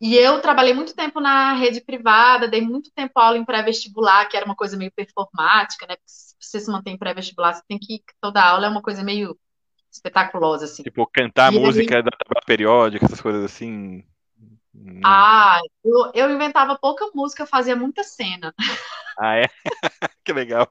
E 0.00 0.16
eu 0.16 0.40
trabalhei 0.40 0.72
muito 0.72 0.94
tempo 0.94 1.20
na 1.20 1.52
rede 1.52 1.80
privada, 1.80 2.48
dei 2.48 2.62
muito 2.62 2.90
tempo 2.92 3.18
aula 3.18 3.36
em 3.36 3.44
pré-vestibular, 3.44 4.26
que 4.28 4.36
era 4.36 4.46
uma 4.46 4.56
coisa 4.56 4.76
meio 4.76 4.90
performática, 4.92 5.86
né? 5.86 5.96
Se 6.06 6.34
você 6.40 6.60
se 6.60 6.70
mantém 6.70 6.94
em 6.94 6.98
pré-vestibular, 6.98 7.54
você 7.54 7.62
tem 7.68 7.78
que. 7.78 8.02
Toda 8.20 8.42
aula 8.42 8.66
é 8.66 8.70
uma 8.70 8.82
coisa 8.82 9.02
meio 9.02 9.38
espetaculosa, 9.92 10.64
assim. 10.64 10.82
Tipo, 10.82 11.06
cantar 11.06 11.52
e 11.52 11.58
música 11.58 11.96
aí... 11.96 12.02
da 12.02 12.10
tabela 12.10 12.42
periódica, 12.46 13.04
essas 13.04 13.20
coisas 13.20 13.44
assim. 13.44 14.04
Ah, 15.04 15.60
eu, 15.84 16.12
eu 16.14 16.30
inventava 16.30 16.78
pouca 16.78 17.06
música, 17.14 17.44
fazia 17.44 17.76
muita 17.76 18.02
cena. 18.02 18.54
Ah, 19.18 19.36
é? 19.36 19.46
que 20.24 20.32
legal. 20.32 20.70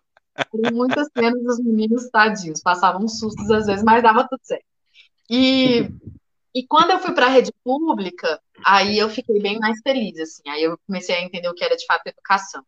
Muitas 0.73 1.09
cenas 1.15 1.43
dos 1.43 1.59
meninos 1.59 2.09
tadinhos, 2.09 2.61
passavam 2.61 3.07
sustos 3.07 3.51
às 3.51 3.67
vezes, 3.67 3.83
mas 3.83 4.01
dava 4.01 4.27
tudo 4.27 4.39
certo. 4.41 4.65
E 5.29 5.89
e 6.53 6.65
quando 6.65 6.91
eu 6.91 6.99
fui 6.99 7.13
para 7.13 7.27
a 7.27 7.29
rede 7.29 7.51
pública, 7.63 8.39
aí 8.65 8.97
eu 8.97 9.09
fiquei 9.09 9.39
bem 9.39 9.59
mais 9.59 9.79
feliz, 9.81 10.19
assim. 10.19 10.41
Aí 10.47 10.63
eu 10.63 10.77
comecei 10.85 11.15
a 11.15 11.21
entender 11.21 11.47
o 11.47 11.53
que 11.53 11.63
era 11.63 11.75
de 11.75 11.85
fato 11.85 12.07
educação. 12.07 12.63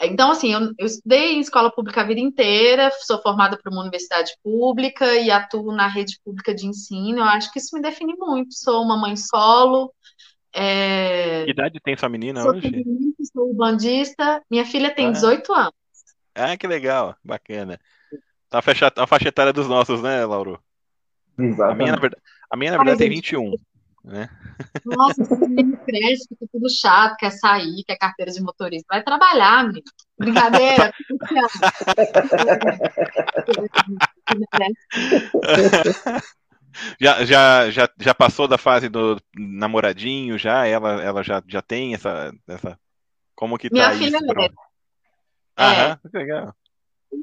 Então, 0.00 0.30
assim, 0.30 0.52
eu, 0.52 0.60
eu 0.78 0.86
estudei 0.86 1.34
em 1.34 1.40
escola 1.40 1.70
pública 1.70 2.02
a 2.02 2.04
vida 2.04 2.20
inteira, 2.20 2.90
sou 3.00 3.20
formada 3.22 3.56
por 3.56 3.72
uma 3.72 3.80
universidade 3.80 4.32
pública 4.44 5.14
e 5.14 5.30
atuo 5.30 5.72
na 5.72 5.88
rede 5.88 6.20
pública 6.22 6.54
de 6.54 6.66
ensino. 6.66 7.18
Eu 7.18 7.24
acho 7.24 7.50
que 7.50 7.58
isso 7.58 7.74
me 7.74 7.80
define 7.82 8.14
muito. 8.16 8.54
Sou 8.54 8.82
uma 8.82 8.96
mãe 8.96 9.16
solo. 9.16 9.92
É... 10.54 11.44
Que 11.44 11.50
idade 11.50 11.80
tem 11.82 11.96
sua 11.96 12.08
menina 12.08 12.42
sou 12.42 12.52
hoje? 12.52 12.84
Sou 13.32 13.54
bandista. 13.54 14.42
Minha 14.50 14.66
filha 14.66 14.94
tem 14.94 15.06
ah. 15.06 15.12
18 15.12 15.52
anos. 15.52 15.72
Ah, 16.34 16.56
que 16.56 16.66
legal, 16.66 17.16
bacana. 17.24 17.80
Tá 18.50 18.58
a 18.58 18.62
faixa, 18.62 18.92
a 18.94 19.06
faixa 19.06 19.28
etária 19.28 19.52
dos 19.52 19.66
nossos, 19.66 20.02
né, 20.02 20.24
Lauro? 20.26 20.62
Exatamente. 21.38 21.72
A 21.72 21.74
minha, 21.74 21.92
na 21.92 21.98
verdade, 21.98 22.22
a 22.50 22.56
minha, 22.56 22.72
na 22.72 22.78
verdade, 22.78 22.98
tem 22.98 23.10
21. 23.10 23.54
Né? 24.04 24.28
Nossa, 24.84 25.22
menino 25.48 25.76
cresce, 25.78 26.26
fica 26.28 26.46
tudo 26.52 26.70
chato, 26.70 27.16
quer 27.16 27.30
sair, 27.30 27.82
quer 27.84 27.96
carteira 27.96 28.30
de 28.30 28.40
motorista. 28.40 28.86
Vai 28.88 29.02
trabalhar, 29.02 29.64
menino. 29.64 29.82
Brincadeira. 30.18 30.92
já, 37.00 37.24
já, 37.24 37.70
já, 37.70 37.88
já 37.98 38.14
passou 38.14 38.46
da 38.46 38.56
fase 38.56 38.88
do 38.88 39.20
namoradinho, 39.36 40.38
já? 40.38 40.64
Ela, 40.66 41.02
ela 41.02 41.24
já, 41.24 41.42
já 41.46 41.60
tem 41.60 41.94
essa, 41.94 42.32
essa. 42.46 42.78
Como 43.34 43.58
que 43.58 43.68
Minha 43.72 43.90
tá 43.90 43.96
filha 43.96 44.18
isso? 44.18 44.40
é. 44.40 44.50
Aham, 45.58 45.98
que 46.10 46.16
legal. 46.16 46.54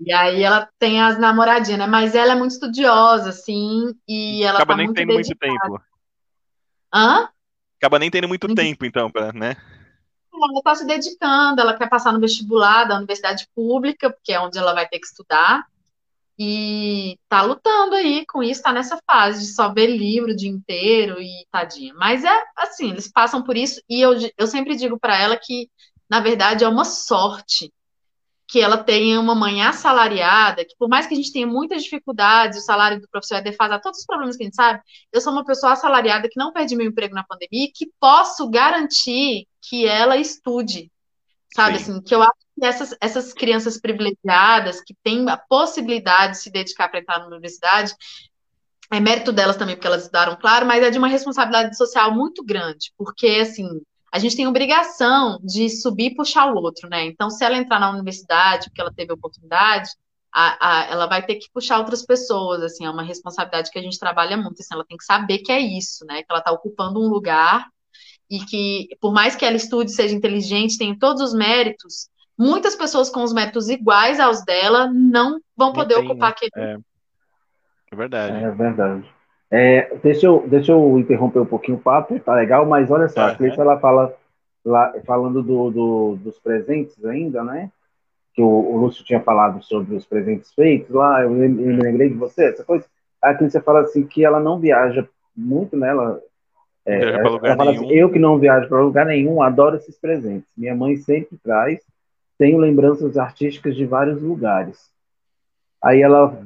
E 0.05 0.11
aí 0.11 0.43
ela 0.43 0.69
tem 0.79 1.01
as 1.01 1.19
namoradinhas, 1.19 1.79
né? 1.79 1.87
Mas 1.87 2.15
ela 2.15 2.33
é 2.33 2.35
muito 2.35 2.51
estudiosa, 2.51 3.29
assim, 3.29 3.93
e 4.07 4.43
ela 4.43 4.57
Acaba 4.57 4.73
tá 4.73 4.77
nem 4.77 4.85
muito 4.87 4.97
tendo 4.97 5.13
muito 5.13 5.27
dedicada. 5.27 5.59
tempo. 5.59 5.81
Hã? 6.93 7.29
Acaba 7.79 7.99
nem 7.99 8.09
tendo 8.11 8.27
muito 8.27 8.47
Uhum. 8.47 8.55
tempo, 8.55 8.85
então, 8.85 9.11
pra, 9.11 9.31
né? 9.33 9.55
Ela 10.33 10.57
está 10.57 10.75
se 10.75 10.85
dedicando, 10.85 11.61
ela 11.61 11.77
quer 11.77 11.87
passar 11.89 12.11
no 12.11 12.19
vestibular 12.19 12.85
da 12.85 12.97
universidade 12.97 13.47
pública, 13.55 14.09
porque 14.11 14.33
é 14.33 14.39
onde 14.39 14.57
ela 14.57 14.73
vai 14.73 14.87
ter 14.87 14.99
que 14.99 15.05
estudar, 15.05 15.65
e 16.37 17.17
tá 17.29 17.43
lutando 17.43 17.93
aí 17.95 18.25
com 18.25 18.41
isso, 18.41 18.61
tá 18.63 18.73
nessa 18.73 18.97
fase 19.05 19.41
de 19.45 19.53
só 19.53 19.71
ver 19.71 19.87
livro 19.87 20.31
o 20.31 20.35
dia 20.35 20.49
inteiro 20.49 21.21
e 21.21 21.45
tadinha. 21.51 21.93
Mas 21.93 22.23
é 22.23 22.43
assim, 22.57 22.89
eles 22.89 23.07
passam 23.11 23.43
por 23.43 23.55
isso, 23.55 23.79
e 23.87 24.01
eu, 24.01 24.13
eu 24.37 24.47
sempre 24.47 24.75
digo 24.75 24.99
para 24.99 25.17
ela 25.17 25.37
que, 25.37 25.69
na 26.09 26.19
verdade, 26.19 26.63
é 26.63 26.67
uma 26.67 26.83
sorte 26.85 27.71
que 28.47 28.59
ela 28.59 28.77
tenha 28.77 29.19
uma 29.19 29.33
mãe 29.33 29.61
assalariada, 29.61 30.65
que 30.65 30.75
por 30.77 30.89
mais 30.89 31.07
que 31.07 31.13
a 31.13 31.17
gente 31.17 31.31
tenha 31.31 31.47
muitas 31.47 31.83
dificuldades, 31.83 32.59
o 32.59 32.61
salário 32.61 32.99
do 32.99 33.07
professor 33.09 33.35
é 33.35 33.41
defasado, 33.41 33.81
todos 33.81 33.99
os 33.99 34.05
problemas 34.05 34.35
que 34.35 34.43
a 34.43 34.45
gente 34.45 34.55
sabe, 34.55 34.81
eu 35.11 35.21
sou 35.21 35.31
uma 35.31 35.45
pessoa 35.45 35.73
assalariada 35.73 36.29
que 36.29 36.37
não 36.37 36.51
perdi 36.51 36.75
meu 36.75 36.87
emprego 36.87 37.15
na 37.15 37.23
pandemia 37.23 37.65
e 37.65 37.71
que 37.71 37.91
posso 37.99 38.49
garantir 38.49 39.47
que 39.61 39.87
ela 39.87 40.17
estude, 40.17 40.91
sabe? 41.55 41.79
Sim. 41.79 41.83
Assim, 41.83 42.01
que 42.01 42.13
eu 42.13 42.21
acho 42.21 42.31
que 42.59 42.65
essas, 42.65 42.95
essas 42.99 43.33
crianças 43.33 43.79
privilegiadas, 43.79 44.81
que 44.81 44.93
têm 45.03 45.27
a 45.29 45.37
possibilidade 45.37 46.33
de 46.33 46.39
se 46.39 46.51
dedicar 46.51 46.89
para 46.89 46.99
entrar 46.99 47.19
na 47.19 47.27
universidade, 47.27 47.95
é 48.91 48.99
mérito 48.99 49.31
delas 49.31 49.55
também, 49.55 49.75
porque 49.75 49.87
elas 49.87 50.03
estudaram, 50.03 50.35
claro, 50.35 50.65
mas 50.65 50.83
é 50.83 50.91
de 50.91 50.97
uma 50.97 51.07
responsabilidade 51.07 51.75
social 51.75 52.13
muito 52.13 52.43
grande, 52.43 52.93
porque, 52.97 53.27
assim, 53.41 53.81
a 54.13 54.19
gente 54.19 54.35
tem 54.35 54.45
obrigação 54.45 55.39
de 55.43 55.67
subir 55.71 56.11
e 56.11 56.15
puxar 56.15 56.45
o 56.53 56.55
outro, 56.55 56.87
né? 56.87 57.03
Então, 57.03 57.31
se 57.31 57.43
ela 57.43 57.57
entrar 57.57 57.79
na 57.79 57.89
universidade, 57.89 58.69
porque 58.69 58.79
ela 58.79 58.93
teve 58.93 59.11
oportunidade, 59.11 59.89
a, 60.31 60.57
a, 60.61 60.85
ela 60.85 61.07
vai 61.07 61.25
ter 61.25 61.35
que 61.35 61.49
puxar 61.51 61.79
outras 61.79 62.05
pessoas, 62.05 62.61
assim, 62.61 62.85
é 62.85 62.89
uma 62.91 63.01
responsabilidade 63.01 63.71
que 63.71 63.79
a 63.79 63.81
gente 63.81 63.97
trabalha 63.97 64.37
muito, 64.37 64.61
assim, 64.61 64.71
ela 64.71 64.85
tem 64.85 64.97
que 64.97 65.03
saber 65.03 65.39
que 65.39 65.51
é 65.51 65.59
isso, 65.59 66.05
né? 66.05 66.21
Que 66.21 66.27
ela 66.29 66.37
está 66.37 66.51
ocupando 66.51 67.01
um 67.01 67.07
lugar 67.07 67.65
e 68.29 68.37
que, 68.45 68.87
por 69.01 69.11
mais 69.11 69.35
que 69.35 69.45
ela 69.45 69.55
estude, 69.55 69.91
seja 69.91 70.13
inteligente, 70.13 70.77
tenha 70.77 70.95
todos 70.95 71.19
os 71.19 71.33
méritos, 71.33 72.07
muitas 72.37 72.75
pessoas 72.75 73.09
com 73.09 73.23
os 73.23 73.33
méritos 73.33 73.67
iguais 73.67 74.19
aos 74.19 74.45
dela 74.45 74.91
não 74.93 75.39
vão 75.57 75.69
Não 75.69 75.73
poder 75.73 75.95
tem, 75.95 76.05
ocupar 76.05 76.29
né? 76.29 76.35
aquele. 76.37 76.51
É, 76.55 76.77
é 77.91 77.95
verdade. 77.95 78.43
É 78.43 78.51
verdade. 78.51 79.09
É, 79.55 79.95
deixa, 80.01 80.25
eu, 80.25 80.43
deixa 80.47 80.71
eu 80.71 80.97
interromper 80.97 81.39
um 81.39 81.45
pouquinho 81.45 81.77
o 81.77 81.79
papo, 81.79 82.19
tá 82.19 82.33
legal, 82.33 82.65
mas 82.65 82.89
olha 82.89 83.07
só, 83.07 83.27
a. 83.27 83.35
Cleiton, 83.35 83.61
ela 83.61 83.79
fala, 83.79 84.11
lá, 84.65 84.91
falando 85.05 85.43
do, 85.43 85.69
do- 85.69 86.15
dos 86.15 86.39
presentes 86.39 87.05
ainda, 87.05 87.43
né? 87.43 87.69
Que 88.33 88.41
o, 88.41 88.47
o 88.47 88.77
Lúcio 88.77 89.05
tinha 89.05 89.19
falado 89.21 89.61
sobre 89.61 89.95
os 89.95 90.07
presentes 90.07 90.51
feitos 90.55 90.89
lá, 90.89 91.21
eu, 91.21 91.29
me 91.29 91.47
lembrei 91.83 92.09
de 92.09 92.15
você, 92.15 92.45
essa 92.45 92.63
coisa. 92.63 92.83
A 93.21 93.35
Cleiton 93.35 93.61
fala 93.61 93.81
assim 93.81 94.07
que 94.07 94.25
ela 94.25 94.39
não 94.39 94.57
viaja 94.59 95.07
muito, 95.37 95.77
né? 95.77 95.89
Ela, 95.89 96.19
pra 96.83 96.95
ela 97.19 97.29
lugar 97.29 97.55
fala 97.55 97.71
assim, 97.73 97.91
eu 97.91 98.09
que 98.09 98.17
não 98.17 98.39
viajo 98.39 98.67
para 98.67 98.81
lugar 98.81 99.05
nenhum, 99.05 99.39
adoro 99.39 99.75
esses 99.75 99.95
presentes. 99.99 100.49
Minha 100.57 100.75
mãe 100.75 100.97
sempre 100.97 101.37
traz, 101.43 101.79
tenho 102.39 102.57
lembranças 102.57 103.19
artísticas 103.19 103.75
de 103.75 103.85
vários 103.85 104.19
lugares. 104.19 104.91
Aí 105.79 106.01
ela, 106.01 106.43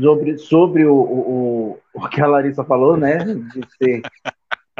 sobre, 0.00 0.38
sobre 0.38 0.86
o, 0.86 0.94
o, 0.94 1.79
o, 1.94 2.08
que 2.08 2.20
a 2.20 2.26
Larissa 2.26 2.64
falou, 2.64 2.96
né, 2.96 3.18
de 3.18 3.66
ser 3.76 4.02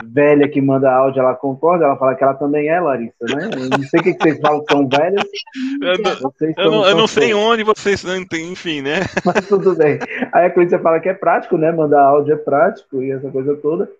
velha 0.05 0.49
que 0.49 0.61
manda 0.61 0.91
áudio, 0.91 1.21
ela 1.21 1.35
concorda, 1.35 1.85
ela 1.85 1.97
fala 1.97 2.15
que 2.15 2.25
ela 2.25 2.35
também 2.35 2.69
é, 2.69 2.81
Larissa, 2.81 3.25
né? 3.25 3.51
Eu 3.53 3.79
não 3.79 3.83
sei 3.83 4.01
o 4.01 4.03
que 4.03 4.15
que 4.15 4.23
vocês 4.23 4.41
falam 4.41 4.65
que 4.65 4.73
são 4.73 4.89
velhas, 4.89 5.25
Eu, 5.83 5.99
não- 5.99 6.31
vocês 6.31 6.55
eu 6.57 6.71
não, 6.71 6.87
eu 6.87 6.97
não 6.97 7.07
sei 7.07 7.35
onde 7.35 7.63
vocês. 7.63 8.03
Enfim, 8.33 8.83
né? 8.83 9.01
mas 9.25 9.47
tudo 9.47 9.75
bem. 9.75 9.99
Aí 10.33 10.47
a 10.47 10.51
Cleiton 10.51 10.79
fala 10.79 11.01
que 11.01 11.09
é 11.09 11.15
prático, 11.15 11.59
né? 11.59 11.71
Mandar 11.71 12.03
áudio 12.03 12.35
é 12.35 12.37
prático 12.37 13.03
e 13.03 13.11
essa 13.11 13.31
coisa 13.31 13.55
toda. 13.57 13.91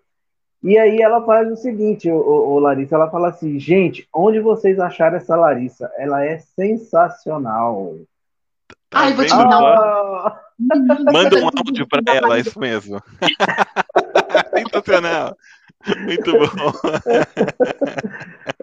E 0.63 0.77
aí 0.77 1.01
ela 1.01 1.25
faz 1.25 1.51
o 1.51 1.55
seguinte, 1.55 2.09
o, 2.09 2.15
o, 2.15 2.53
o 2.53 2.59
Larissa, 2.59 2.95
ela 2.95 3.09
fala 3.09 3.29
assim, 3.29 3.59
gente, 3.59 4.07
onde 4.13 4.39
vocês 4.39 4.79
acharam 4.79 5.17
essa 5.17 5.35
Larissa? 5.35 5.91
Ela 5.97 6.23
é 6.23 6.37
sensacional. 6.37 7.95
Tá 8.89 8.99
Ai, 8.99 9.13
vou 9.13 9.25
te 9.25 9.31
vendo 9.31 9.43
mandar 9.43 9.59
um-? 9.59 9.65
Ah, 9.65 10.39
Manda 11.11 11.37
um 11.39 11.45
áudio 11.45 11.87
pra 11.87 12.01
ela, 12.13 12.37
é 12.37 12.41
isso 12.41 12.59
mesmo. 12.59 13.01
Sensacional. 14.55 15.35
Muito 16.03 16.31
bom. 16.31 16.71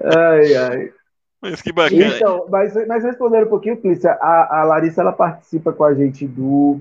ai, 0.02 0.54
ai. 0.54 0.92
Mas 1.40 1.62
que 1.62 1.72
bacana. 1.72 2.16
Então, 2.16 2.46
mas, 2.48 2.74
mas 2.86 3.04
respondendo 3.04 3.46
um 3.46 3.50
pouquinho, 3.50 3.76
Clícia, 3.80 4.12
a, 4.12 4.60
a 4.60 4.64
Larissa 4.64 5.00
ela 5.00 5.12
participa 5.12 5.72
com 5.72 5.84
a 5.84 5.94
gente 5.94 6.26
do, 6.26 6.80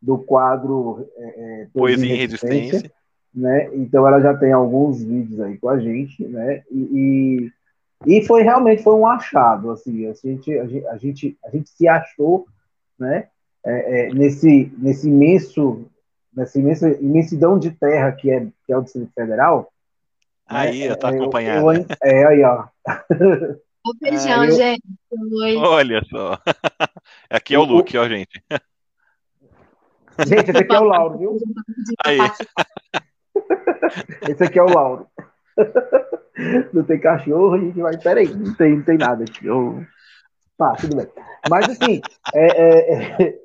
do 0.00 0.18
quadro 0.18 1.08
é, 1.16 1.62
é, 1.62 1.66
Poesia 1.72 2.12
em 2.12 2.16
Resistência. 2.16 2.90
né? 3.32 3.70
Então 3.74 4.06
ela 4.06 4.20
já 4.20 4.36
tem 4.36 4.52
alguns 4.52 5.02
vídeos 5.02 5.40
aí 5.40 5.56
com 5.58 5.68
a 5.68 5.78
gente, 5.78 6.24
né? 6.26 6.62
E, 6.70 7.50
e, 8.06 8.18
e 8.18 8.26
foi 8.26 8.42
realmente 8.42 8.82
foi 8.82 8.94
um 8.94 9.06
achado, 9.06 9.70
assim, 9.70 10.06
a 10.06 10.12
gente, 10.12 10.58
a 10.58 10.66
gente, 10.66 10.86
a 10.86 10.96
gente, 10.96 11.38
a 11.44 11.50
gente 11.50 11.70
se 11.70 11.86
achou, 11.86 12.46
né? 12.98 13.28
É, 13.64 14.08
é, 14.08 14.14
nesse, 14.14 14.72
nesse 14.76 15.08
imenso, 15.08 15.86
nessa 16.34 16.58
imensa 16.58 16.88
imensidão 17.00 17.58
de 17.58 17.70
terra 17.70 18.12
que 18.12 18.30
é, 18.30 18.46
que 18.66 18.72
é 18.72 18.76
o 18.76 18.82
Distrito 18.82 19.12
Federal. 19.14 19.72
Aí, 20.46 20.88
né? 20.88 20.94
tá 20.96 21.10
É, 21.10 21.18
eu- 21.18 21.30
eu- 21.32 21.86
é, 22.02 22.26
aí, 22.26 22.42
ó. 22.42 22.64
Ah, 22.86 23.04
eu- 24.46 24.52
gente. 24.52 24.82
Oi. 25.10 25.56
Olha 25.56 26.02
só. 26.04 26.38
Aqui 27.30 27.54
é 27.54 27.58
o 27.58 27.64
Luke, 27.64 27.96
ó, 27.96 28.06
gente. 28.08 28.42
Gente, 30.26 30.50
esse 30.50 30.58
aqui 30.58 30.74
é 30.74 30.80
o 30.80 30.84
Lauro, 30.84 31.18
viu? 31.18 31.38
Aí. 32.04 32.18
Esse 34.28 34.44
aqui 34.44 34.58
é 34.58 34.62
o 34.62 34.68
Lauro. 34.68 35.06
Não 36.72 36.82
tem 36.84 37.00
cachorro, 37.00 37.54
a 37.54 37.58
gente 37.58 37.80
vai. 37.80 37.96
Peraí, 37.98 38.28
não 38.28 38.54
tem, 38.54 38.76
não 38.76 38.82
tem 38.82 38.98
nada 38.98 39.24
aqui. 39.24 39.46
Eu... 39.46 39.84
Tá, 40.56 40.72
tudo 40.72 40.96
bem. 40.96 41.06
Mas 41.48 41.68
assim, 41.68 42.00
é, 42.34 42.46
é, 42.46 43.22
é, 43.22 43.38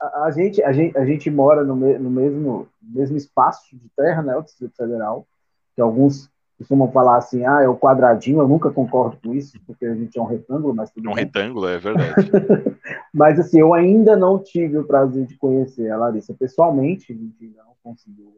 a, 0.00 0.24
a 0.24 0.30
gente, 0.30 0.62
a, 0.62 0.72
gente, 0.72 0.96
a 0.96 1.04
gente 1.04 1.30
mora 1.30 1.64
no, 1.64 1.74
me- 1.76 1.98
no 1.98 2.10
mesmo, 2.10 2.68
mesmo 2.82 3.16
espaço 3.16 3.76
de 3.76 3.88
terra, 3.96 4.22
né? 4.22 4.36
O 4.36 4.42
Distrito 4.42 4.76
Federal, 4.76 5.26
que 5.74 5.80
alguns 5.80 6.30
costumam 6.56 6.90
falar 6.92 7.16
assim, 7.16 7.44
ah, 7.44 7.62
é 7.62 7.68
o 7.68 7.76
quadradinho, 7.76 8.38
eu 8.38 8.46
nunca 8.48 8.70
concordo 8.70 9.18
com 9.22 9.34
isso, 9.34 9.58
porque 9.66 9.84
a 9.84 9.94
gente 9.94 10.16
é 10.16 10.22
um 10.22 10.26
retângulo, 10.26 10.72
mas 10.74 10.90
tudo 10.90 11.08
É 11.08 11.10
um 11.10 11.14
bem. 11.14 11.24
retângulo, 11.24 11.66
é 11.66 11.78
verdade. 11.78 12.30
Mas 13.12 13.38
assim, 13.40 13.60
eu 13.60 13.74
ainda 13.74 14.16
não 14.16 14.38
tive 14.38 14.78
o 14.78 14.84
prazer 14.84 15.26
de 15.26 15.36
conhecer 15.36 15.90
a 15.90 15.96
Larissa 15.96 16.32
pessoalmente, 16.34 17.12
a 17.12 17.16
gente 17.16 17.44
ainda 17.44 17.62
não 17.64 17.74
conseguiu 17.82 18.32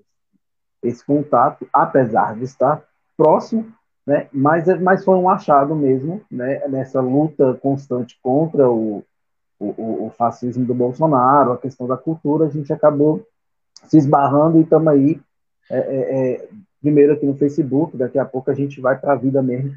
esse 0.82 1.04
contato, 1.04 1.66
apesar 1.72 2.36
de 2.36 2.44
estar 2.44 2.82
próximo, 3.16 3.66
né? 4.06 4.28
Mas, 4.32 4.64
mas 4.80 5.04
foi 5.04 5.16
um 5.16 5.28
achado 5.28 5.74
mesmo, 5.74 6.20
né? 6.30 6.66
Nessa 6.68 7.00
luta 7.00 7.54
constante 7.54 8.18
contra 8.22 8.70
o, 8.70 9.02
o, 9.58 9.66
o- 9.66 10.06
o 10.06 10.10
fascismo 10.10 10.64
do 10.64 10.74
Bolsonaro, 10.74 11.52
a 11.52 11.58
questão 11.58 11.86
da 11.86 11.96
cultura, 11.96 12.46
a 12.46 12.50
gente 12.50 12.72
acabou 12.72 13.26
se 13.84 13.96
esbarrando 13.98 14.58
e 14.58 14.62
estamos 14.62 14.88
aí, 14.88 15.20
é, 15.70 15.78
é, 15.78 16.32
é, 16.34 16.48
primeiro 16.80 17.12
aqui 17.14 17.26
no 17.26 17.36
Facebook, 17.36 17.96
daqui 17.96 18.18
a 18.18 18.24
pouco 18.24 18.50
a 18.50 18.54
gente 18.54 18.80
vai 18.80 18.98
para 18.98 19.12
a 19.12 19.16
vida 19.16 19.42
mesmo. 19.42 19.74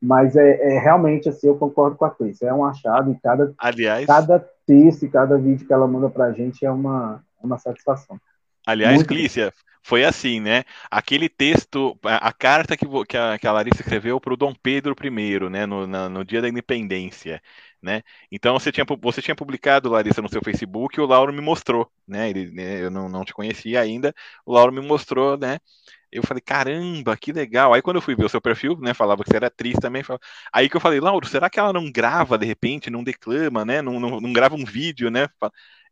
Mas 0.00 0.36
é, 0.36 0.74
é 0.76 0.78
realmente 0.78 1.28
assim, 1.28 1.46
eu 1.46 1.56
concordo 1.56 1.96
com 1.96 2.04
a 2.04 2.10
Cris, 2.10 2.42
é 2.42 2.52
um 2.52 2.64
achado 2.64 3.10
e 3.10 3.18
cada 3.20 3.52
Aliás, 3.58 4.06
cada 4.06 4.38
texto 4.66 5.04
e 5.04 5.08
cada 5.08 5.38
vídeo 5.38 5.66
que 5.66 5.72
ela 5.72 5.86
manda 5.86 6.10
pra 6.10 6.32
gente 6.32 6.64
é 6.66 6.70
uma, 6.70 7.24
uma 7.42 7.58
satisfação. 7.58 8.20
aliás, 8.66 8.96
muito- 8.96 9.08
Clícia, 9.08 9.52
foi 9.82 10.04
assim, 10.04 10.38
né? 10.40 10.64
Aquele 10.90 11.28
texto, 11.28 11.96
a, 12.04 12.28
a 12.28 12.32
carta 12.32 12.76
que, 12.76 12.86
que, 13.06 13.16
a, 13.16 13.38
que 13.38 13.46
a 13.46 13.52
Larissa 13.52 13.80
escreveu 13.80 14.20
para 14.20 14.34
o 14.34 14.36
Dom 14.36 14.52
Pedro 14.62 14.94
I, 15.02 15.48
né? 15.48 15.64
No, 15.64 15.86
na- 15.86 16.08
no 16.10 16.24
dia 16.24 16.42
da 16.42 16.48
independência, 16.48 17.40
né? 17.86 18.02
Então 18.32 18.58
você 18.58 18.72
tinha, 18.72 18.84
você 19.00 19.22
tinha 19.22 19.36
publicado, 19.36 19.88
Larissa, 19.90 20.22
no 20.22 20.28
seu 20.28 20.42
Facebook, 20.44 20.98
e 20.98 21.02
o 21.02 21.06
Lauro 21.06 21.32
me 21.32 21.40
mostrou, 21.40 21.90
né? 22.08 22.30
Ele, 22.30 22.50
né, 22.52 22.82
eu 22.84 22.90
não, 22.90 23.08
não 23.08 23.24
te 23.24 23.32
conhecia 23.34 23.80
ainda, 23.80 24.14
o 24.44 24.52
Lauro 24.54 24.72
me 24.72 24.82
mostrou, 24.82 25.38
né? 25.38 25.58
Eu 26.12 26.22
falei, 26.22 26.40
caramba, 26.40 27.16
que 27.16 27.32
legal. 27.32 27.74
Aí 27.74 27.82
quando 27.82 27.96
eu 27.96 28.02
fui 28.02 28.14
ver 28.16 28.24
o 28.24 28.28
seu 28.28 28.40
perfil, 28.40 28.78
né, 28.80 28.94
falava 28.94 29.22
que 29.24 29.30
você 29.30 29.36
era 29.36 29.48
atriz 29.48 29.76
também. 29.80 30.02
fal- 30.02 30.18
Aí 30.52 30.68
que 30.68 30.76
eu 30.76 30.80
falei, 30.80 31.00
Lauro, 31.00 31.26
será 31.28 31.50
que 31.50 31.58
ela 31.60 31.72
não 31.72 31.90
grava 31.90 32.38
de 32.38 32.46
repente, 32.46 32.90
não 32.90 33.04
declama, 33.04 33.64
né? 33.64 33.82
Não, 33.82 34.00
não, 34.00 34.20
não 34.20 34.32
grava 34.32 34.54
um 34.56 34.64
vídeo, 34.64 35.10
né? 35.10 35.28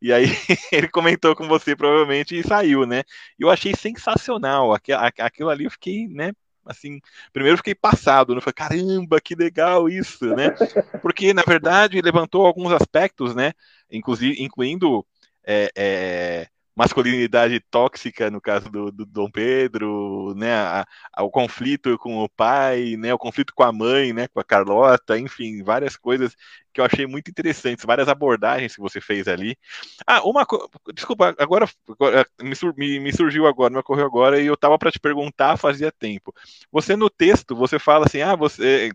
E 0.00 0.12
aí 0.12 0.24
ele 0.72 0.88
comentou 0.88 1.34
com 1.36 1.46
você 1.48 1.74
provavelmente 1.76 2.36
e 2.38 2.42
saiu, 2.42 2.86
né? 2.86 3.00
E 3.38 3.42
eu 3.44 3.50
achei 3.50 3.74
sensacional. 3.74 4.72
Aqu- 4.74 4.92
a- 4.92 5.12
Aquilo 5.26 5.50
ali 5.50 5.64
eu 5.64 5.70
fiquei, 5.70 6.08
né? 6.08 6.32
Assim, 6.66 7.00
primeiro 7.32 7.58
fiquei 7.58 7.74
passado, 7.74 8.34
né? 8.34 8.40
Falei, 8.40 8.54
caramba, 8.54 9.20
que 9.20 9.34
legal 9.34 9.88
isso, 9.88 10.26
né? 10.34 10.50
Porque, 11.02 11.34
na 11.34 11.42
verdade, 11.42 12.00
levantou 12.00 12.46
alguns 12.46 12.72
aspectos, 12.72 13.34
né? 13.34 13.52
Inclusive, 13.90 14.42
incluindo 14.42 15.06
é, 15.46 15.70
é, 15.76 16.48
masculinidade 16.76 17.60
tóxica 17.70 18.30
no 18.30 18.40
caso 18.40 18.68
do, 18.70 18.90
do 18.90 19.06
Dom 19.06 19.30
Pedro, 19.30 20.34
né, 20.36 20.52
a, 20.54 20.86
a, 21.12 21.22
o 21.22 21.30
conflito 21.30 21.96
com 21.98 22.18
o 22.18 22.28
pai, 22.28 22.96
né, 22.96 23.14
o 23.14 23.18
conflito 23.18 23.52
com 23.54 23.62
a 23.62 23.72
mãe, 23.72 24.12
né, 24.12 24.26
com 24.28 24.40
a 24.40 24.44
Carlota, 24.44 25.18
enfim, 25.18 25.62
várias 25.62 25.96
coisas 25.96 26.34
que 26.72 26.80
eu 26.80 26.84
achei 26.84 27.06
muito 27.06 27.30
interessantes, 27.30 27.84
várias 27.84 28.08
abordagens 28.08 28.74
que 28.74 28.80
você 28.80 29.00
fez 29.00 29.28
ali. 29.28 29.56
Ah, 30.04 30.22
uma 30.24 30.44
desculpa, 30.92 31.34
agora, 31.38 31.68
agora 31.88 32.26
me, 32.76 33.00
me, 33.00 33.12
surgiu 33.12 33.46
agora, 33.46 33.72
me 33.72 33.78
ocorreu 33.78 34.06
agora 34.06 34.40
e 34.40 34.46
eu 34.46 34.54
estava 34.54 34.76
para 34.76 34.90
te 34.90 34.98
perguntar 34.98 35.56
fazia 35.56 35.92
tempo. 35.92 36.34
Você 36.72 36.96
no 36.96 37.08
texto, 37.08 37.54
você 37.54 37.78
fala 37.78 38.06
assim, 38.06 38.20
ah, 38.22 38.34
você 38.34 38.90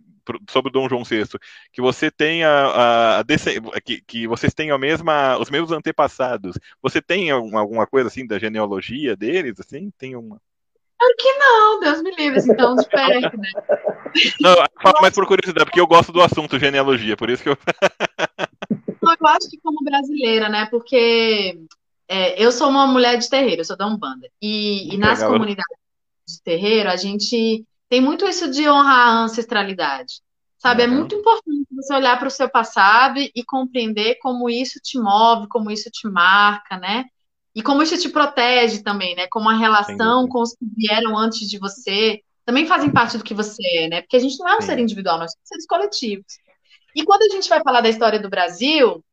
sobre 0.49 0.71
Dom 0.71 0.89
João 0.89 1.03
VI, 1.03 1.25
que 1.71 1.82
você 1.82 2.09
tenha 2.11 2.49
a, 2.49 3.19
a 3.19 3.82
que, 3.84 4.01
que 4.01 4.27
vocês 4.27 4.53
tenham 4.53 4.75
a 4.75 4.80
mesma, 4.80 5.38
os 5.38 5.49
mesmos 5.49 5.71
antepassados. 5.71 6.57
Você 6.82 7.01
tem 7.01 7.32
alguma, 7.32 7.59
alguma 7.59 7.88
coisa 7.88 8.07
assim 8.07 8.25
da 8.25 8.39
genealogia 8.39 9.15
deles, 9.15 9.59
assim? 9.59 9.91
Tem 9.97 10.15
uma 10.15 10.41
Claro 10.99 11.15
que 11.17 11.34
não, 11.36 11.80
Deus 11.80 12.01
me 12.01 12.11
livre, 12.11 12.39
assim, 12.39 12.53
tão 12.55 12.75
de 12.75 12.86
perto, 12.89 13.38
né? 13.38 13.49
Não, 14.41 14.53
fala 14.82 15.01
mais 15.01 15.13
por 15.13 15.25
curiosidade, 15.25 15.65
porque 15.65 15.80
eu 15.80 15.88
gosto 15.88 16.11
do 16.11 16.21
assunto 16.21 16.59
genealogia, 16.59 17.15
por 17.15 17.30
isso 17.30 17.41
que 17.41 17.49
eu. 17.49 17.57
eu 19.21 19.27
acho 19.27 19.49
que 19.49 19.57
como 19.63 19.82
brasileira, 19.82 20.49
né? 20.49 20.65
Porque 20.65 21.57
é, 22.05 22.43
eu 22.43 22.51
sou 22.51 22.67
uma 22.67 22.86
mulher 22.86 23.17
de 23.17 23.30
terreiro, 23.30 23.61
eu 23.61 23.65
sou 23.65 23.77
da 23.77 23.88
Umbanda. 23.88 24.27
E, 24.41 24.93
e 24.93 24.97
nas 24.97 25.19
Legal. 25.19 25.34
comunidades 25.34 25.77
de 26.27 26.41
terreiro, 26.43 26.89
a 26.89 26.97
gente 26.97 27.65
tem 27.89 27.99
muito 27.99 28.27
isso 28.27 28.49
de 28.49 28.69
honrar 28.69 29.07
a 29.07 29.23
ancestralidade. 29.23 30.21
Sabe, 30.57 30.83
uhum. 30.83 30.91
é 30.91 30.95
muito 30.97 31.15
importante 31.15 31.67
você 31.71 31.93
olhar 31.93 32.19
para 32.19 32.27
o 32.27 32.31
seu 32.31 32.49
passado 32.49 33.17
e 33.17 33.43
compreender 33.45 34.15
como 34.21 34.49
isso 34.49 34.77
te 34.83 34.99
move, 34.99 35.47
como 35.47 35.71
isso 35.71 35.89
te 35.89 36.07
marca, 36.07 36.77
né? 36.77 37.05
E 37.55 37.63
como 37.63 37.81
isso 37.81 37.97
te 37.97 38.09
protege 38.09 38.83
também, 38.83 39.15
né? 39.15 39.25
Como 39.27 39.49
a 39.49 39.57
relação 39.57 40.27
com 40.27 40.41
os 40.41 40.51
que 40.51 40.65
vieram 40.75 41.17
antes 41.17 41.49
de 41.49 41.57
você 41.57 42.21
também 42.45 42.65
fazem 42.65 42.91
parte 42.91 43.17
do 43.17 43.23
que 43.23 43.33
você 43.33 43.61
é, 43.77 43.87
né? 43.87 44.01
Porque 44.01 44.17
a 44.17 44.19
gente 44.19 44.37
não 44.39 44.49
é 44.49 44.57
um 44.57 44.61
Sim. 44.61 44.67
ser 44.67 44.79
individual, 44.79 45.17
nós 45.17 45.31
somos 45.31 45.47
seres 45.47 45.65
coletivos. 45.65 46.25
E 46.95 47.03
quando 47.03 47.21
a 47.21 47.35
gente 47.35 47.47
vai 47.47 47.61
falar 47.63 47.79
da 47.79 47.89
história 47.89 48.19
do 48.19 48.29
Brasil, 48.29 49.03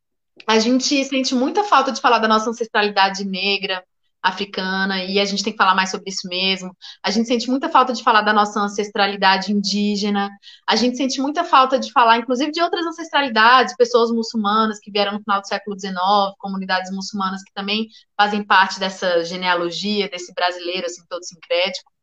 a 0.47 0.59
gente 0.59 1.05
sente 1.05 1.35
muita 1.35 1.63
falta 1.63 1.93
de 1.93 2.01
falar 2.01 2.19
da 2.19 2.27
nossa 2.27 2.51
ancestralidade 2.51 3.25
negra, 3.25 3.85
africana, 4.27 5.05
e 5.05 5.21
a 5.21 5.25
gente 5.25 5.43
tem 5.43 5.53
que 5.53 5.57
falar 5.57 5.75
mais 5.75 5.91
sobre 5.91 6.11
isso 6.11 6.29
mesmo. 6.29 6.77
A 7.03 7.11
gente 7.11 7.29
sente 7.29 7.49
muita 7.49 7.69
falta 7.69 7.93
de 7.93 8.03
falar 8.03 8.23
da 8.23 8.33
nossa 8.33 8.61
ancestralidade 8.61 9.53
indígena, 9.53 10.29
a 10.69 10.77
gente 10.77 10.97
sente 10.97 11.21
muita 11.21 11.45
falta 11.45 11.79
de 11.79 11.93
falar, 11.93 12.19
inclusive, 12.19 12.51
de 12.51 12.61
outras 12.61 12.85
ancestralidades, 12.87 13.77
pessoas 13.77 14.11
muçulmanas 14.11 14.79
que 14.81 14.91
vieram 14.91 15.13
no 15.13 15.21
final 15.21 15.41
do 15.41 15.47
século 15.47 15.79
XIX, 15.79 15.97
comunidades 16.39 16.91
muçulmanas 16.91 17.43
que 17.43 17.53
também 17.53 17.89
fazem 18.17 18.45
parte 18.45 18.81
dessa 18.81 19.25
genealogia, 19.25 20.09
desse 20.09 20.35
brasileiro, 20.35 20.87
assim, 20.87 21.03
todo 21.09 21.25
sincrético. 21.25 21.96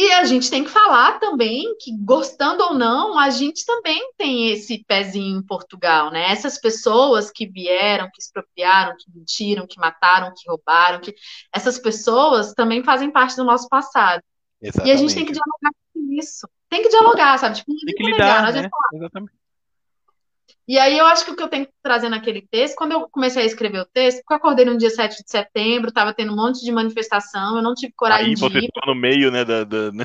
E 0.00 0.12
a 0.12 0.24
gente 0.24 0.48
tem 0.48 0.62
que 0.62 0.70
falar 0.70 1.18
também 1.18 1.76
que, 1.80 1.90
gostando 2.04 2.62
ou 2.62 2.74
não, 2.74 3.18
a 3.18 3.30
gente 3.30 3.66
também 3.66 4.12
tem 4.16 4.52
esse 4.52 4.84
pezinho 4.86 5.40
em 5.40 5.42
Portugal, 5.42 6.12
né? 6.12 6.30
Essas 6.30 6.56
pessoas 6.56 7.32
que 7.32 7.48
vieram, 7.48 8.08
que 8.14 8.22
expropriaram, 8.22 8.94
que 8.96 9.10
mentiram, 9.12 9.66
que 9.66 9.76
mataram, 9.76 10.32
que 10.32 10.48
roubaram, 10.48 11.00
que 11.00 11.12
essas 11.52 11.80
pessoas 11.80 12.54
também 12.54 12.84
fazem 12.84 13.10
parte 13.10 13.34
do 13.34 13.42
nosso 13.42 13.68
passado. 13.68 14.22
Exatamente. 14.62 14.88
E 14.88 14.92
a 14.92 14.96
gente 14.96 15.14
tem 15.16 15.24
que 15.26 15.32
dialogar 15.32 15.72
com 15.92 16.12
isso. 16.12 16.48
Tem 16.68 16.82
que 16.84 16.90
dialogar, 16.90 17.36
sabe? 17.36 17.56
Tipo, 17.56 17.72
tem 17.84 17.94
que 17.96 18.04
lidar, 18.04 18.52
né? 18.52 18.70
Exatamente. 18.92 19.32
E 20.68 20.78
aí 20.78 20.98
eu 20.98 21.06
acho 21.06 21.24
que 21.24 21.30
o 21.30 21.36
que 21.36 21.42
eu 21.42 21.48
tenho 21.48 21.64
que 21.64 21.72
trazer 21.82 22.10
naquele 22.10 22.42
texto, 22.42 22.76
quando 22.76 22.92
eu 22.92 23.08
comecei 23.08 23.42
a 23.42 23.46
escrever 23.46 23.80
o 23.80 23.86
texto, 23.86 24.18
porque 24.18 24.34
eu 24.34 24.36
acordei 24.36 24.66
no 24.66 24.76
dia 24.76 24.90
7 24.90 25.24
de 25.24 25.30
setembro, 25.30 25.88
estava 25.88 26.12
tendo 26.12 26.34
um 26.34 26.36
monte 26.36 26.62
de 26.62 26.70
manifestação, 26.70 27.56
eu 27.56 27.62
não 27.62 27.74
tive 27.74 27.94
coragem 27.96 28.26
aí 28.26 28.34
de 28.34 28.40
você 28.40 28.58
ir. 28.58 28.70
no 28.86 28.94
meio, 28.94 29.30
né, 29.30 29.46
da... 29.46 29.64
da 29.64 29.90
né? 29.90 30.04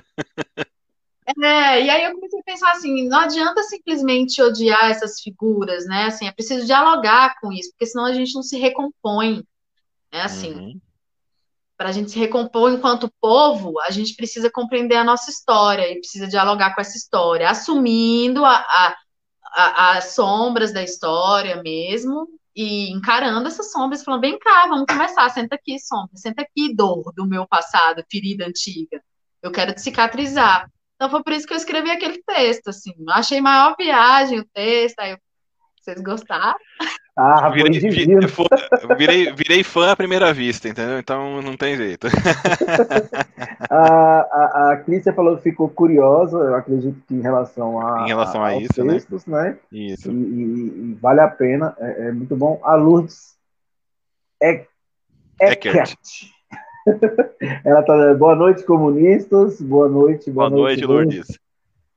É, 1.26 1.82
e 1.82 1.90
aí 1.90 2.04
eu 2.04 2.14
comecei 2.14 2.40
a 2.40 2.44
pensar 2.44 2.72
assim, 2.72 3.08
não 3.08 3.20
adianta 3.20 3.64
simplesmente 3.64 4.42
odiar 4.42 4.90
essas 4.90 5.22
figuras, 5.22 5.86
né? 5.86 6.06
Assim, 6.06 6.28
é 6.28 6.32
preciso 6.32 6.66
dialogar 6.66 7.40
com 7.42 7.52
isso, 7.52 7.70
porque 7.72 7.86
senão 7.86 8.06
a 8.06 8.14
gente 8.14 8.34
não 8.34 8.44
se 8.44 8.58
recompõe. 8.58 9.44
É 10.12 10.22
assim. 10.22 10.54
Uhum. 10.54 10.82
Para 11.76 11.90
a 11.90 11.92
gente 11.92 12.12
se 12.12 12.20
recompor 12.20 12.72
enquanto 12.72 13.12
povo, 13.20 13.80
a 13.82 13.90
gente 13.90 14.16
precisa 14.16 14.50
compreender 14.50 14.96
a 14.96 15.04
nossa 15.04 15.30
história 15.30 15.90
e 15.90 16.00
precisa 16.00 16.28
dialogar 16.28 16.76
com 16.76 16.82
essa 16.82 16.98
história, 16.98 17.50
assumindo 17.50 18.46
a 18.46 18.56
a, 18.56 18.96
as 19.54 20.14
sombras 20.14 20.74
da 20.74 20.84
história 20.84 21.62
mesmo, 21.62 22.28
e 22.56 22.92
encarando 22.92 23.48
essas 23.48 23.72
sombras, 23.72 24.04
falando, 24.04 24.22
vem 24.22 24.38
cá, 24.38 24.68
vamos 24.68 24.86
começar, 24.88 25.28
senta 25.30 25.56
aqui, 25.56 25.80
sombra, 25.80 26.16
senta 26.16 26.44
aqui, 26.44 26.74
dor 26.74 27.12
do 27.16 27.26
meu 27.26 27.48
passado, 27.48 28.04
ferida 28.12 28.46
antiga. 28.46 29.02
Eu 29.42 29.52
quero 29.52 29.74
te 29.74 29.82
cicatrizar. 29.82 30.70
Então 30.96 31.10
foi 31.10 31.24
por 31.24 31.34
isso 31.34 31.48
que 31.48 31.54
eu 31.54 31.58
escrevi 31.58 31.90
aquele 31.90 32.22
texto, 32.24 32.70
assim. 32.70 32.94
Eu 32.98 33.14
achei 33.14 33.42
maior 33.42 33.76
viagem 33.78 34.40
o 34.40 34.48
texto, 34.54 35.00
aí 35.00 35.12
eu... 35.12 35.18
vocês 35.84 36.02
gostaram? 36.02 36.56
Ah, 37.16 37.50
virei, 37.50 37.78
virei, 37.78 38.18
virei, 38.98 39.34
virei, 39.34 39.64
fã 39.64 39.92
à 39.92 39.96
primeira 39.96 40.34
vista, 40.34 40.70
entendeu? 40.70 40.98
Então 40.98 41.42
não 41.42 41.58
tem 41.58 41.76
jeito. 41.76 42.08
a, 43.70 43.78
a, 43.78 44.72
a 44.72 44.78
Clícia 44.78 45.14
falou 45.14 45.36
que 45.38 45.44
ficou 45.44 45.70
curiosa, 45.70 46.38
eu 46.38 46.56
acredito 46.56 47.00
que 47.06 47.14
em 47.14 47.22
relação 47.22 47.86
a, 47.86 48.04
em 48.04 48.08
relação 48.08 48.44
a, 48.44 48.48
a 48.48 48.58
isso, 48.58 48.84
né? 48.84 48.94
textos, 48.94 49.26
né? 49.26 49.44
né? 49.44 49.58
Isso. 49.72 50.10
E, 50.10 50.16
e, 50.16 50.92
e, 50.92 50.98
vale 51.02 51.20
a 51.20 51.28
pena, 51.28 51.76
é, 51.80 52.08
é, 52.08 52.12
muito 52.12 52.36
bom. 52.36 52.60
A 52.64 52.76
Lourdes 52.76 53.36
é, 54.42 54.66
é 55.42 55.60
Ela 57.64 57.84
tá 57.84 58.14
boa 58.16 58.36
noite, 58.36 58.64
comunistas. 58.64 59.62
Boa 59.62 59.88
noite, 59.90 60.32
boa, 60.32 60.50
boa 60.50 60.62
noite, 60.62 60.86
noite 60.86 60.92
Lourdes. 60.92 61.40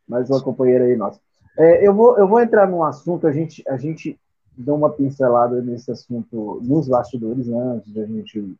Mais 0.08 0.28
uma 0.28 0.42
companheira 0.42 0.84
aí 0.84 0.96
nossa. 0.96 1.20
É, 1.56 1.86
eu, 1.86 1.94
vou, 1.94 2.18
eu 2.18 2.28
vou 2.28 2.40
entrar 2.40 2.68
num 2.68 2.84
assunto, 2.84 3.26
a 3.26 3.32
gente, 3.32 3.62
a 3.66 3.76
gente 3.76 4.18
dar 4.56 4.74
uma 4.74 4.90
pincelada 4.90 5.60
nesse 5.62 5.90
assunto 5.90 6.60
nos 6.62 6.88
bastidores 6.88 7.46
né, 7.46 7.58
antes 7.58 7.92
de 7.92 8.00
a 8.00 8.06
gente 8.06 8.56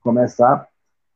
começar, 0.00 0.68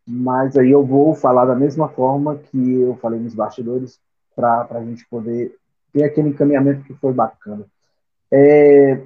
mas 0.07 0.57
aí 0.57 0.71
eu 0.71 0.85
vou 0.85 1.15
falar 1.15 1.45
da 1.45 1.55
mesma 1.55 1.89
forma 1.89 2.37
que 2.37 2.81
eu 2.81 2.97
falei 2.97 3.21
nos 3.21 3.35
bastidores 3.35 4.01
para 4.35 4.67
a 4.71 4.85
gente 4.85 5.07
poder 5.09 5.55
ter 5.93 6.05
aquele 6.05 6.31
encaminhamento 6.31 6.85
que 6.85 6.95
foi 6.95 7.13
bacana. 7.13 7.65
É, 8.31 9.01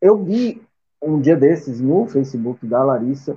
eu 0.00 0.22
vi 0.22 0.62
um 1.00 1.20
dia 1.20 1.36
desses 1.36 1.80
no 1.80 2.06
Facebook 2.06 2.66
da 2.66 2.82
Larissa 2.82 3.36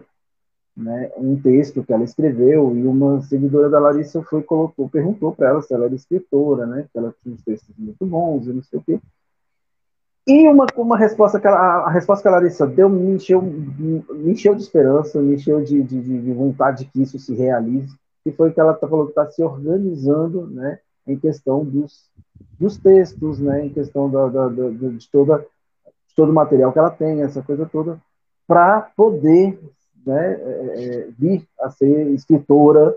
né, 0.75 1.09
um 1.17 1.39
texto 1.39 1.83
que 1.83 1.93
ela 1.93 2.03
escreveu 2.03 2.75
e 2.75 2.85
uma 2.85 3.21
seguidora 3.21 3.69
da 3.69 3.79
Larissa 3.79 4.21
foi 4.23 4.43
colocou 4.43 4.89
perguntou 4.89 5.33
para 5.33 5.49
ela 5.49 5.61
se 5.61 5.73
ela 5.73 5.85
era 5.85 5.95
escritora, 5.95 6.65
né, 6.65 6.85
que 6.91 6.97
ela 6.97 7.13
tinha 7.21 7.33
uns 7.33 7.43
textos 7.43 7.73
muito 7.77 8.05
bons 8.05 8.45
e 8.45 8.53
não 8.53 8.63
sei 8.63 8.79
o 8.79 8.83
quê. 8.83 8.99
E 10.27 10.49
uma, 10.49 10.65
uma 10.75 10.97
resposta 10.97 11.39
que 11.39 11.47
ela, 11.47 11.85
a 11.85 11.91
resposta 11.91 12.23
que 12.23 12.27
a 12.27 12.31
Larissa 12.31 12.65
deu 12.65 12.89
me 12.89 13.15
encheu, 13.15 13.41
me 13.41 14.03
encheu 14.31 14.55
de 14.55 14.63
esperança, 14.63 15.21
me 15.21 15.35
encheu 15.35 15.63
de, 15.63 15.81
de, 15.83 16.01
de 16.01 16.33
vontade 16.33 16.85
que 16.85 17.01
isso 17.01 17.19
se 17.19 17.33
realize, 17.35 17.95
e 18.25 18.31
foi 18.31 18.51
que 18.51 18.59
ela 18.59 18.73
tá, 18.73 18.87
falou 18.87 19.05
que 19.05 19.11
está 19.11 19.29
se 19.29 19.43
organizando 19.43 20.47
né, 20.47 20.79
em 21.07 21.15
questão 21.17 21.63
dos, 21.63 22.09
dos 22.59 22.75
textos, 22.77 23.39
né, 23.39 23.67
em 23.67 23.69
questão 23.69 24.09
da, 24.09 24.27
da, 24.27 24.47
da, 24.49 24.69
de, 24.69 25.09
toda, 25.11 25.37
de 25.37 26.15
todo 26.15 26.31
o 26.31 26.33
material 26.33 26.73
que 26.73 26.79
ela 26.79 26.89
tem, 26.89 27.21
essa 27.21 27.43
coisa 27.43 27.69
toda, 27.71 28.01
para 28.47 28.81
poder 28.97 29.59
né, 30.05 30.33
é, 30.33 30.39
é, 30.39 31.07
vir 31.17 31.47
a 31.59 31.69
ser 31.69 32.07
escritora 32.11 32.95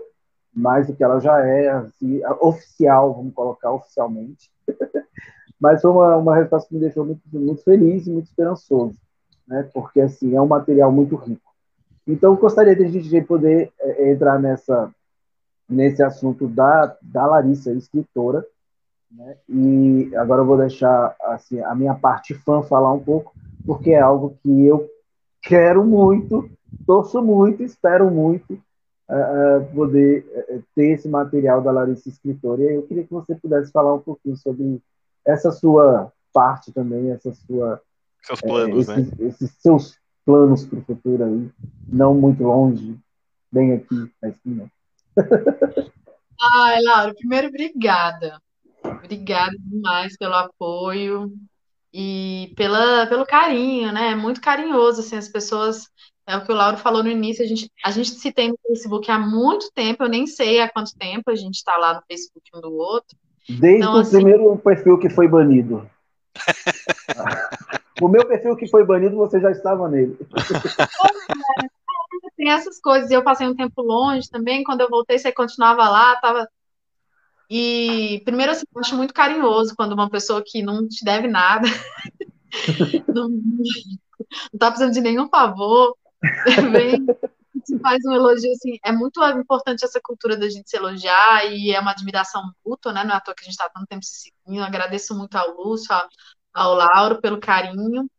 mais 0.53 0.87
do 0.87 0.95
que 0.95 1.03
ela 1.03 1.19
já 1.19 1.39
é, 1.45 1.69
assim, 1.69 2.21
oficial, 2.41 3.13
vamos 3.13 3.33
colocar 3.33 3.71
oficialmente. 3.71 4.51
Mas 5.59 5.81
foi 5.81 5.91
uma, 5.91 6.17
uma 6.17 6.35
resposta 6.35 6.69
que 6.69 6.75
me 6.75 6.81
deixou 6.81 7.05
muito, 7.05 7.21
muito 7.31 7.63
feliz 7.63 8.07
e 8.07 8.11
muito 8.11 8.27
esperançoso, 8.27 8.95
né? 9.47 9.69
porque 9.73 9.99
assim, 9.99 10.35
é 10.35 10.41
um 10.41 10.47
material 10.47 10.91
muito 10.91 11.15
rico. 11.15 11.49
Então, 12.07 12.35
gostaria 12.35 12.75
de 12.75 13.21
poder 13.21 13.71
é, 13.79 14.11
entrar 14.11 14.39
nessa, 14.39 14.89
nesse 15.67 16.01
assunto 16.01 16.47
da, 16.47 16.95
da 17.01 17.25
Larissa, 17.25 17.73
escritora, 17.73 18.45
né? 19.11 19.35
e 19.49 20.15
agora 20.15 20.41
eu 20.41 20.45
vou 20.45 20.57
deixar 20.57 21.15
assim, 21.21 21.59
a 21.61 21.75
minha 21.75 21.93
parte 21.93 22.33
fã 22.33 22.63
falar 22.63 22.93
um 22.93 23.03
pouco, 23.03 23.33
porque 23.65 23.91
é 23.91 23.99
algo 23.99 24.37
que 24.41 24.65
eu 24.65 24.89
quero 25.41 25.83
muito, 25.83 26.49
torço 26.85 27.21
muito, 27.21 27.63
espero 27.63 28.09
muito 28.09 28.53
uh, 28.53 29.73
poder 29.73 30.25
uh, 30.49 30.63
ter 30.75 30.91
esse 30.91 31.07
material 31.07 31.61
da 31.61 31.71
Larissa 31.71 32.09
escritora. 32.09 32.61
E 32.61 32.75
eu 32.75 32.83
queria 32.83 33.03
que 33.03 33.13
você 33.13 33.35
pudesse 33.35 33.71
falar 33.71 33.93
um 33.93 33.99
pouquinho 33.99 34.37
sobre 34.37 34.81
essa 35.25 35.51
sua 35.51 36.11
parte 36.33 36.71
também, 36.71 37.11
essa 37.11 37.33
sua. 37.33 37.81
Seus 38.21 38.41
planos, 38.41 38.89
é, 38.89 38.93
esses, 38.99 39.17
né? 39.17 39.27
Esses 39.27 39.51
seus 39.59 39.97
planos 40.25 40.65
para 40.65 40.79
o 40.79 40.83
futuro 40.83 41.23
aí, 41.23 41.49
não 41.87 42.13
muito 42.13 42.43
longe, 42.43 42.97
bem 43.51 43.73
aqui 43.73 44.11
na 44.21 44.29
esquina. 44.29 44.71
Ai, 46.41 46.81
Laura, 46.81 47.13
primeiro, 47.13 47.47
obrigada. 47.47 48.39
Obrigada 48.83 49.55
demais 49.57 50.15
pelo 50.17 50.35
apoio 50.35 51.33
e 51.93 52.53
pela, 52.55 53.07
pelo 53.07 53.25
carinho, 53.25 53.91
né? 53.91 54.11
É 54.11 54.15
muito 54.15 54.39
carinhoso, 54.39 55.01
assim, 55.01 55.17
as 55.17 55.27
pessoas 55.27 55.89
É 56.29 56.37
o 56.37 56.45
que 56.45 56.51
o 56.51 56.55
Lauro 56.55 56.77
falou 56.77 57.01
no 57.01 57.09
início, 57.09 57.43
a 57.43 57.47
gente, 57.47 57.71
a 57.83 57.89
gente 57.89 58.11
se 58.11 58.31
tem 58.31 58.49
no 58.49 58.59
Facebook 58.67 59.09
há 59.09 59.17
muito 59.17 59.71
tempo, 59.73 60.03
eu 60.03 60.07
nem 60.07 60.27
sei 60.27 60.61
há 60.61 60.69
quanto 60.69 60.95
tempo 60.95 61.31
a 61.31 61.35
gente 61.35 61.55
está 61.55 61.75
lá 61.75 61.95
no 61.95 62.03
Facebook 62.07 62.47
um 62.53 62.61
do 62.61 62.71
outro. 62.71 63.17
Desde 63.49 63.77
então, 63.77 63.95
o 63.95 63.97
assim, 63.97 64.17
primeiro 64.17 64.55
perfil 64.57 64.99
que 64.99 65.09
foi 65.09 65.27
banido. 65.27 65.89
o 67.99 68.07
meu 68.07 68.27
perfil 68.27 68.55
que 68.55 68.67
foi 68.67 68.85
banido, 68.85 69.15
você 69.15 69.39
já 69.39 69.49
estava 69.49 69.89
nele. 69.89 70.15
Tem 72.37 72.51
essas 72.51 72.79
coisas. 72.79 73.09
Eu 73.09 73.23
passei 73.23 73.47
um 73.47 73.55
tempo 73.55 73.81
longe 73.81 74.29
também. 74.29 74.63
Quando 74.63 74.81
eu 74.81 74.89
voltei, 74.89 75.17
você 75.17 75.31
continuava 75.31 75.89
lá, 75.89 76.15
tava. 76.17 76.47
E 77.49 78.21
primeiro, 78.23 78.51
assim, 78.51 78.65
eu 78.71 78.81
acho 78.81 78.95
muito 78.95 79.15
carinhoso 79.15 79.73
quando 79.75 79.93
uma 79.93 80.11
pessoa 80.11 80.43
que 80.45 80.61
não 80.61 80.87
te 80.87 81.03
deve 81.03 81.27
nada, 81.27 81.67
não, 83.09 83.29
não 83.29 84.59
tá 84.59 84.67
precisando 84.69 84.93
de 84.93 85.01
nenhum 85.01 85.27
favor, 85.27 85.97
vem 86.71 87.05
faz 87.81 87.99
um 88.05 88.13
elogio, 88.13 88.51
assim, 88.51 88.77
é 88.83 88.91
muito 88.91 89.23
importante 89.23 89.83
essa 89.83 89.99
cultura 90.01 90.37
da 90.37 90.49
gente 90.49 90.69
se 90.69 90.77
elogiar 90.77 91.45
e 91.45 91.71
é 91.71 91.79
uma 91.79 91.91
admiração 91.91 92.43
mútua, 92.65 92.93
né? 92.93 93.03
Não 93.03 93.13
é 93.13 93.17
à 93.17 93.19
toa 93.19 93.35
que 93.35 93.41
a 93.41 93.45
gente 93.45 93.53
está 93.53 93.69
tanto 93.69 93.87
tempo 93.87 94.03
se 94.03 94.31
seguindo. 94.45 94.61
Eu 94.61 94.65
agradeço 94.65 95.15
muito 95.15 95.35
ao 95.35 95.55
Lúcio, 95.55 95.93
ao, 95.93 96.07
ao 96.53 96.73
Lauro 96.75 97.21
pelo 97.21 97.39
carinho. 97.39 98.09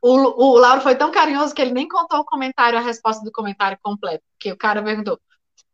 O, 0.00 0.10
o 0.10 0.58
Lauro 0.58 0.80
foi 0.80 0.96
tão 0.96 1.10
carinhoso 1.10 1.54
que 1.54 1.62
ele 1.62 1.72
nem 1.72 1.88
contou 1.88 2.20
o 2.20 2.24
comentário, 2.24 2.78
a 2.78 2.82
resposta 2.82 3.24
do 3.24 3.30
comentário 3.30 3.78
completo, 3.82 4.24
porque 4.32 4.52
o 4.52 4.56
cara 4.56 4.82
perguntou: 4.82 5.20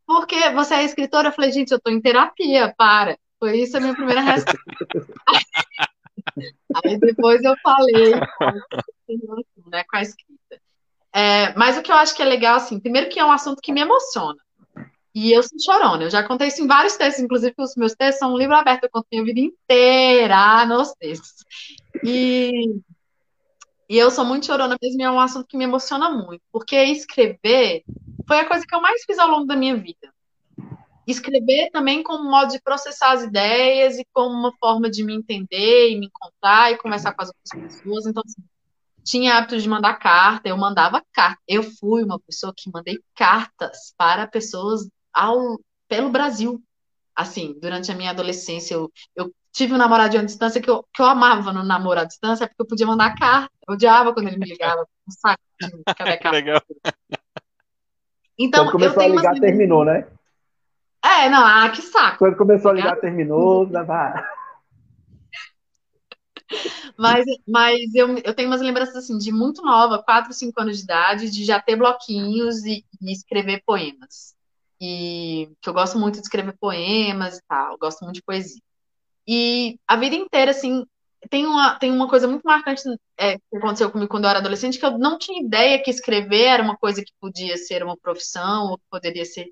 por 0.07 0.27
que 0.27 0.51
você 0.51 0.75
é 0.75 0.85
escritora? 0.85 1.29
Eu 1.29 1.33
falei, 1.33 1.53
gente, 1.53 1.71
eu 1.71 1.79
estou 1.79 1.93
em 1.93 2.01
terapia, 2.01 2.75
para. 2.77 3.19
Foi 3.39 3.59
isso 3.59 3.77
a 3.77 3.81
minha 3.81 3.95
primeira 3.95 4.21
resposta. 4.21 4.59
Aí 6.85 6.99
depois 6.99 7.43
eu 7.43 7.55
falei 7.63 8.13
né, 9.67 9.85
com 9.85 9.97
a 9.97 10.03
escrita. 10.03 10.61
É, 11.15 11.55
mas 11.57 11.77
o 11.79 11.83
que 11.83 11.91
eu 11.91 11.97
acho 11.97 12.15
que 12.15 12.23
é 12.23 12.25
legal, 12.25 12.57
assim, 12.57 12.79
primeiro 12.79 13.09
que 13.09 13.19
é 13.19 13.25
um 13.25 13.33
assunto 13.33 13.61
que 13.63 13.73
me 13.73 13.81
emociona. 13.81 14.39
E 15.15 15.33
eu 15.33 15.43
sou 15.43 15.59
chorona. 15.59 16.05
Eu 16.05 16.11
já 16.11 16.23
contei 16.23 16.49
isso 16.49 16.63
em 16.63 16.67
vários 16.67 16.97
textos, 16.97 17.25
inclusive 17.25 17.55
os 17.59 17.75
meus 17.77 17.95
textos 17.95 18.21
são 18.21 18.35
um 18.35 18.39
livro 18.39 18.55
aberto, 18.55 18.85
eu 18.85 18.91
conto 18.91 19.07
minha 19.11 19.25
vida 19.25 19.41
inteira 19.41 20.65
nos 20.67 20.93
textos. 20.93 21.45
E, 22.05 22.81
e 23.89 23.99
eu 23.99 24.11
sou 24.11 24.25
muito 24.25 24.47
chorona 24.47 24.77
mesmo, 24.81 25.01
e 25.01 25.05
é 25.05 25.11
um 25.11 25.19
assunto 25.19 25.47
que 25.49 25.57
me 25.57 25.65
emociona 25.65 26.11
muito, 26.11 26.43
porque 26.53 26.77
escrever 26.85 27.83
foi 28.27 28.41
a 28.41 28.47
coisa 28.47 28.65
que 28.67 28.75
eu 28.75 28.81
mais 28.81 29.03
fiz 29.05 29.19
ao 29.19 29.29
longo 29.29 29.47
da 29.47 29.57
minha 29.57 29.77
vida. 29.77 30.13
Escrever 31.07 31.71
também 31.71 32.03
como 32.03 32.31
modo 32.31 32.53
de 32.53 32.61
processar 32.61 33.13
as 33.13 33.23
ideias 33.23 33.99
e 33.99 34.07
como 34.13 34.29
uma 34.29 34.53
forma 34.61 34.91
de 34.91 35.03
me 35.03 35.15
entender 35.15 35.91
e 35.91 35.99
me 35.99 36.07
encontrar 36.07 36.71
e 36.71 36.77
conversar 36.77 37.15
com 37.15 37.23
as 37.23 37.29
outras 37.29 37.75
pessoas. 37.75 38.07
Então, 38.07 38.23
assim, 38.25 38.43
tinha 39.09 39.39
hábito 39.39 39.59
de 39.59 39.67
mandar 39.67 39.95
carta, 39.95 40.51
eu 40.51 40.57
mandava 40.57 41.03
carta. 41.15 41.41
Eu 41.49 41.63
fui 41.63 42.05
uma 42.05 42.21
pessoa 42.21 42.53
que 42.55 42.71
mandei 42.71 42.99
cartas 43.17 43.95
para 43.97 44.27
pessoas 44.27 44.87
ao, 45.15 45.59
pelo 45.89 46.11
Brasil. 46.11 46.63
Assim, 47.17 47.59
durante 47.59 47.91
a 47.91 47.95
minha 47.95 48.11
adolescência, 48.11 48.75
eu, 48.75 48.93
eu 49.17 49.33
tive 49.51 49.73
um 49.73 49.79
namorado 49.79 50.11
de 50.11 50.27
distância 50.27 50.61
que 50.61 50.69
eu, 50.69 50.85
que 50.95 51.01
eu 51.01 51.07
amava 51.07 51.55
no 51.55 51.65
namoro 51.65 52.01
à 52.01 52.05
distância, 52.05 52.47
porque 52.47 52.61
eu 52.61 52.67
podia 52.67 52.87
mandar 52.87 53.17
carta. 53.17 53.51
Eu 53.67 53.75
odiava 53.75 54.13
quando 54.13 54.29
ele 54.29 54.37
me 54.37 54.47
ligava, 54.47 54.83
um 54.83 55.11
saco 55.11 55.43
de 55.59 55.95
cadê 55.95 56.19
carta. 56.19 56.31
Legal. 56.37 56.63
Então, 58.39 58.67
quando 58.67 58.73
começou 58.73 59.03
a 59.03 59.09
ligar, 59.09 59.33
umas... 59.33 59.41
terminou, 59.41 59.85
né? 59.87 60.07
É, 61.03 61.31
não, 61.31 61.45
ah, 61.45 61.69
que 61.71 61.81
saco. 61.81 62.19
Quando 62.19 62.37
começou 62.37 62.71
a 62.71 62.75
ligar, 62.75 62.97
terminou. 62.97 63.67
Mas, 66.97 67.25
mas 67.47 67.95
eu, 67.95 68.19
eu 68.19 68.35
tenho 68.35 68.49
umas 68.49 68.61
lembranças 68.61 68.97
assim 68.97 69.19
de 69.19 69.31
muito 69.31 69.63
nova, 69.63 70.03
4, 70.03 70.33
5 70.33 70.61
anos 70.61 70.79
de 70.79 70.85
idade, 70.85 71.31
de 71.31 71.45
já 71.45 71.61
ter 71.61 71.77
bloquinhos 71.77 72.65
e, 72.65 72.85
e, 73.01 73.13
escrever 73.13 73.63
poemas. 73.65 74.35
E 74.81 75.51
que 75.61 75.69
eu 75.69 75.75
gosto 75.75 75.99
muito 75.99 76.17
de 76.17 76.23
escrever 76.23 76.57
poemas 76.59 77.39
e 77.39 77.43
tal, 77.49 77.79
gosto 77.79 78.05
muito 78.05 78.17
de 78.17 78.23
poesia. 78.23 78.61
E 79.27 79.79
a 79.87 79.97
vida 79.97 80.17
inteira, 80.17 80.51
assim, 80.53 80.85
tem 81.31 81.47
uma, 81.47 81.79
tem 81.79 81.91
uma 81.93 82.09
coisa 82.09 82.29
muito 82.29 82.43
marcante 82.45 82.83
é, 83.19 83.39
que 83.39 83.57
aconteceu 83.57 83.91
comigo 83.91 84.11
quando 84.11 84.25
eu 84.25 84.31
era 84.31 84.39
adolescente, 84.39 84.79
que 84.79 84.87
eu 84.87 84.99
não 84.99 85.19
tinha 85.19 85.43
ideia 85.43 85.83
que 85.83 85.91
escrever 85.91 86.45
era 86.45 86.63
uma 86.63 86.77
coisa 86.77 87.03
que 87.03 87.13
podia 87.21 87.57
ser 87.57 87.83
uma 87.83 87.97
profissão, 87.97 88.71
ou 88.71 88.79
que 88.79 88.85
poderia 88.91 89.25
ser. 89.25 89.47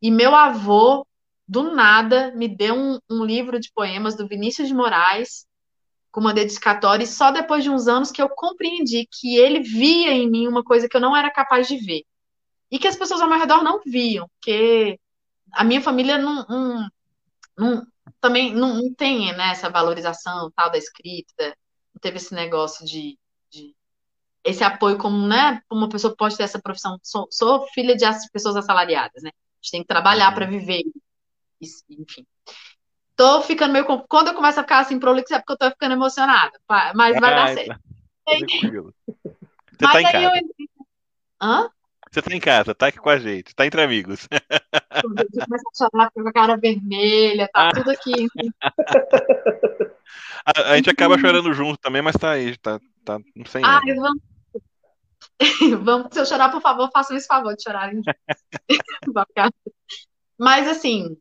E 0.00 0.10
meu 0.10 0.34
avô, 0.34 1.06
do 1.46 1.74
nada, 1.74 2.32
me 2.36 2.48
deu 2.48 2.74
um, 2.74 2.98
um 3.10 3.24
livro 3.24 3.58
de 3.58 3.70
poemas 3.74 4.16
do 4.16 4.28
Vinícius 4.28 4.68
de 4.68 4.74
Moraes, 4.74 5.46
com 6.18 6.20
uma 6.20 6.34
dedicatória, 6.34 7.04
e 7.04 7.06
só 7.06 7.30
depois 7.30 7.62
de 7.62 7.70
uns 7.70 7.86
anos 7.86 8.10
que 8.10 8.20
eu 8.20 8.28
compreendi 8.28 9.06
que 9.08 9.36
ele 9.36 9.60
via 9.60 10.10
em 10.10 10.28
mim 10.28 10.48
uma 10.48 10.64
coisa 10.64 10.88
que 10.88 10.96
eu 10.96 11.00
não 11.00 11.16
era 11.16 11.30
capaz 11.30 11.68
de 11.68 11.76
ver. 11.76 12.02
E 12.68 12.76
que 12.76 12.88
as 12.88 12.96
pessoas 12.96 13.20
ao 13.20 13.28
meu 13.28 13.38
redor 13.38 13.62
não 13.62 13.80
viam, 13.86 14.28
porque 14.28 14.98
a 15.52 15.62
minha 15.62 15.80
família 15.80 16.18
não, 16.18 16.44
não, 16.48 16.90
não 17.56 17.86
também 18.20 18.52
não, 18.52 18.74
não, 18.74 18.92
tem 18.94 19.32
né, 19.32 19.52
essa 19.52 19.70
valorização 19.70 20.50
tal 20.56 20.72
da 20.72 20.76
escrita, 20.76 21.56
não 21.94 22.00
teve 22.00 22.16
esse 22.16 22.34
negócio 22.34 22.84
de, 22.84 23.16
de 23.48 23.76
esse 24.42 24.64
apoio 24.64 24.98
como, 24.98 25.24
né, 25.24 25.62
uma 25.70 25.88
pessoa 25.88 26.16
pode 26.16 26.36
ter 26.36 26.42
essa 26.42 26.60
profissão. 26.60 26.98
Sou, 27.00 27.28
sou 27.30 27.64
filha 27.68 27.96
de 27.96 28.04
pessoas 28.32 28.56
assalariadas, 28.56 29.22
né? 29.22 29.30
A 29.30 29.62
gente 29.62 29.70
tem 29.70 29.82
que 29.82 29.88
trabalhar 29.88 30.34
para 30.34 30.46
viver, 30.46 30.82
enfim. 31.62 32.26
Tô 33.18 33.42
ficando 33.42 33.72
meio. 33.72 33.84
Quando 34.08 34.28
eu 34.28 34.34
começo 34.34 34.60
a 34.60 34.62
ficar 34.62 34.78
assim 34.78 35.00
prolixo 35.00 35.34
é 35.34 35.40
porque 35.40 35.52
eu 35.54 35.58
tô 35.58 35.70
ficando 35.72 35.92
emocionada. 35.94 36.52
Mas 36.94 37.18
vai 37.18 37.34
dar 37.34 37.48
certo. 37.52 37.80
Tranquilo. 38.24 38.94
Você 39.04 39.92
tá 39.92 40.00
em 40.00 40.04
casa. 40.04 40.36
Eu... 40.36 40.68
Hã? 41.42 41.68
Você 42.08 42.22
tá 42.22 42.32
em 42.32 42.40
casa, 42.40 42.74
tá 42.76 42.86
aqui 42.86 42.98
com 42.98 43.10
a 43.10 43.18
gente, 43.18 43.54
tá 43.54 43.66
entre 43.66 43.82
amigos. 43.82 44.28
Eu 44.30 45.02
começo 45.02 45.64
a 45.68 45.76
chorar 45.76 46.10
com 46.10 46.26
a 46.26 46.32
cara 46.32 46.56
vermelha, 46.56 47.50
tá 47.52 47.68
ah. 47.68 47.72
tudo 47.72 47.90
aqui. 47.90 48.28
A, 50.46 50.70
a, 50.70 50.76
gente 50.76 50.88
acaba 50.88 51.18
chorando 51.18 51.52
junto 51.52 51.76
também, 51.78 52.00
mas 52.00 52.16
tá 52.16 52.30
aí, 52.30 52.56
tá, 52.56 52.80
tá 53.04 53.18
não 53.36 53.44
sei. 53.44 53.62
Ah, 53.62 53.80
vamos... 53.84 54.22
vamos. 55.84 56.08
Se 56.12 56.20
eu 56.20 56.24
chorar, 56.24 56.50
por 56.50 56.62
favor, 56.62 56.88
façam 56.90 57.16
esse 57.16 57.26
favor 57.26 57.54
de 57.54 57.62
chorar. 57.62 57.90
mas 60.38 60.66
assim, 60.66 61.18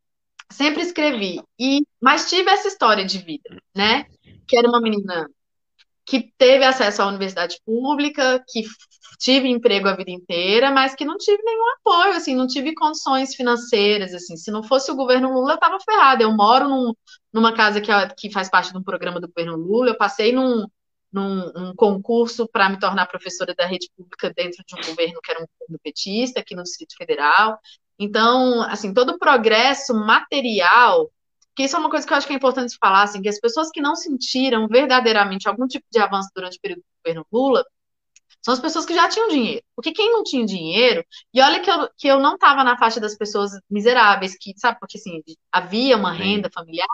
sempre 0.51 0.81
escrevi. 0.81 1.41
E, 1.59 1.81
mas 2.01 2.29
tive 2.29 2.49
essa 2.49 2.67
história 2.67 3.05
de 3.05 3.19
vida, 3.19 3.57
né? 3.75 4.05
Que 4.47 4.57
era 4.57 4.67
uma 4.67 4.81
menina 4.81 5.27
que 6.05 6.31
teve 6.37 6.63
acesso 6.63 7.01
à 7.01 7.07
universidade 7.07 7.59
pública, 7.65 8.41
que 8.47 8.63
tive 9.19 9.49
emprego 9.49 9.89
a 9.89 9.95
vida 9.95 10.09
inteira, 10.09 10.71
mas 10.71 10.95
que 10.95 11.03
não 11.03 11.17
tive 11.17 11.41
nenhum 11.43 11.69
apoio, 11.79 12.13
assim, 12.13 12.33
não 12.33 12.47
tive 12.47 12.73
condições 12.73 13.35
financeiras, 13.35 14.13
assim. 14.13 14.37
Se 14.37 14.49
não 14.49 14.63
fosse 14.63 14.89
o 14.89 14.95
governo 14.95 15.33
Lula, 15.33 15.51
eu 15.51 15.55
estava 15.55 15.77
ferrada. 15.81 16.23
Eu 16.23 16.31
moro 16.31 16.69
num, 16.69 16.93
numa 17.33 17.53
casa 17.53 17.81
que, 17.81 17.91
que 18.15 18.31
faz 18.31 18.49
parte 18.49 18.71
de 18.71 18.77
um 18.77 18.83
programa 18.83 19.19
do 19.19 19.27
governo 19.27 19.57
Lula, 19.57 19.89
eu 19.89 19.97
passei 19.97 20.31
num, 20.31 20.65
num 21.11 21.51
um 21.55 21.75
concurso 21.75 22.47
para 22.47 22.69
me 22.69 22.79
tornar 22.79 23.07
professora 23.07 23.53
da 23.53 23.65
rede 23.65 23.89
pública 23.95 24.31
dentro 24.33 24.63
de 24.65 24.75
um 24.75 24.85
governo 24.89 25.19
que 25.21 25.31
era 25.31 25.41
um 25.41 25.47
governo 25.59 25.79
petista, 25.83 26.39
aqui 26.39 26.55
no 26.55 26.63
Distrito 26.63 26.95
Federal. 26.95 27.59
Então, 27.99 28.61
assim, 28.63 28.93
todo 28.93 29.11
o 29.11 29.19
progresso 29.19 29.93
material, 29.93 31.11
que 31.55 31.63
isso 31.63 31.75
é 31.75 31.79
uma 31.79 31.89
coisa 31.89 32.05
que 32.05 32.13
eu 32.13 32.17
acho 32.17 32.27
que 32.27 32.33
é 32.33 32.35
importante 32.35 32.77
falar, 32.79 33.03
assim, 33.03 33.21
que 33.21 33.29
as 33.29 33.39
pessoas 33.39 33.69
que 33.71 33.81
não 33.81 33.95
sentiram 33.95 34.67
verdadeiramente 34.67 35.47
algum 35.47 35.67
tipo 35.67 35.85
de 35.91 35.99
avanço 35.99 36.29
durante 36.35 36.57
o 36.57 36.61
período 36.61 36.79
do 36.79 36.85
governo 37.03 37.27
Lula, 37.31 37.65
são 38.45 38.53
as 38.53 38.59
pessoas 38.59 38.85
que 38.85 38.93
já 38.93 39.09
tinham 39.09 39.27
dinheiro. 39.27 39.63
Porque 39.75 39.91
quem 39.91 40.11
não 40.11 40.23
tinha 40.23 40.45
dinheiro, 40.45 41.03
e 41.33 41.41
olha 41.41 41.59
que 41.59 41.69
eu, 41.69 41.89
que 41.97 42.07
eu 42.07 42.19
não 42.19 42.35
estava 42.35 42.63
na 42.63 42.77
faixa 42.77 42.99
das 42.99 43.17
pessoas 43.17 43.51
miseráveis, 43.69 44.37
que, 44.39 44.53
sabe, 44.57 44.79
porque 44.79 44.97
assim, 44.97 45.23
havia 45.51 45.97
uma 45.97 46.11
renda 46.11 46.49
familiar, 46.53 46.87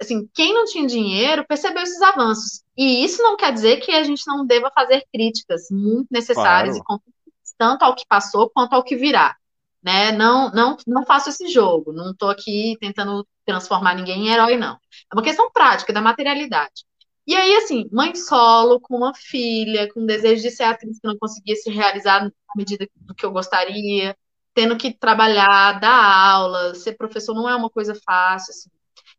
assim, 0.00 0.28
quem 0.34 0.52
não 0.52 0.64
tinha 0.64 0.86
dinheiro 0.86 1.46
percebeu 1.46 1.82
esses 1.84 2.02
avanços. 2.02 2.64
E 2.76 3.04
isso 3.04 3.22
não 3.22 3.36
quer 3.36 3.52
dizer 3.52 3.76
que 3.76 3.92
a 3.92 4.02
gente 4.02 4.24
não 4.26 4.44
deva 4.44 4.70
fazer 4.74 5.06
críticas 5.12 5.68
muito 5.70 6.08
necessárias 6.10 6.76
claro. 6.80 7.02
e 7.06 7.54
tanto 7.56 7.84
ao 7.84 7.94
que 7.94 8.04
passou 8.08 8.50
quanto 8.50 8.72
ao 8.72 8.82
que 8.82 8.96
virá 8.96 9.36
né? 9.84 10.12
Não, 10.12 10.50
não, 10.50 10.76
não 10.86 11.04
faço 11.04 11.28
esse 11.28 11.48
jogo, 11.48 11.92
não 11.92 12.12
estou 12.12 12.30
aqui 12.30 12.76
tentando 12.80 13.26
transformar 13.44 13.94
ninguém 13.94 14.26
em 14.26 14.32
herói, 14.32 14.56
não. 14.56 14.74
É 14.74 15.14
uma 15.14 15.22
questão 15.22 15.50
prática, 15.52 15.92
da 15.92 16.00
materialidade. 16.00 16.84
E 17.26 17.34
aí, 17.34 17.56
assim, 17.56 17.88
mãe 17.92 18.14
solo, 18.14 18.80
com 18.80 18.96
uma 18.96 19.14
filha, 19.14 19.88
com 19.92 20.04
desejo 20.06 20.42
de 20.42 20.50
ser 20.50 20.64
atriz 20.64 20.98
que 20.98 21.06
não 21.06 21.18
conseguia 21.18 21.56
se 21.56 21.70
realizar 21.70 22.24
na 22.24 22.30
medida 22.56 22.86
do 22.96 23.14
que 23.14 23.24
eu 23.24 23.30
gostaria, 23.32 24.16
tendo 24.54 24.76
que 24.76 24.92
trabalhar, 24.92 25.80
dar 25.80 26.30
aula, 26.32 26.74
ser 26.74 26.94
professor 26.96 27.34
não 27.34 27.48
é 27.48 27.54
uma 27.56 27.70
coisa 27.70 27.94
fácil, 28.04 28.52
assim. 28.52 28.70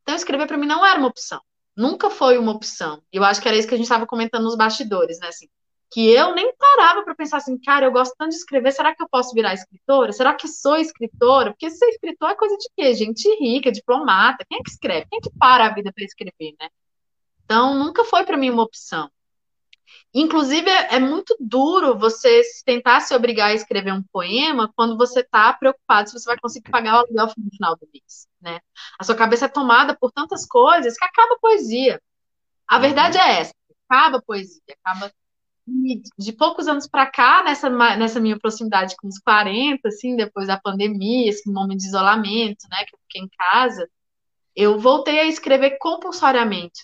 Então, 0.01 0.15
escrever 0.15 0.47
para 0.47 0.57
mim 0.57 0.67
não 0.67 0.85
era 0.85 0.99
uma 0.99 1.07
opção. 1.07 1.41
Nunca 1.75 2.09
foi 2.09 2.37
uma 2.37 2.51
opção. 2.51 3.01
Eu 3.11 3.23
acho 3.23 3.41
que 3.41 3.47
era 3.47 3.57
isso 3.57 3.67
que 3.67 3.73
a 3.73 3.77
gente 3.77 3.85
estava 3.85 4.07
comentando 4.07 4.43
nos 4.43 4.55
bastidores, 4.55 5.19
né? 5.19 5.27
Assim, 5.27 5.47
que 5.95 6.11
eu 6.11 6.35
nem 6.35 6.53
parava 6.57 7.03
para 7.03 7.15
pensar 7.15 7.37
assim, 7.37 7.57
cara, 7.57 7.85
eu 7.85 7.91
gosto 7.91 8.13
tanto 8.17 8.31
de 8.31 8.35
escrever, 8.35 8.73
será 8.73 8.93
que 8.93 9.01
eu 9.01 9.07
posso 9.07 9.33
virar 9.33 9.53
escritora? 9.53 10.11
Será 10.11 10.33
que 10.33 10.45
sou 10.45 10.75
escritora? 10.75 11.51
Porque 11.51 11.69
ser 11.69 11.85
escritor 11.85 12.31
é 12.31 12.35
coisa 12.35 12.57
de 12.57 12.67
quê? 12.75 12.93
Gente 12.93 13.29
rica, 13.39 13.71
diplomata, 13.71 14.43
quem 14.45 14.59
é 14.59 14.61
que 14.61 14.71
escreve? 14.71 15.07
Quem 15.09 15.19
é 15.19 15.21
que 15.21 15.31
para 15.39 15.67
a 15.67 15.73
vida 15.73 15.93
para 15.93 16.03
escrever, 16.03 16.53
né? 16.59 16.67
Então, 17.45 17.75
nunca 17.75 18.03
foi 18.03 18.25
para 18.25 18.35
mim 18.35 18.49
uma 18.49 18.63
opção. 18.63 19.09
Inclusive, 20.13 20.69
é, 20.69 20.95
é 20.95 20.99
muito 20.99 21.33
duro 21.39 21.97
você 21.97 22.41
tentar 22.65 22.99
se 22.99 23.15
obrigar 23.15 23.51
a 23.51 23.53
escrever 23.53 23.93
um 23.93 24.03
poema 24.03 24.69
quando 24.75 24.97
você 24.97 25.21
está 25.21 25.53
preocupado 25.53 26.09
se 26.09 26.19
você 26.19 26.25
vai 26.25 26.37
conseguir 26.37 26.69
pagar 26.69 26.95
o 26.95 26.97
aluguel 27.05 27.27
no 27.37 27.51
final 27.51 27.77
do 27.77 27.87
mês, 27.93 28.27
né? 28.41 28.59
A 28.99 29.03
sua 29.05 29.15
cabeça 29.15 29.45
é 29.45 29.47
tomada 29.47 29.95
por 29.97 30.11
tantas 30.11 30.45
coisas 30.45 30.97
que 30.97 31.05
acaba 31.05 31.35
a 31.35 31.39
poesia. 31.39 32.01
A 32.67 32.79
verdade 32.79 33.17
é 33.17 33.39
essa, 33.39 33.53
acaba 33.87 34.17
a 34.17 34.21
poesia, 34.21 34.61
acaba 34.83 35.09
e 35.67 36.01
de 36.17 36.31
poucos 36.31 36.67
anos 36.67 36.87
para 36.87 37.07
cá, 37.07 37.43
nessa, 37.43 37.69
nessa 37.69 38.19
minha 38.19 38.37
proximidade 38.37 38.95
com 38.97 39.07
os 39.07 39.17
40, 39.19 39.87
assim, 39.87 40.15
depois 40.15 40.47
da 40.47 40.59
pandemia, 40.59 41.29
esse 41.29 41.49
momento 41.51 41.79
de 41.79 41.87
isolamento, 41.87 42.67
né, 42.69 42.85
que 42.85 42.95
eu 42.95 42.99
fiquei 43.07 43.21
em 43.21 43.29
casa, 43.37 43.89
eu 44.55 44.79
voltei 44.79 45.19
a 45.19 45.25
escrever 45.25 45.77
compulsoriamente. 45.79 46.81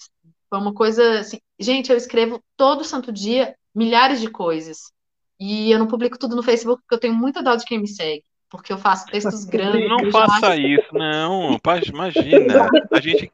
Foi 0.49 0.59
uma 0.59 0.73
coisa 0.73 1.19
assim, 1.19 1.39
gente, 1.59 1.91
eu 1.91 1.97
escrevo 1.97 2.43
todo 2.57 2.83
santo 2.83 3.11
dia 3.11 3.55
milhares 3.73 4.19
de 4.19 4.29
coisas. 4.29 4.91
E 5.39 5.71
eu 5.71 5.79
não 5.79 5.87
publico 5.87 6.19
tudo 6.19 6.35
no 6.35 6.43
Facebook 6.43 6.81
porque 6.81 6.95
eu 6.95 6.99
tenho 6.99 7.15
muita 7.15 7.41
dó 7.41 7.55
de 7.55 7.65
quem 7.65 7.79
me 7.79 7.87
segue. 7.87 8.23
Porque 8.49 8.73
eu 8.73 8.77
faço 8.77 9.05
textos 9.05 9.45
grandes. 9.45 9.87
Não 9.87 10.11
faça 10.11 10.57
isso, 10.57 10.93
não. 10.93 11.57
Imagina. 11.87 12.69
A 12.91 12.99
gente 12.99 13.31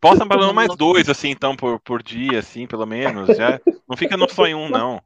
Posta 0.00 0.26
pelo 0.26 0.40
menos 0.40 0.54
mais 0.54 0.76
dois, 0.76 1.08
assim, 1.08 1.30
então, 1.30 1.56
por, 1.56 1.78
por 1.80 2.02
dia, 2.02 2.38
assim, 2.38 2.66
pelo 2.66 2.86
menos. 2.86 3.28
Já. 3.36 3.60
Não 3.88 3.96
fica 3.96 4.16
no 4.16 4.28
só 4.28 4.46
em 4.46 4.54
um, 4.54 4.68
não. 4.68 5.02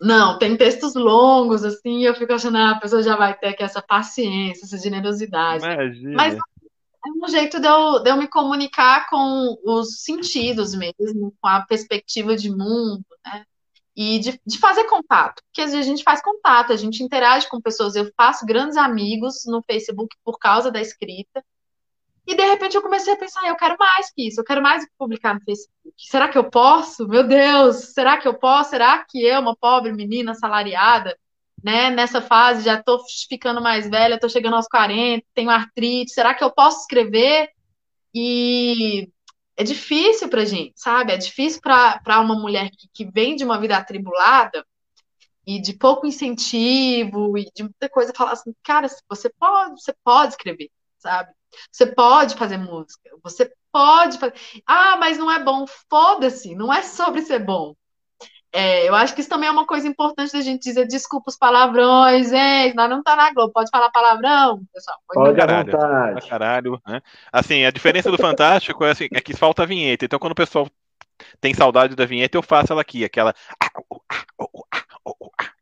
Não, 0.00 0.36
tem 0.36 0.56
textos 0.56 0.94
longos, 0.94 1.64
assim, 1.64 2.00
e 2.00 2.04
eu 2.04 2.14
fico 2.14 2.32
achando, 2.32 2.58
ah, 2.58 2.70
a 2.72 2.80
pessoa 2.80 3.02
já 3.02 3.16
vai 3.16 3.38
ter 3.38 3.48
aqui 3.48 3.62
essa 3.62 3.80
paciência, 3.80 4.64
essa 4.64 4.76
generosidade. 4.76 5.64
Imagina. 5.64 6.16
Mas 6.16 6.34
é 6.34 7.24
um 7.24 7.28
jeito 7.28 7.60
de 7.60 7.66
eu, 7.66 8.00
de 8.00 8.10
eu 8.10 8.16
me 8.16 8.28
comunicar 8.28 9.08
com 9.08 9.56
os 9.64 10.02
sentidos 10.02 10.74
mesmo, 10.74 11.34
com 11.40 11.48
a 11.48 11.60
perspectiva 11.62 12.36
de 12.36 12.50
mundo, 12.50 13.04
né? 13.24 13.44
E 13.94 14.18
de, 14.20 14.40
de 14.46 14.58
fazer 14.58 14.84
contato, 14.84 15.42
porque 15.44 15.60
às 15.60 15.70
vezes 15.70 15.86
a 15.86 15.90
gente 15.90 16.02
faz 16.02 16.22
contato, 16.22 16.72
a 16.72 16.76
gente 16.76 17.02
interage 17.02 17.46
com 17.48 17.60
pessoas. 17.60 17.94
Eu 17.94 18.10
faço 18.16 18.46
grandes 18.46 18.76
amigos 18.76 19.42
no 19.46 19.62
Facebook 19.62 20.16
por 20.24 20.38
causa 20.38 20.70
da 20.70 20.80
escrita, 20.80 21.44
e 22.26 22.36
de 22.36 22.42
repente 22.44 22.76
eu 22.76 22.82
comecei 22.82 23.12
a 23.12 23.16
pensar, 23.16 23.46
eu 23.46 23.56
quero 23.56 23.76
mais 23.78 24.12
que 24.12 24.28
isso, 24.28 24.40
eu 24.40 24.44
quero 24.44 24.62
mais 24.62 24.86
publicar 24.96 25.34
no 25.34 25.40
Facebook. 25.40 25.94
Será 25.96 26.28
que 26.28 26.38
eu 26.38 26.48
posso? 26.48 27.06
Meu 27.08 27.26
Deus, 27.26 27.92
será 27.92 28.16
que 28.16 28.28
eu 28.28 28.34
posso? 28.34 28.70
Será 28.70 29.04
que 29.04 29.22
eu, 29.22 29.40
uma 29.40 29.56
pobre 29.56 29.92
menina 29.92 30.32
assalariada, 30.32 31.18
né, 31.62 31.90
nessa 31.90 32.20
fase, 32.20 32.64
já 32.64 32.74
estou 32.74 33.00
ficando 33.28 33.60
mais 33.60 33.88
velha, 33.88 34.14
estou 34.14 34.30
chegando 34.30 34.56
aos 34.56 34.66
40, 34.68 35.24
tenho 35.34 35.50
artrite, 35.50 36.12
será 36.12 36.34
que 36.34 36.42
eu 36.42 36.50
posso 36.50 36.80
escrever? 36.82 37.50
E 38.14 39.08
é 39.56 39.64
difícil 39.64 40.28
pra 40.28 40.44
gente, 40.44 40.74
sabe? 40.76 41.12
É 41.12 41.16
difícil 41.16 41.60
para 41.60 42.20
uma 42.20 42.34
mulher 42.34 42.70
que, 42.70 42.88
que 42.92 43.04
vem 43.04 43.36
de 43.36 43.44
uma 43.44 43.60
vida 43.60 43.76
atribulada 43.76 44.64
e 45.46 45.60
de 45.60 45.72
pouco 45.72 46.06
incentivo 46.06 47.36
e 47.36 47.44
de 47.54 47.62
muita 47.64 47.88
coisa 47.88 48.12
falar 48.14 48.32
assim, 48.32 48.54
cara, 48.62 48.88
você 49.08 49.30
pode, 49.30 49.80
você 49.80 49.94
pode 50.04 50.32
escrever, 50.32 50.70
sabe? 50.98 51.32
Você 51.70 51.86
pode 51.86 52.34
fazer 52.34 52.56
música, 52.56 53.10
você 53.22 53.52
pode 53.70 54.18
fazer. 54.18 54.34
Ah, 54.66 54.96
mas 54.96 55.18
não 55.18 55.30
é 55.30 55.42
bom. 55.42 55.66
Foda-se, 55.88 56.54
não 56.54 56.72
é 56.72 56.82
sobre 56.82 57.22
ser 57.22 57.38
bom. 57.38 57.74
É, 58.54 58.86
eu 58.86 58.94
acho 58.94 59.14
que 59.14 59.22
isso 59.22 59.30
também 59.30 59.48
é 59.48 59.52
uma 59.52 59.66
coisa 59.66 59.88
importante 59.88 60.34
da 60.34 60.42
gente 60.42 60.62
dizer 60.62 60.86
desculpa 60.86 61.30
os 61.30 61.38
palavrões, 61.38 62.32
hein? 62.32 62.74
Nós 62.74 62.90
não 62.90 63.02
tá 63.02 63.16
na 63.16 63.32
Globo, 63.32 63.50
pode 63.50 63.70
falar 63.70 63.90
palavrão, 63.90 64.62
pessoal? 64.70 64.98
Pode, 65.08 65.26
pode 65.26 65.36
caralho, 65.38 65.72
vontade. 65.72 66.28
Caralho, 66.28 66.82
né? 66.86 67.00
Assim, 67.32 67.64
a 67.64 67.70
diferença 67.70 68.10
do 68.10 68.18
Fantástico 68.18 68.84
é, 68.84 68.90
assim, 68.90 69.08
é 69.10 69.22
que 69.22 69.34
falta 69.34 69.62
a 69.62 69.66
vinheta. 69.66 70.04
Então, 70.04 70.18
quando 70.18 70.32
o 70.32 70.36
pessoal 70.36 70.68
tem 71.40 71.54
saudade 71.54 71.96
da 71.96 72.04
vinheta, 72.04 72.36
eu 72.36 72.42
faço 72.42 72.72
ela 72.72 72.82
aqui, 72.82 73.04
aquela. 73.04 73.34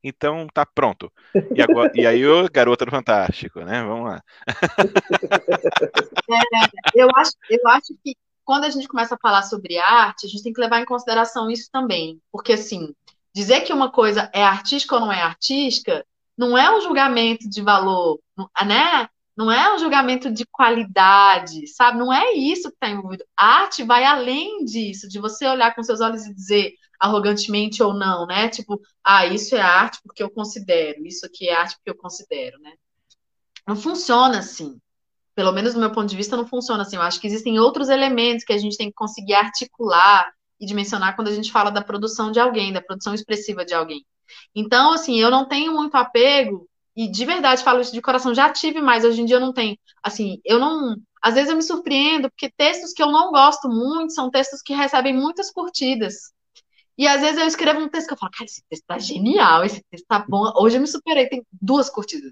Então 0.03 0.47
tá 0.53 0.65
pronto. 0.65 1.13
E, 1.55 1.63
agora, 1.63 1.91
e 1.95 2.07
aí 2.07 2.27
o 2.27 2.49
Garota 2.51 2.85
do 2.85 2.91
Fantástico, 2.91 3.61
né? 3.61 3.83
Vamos 3.83 4.11
lá. 4.11 4.23
É, 6.33 7.03
eu, 7.03 7.09
acho, 7.17 7.33
eu 7.51 7.69
acho 7.69 7.93
que 8.05 8.17
quando 8.45 8.65
a 8.65 8.71
gente 8.71 8.87
começa 8.87 9.17
a 9.17 9.19
falar 9.21 9.43
sobre 9.43 9.79
arte, 9.79 10.27
a 10.27 10.29
gente 10.29 10.45
tem 10.45 10.53
que 10.53 10.61
levar 10.61 10.81
em 10.81 10.85
consideração 10.85 11.51
isso 11.51 11.69
também. 11.73 12.21
Porque, 12.31 12.53
assim, 12.53 12.95
dizer 13.35 13.63
que 13.63 13.73
uma 13.73 13.91
coisa 13.91 14.31
é 14.33 14.45
artística 14.45 14.95
ou 14.95 15.01
não 15.01 15.13
é 15.13 15.23
artística 15.23 16.05
não 16.41 16.57
é 16.57 16.75
um 16.75 16.81
julgamento 16.81 17.49
de 17.51 17.61
valor, 17.61 18.19
né? 18.65 19.07
Não 19.37 19.53
é 19.53 19.75
um 19.75 19.79
julgamento 19.79 20.31
de 20.31 20.47
qualidade, 20.47 21.67
sabe? 21.67 21.99
Não 21.99 22.13
é 22.13 22.33
isso 22.33 22.71
que 22.71 22.77
está 22.77 22.89
envolvido. 22.89 23.25
A 23.37 23.63
arte 23.63 23.83
vai 23.85 24.05
além 24.05 24.65
disso, 24.65 25.07
de 25.07 25.19
você 25.19 25.47
olhar 25.47 25.75
com 25.75 25.83
seus 25.83 26.01
olhos 26.01 26.25
e 26.25 26.35
dizer 26.35 26.73
arrogantemente 27.01 27.83
ou 27.83 27.95
não, 27.95 28.27
né? 28.27 28.49
Tipo, 28.49 28.81
ah, 29.03 29.27
isso 29.27 29.57
é 29.57 29.61
arte 29.61 29.99
porque 30.05 30.23
eu 30.23 30.31
considero, 30.31 31.07
isso 31.07 31.25
aqui 31.27 31.49
é 31.49 31.55
arte 31.55 31.77
porque 31.77 31.91
eu 31.91 31.97
considero, 31.97 32.59
né? 32.61 32.73
Não 33.67 33.75
funciona 33.75 34.39
assim. 34.39 34.79
Pelo 35.35 35.53
menos 35.53 35.75
do 35.75 35.81
meu 35.81 35.91
ponto 35.91 36.09
de 36.09 36.17
vista, 36.17 36.37
não 36.37 36.47
funciona 36.47 36.83
assim. 36.83 36.97
Eu 36.97 37.03
acho 37.03 37.21
que 37.21 37.27
existem 37.27 37.59
outros 37.59 37.89
elementos 37.89 38.45
que 38.45 38.53
a 38.53 38.59
gente 38.59 38.77
tem 38.77 38.89
que 38.89 38.95
conseguir 38.95 39.35
articular 39.35 40.31
e 40.61 40.67
dimensionar 40.67 41.17
quando 41.17 41.29
a 41.29 41.35
gente 41.35 41.51
fala 41.51 41.71
da 41.71 41.83
produção 41.83 42.31
de 42.31 42.39
alguém, 42.39 42.73
da 42.73 42.83
produção 42.83 43.15
expressiva 43.15 43.65
de 43.65 43.73
alguém. 43.73 44.05
Então, 44.55 44.93
assim, 44.93 45.19
eu 45.19 45.31
não 45.31 45.49
tenho 45.49 45.73
muito 45.73 45.97
apego 45.97 46.69
e 46.97 47.09
de 47.11 47.25
verdade 47.25 47.63
falo 47.63 47.81
isso 47.81 47.93
de 47.93 48.03
coração, 48.03 48.35
já 48.35 48.53
tive 48.53 48.81
mais, 48.81 49.05
hoje 49.05 49.23
em 49.23 49.25
dia 49.25 49.37
eu 49.37 49.41
não 49.41 49.53
tenho. 49.53 49.79
Assim, 50.03 50.41
eu 50.45 50.59
não. 50.59 50.97
Às 51.23 51.35
vezes 51.35 51.51
eu 51.51 51.57
me 51.57 51.63
surpreendo, 51.63 52.31
porque 52.31 52.51
textos 52.57 52.93
que 52.93 53.03
eu 53.03 53.11
não 53.11 53.31
gosto 53.31 53.69
muito 53.69 54.13
são 54.13 54.31
textos 54.31 54.61
que 54.63 54.75
recebem 54.75 55.15
muitas 55.15 55.51
curtidas. 55.51 56.33
E 57.01 57.09
às 57.09 57.23
vezes 57.23 57.39
eu 57.39 57.47
escrevo 57.47 57.81
um 57.81 57.89
texto 57.89 58.09
que 58.09 58.13
eu 58.13 58.19
falo, 58.19 58.31
cara, 58.31 58.45
esse 58.45 58.63
texto 58.69 58.85
tá 58.87 58.99
genial, 58.99 59.65
esse 59.65 59.83
texto 59.91 60.05
tá 60.07 60.23
bom. 60.29 60.53
Hoje 60.55 60.77
eu 60.77 60.83
me 60.83 60.87
superei, 60.87 61.27
tem 61.31 61.43
duas 61.51 61.89
curtidas. 61.89 62.31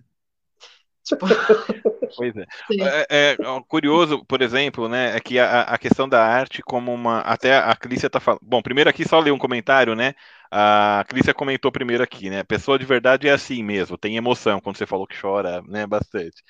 Tipo... 1.03 1.25
Pois 2.17 2.35
é. 2.37 2.47
é. 3.11 3.33
é. 3.33 3.37
Curioso, 3.69 4.25
por 4.25 4.41
exemplo, 4.41 4.89
né, 4.89 5.15
é 5.15 5.21
que 5.21 5.39
a, 5.39 5.61
a 5.63 5.77
questão 5.77 6.09
da 6.09 6.25
arte 6.25 6.63
como 6.63 6.93
uma. 6.93 7.21
Até 7.21 7.59
a 7.59 7.77
Clícia 7.77 8.09
tá 8.09 8.19
falando. 8.19 8.41
Bom, 8.43 8.63
primeiro 8.63 8.89
aqui 8.89 9.07
só 9.07 9.21
ler 9.21 9.31
um 9.31 9.39
comentário, 9.39 9.95
né? 9.95 10.15
A 10.51 11.05
Clícia 11.07 11.35
comentou 11.35 11.71
primeiro 11.71 12.03
aqui, 12.03 12.31
né? 12.31 12.43
Pessoa 12.43 12.79
de 12.79 12.87
verdade 12.87 13.29
é 13.29 13.33
assim 13.33 13.63
mesmo, 13.63 13.99
tem 13.99 14.17
emoção 14.17 14.59
quando 14.59 14.79
você 14.79 14.87
falou 14.87 15.07
que 15.07 15.21
chora, 15.21 15.61
né? 15.69 15.87
Bastante. 15.87 16.43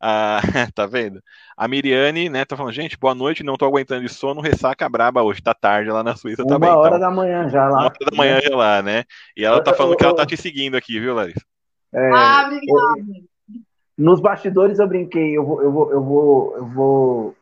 Ah, 0.00 0.40
tá 0.74 0.86
vendo? 0.86 1.22
A 1.54 1.68
Miriane, 1.68 2.30
né, 2.30 2.44
tá 2.44 2.56
falando, 2.56 2.72
gente, 2.72 2.98
boa 2.98 3.14
noite, 3.14 3.42
não 3.42 3.56
tô 3.56 3.66
aguentando 3.66 4.00
de 4.00 4.08
sono, 4.08 4.40
ressaca 4.40 4.88
braba 4.88 5.22
hoje, 5.22 5.42
tá 5.42 5.52
tarde 5.52 5.90
lá 5.90 6.02
na 6.02 6.16
Suíça 6.16 6.42
Uma 6.42 6.54
também. 6.54 6.70
Uma 6.70 6.78
hora 6.78 6.96
então, 6.96 7.00
da 7.00 7.10
manhã 7.10 7.48
já 7.50 7.68
lá. 7.68 7.78
Uma 7.78 7.84
hora 7.84 8.10
da 8.10 8.16
manhã 8.16 8.40
já 8.40 8.56
lá, 8.56 8.82
né? 8.82 9.04
E 9.36 9.44
ela 9.44 9.62
tá 9.62 9.74
falando 9.74 9.96
que 9.96 10.04
ela 10.04 10.16
tá 10.16 10.24
te 10.24 10.36
seguindo 10.36 10.74
aqui, 10.74 10.98
viu, 10.98 11.14
Larissa? 11.14 11.44
É, 11.92 12.10
ah, 12.10 12.44
obrigada. 12.46 13.30
Nos 13.98 14.20
bastidores 14.20 14.78
eu 14.78 14.88
brinquei, 14.88 15.36
eu 15.36 15.44
vou, 15.44 15.62
eu 15.62 15.70
vou, 15.70 15.92
eu 15.92 16.02
vou, 16.02 16.56
eu 16.56 16.66
vou 16.66 17.36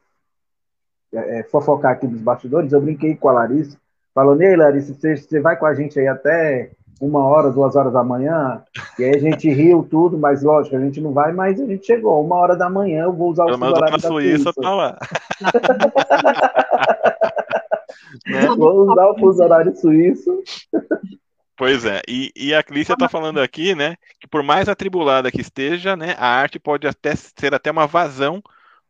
é, 1.13 1.41
é 1.41 1.43
fofocar 1.45 1.93
aqui 1.93 2.09
nos 2.09 2.21
bastidores, 2.21 2.73
eu 2.73 2.81
brinquei 2.81 3.15
com 3.15 3.29
a 3.29 3.33
Larissa, 3.33 3.79
falando, 4.13 4.43
ei 4.43 4.57
Larissa, 4.57 4.93
você, 4.95 5.17
você 5.17 5.41
vai 5.41 5.57
com 5.57 5.67
a 5.67 5.75
gente 5.75 6.01
aí 6.01 6.09
até 6.09 6.73
uma 7.01 7.25
hora, 7.25 7.51
duas 7.51 7.77
horas 7.77 7.93
da 7.93 8.03
manhã, 8.03 8.63
e 8.99 9.05
aí 9.05 9.15
a 9.15 9.19
gente 9.19 9.49
riu 9.49 9.87
tudo, 9.89 10.19
mas 10.19 10.43
lógico, 10.43 10.77
a 10.77 10.81
gente 10.81 11.01
não 11.01 11.13
vai, 11.13 11.33
mas 11.33 11.61
a 11.61 11.67
gente 11.67 11.87
chegou, 11.87 12.25
uma 12.25 12.37
hora 12.37 12.57
da 12.57 12.69
manhã, 12.69 13.05
eu 13.05 13.13
vou 13.13 13.31
usar 13.31 13.45
o 13.45 13.57
celular 13.57 13.91
da 13.91 13.99
Suíça. 13.99 14.53
Tá 14.53 14.75
lá. 14.75 14.99
né? 18.27 18.47
Vou 18.57 18.91
usar 18.91 19.07
o 19.07 19.19
fuso 19.19 19.43
horário 19.43 19.77
suíço. 19.77 20.43
Pois 21.57 21.85
é, 21.85 22.01
e, 22.09 22.31
e 22.37 22.55
a 22.55 22.63
Clícia 22.63 22.93
está 22.93 23.09
falando 23.09 23.41
aqui, 23.41 23.75
né, 23.75 23.97
que 24.21 24.29
por 24.29 24.43
mais 24.43 24.69
atribulada 24.69 25.31
que 25.31 25.41
esteja, 25.41 25.97
né, 25.97 26.15
a 26.19 26.27
arte 26.27 26.59
pode 26.59 26.87
até 26.87 27.15
ser 27.17 27.53
até 27.53 27.71
uma 27.71 27.87
vazão 27.87 28.43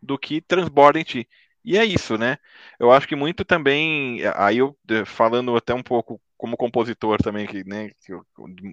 do 0.02 0.18
que 0.18 0.40
transborda 0.40 1.01
em 1.01 1.05
ti. 1.05 1.28
E 1.64 1.76
é 1.76 1.85
isso, 1.85 2.16
né? 2.16 2.39
Eu 2.78 2.90
acho 2.90 3.06
que 3.06 3.16
muito 3.16 3.44
também, 3.44 4.20
aí 4.36 4.59
eu 4.59 4.76
falando 5.05 5.55
até 5.56 5.74
um 5.74 5.82
pouco 5.82 6.20
como 6.39 6.56
compositor 6.56 7.19
também, 7.23 7.47
que, 7.47 7.65
né, 7.65 7.90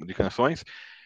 de, 0.06 0.14
canções, 0.14 0.64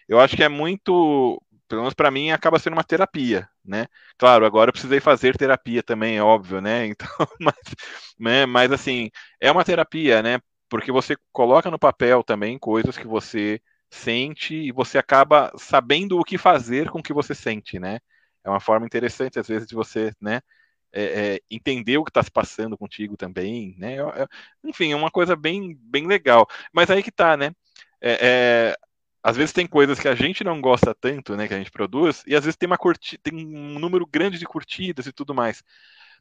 eu 0.07 0.19
acho 0.19 0.36
que 0.36 0.44
é 0.44 0.49
muito, 0.49 1.41
pelo 1.68 1.81
menos 1.81 1.94
para 1.94 2.11
mim, 2.11 2.31
acaba 2.31 2.60
sendo 2.60 2.73
uma 2.73 2.84
terapia, 2.84 3.48
né? 3.65 3.88
Claro, 4.18 4.45
agora 4.45 4.69
eu 4.69 4.73
precisei 4.73 4.99
fazer 4.99 5.38
terapia 5.38 5.81
também, 5.84 6.18
é 6.18 6.23
óbvio, 6.23 6.61
né? 6.61 6.86
Então, 6.94 7.10
mas, 7.40 7.56
né, 8.19 8.45
mas 8.45 8.72
assim, 8.72 9.10
é 9.40 9.52
uma 9.52 9.64
terapia, 9.65 10.22
né? 10.22 10.40
porque 10.69 10.91
você 10.91 11.15
coloca 11.31 11.72
no 11.72 11.80
papel 11.80 12.23
também 12.23 12.57
coisas 12.60 12.98
que 12.98 13.07
você 13.07 13.60
sente 13.90 14.53
e 14.56 14.72
você 14.72 14.98
acaba 14.99 15.52
sabendo 15.57 16.19
o 16.19 16.23
que 16.23 16.38
fazer 16.38 16.90
com 16.91 16.99
o 16.99 17.03
que 17.03 17.14
você 17.14 17.34
sente, 17.34 17.80
né? 17.80 17.99
É 18.44 18.49
uma 18.49 18.60
forma 18.60 18.86
interessante, 18.86 19.40
às 19.40 19.48
vezes, 19.48 19.68
de 19.68 19.76
você, 19.76 20.14
né? 20.22 20.41
É, 20.91 21.03
é, 21.03 21.40
entender 21.52 21.98
o 21.99 22.03
que 22.03 22.10
está 22.10 22.24
se 22.24 22.32
passando 22.32 22.78
contigo 22.78 23.16
também, 23.16 23.76
né? 23.78 23.98
Enfim, 24.64 24.91
é 24.91 24.95
uma 24.95 25.11
coisa 25.11 25.36
bem, 25.36 25.78
bem 25.82 26.07
legal. 26.07 26.48
Mas 26.74 26.90
aí 26.90 27.03
que 27.03 27.11
tá, 27.11 27.38
né? 27.38 27.52
É, 28.02 28.74
é, 28.74 28.78
às 29.22 29.38
vezes 29.38 29.53
tem 29.53 29.68
coisas 29.68 29.99
que 29.99 30.07
a 30.07 30.16
gente 30.16 30.44
não 30.44 30.60
gosta 30.60 30.95
tanto, 30.95 31.36
né? 31.36 31.48
Que 31.48 31.53
a 31.53 31.57
gente 31.57 31.72
produz, 31.72 32.24
e 32.26 32.36
às 32.36 32.44
vezes 32.44 32.57
tem 32.57 32.68
uma 32.68 32.78
curti 32.78 33.18
tem 33.20 33.34
um 33.36 33.78
número 33.80 34.06
grande 34.07 34.40
de 34.40 34.45
curtidas 34.45 35.06
e 35.06 35.11
tudo 35.11 35.34
mais. 35.34 35.64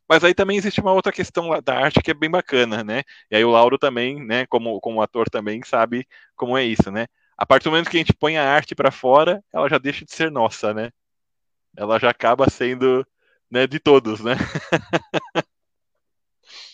Mas 0.09 0.25
aí 0.25 0.35
também 0.35 0.57
existe 0.57 0.81
uma 0.81 0.93
outra 0.93 1.13
questão 1.13 1.61
da 1.63 1.79
arte 1.79 2.03
que 2.03 2.11
é 2.11 2.15
bem 2.15 2.31
bacana, 2.31 2.83
né? 2.83 3.03
E 3.31 3.37
aí 3.37 3.45
o 3.45 3.51
Lauro 3.51 3.79
também, 3.79 4.25
né, 4.25 4.47
como, 4.47 4.81
como 4.81 5.03
ator 5.03 5.29
também 5.29 5.63
sabe 5.63 6.07
como 6.35 6.57
é 6.57 6.65
isso, 6.65 6.91
né? 6.91 7.07
A 7.37 7.47
partir 7.47 7.65
do 7.65 7.71
momento 7.73 7.91
que 7.91 7.97
a 7.99 8.01
gente 8.01 8.15
põe 8.15 8.39
a 8.39 8.51
arte 8.51 8.75
para 8.75 8.91
fora, 8.91 9.45
ela 9.53 9.69
já 9.69 9.79
deixa 9.79 10.05
de 10.05 10.13
ser 10.13 10.31
nossa, 10.31 10.73
né? 10.75 10.91
Ela 11.77 11.99
já 11.99 12.11
acaba 12.11 12.51
sendo 12.51 13.07
né, 13.51 13.67
de 13.67 13.79
todos, 13.79 14.21
né? 14.21 14.35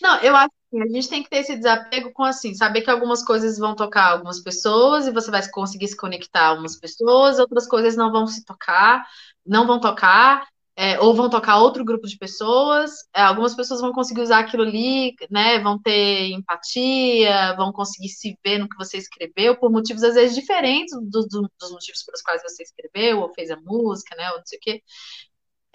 Não, 0.01 0.21
eu 0.21 0.37
acho 0.37 0.51
que 0.71 0.83
a 0.83 0.87
gente 0.87 1.09
tem 1.09 1.23
que 1.23 1.31
ter 1.31 1.39
esse 1.39 1.57
desapego 1.57 2.13
com 2.13 2.25
assim, 2.25 2.55
saber 2.55 2.83
que 2.83 2.91
algumas 2.91 3.25
coisas 3.25 3.59
vão 3.59 3.75
tocar 3.75 4.13
algumas 4.13 4.41
pessoas 4.41 5.07
e 5.07 5.13
você 5.13 5.31
vai 5.31 5.49
conseguir 5.51 5.89
se 5.89 5.97
conectar 5.97 6.43
a 6.43 6.49
algumas 6.49 6.79
pessoas, 6.79 7.39
outras 7.39 7.67
coisas 7.67 7.97
não 7.97 8.13
vão 8.13 8.27
se 8.27 8.45
tocar, 8.45 9.07
não 9.47 9.67
vão 9.67 9.81
tocar, 9.81 10.47
é, 10.77 10.99
ou 11.01 11.15
vão 11.15 11.31
tocar 11.31 11.59
outro 11.59 11.85
grupo 11.85 12.07
de 12.07 12.19
pessoas. 12.19 12.91
É, 13.15 13.23
algumas 13.23 13.55
pessoas 13.55 13.81
vão 13.81 13.93
conseguir 13.93 14.23
usar 14.23 14.41
aquilo 14.41 14.65
ali, 14.65 15.15
né? 15.31 15.61
Vão 15.61 15.81
ter 15.81 16.33
empatia, 16.33 17.55
vão 17.57 17.73
conseguir 17.73 18.09
se 18.09 18.37
ver 18.45 18.59
no 18.59 18.69
que 18.69 18.77
você 18.77 18.99
escreveu, 18.99 19.57
por 19.57 19.71
motivos 19.71 20.03
às 20.03 20.15
vezes 20.15 20.35
diferentes 20.35 20.93
do, 20.95 21.27
do, 21.27 21.51
dos 21.61 21.71
motivos 21.71 22.03
pelos 22.05 22.23
quais 22.23 22.43
você 22.43 22.63
escreveu, 22.65 23.21
ou 23.21 23.33
fez 23.33 23.51
a 23.51 23.57
música, 23.57 24.17
né? 24.17 24.31
Ou 24.33 24.39
não 24.39 24.47
sei 24.47 24.59
o 24.59 24.61
quê. 24.61 24.83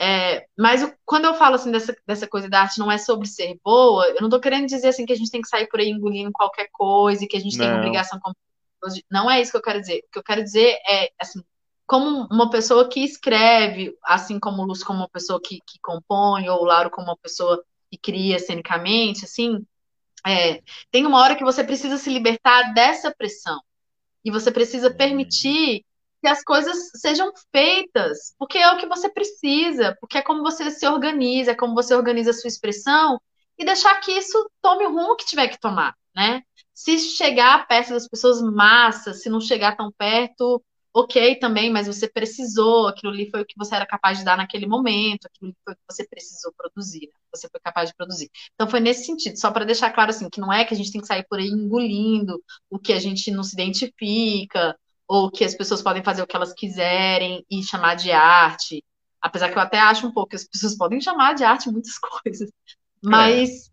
É, 0.02 0.46
mas 0.58 0.90
quando 1.06 1.26
eu 1.26 1.34
falo 1.34 1.56
assim 1.56 1.72
dessa, 1.72 1.94
dessa 2.08 2.26
coisa 2.26 2.50
da 2.50 2.62
arte 2.62 2.80
não 2.80 2.90
é 2.90 2.98
sobre 2.98 3.28
ser 3.28 3.60
boa, 3.62 4.08
eu 4.08 4.22
não 4.22 4.28
estou 4.28 4.40
querendo 4.40 4.66
dizer 4.66 4.88
assim 4.88 5.06
que 5.06 5.12
a 5.12 5.16
gente 5.16 5.30
tem 5.30 5.42
que 5.42 5.50
sair 5.50 5.68
por 5.68 5.82
aí 5.82 5.90
engolindo 5.90 6.32
qualquer 6.32 6.70
coisa 6.72 7.24
e 7.24 7.28
que 7.28 7.36
a 7.36 7.40
gente 7.40 7.58
não. 7.58 7.66
tem 7.66 7.76
obrigação 7.76 8.20
não 9.12 9.30
é 9.30 9.42
isso 9.42 9.52
que 9.52 9.58
eu 9.58 9.62
quero 9.62 9.82
dizer. 9.82 10.00
O 10.08 10.12
que 10.12 10.20
eu 10.20 10.24
quero 10.24 10.42
dizer 10.42 10.78
é 10.90 11.12
assim, 11.20 11.44
como 11.86 12.28
uma 12.32 12.50
pessoa 12.50 12.88
que 12.88 13.04
escreve, 13.04 13.94
assim 14.04 14.40
como 14.40 14.62
o 14.62 14.66
Lúcio 14.66 14.86
como 14.86 15.00
uma 15.00 15.10
pessoa 15.10 15.42
que, 15.44 15.60
que 15.66 15.80
compõe, 15.82 16.48
ou 16.48 16.62
o 16.62 16.66
Lauro 16.66 16.90
como 16.90 17.08
uma 17.08 17.18
pessoa 17.18 17.62
que 17.92 17.98
cria 17.98 18.40
cenicamente, 18.40 19.26
assim, 19.26 19.66
é, 20.26 20.62
tem 20.92 21.06
uma 21.06 21.20
hora 21.20 21.36
que 21.36 21.44
você 21.44 21.64
precisa 21.64 21.98
se 21.98 22.10
libertar 22.10 22.74
dessa 22.74 23.14
pressão. 23.14 23.60
E 24.24 24.32
você 24.32 24.52
precisa 24.52 24.94
permitir 24.94 25.86
que 26.22 26.28
as 26.28 26.44
coisas 26.44 26.92
sejam 26.96 27.32
feitas, 27.52 28.34
porque 28.38 28.58
é 28.58 28.72
o 28.72 28.78
que 28.78 28.88
você 28.88 29.10
precisa, 29.10 29.96
porque 30.00 30.18
é 30.18 30.22
como 30.22 30.44
você 30.44 30.70
se 30.72 30.88
organiza, 30.88 31.52
é 31.52 31.56
como 31.56 31.74
você 31.74 31.96
organiza 31.96 32.32
a 32.32 32.34
sua 32.34 32.48
expressão 32.48 33.20
e 33.58 33.66
deixar 33.66 34.00
que 34.02 34.12
isso 34.12 34.50
tome 34.62 34.86
o 34.86 34.92
rumo 34.92 35.16
que 35.16 35.26
tiver 35.26 35.48
que 35.48 35.60
tomar, 35.60 35.96
né? 36.16 36.42
Se 36.74 36.98
chegar 37.00 37.68
perto 37.68 37.90
das 37.92 38.08
pessoas, 38.08 38.42
massa, 38.42 39.14
se 39.14 39.30
não 39.30 39.42
chegar 39.42 39.76
tão 39.76 39.92
perto, 39.92 40.62
ok 40.94 41.38
também, 41.38 41.72
mas 41.72 41.88
você 41.88 42.08
precisou, 42.08 42.88
aquilo 42.88 43.12
ali 43.14 43.30
foi 43.30 43.42
o 43.42 43.46
que 43.46 43.58
você 43.58 43.76
era 43.76 43.86
capaz 43.86 44.20
de 44.20 44.26
dar 44.26 44.38
naquele 44.38 44.66
momento, 44.66 45.26
aquilo 45.26 45.54
foi 45.64 45.74
o 45.74 45.76
que 45.76 45.84
você 45.90 46.08
precisou 46.08 46.54
produzir, 46.58 47.08
né? 47.08 47.20
você 47.34 47.48
foi 47.50 47.60
capaz 47.60 47.90
de 47.90 47.96
produzir. 47.96 48.30
Então 48.56 48.68
foi 48.68 48.80
nesse 48.80 49.06
sentido, 49.06 49.38
só 49.38 49.52
para 49.52 49.66
deixar 49.66 49.92
claro 49.92 50.10
assim, 50.10 50.30
que 50.30 50.42
não 50.42 50.52
é 50.52 50.66
que 50.66 50.74
a 50.74 50.78
gente 50.78 50.92
tem 50.92 51.02
que 51.02 51.08
sair 51.08 51.26
por 51.30 51.40
aí 51.40 51.48
engolindo 51.48 52.42
o 52.70 52.80
que 52.80 52.94
a 52.94 53.00
gente 53.00 53.32
não 53.32 53.44
se 53.44 53.54
identifica, 53.54 54.76
ou 55.10 55.32
que 55.32 55.44
as 55.44 55.56
pessoas 55.56 55.82
podem 55.82 56.04
fazer 56.04 56.22
o 56.22 56.28
que 56.28 56.36
elas 56.36 56.54
quiserem 56.54 57.44
e 57.50 57.64
chamar 57.64 57.96
de 57.96 58.12
arte. 58.12 58.86
Apesar 59.20 59.50
que 59.50 59.58
eu 59.58 59.62
até 59.62 59.80
acho 59.80 60.06
um 60.06 60.14
pouco 60.14 60.30
que 60.30 60.36
as 60.36 60.48
pessoas 60.48 60.78
podem 60.78 61.02
chamar 61.02 61.34
de 61.34 61.44
arte 61.44 61.72
muitas 61.72 61.98
coisas. 61.98 62.52
Mas, 63.04 63.50
é. 63.50 63.72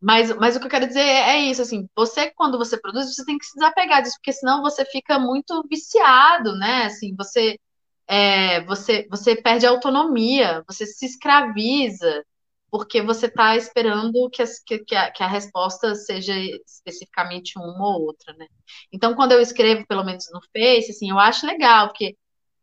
mas, 0.00 0.36
mas 0.36 0.54
o 0.54 0.60
que 0.60 0.66
eu 0.66 0.70
quero 0.70 0.86
dizer 0.86 1.00
é, 1.00 1.38
isso, 1.40 1.60
assim, 1.60 1.88
você, 1.96 2.30
quando 2.30 2.58
você 2.58 2.80
produz, 2.80 3.12
você 3.12 3.24
tem 3.24 3.36
que 3.36 3.44
se 3.44 3.54
desapegar 3.54 4.02
disso, 4.02 4.16
porque 4.18 4.32
senão 4.32 4.62
você 4.62 4.84
fica 4.84 5.18
muito 5.18 5.64
viciado, 5.68 6.56
né? 6.56 6.84
Assim, 6.84 7.12
você, 7.16 7.58
é, 8.06 8.64
você, 8.64 9.08
você 9.10 9.34
perde 9.34 9.66
a 9.66 9.70
autonomia, 9.70 10.62
você 10.68 10.86
se 10.86 11.06
escraviza, 11.06 12.24
porque 12.72 13.02
você 13.02 13.26
está 13.26 13.54
esperando 13.54 14.30
que, 14.30 14.40
as, 14.40 14.58
que, 14.58 14.78
que, 14.78 14.96
a, 14.96 15.10
que, 15.10 15.22
a, 15.22 15.26
resposta 15.26 15.94
seja 15.94 16.34
especificamente 16.66 17.58
uma 17.58 17.86
ou 17.86 18.06
outra, 18.06 18.32
né? 18.32 18.46
Então, 18.90 19.14
quando 19.14 19.32
eu 19.32 19.42
escrevo, 19.42 19.86
pelo 19.86 20.02
menos 20.02 20.24
no 20.32 20.40
Face, 20.40 20.90
assim, 20.90 21.10
eu 21.10 21.18
acho 21.18 21.46
legal, 21.46 21.88
porque 21.88 22.16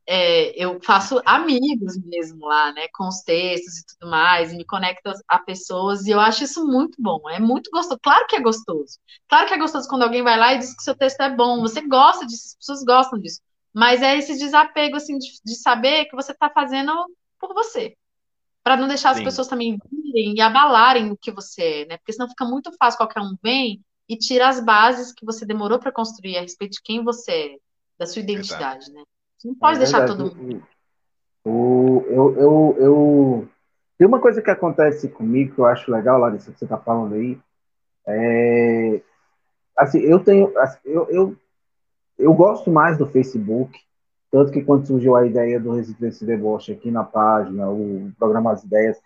é, 0.07 0.52
eu 0.57 0.80
faço 0.84 1.22
amigos 1.23 1.95
mesmo 2.03 2.48
lá, 2.48 2.73
né, 2.73 2.88
com 2.91 3.07
os 3.07 3.22
textos 3.22 3.77
e 3.77 3.86
tudo 3.86 4.10
mais, 4.10 4.52
e 4.52 4.57
me 4.57 4.65
conecto 4.65 5.11
a 5.27 5.38
pessoas, 5.38 6.07
e 6.07 6.10
eu 6.10 6.19
acho 6.19 6.44
isso 6.44 6.65
muito 6.65 6.99
bom, 6.99 7.30
é 7.30 7.40
muito 7.40 7.69
gostoso. 7.72 7.99
Claro 8.02 8.26
que 8.27 8.36
é 8.36 8.41
gostoso. 8.41 8.98
Claro 9.27 9.48
que 9.48 9.53
é 9.53 9.60
gostoso 9.60 9.88
quando 9.88 10.03
alguém 10.03 10.23
vai 10.23 10.40
lá 10.40 10.56
e 10.56 10.57
diz 10.57 10.76
que 10.76 10.81
seu 10.84 10.95
texto 10.95 11.22
é 11.22 11.30
bom, 11.36 11.61
você 11.61 11.81
gosta 11.81 12.26
disso, 12.26 12.48
as 12.48 12.56
pessoas 12.56 12.84
gostam 12.84 13.19
disso. 13.19 13.41
Mas 13.72 14.02
é 14.02 14.18
esse 14.18 14.38
desapego, 14.40 14.95
assim, 14.98 15.19
de, 15.19 15.27
de 15.45 15.56
saber 15.56 16.06
que 16.06 16.15
você 16.15 16.31
está 16.31 16.49
fazendo 16.49 16.91
por 17.40 17.53
você 17.53 17.95
para 18.69 18.77
não 18.77 18.87
deixar 18.87 19.15
Sim. 19.15 19.21
as 19.21 19.23
pessoas 19.23 19.47
também 19.47 19.79
virem 19.91 20.35
e 20.35 20.41
abalarem 20.41 21.09
o 21.09 21.17
que 21.17 21.31
você 21.31 21.81
é, 21.81 21.85
né? 21.87 21.97
Porque 21.97 22.13
senão 22.13 22.29
fica 22.29 22.45
muito 22.45 22.71
fácil 22.77 22.99
qualquer 22.99 23.19
um 23.19 23.35
vem 23.41 23.81
e 24.07 24.15
tira 24.15 24.47
as 24.47 24.63
bases 24.63 25.11
que 25.11 25.25
você 25.25 25.43
demorou 25.43 25.79
para 25.79 25.91
construir 25.91 26.37
a 26.37 26.41
respeito 26.41 26.73
de 26.73 26.81
quem 26.83 27.03
você 27.03 27.31
é, 27.31 27.55
da 27.97 28.05
sua 28.05 28.21
identidade, 28.21 28.93
né? 28.93 29.01
Você 29.35 29.47
não 29.47 29.55
pode 29.55 29.77
é 29.77 29.79
deixar 29.79 30.05
todo 30.05 30.35
mundo. 30.35 30.63
O, 31.43 32.03
eu, 32.09 32.35
eu, 32.37 32.75
eu... 32.77 33.49
Tem 33.97 34.05
uma 34.05 34.19
coisa 34.19 34.39
que 34.39 34.51
acontece 34.51 35.09
comigo 35.09 35.55
que 35.55 35.61
eu 35.61 35.65
acho 35.65 35.91
legal, 35.91 36.19
Larissa, 36.19 36.51
que 36.51 36.59
você 36.59 36.65
está 36.65 36.77
falando 36.77 37.15
aí. 37.15 37.39
É... 38.05 39.01
Assim, 39.75 39.97
eu 39.97 40.23
tenho. 40.23 40.55
Assim, 40.59 40.77
eu, 40.85 41.09
eu, 41.09 41.35
eu 42.19 42.33
gosto 42.35 42.69
mais 42.69 42.99
do 42.99 43.07
Facebook 43.07 43.81
tanto 44.31 44.51
que 44.51 44.64
quando 44.64 44.85
surgiu 44.85 45.15
a 45.15 45.26
ideia 45.26 45.60
do 45.60 45.72
Resistência 45.72 46.26
Deboche 46.26 46.72
aqui 46.72 46.91
na 46.91 47.03
página, 47.03 47.69
o 47.69 48.11
programa 48.18 48.51
As 48.51 48.64
Ideias, 48.64 48.97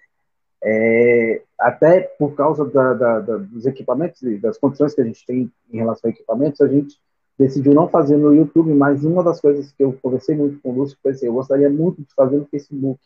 é, 0.63 1.41
até 1.59 2.01
por 2.01 2.35
causa 2.35 2.65
da, 2.65 2.93
da, 2.93 3.19
da, 3.19 3.37
dos 3.37 3.65
equipamentos 3.65 4.21
e 4.21 4.37
das 4.37 4.57
condições 4.57 4.93
que 4.93 5.01
a 5.01 5.03
gente 5.03 5.25
tem 5.25 5.51
em 5.71 5.77
relação 5.77 6.09
a 6.09 6.13
equipamentos, 6.13 6.61
a 6.61 6.67
gente 6.67 6.97
decidiu 7.37 7.73
não 7.73 7.89
fazer 7.89 8.17
no 8.17 8.33
YouTube, 8.33 8.73
mas 8.73 9.03
uma 9.03 9.23
das 9.23 9.41
coisas 9.41 9.71
que 9.71 9.83
eu 9.83 9.97
conversei 10.01 10.35
muito 10.35 10.59
com 10.61 10.69
o 10.69 10.75
Lúcio 10.75 10.97
foi 11.01 11.11
assim, 11.11 11.25
eu 11.25 11.33
gostaria 11.33 11.69
muito 11.69 12.01
de 12.01 12.13
fazer 12.15 12.37
no 12.37 12.45
Facebook, 12.45 12.99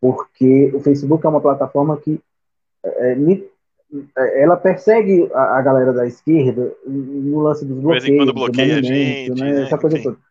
porque 0.00 0.72
o 0.74 0.80
Facebook 0.80 1.24
é 1.24 1.28
uma 1.28 1.40
plataforma 1.40 1.96
que 1.96 2.20
é, 2.84 3.12
é 3.12 3.16
ela 4.42 4.56
persegue 4.56 5.30
a, 5.32 5.58
a, 5.58 5.62
galera 5.62 5.92
da 5.94 6.06
esquerda 6.06 6.74
no 6.86 7.40
lance 7.40 7.64
dos 7.64 7.78
bloqueios, 7.78 8.26
do 8.26 8.34
bloqueia 8.34 8.78
a 8.78 8.82
gente, 8.82 9.40
né, 9.40 9.62
essa 9.62 9.78
coisa 9.78 10.02
toda. 10.02 10.27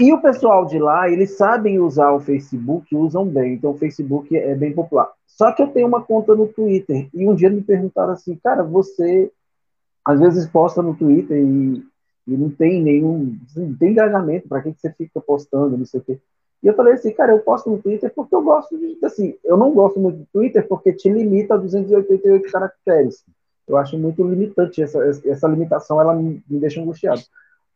E 0.00 0.12
o 0.12 0.20
pessoal 0.20 0.66
de 0.66 0.78
lá, 0.78 1.08
eles 1.08 1.36
sabem 1.36 1.78
usar 1.78 2.12
o 2.12 2.20
Facebook, 2.20 2.94
usam 2.94 3.24
bem, 3.24 3.54
então 3.54 3.70
o 3.70 3.78
Facebook 3.78 4.36
é 4.36 4.54
bem 4.54 4.72
popular. 4.72 5.10
Só 5.26 5.52
que 5.52 5.62
eu 5.62 5.68
tenho 5.68 5.86
uma 5.86 6.02
conta 6.02 6.34
no 6.34 6.48
Twitter, 6.48 7.08
e 7.14 7.26
um 7.26 7.34
dia 7.34 7.48
me 7.48 7.62
perguntaram 7.62 8.12
assim, 8.12 8.34
cara, 8.36 8.62
você 8.62 9.30
às 10.04 10.20
vezes 10.20 10.46
posta 10.46 10.82
no 10.82 10.94
Twitter 10.94 11.36
e, 11.36 11.84
e 12.26 12.36
não 12.36 12.50
tem 12.50 12.82
nenhum, 12.82 13.36
não 13.56 13.74
tem 13.76 13.90
engajamento, 13.92 14.48
para 14.48 14.62
que, 14.62 14.72
que 14.72 14.80
você 14.80 14.92
fica 14.92 15.20
postando, 15.20 15.76
não 15.76 15.84
sei 15.86 16.00
o 16.00 16.04
quê. 16.04 16.18
E 16.62 16.66
eu 16.66 16.74
falei 16.74 16.94
assim, 16.94 17.12
cara, 17.12 17.32
eu 17.32 17.40
posto 17.40 17.70
no 17.70 17.78
Twitter 17.78 18.12
porque 18.14 18.34
eu 18.34 18.42
gosto 18.42 18.76
de, 18.76 18.98
assim, 19.04 19.34
eu 19.44 19.56
não 19.56 19.72
gosto 19.72 20.00
muito 20.00 20.18
do 20.18 20.26
Twitter 20.32 20.66
porque 20.66 20.92
te 20.92 21.08
limita 21.08 21.54
a 21.54 21.58
288 21.58 22.50
caracteres. 22.50 23.24
Eu 23.68 23.76
acho 23.76 23.98
muito 23.98 24.22
limitante 24.22 24.82
essa, 24.82 24.98
essa 25.24 25.48
limitação, 25.48 26.00
ela 26.00 26.14
me, 26.14 26.42
me 26.48 26.60
deixa 26.60 26.80
angustiado. 26.80 27.20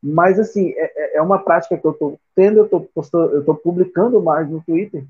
Mas, 0.02 0.38
assim, 0.38 0.70
é, 0.70 0.92
é, 0.96 1.16
é 1.18 1.22
uma 1.22 1.38
prática 1.38 1.76
que 1.76 1.86
eu 1.86 1.90
estou 1.90 2.18
tendo, 2.34 2.58
eu 2.58 2.64
estou 2.64 3.30
eu 3.32 3.54
publicando 3.54 4.22
mais 4.22 4.48
no 4.48 4.62
Twitter, 4.62 5.04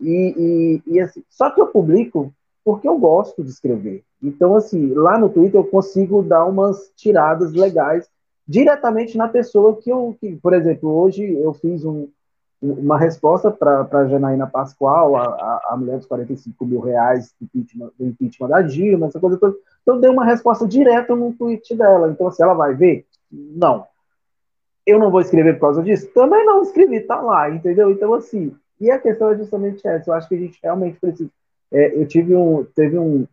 e, 0.00 0.82
e, 0.86 0.94
e, 0.94 1.00
assim, 1.00 1.22
só 1.30 1.48
que 1.50 1.60
eu 1.60 1.68
publico 1.68 2.32
porque 2.64 2.88
eu 2.88 2.98
gosto 2.98 3.42
de 3.42 3.50
escrever. 3.50 4.02
Então, 4.22 4.54
assim, 4.54 4.92
lá 4.94 5.18
no 5.18 5.28
Twitter 5.28 5.60
eu 5.60 5.64
consigo 5.64 6.22
dar 6.22 6.44
umas 6.44 6.90
tiradas 6.96 7.52
legais 7.52 8.08
diretamente 8.46 9.16
na 9.16 9.28
pessoa 9.28 9.76
que 9.76 9.90
eu, 9.90 10.16
que, 10.20 10.36
por 10.36 10.52
exemplo, 10.52 10.90
hoje 10.90 11.24
eu 11.32 11.52
fiz 11.54 11.84
um, 11.84 12.08
uma 12.60 12.98
resposta 12.98 13.50
para 13.50 13.88
a 13.90 14.06
Janaína 14.06 14.46
Pascoal, 14.46 15.16
a, 15.16 15.22
a, 15.22 15.68
a, 15.70 15.76
mulher 15.76 15.98
dos 15.98 16.06
45 16.06 16.66
mil 16.66 16.80
reais 16.80 17.32
do 17.40 17.44
impeachment, 17.44 17.90
do 17.98 18.06
impeachment 18.06 18.48
da 18.48 18.62
Dilma, 18.62 19.06
essa 19.06 19.20
coisa 19.20 19.36
toda. 19.38 19.56
Então, 19.82 19.96
eu 19.96 20.00
dei 20.00 20.10
uma 20.10 20.24
resposta 20.24 20.66
direta 20.66 21.14
no 21.14 21.32
tweet 21.32 21.74
dela. 21.74 22.10
Então, 22.10 22.26
assim, 22.26 22.42
ela 22.42 22.54
vai 22.54 22.74
ver? 22.74 23.06
Não 23.30 23.86
eu 24.86 24.98
não 24.98 25.10
vou 25.10 25.20
escrever 25.20 25.54
por 25.54 25.60
causa 25.62 25.82
disso? 25.82 26.08
Também 26.14 26.44
não 26.44 26.62
escrevi, 26.62 27.00
tá 27.00 27.20
lá, 27.20 27.50
entendeu? 27.50 27.90
Então, 27.90 28.14
assim, 28.14 28.54
e 28.80 28.90
a 28.90 28.98
questão 28.98 29.30
é 29.30 29.36
justamente 29.36 29.86
essa, 29.86 30.10
eu 30.10 30.14
acho 30.14 30.28
que 30.28 30.34
a 30.34 30.38
gente 30.38 30.58
realmente 30.62 30.98
precisa. 30.98 31.30
É, 31.70 32.00
eu 32.00 32.06
tive 32.06 32.34
um, 32.34 32.64
teve 32.74 32.98
um, 32.98 33.26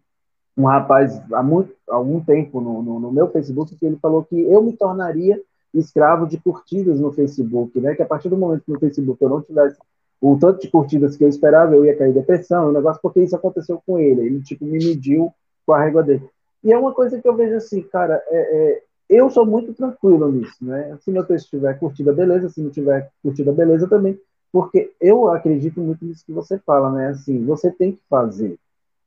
um 0.56 0.66
rapaz 0.66 1.22
há, 1.34 1.42
muito, 1.42 1.74
há 1.90 1.96
algum 1.96 2.22
tempo 2.22 2.62
no, 2.62 2.82
no, 2.82 3.00
no, 3.00 3.12
meu 3.12 3.30
Facebook 3.30 3.76
que 3.76 3.86
ele 3.86 3.98
falou 3.98 4.24
que 4.24 4.40
eu 4.40 4.62
me 4.62 4.74
tornaria 4.74 5.42
escravo 5.74 6.26
de 6.26 6.38
curtidas 6.38 7.00
no 7.00 7.12
Facebook, 7.12 7.80
né? 7.80 7.96
Que 7.96 8.02
a 8.02 8.06
partir 8.06 8.30
do 8.30 8.38
momento 8.38 8.64
que 8.64 8.72
no 8.72 8.80
Facebook 8.80 9.22
eu 9.22 9.30
não 9.30 9.42
tivesse 9.42 9.78
o 10.22 10.38
tanto 10.38 10.62
de 10.62 10.70
curtidas 10.70 11.16
que 11.16 11.24
eu 11.24 11.30
esperava, 11.30 11.74
eu 11.74 11.86
ia 11.86 11.96
cair 11.96 12.10
em 12.10 12.14
depressão, 12.14 12.70
um 12.70 12.74
negócio, 12.74 13.02
porque 13.02 13.22
isso 13.22 13.36
aconteceu 13.36 13.82
com 13.86 13.98
ele. 13.98 14.22
Ele, 14.22 14.42
tipo, 14.42 14.66
me 14.66 14.78
mediu 14.78 15.34
com 15.66 15.74
a 15.74 15.84
régua 15.84 16.04
dele. 16.04 16.30
E 16.64 16.74
é 16.74 16.78
uma 16.78 16.94
coisa 16.94 17.22
que 17.22 17.28
eu 17.28 17.36
vejo 17.36 17.56
assim, 17.56 17.82
cara, 17.84 18.22
é, 18.28 18.38
é 18.38 18.84
eu 19.10 19.30
sou 19.30 19.46
muito 19.46 19.74
tranquilo 19.74 20.32
nisso, 20.32 20.58
né? 20.64 20.98
Se 21.02 21.12
meu 21.12 21.26
texto 21.26 21.50
tiver 21.50 21.78
curtida, 21.80 22.14
beleza. 22.14 22.50
Se 22.50 22.62
não 22.62 22.70
tiver 22.70 23.10
curtida, 23.24 23.52
beleza 23.52 23.88
também. 23.88 24.20
Porque 24.52 24.92
eu 25.02 25.28
acredito 25.32 25.80
muito 25.82 26.06
nisso 26.06 26.26
que 26.26 26.32
você 26.34 26.58
fala, 26.60 26.92
né? 26.92 27.08
Assim, 27.10 27.44
você 27.46 27.72
tem 27.72 27.94
que 27.94 28.02
fazer. 28.10 28.58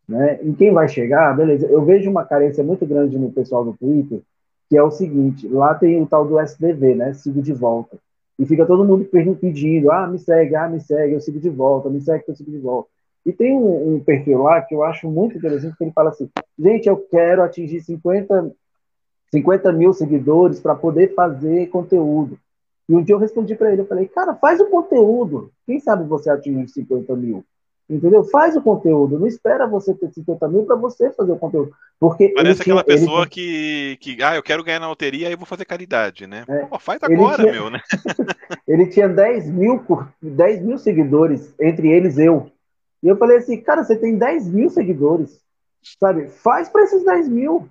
né? 0.08 0.40
Em 0.42 0.52
quem 0.54 0.72
vai 0.72 0.88
chegar, 0.88 1.36
beleza. 1.36 1.66
Eu 1.66 1.84
vejo 1.84 2.10
uma 2.10 2.24
carência 2.24 2.64
muito 2.64 2.86
grande 2.86 3.18
no 3.18 3.32
pessoal 3.32 3.64
do 3.64 3.74
Twitter, 3.74 4.20
que 4.68 4.76
é 4.76 4.82
o 4.82 4.90
seguinte: 4.90 5.48
lá 5.48 5.74
tem 5.74 6.00
o 6.02 6.06
tal 6.06 6.26
do 6.26 6.38
SDV, 6.40 6.94
né? 6.94 7.14
Sigo 7.14 7.42
de 7.42 7.52
volta. 7.52 7.96
E 8.38 8.46
fica 8.46 8.66
todo 8.66 8.84
mundo 8.84 9.04
pedindo: 9.40 9.90
ah, 9.92 10.06
me 10.06 10.18
segue, 10.18 10.54
ah, 10.56 10.68
me 10.68 10.80
segue, 10.80 11.14
eu 11.14 11.20
sigo 11.20 11.38
de 11.40 11.50
volta, 11.50 11.88
me 11.90 12.00
segue, 12.00 12.24
eu 12.28 12.34
sigo 12.36 12.50
de 12.50 12.58
volta. 12.58 12.88
E 13.24 13.32
tem 13.32 13.56
um, 13.56 13.94
um 13.94 14.00
perfil 14.00 14.42
lá 14.42 14.60
que 14.62 14.74
eu 14.74 14.82
acho 14.82 15.08
muito 15.10 15.36
interessante, 15.38 15.76
que 15.76 15.84
ele 15.84 15.92
fala 15.92 16.10
assim: 16.10 16.28
gente, 16.58 16.88
eu 16.88 16.96
quero 16.96 17.42
atingir 17.42 17.80
50, 17.80 18.52
50 19.32 19.72
mil 19.72 19.92
seguidores 19.92 20.60
para 20.60 20.74
poder 20.74 21.14
fazer 21.14 21.68
conteúdo. 21.68 22.38
E 22.88 22.94
um 22.94 23.02
dia 23.02 23.14
eu 23.14 23.18
respondi 23.18 23.54
para 23.54 23.72
ele, 23.72 23.82
eu 23.82 23.86
falei, 23.86 24.06
cara, 24.06 24.34
faz 24.34 24.60
o 24.60 24.68
conteúdo. 24.68 25.50
Quem 25.66 25.80
sabe 25.80 26.04
você 26.04 26.28
atingir 26.28 26.68
50 26.68 27.16
mil? 27.16 27.44
Entendeu? 27.88 28.24
Faz 28.24 28.56
o 28.56 28.62
conteúdo, 28.62 29.18
não 29.18 29.26
espera 29.26 29.66
você 29.66 29.92
ter 29.94 30.10
50 30.10 30.48
mil 30.48 30.64
para 30.64 30.76
você 30.76 31.10
fazer 31.10 31.32
o 31.32 31.38
conteúdo. 31.38 31.72
Porque 31.98 32.28
Parece 32.30 32.62
aquela 32.62 32.82
tinha, 32.82 32.96
pessoa 32.96 33.22
ele... 33.22 33.30
que, 33.30 33.98
que, 34.00 34.22
ah, 34.22 34.36
eu 34.36 34.42
quero 34.42 34.64
ganhar 34.64 34.80
na 34.80 34.88
loteria 34.88 35.30
e 35.30 35.36
vou 35.36 35.46
fazer 35.46 35.64
caridade, 35.64 36.26
né? 36.26 36.44
É, 36.48 36.64
Pô, 36.66 36.78
faz 36.78 37.02
agora, 37.02 37.42
tinha... 37.42 37.52
meu, 37.52 37.70
né? 37.70 37.80
ele 38.66 38.86
tinha 38.86 39.09
10 39.09 39.50
mil, 39.50 39.84
10 40.22 40.62
mil 40.62 40.78
seguidores, 40.78 41.54
entre 41.60 41.90
eles 41.90 42.18
eu. 42.18 42.50
E 43.02 43.09
eu 43.09 43.16
falei 43.16 43.38
assim, 43.38 43.60
cara, 43.60 43.84
você 43.84 43.96
tem 43.96 44.16
10 44.16 44.48
mil 44.48 44.70
seguidores, 44.70 45.40
sabe? 45.98 46.28
Faz 46.28 46.68
para 46.68 46.84
esses 46.84 47.04
10 47.04 47.28
mil. 47.28 47.68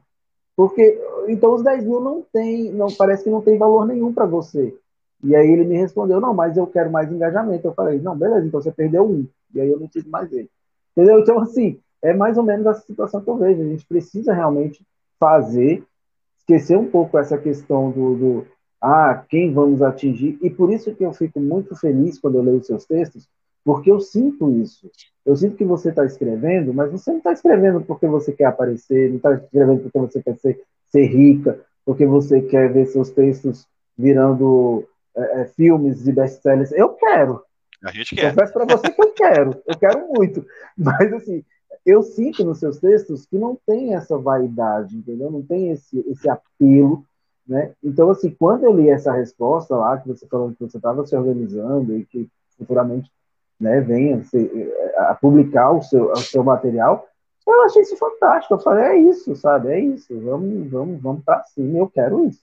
Porque 0.55 0.99
então 1.27 1.53
os 1.53 1.63
10 1.63 1.85
mil 1.85 1.99
não 1.99 2.25
tem, 2.33 2.71
não, 2.71 2.87
parece 2.87 3.23
que 3.23 3.29
não 3.29 3.41
tem 3.41 3.57
valor 3.57 3.85
nenhum 3.85 4.13
para 4.13 4.25
você. 4.25 4.75
E 5.23 5.35
aí 5.35 5.51
ele 5.51 5.65
me 5.65 5.77
respondeu, 5.77 6.19
não, 6.19 6.33
mas 6.33 6.57
eu 6.57 6.65
quero 6.65 6.91
mais 6.91 7.11
engajamento. 7.11 7.67
Eu 7.67 7.73
falei, 7.73 7.99
não, 7.99 8.17
beleza, 8.17 8.45
então 8.47 8.61
você 8.61 8.71
perdeu 8.71 9.07
um. 9.07 9.27
E 9.53 9.61
aí 9.61 9.69
eu 9.69 9.79
não 9.79 9.87
tive 9.87 10.09
mais 10.09 10.31
ele. 10.31 10.49
Entendeu? 10.95 11.19
Então, 11.19 11.39
assim, 11.39 11.79
é 12.01 12.13
mais 12.13 12.37
ou 12.37 12.43
menos 12.43 12.65
essa 12.65 12.81
situação 12.81 13.21
que 13.21 13.29
eu 13.29 13.37
vejo. 13.37 13.61
A 13.61 13.65
gente 13.65 13.85
precisa 13.85 14.33
realmente 14.33 14.85
fazer, 15.19 15.83
esquecer 16.39 16.77
um 16.77 16.89
pouco 16.89 17.17
essa 17.17 17.37
questão 17.37 17.91
do, 17.91 18.15
do 18.15 18.47
ah, 18.81 19.23
quem 19.29 19.53
vamos 19.53 19.81
atingir. 19.81 20.39
E 20.41 20.49
por 20.49 20.71
isso 20.71 20.93
que 20.95 21.05
eu 21.05 21.13
fico 21.13 21.39
muito 21.39 21.75
feliz 21.75 22.19
quando 22.19 22.35
eu 22.35 22.43
leio 22.43 22.63
seus 22.63 22.85
textos, 22.85 23.29
porque 23.63 23.91
eu 23.91 23.99
sinto 23.99 24.51
isso. 24.51 24.89
Eu 25.25 25.35
sinto 25.35 25.55
que 25.55 25.65
você 25.65 25.89
está 25.89 26.05
escrevendo, 26.05 26.73
mas 26.73 26.91
você 26.91 27.11
não 27.11 27.19
está 27.19 27.31
escrevendo 27.31 27.81
porque 27.81 28.07
você 28.07 28.31
quer 28.31 28.45
aparecer, 28.45 29.09
não 29.09 29.17
está 29.17 29.33
escrevendo 29.33 29.81
porque 29.81 29.99
você 29.99 30.21
quer 30.21 30.35
ser, 30.37 30.61
ser 30.87 31.05
rica, 31.05 31.59
porque 31.85 32.05
você 32.05 32.41
quer 32.41 32.71
ver 32.71 32.87
seus 32.87 33.11
textos 33.11 33.67
virando 33.97 34.87
é, 35.15 35.41
é, 35.41 35.45
filmes 35.45 36.07
e 36.07 36.11
best-sellers. 36.11 36.71
Eu 36.71 36.89
quero. 36.89 37.43
A 37.83 37.91
gente 37.91 38.15
quer. 38.15 38.31
Confesso 38.31 38.53
para 38.53 38.65
você 38.65 38.91
que 38.91 39.01
eu 39.01 39.11
quero. 39.13 39.61
Eu 39.65 39.77
quero 39.77 40.07
muito. 40.07 40.45
Mas, 40.77 41.13
assim, 41.13 41.43
eu 41.85 42.01
sinto 42.01 42.43
nos 42.43 42.59
seus 42.59 42.79
textos 42.79 43.25
que 43.25 43.37
não 43.37 43.57
tem 43.65 43.93
essa 43.93 44.17
vaidade, 44.17 44.95
entendeu? 44.95 45.31
Não 45.31 45.41
tem 45.41 45.71
esse, 45.71 45.99
esse 46.07 46.29
apelo, 46.29 47.03
né? 47.47 47.73
Então, 47.83 48.09
assim, 48.09 48.29
quando 48.31 48.63
eu 48.63 48.75
li 48.75 48.89
essa 48.89 49.11
resposta 49.11 49.75
lá, 49.75 49.97
que 49.97 50.07
você 50.07 50.27
falou 50.27 50.51
que 50.51 50.59
você 50.59 50.77
estava 50.77 51.05
se 51.05 51.15
organizando 51.15 51.97
e 51.97 52.05
que 52.05 52.29
futuramente 52.57 53.11
né, 53.61 53.79
venha 53.81 54.21
a 54.97 55.15
publicar 55.15 55.71
o 55.71 55.81
seu, 55.81 56.11
o 56.11 56.17
seu 56.17 56.43
material, 56.43 57.07
eu 57.47 57.63
achei 57.63 57.81
isso 57.81 57.97
fantástico. 57.97 58.53
Eu 58.53 58.59
falei, 58.59 58.83
é 58.85 58.97
isso, 58.97 59.35
sabe? 59.35 59.71
É 59.71 59.79
isso. 59.79 60.19
Vamos, 60.19 60.69
vamos, 60.69 61.01
vamos 61.01 61.23
para 61.23 61.43
cima. 61.43 61.77
Eu 61.77 61.87
quero 61.87 62.27
isso. 62.27 62.41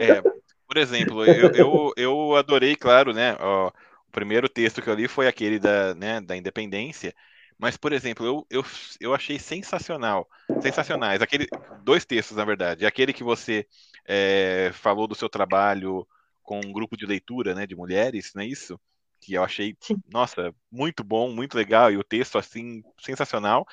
É, 0.00 0.20
por 0.66 0.76
exemplo, 0.76 1.24
eu, 1.24 1.50
eu, 1.52 1.92
eu 1.96 2.36
adorei, 2.36 2.74
claro, 2.76 3.12
né? 3.12 3.36
Ó, 3.38 3.68
o 3.68 4.12
primeiro 4.12 4.48
texto 4.48 4.82
que 4.82 4.88
eu 4.88 4.94
li 4.94 5.06
foi 5.06 5.26
aquele 5.26 5.58
da, 5.58 5.94
né, 5.94 6.20
da 6.20 6.36
independência. 6.36 7.14
Mas, 7.58 7.76
por 7.76 7.92
exemplo, 7.92 8.26
eu, 8.26 8.46
eu, 8.50 8.64
eu 9.00 9.14
achei 9.14 9.38
sensacional, 9.38 10.26
sensacionais. 10.62 11.20
Aquele, 11.20 11.46
dois 11.82 12.04
textos, 12.04 12.36
na 12.36 12.44
verdade. 12.44 12.86
Aquele 12.86 13.12
que 13.12 13.22
você 13.22 13.66
é, 14.08 14.70
falou 14.72 15.06
do 15.06 15.14
seu 15.14 15.28
trabalho 15.28 16.06
com 16.42 16.58
um 16.58 16.72
grupo 16.72 16.96
de 16.96 17.04
leitura, 17.04 17.54
né, 17.54 17.66
de 17.66 17.76
mulheres, 17.76 18.32
não 18.34 18.42
é 18.42 18.46
isso? 18.46 18.80
Que 19.20 19.34
eu 19.34 19.44
achei, 19.44 19.76
nossa, 20.10 20.54
muito 20.70 21.04
bom, 21.04 21.30
muito 21.30 21.54
legal, 21.54 21.92
e 21.92 21.96
o 21.98 22.04
texto, 22.04 22.38
assim, 22.38 22.82
sensacional. 22.98 23.66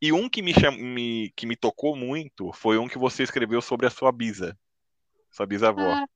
E 0.00 0.12
um 0.12 0.28
que 0.28 0.42
me, 0.42 0.52
cham... 0.52 0.72
me, 0.72 1.32
que 1.36 1.46
me 1.46 1.54
tocou 1.54 1.94
muito 1.96 2.52
foi 2.52 2.78
um 2.78 2.88
que 2.88 2.98
você 2.98 3.22
escreveu 3.22 3.62
sobre 3.62 3.86
a 3.86 3.90
sua 3.90 4.10
bisa, 4.10 4.58
sua 5.30 5.46
bisavó. 5.46 5.92
Ah, 5.92 6.06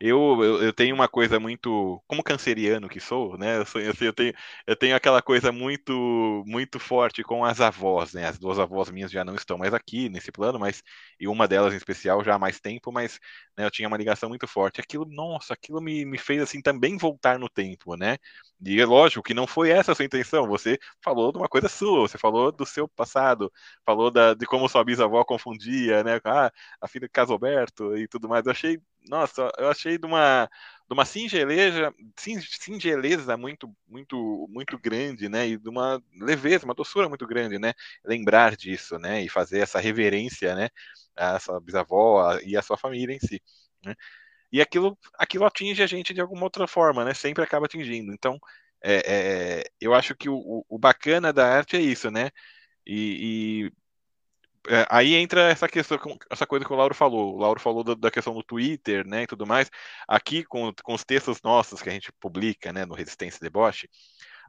eu, 0.00 0.42
eu, 0.42 0.62
eu, 0.62 0.72
tenho 0.72 0.94
uma 0.94 1.08
coisa 1.08 1.38
muito. 1.38 2.02
Como 2.06 2.22
canceriano 2.22 2.88
que 2.88 2.98
sou, 3.00 3.36
né? 3.36 3.58
Eu, 3.58 3.66
sou, 3.66 3.80
eu, 3.80 3.92
eu, 4.00 4.12
tenho, 4.14 4.32
eu 4.66 4.74
tenho 4.76 4.96
aquela 4.96 5.20
coisa 5.20 5.52
muito 5.52 6.42
muito 6.46 6.78
forte 6.80 7.22
com 7.22 7.44
as 7.44 7.60
avós, 7.60 8.14
né? 8.14 8.26
As 8.26 8.38
duas 8.38 8.58
avós 8.58 8.90
minhas 8.90 9.10
já 9.10 9.24
não 9.24 9.34
estão 9.34 9.58
mais 9.58 9.74
aqui 9.74 10.08
nesse 10.08 10.32
plano, 10.32 10.58
mas. 10.58 10.82
E 11.18 11.28
uma 11.28 11.46
delas 11.46 11.74
em 11.74 11.76
especial 11.76 12.24
já 12.24 12.34
há 12.34 12.38
mais 12.38 12.58
tempo, 12.60 12.90
mas 12.90 13.18
né, 13.56 13.66
eu 13.66 13.70
tinha 13.70 13.86
uma 13.88 13.96
ligação 13.96 14.28
muito 14.30 14.46
forte. 14.48 14.80
Aquilo, 14.80 15.04
nossa, 15.04 15.52
aquilo 15.54 15.80
me, 15.82 16.04
me 16.06 16.16
fez 16.18 16.40
assim 16.42 16.62
também 16.62 16.96
voltar 16.96 17.38
no 17.38 17.48
tempo, 17.48 17.94
né? 17.96 18.16
E 18.64 18.80
é 18.80 18.84
lógico 18.86 19.22
que 19.22 19.34
não 19.34 19.46
foi 19.46 19.70
essa 19.70 19.92
a 19.92 19.94
sua 19.94 20.04
intenção. 20.04 20.46
Você 20.48 20.78
falou 21.02 21.32
de 21.32 21.38
uma 21.38 21.48
coisa 21.48 21.68
sua, 21.68 22.00
você 22.08 22.18
falou 22.18 22.52
do 22.52 22.64
seu 22.66 22.88
passado, 22.88 23.52
falou 23.84 24.10
da, 24.10 24.34
de 24.34 24.46
como 24.46 24.68
sua 24.68 24.84
bisavó 24.84 25.24
confundia, 25.24 26.02
né? 26.04 26.20
Ah, 26.24 26.50
a 26.80 26.88
filha 26.88 27.06
de 27.06 27.12
Casoberto 27.12 27.96
e 27.96 28.06
tudo 28.08 28.28
mais. 28.28 28.44
Eu 28.46 28.52
achei 28.52 28.80
nossa, 29.08 29.50
eu 29.58 29.68
achei 29.68 29.98
de 29.98 30.06
uma, 30.06 30.48
de 30.88 30.94
uma 30.94 31.04
singeleza, 31.04 31.94
singeleza 32.16 33.36
muito, 33.36 33.74
muito, 33.88 34.46
muito 34.50 34.78
grande, 34.78 35.28
né? 35.28 35.48
E 35.48 35.56
de 35.58 35.68
uma 35.68 36.02
leveza, 36.20 36.64
uma 36.64 36.74
doçura 36.74 37.08
muito 37.08 37.26
grande, 37.26 37.58
né? 37.58 37.72
Lembrar 38.04 38.56
disso, 38.56 38.98
né? 38.98 39.22
E 39.22 39.28
fazer 39.28 39.60
essa 39.60 39.80
reverência, 39.80 40.54
né? 40.54 40.68
A 41.16 41.38
sua 41.40 41.60
bisavó 41.60 42.38
e 42.44 42.56
a 42.56 42.62
sua 42.62 42.76
família 42.76 43.14
em 43.14 43.20
si, 43.20 43.42
né? 43.84 43.94
E 44.52 44.60
aquilo, 44.60 44.98
aquilo 45.18 45.44
atinge 45.46 45.82
a 45.82 45.86
gente 45.86 46.14
de 46.14 46.20
alguma 46.20 46.44
outra 46.44 46.66
forma, 46.66 47.04
né? 47.04 47.14
Sempre 47.14 47.44
acaba 47.44 47.66
atingindo. 47.66 48.12
Então, 48.12 48.38
é, 48.82 49.60
é, 49.62 49.64
eu 49.80 49.94
acho 49.94 50.14
que 50.16 50.28
o, 50.28 50.64
o, 50.68 50.78
bacana 50.78 51.32
da 51.32 51.46
arte 51.46 51.76
é 51.76 51.80
isso, 51.80 52.10
né? 52.10 52.30
E, 52.86 53.66
e 53.68 53.72
é, 54.68 54.86
aí 54.90 55.14
entra 55.14 55.50
essa 55.50 55.68
questão, 55.68 55.98
essa 56.30 56.46
coisa 56.46 56.64
que 56.64 56.72
o 56.72 56.76
Lauro 56.76 56.94
falou. 56.94 57.34
O 57.34 57.38
Lauro 57.38 57.60
falou 57.60 57.82
da, 57.82 57.94
da, 57.94 58.10
questão 58.10 58.34
do 58.34 58.42
Twitter, 58.42 59.06
né, 59.06 59.22
e 59.22 59.26
tudo 59.26 59.46
mais. 59.46 59.70
Aqui, 60.06 60.44
com, 60.44 60.72
com 60.82 60.94
os 60.94 61.04
textos 61.04 61.40
nossos 61.42 61.80
que 61.80 61.88
a 61.88 61.92
gente 61.92 62.12
publica, 62.12 62.72
né, 62.72 62.84
no 62.84 62.94
Resistência 62.94 63.40
Deboche, 63.40 63.88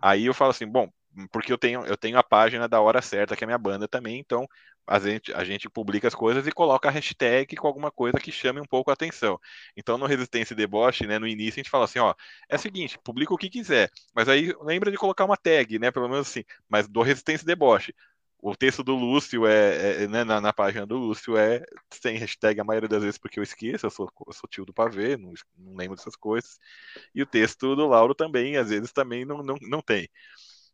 aí 0.02 0.26
eu 0.26 0.34
falo 0.34 0.52
assim, 0.52 0.68
bom, 0.68 0.90
porque 1.32 1.52
eu 1.52 1.58
tenho, 1.58 1.86
eu 1.86 1.98
tenho 1.98 2.18
a 2.18 2.24
página 2.24 2.68
da 2.68 2.82
Hora 2.82 3.02
Certa, 3.02 3.36
que 3.36 3.44
é 3.44 3.46
a 3.46 3.48
minha 3.48 3.58
banda 3.58 3.88
também, 3.88 4.20
então 4.20 4.48
a 4.88 5.00
gente, 5.00 5.34
a 5.34 5.44
gente 5.44 5.70
publica 5.70 6.08
as 6.08 6.16
coisas 6.16 6.46
e 6.48 6.52
coloca 6.52 6.90
a 6.90 6.92
hashtag 6.92 7.56
com 7.56 7.68
alguma 7.68 7.92
coisa 7.92 8.20
que 8.20 8.32
chame 8.32 8.60
um 8.60 8.66
pouco 8.66 8.90
a 8.90 8.94
atenção. 8.94 9.40
Então, 9.78 9.98
no 9.98 10.06
Resistência 10.06 10.56
Deboche, 10.56 11.06
né, 11.08 11.20
no 11.20 11.28
início, 11.28 11.60
a 11.60 11.64
gente 11.64 11.70
fala 11.70 11.86
assim, 11.86 12.00
ó, 12.00 12.14
é 12.50 12.56
o 12.56 12.60
seguinte, 12.60 12.98
publica 13.04 13.34
o 13.34 13.38
que 13.38 13.50
quiser, 13.50 13.90
mas 14.14 14.28
aí 14.28 14.54
lembra 14.62 14.92
de 14.92 14.98
colocar 14.98 15.26
uma 15.26 15.38
tag, 15.38 15.80
né, 15.80 15.92
pelo 15.92 16.10
menos 16.10 16.28
assim, 16.28 16.44
mas 16.70 16.88
do 16.88 17.02
Resistência 17.02 17.46
Deboche 17.46 17.94
o 18.41 18.55
texto 18.55 18.84
do 18.84 18.95
Lúcio 18.95 19.45
é, 19.45 20.03
é 20.03 20.07
né, 20.07 20.23
na, 20.23 20.41
na, 20.41 20.51
página 20.51 20.85
do 20.85 20.97
Lúcio 20.97 21.38
é 21.38 21.63
sem 21.91 22.18
hashtag 22.18 22.59
a 22.59 22.63
maioria 22.63 22.89
das 22.89 23.03
vezes 23.03 23.18
porque 23.19 23.39
eu 23.39 23.43
esqueço, 23.43 23.85
eu 23.85 23.91
sou, 23.91 24.11
eu 24.26 24.34
sou 24.34 24.49
tio 24.49 24.65
do 24.65 24.73
pavê, 24.73 25.15
não, 25.15 25.31
não, 25.55 25.76
lembro 25.76 25.95
dessas 25.95 26.15
coisas. 26.15 26.59
E 27.13 27.22
o 27.22 27.26
texto 27.26 27.76
do 27.76 27.88
Lauro 27.88 28.15
também, 28.15 28.57
às 28.57 28.69
vezes, 28.69 28.91
também 28.91 29.26
não, 29.26 29.43
não, 29.43 29.55
não 29.61 29.81
tem, 29.81 30.09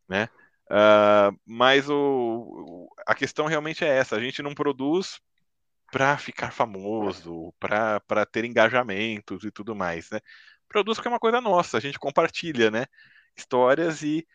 né? 0.08 0.30
Uh, 0.70 1.38
mas 1.46 1.90
o, 1.90 2.90
a 3.06 3.16
questão 3.16 3.46
realmente 3.48 3.84
é 3.84 3.88
essa, 3.98 4.16
a 4.16 4.20
gente 4.20 4.42
não 4.42 4.54
produz 4.54 5.20
para 5.92 6.18
ficar 6.18 6.52
famoso, 6.52 7.54
para 7.60 8.26
ter 8.32 8.46
engajamentos 8.46 9.44
e 9.44 9.52
tudo 9.52 9.76
mais, 9.76 10.10
né? 10.10 10.20
Produz 10.70 10.98
porque 10.98 11.08
é 11.08 11.12
uma 11.12 11.20
coisa 11.20 11.42
nossa, 11.42 11.78
a 11.78 11.80
gente 11.82 12.00
compartilha, 12.00 12.72
né? 12.72 12.86
Histórias 13.36 14.04
e 14.04 14.26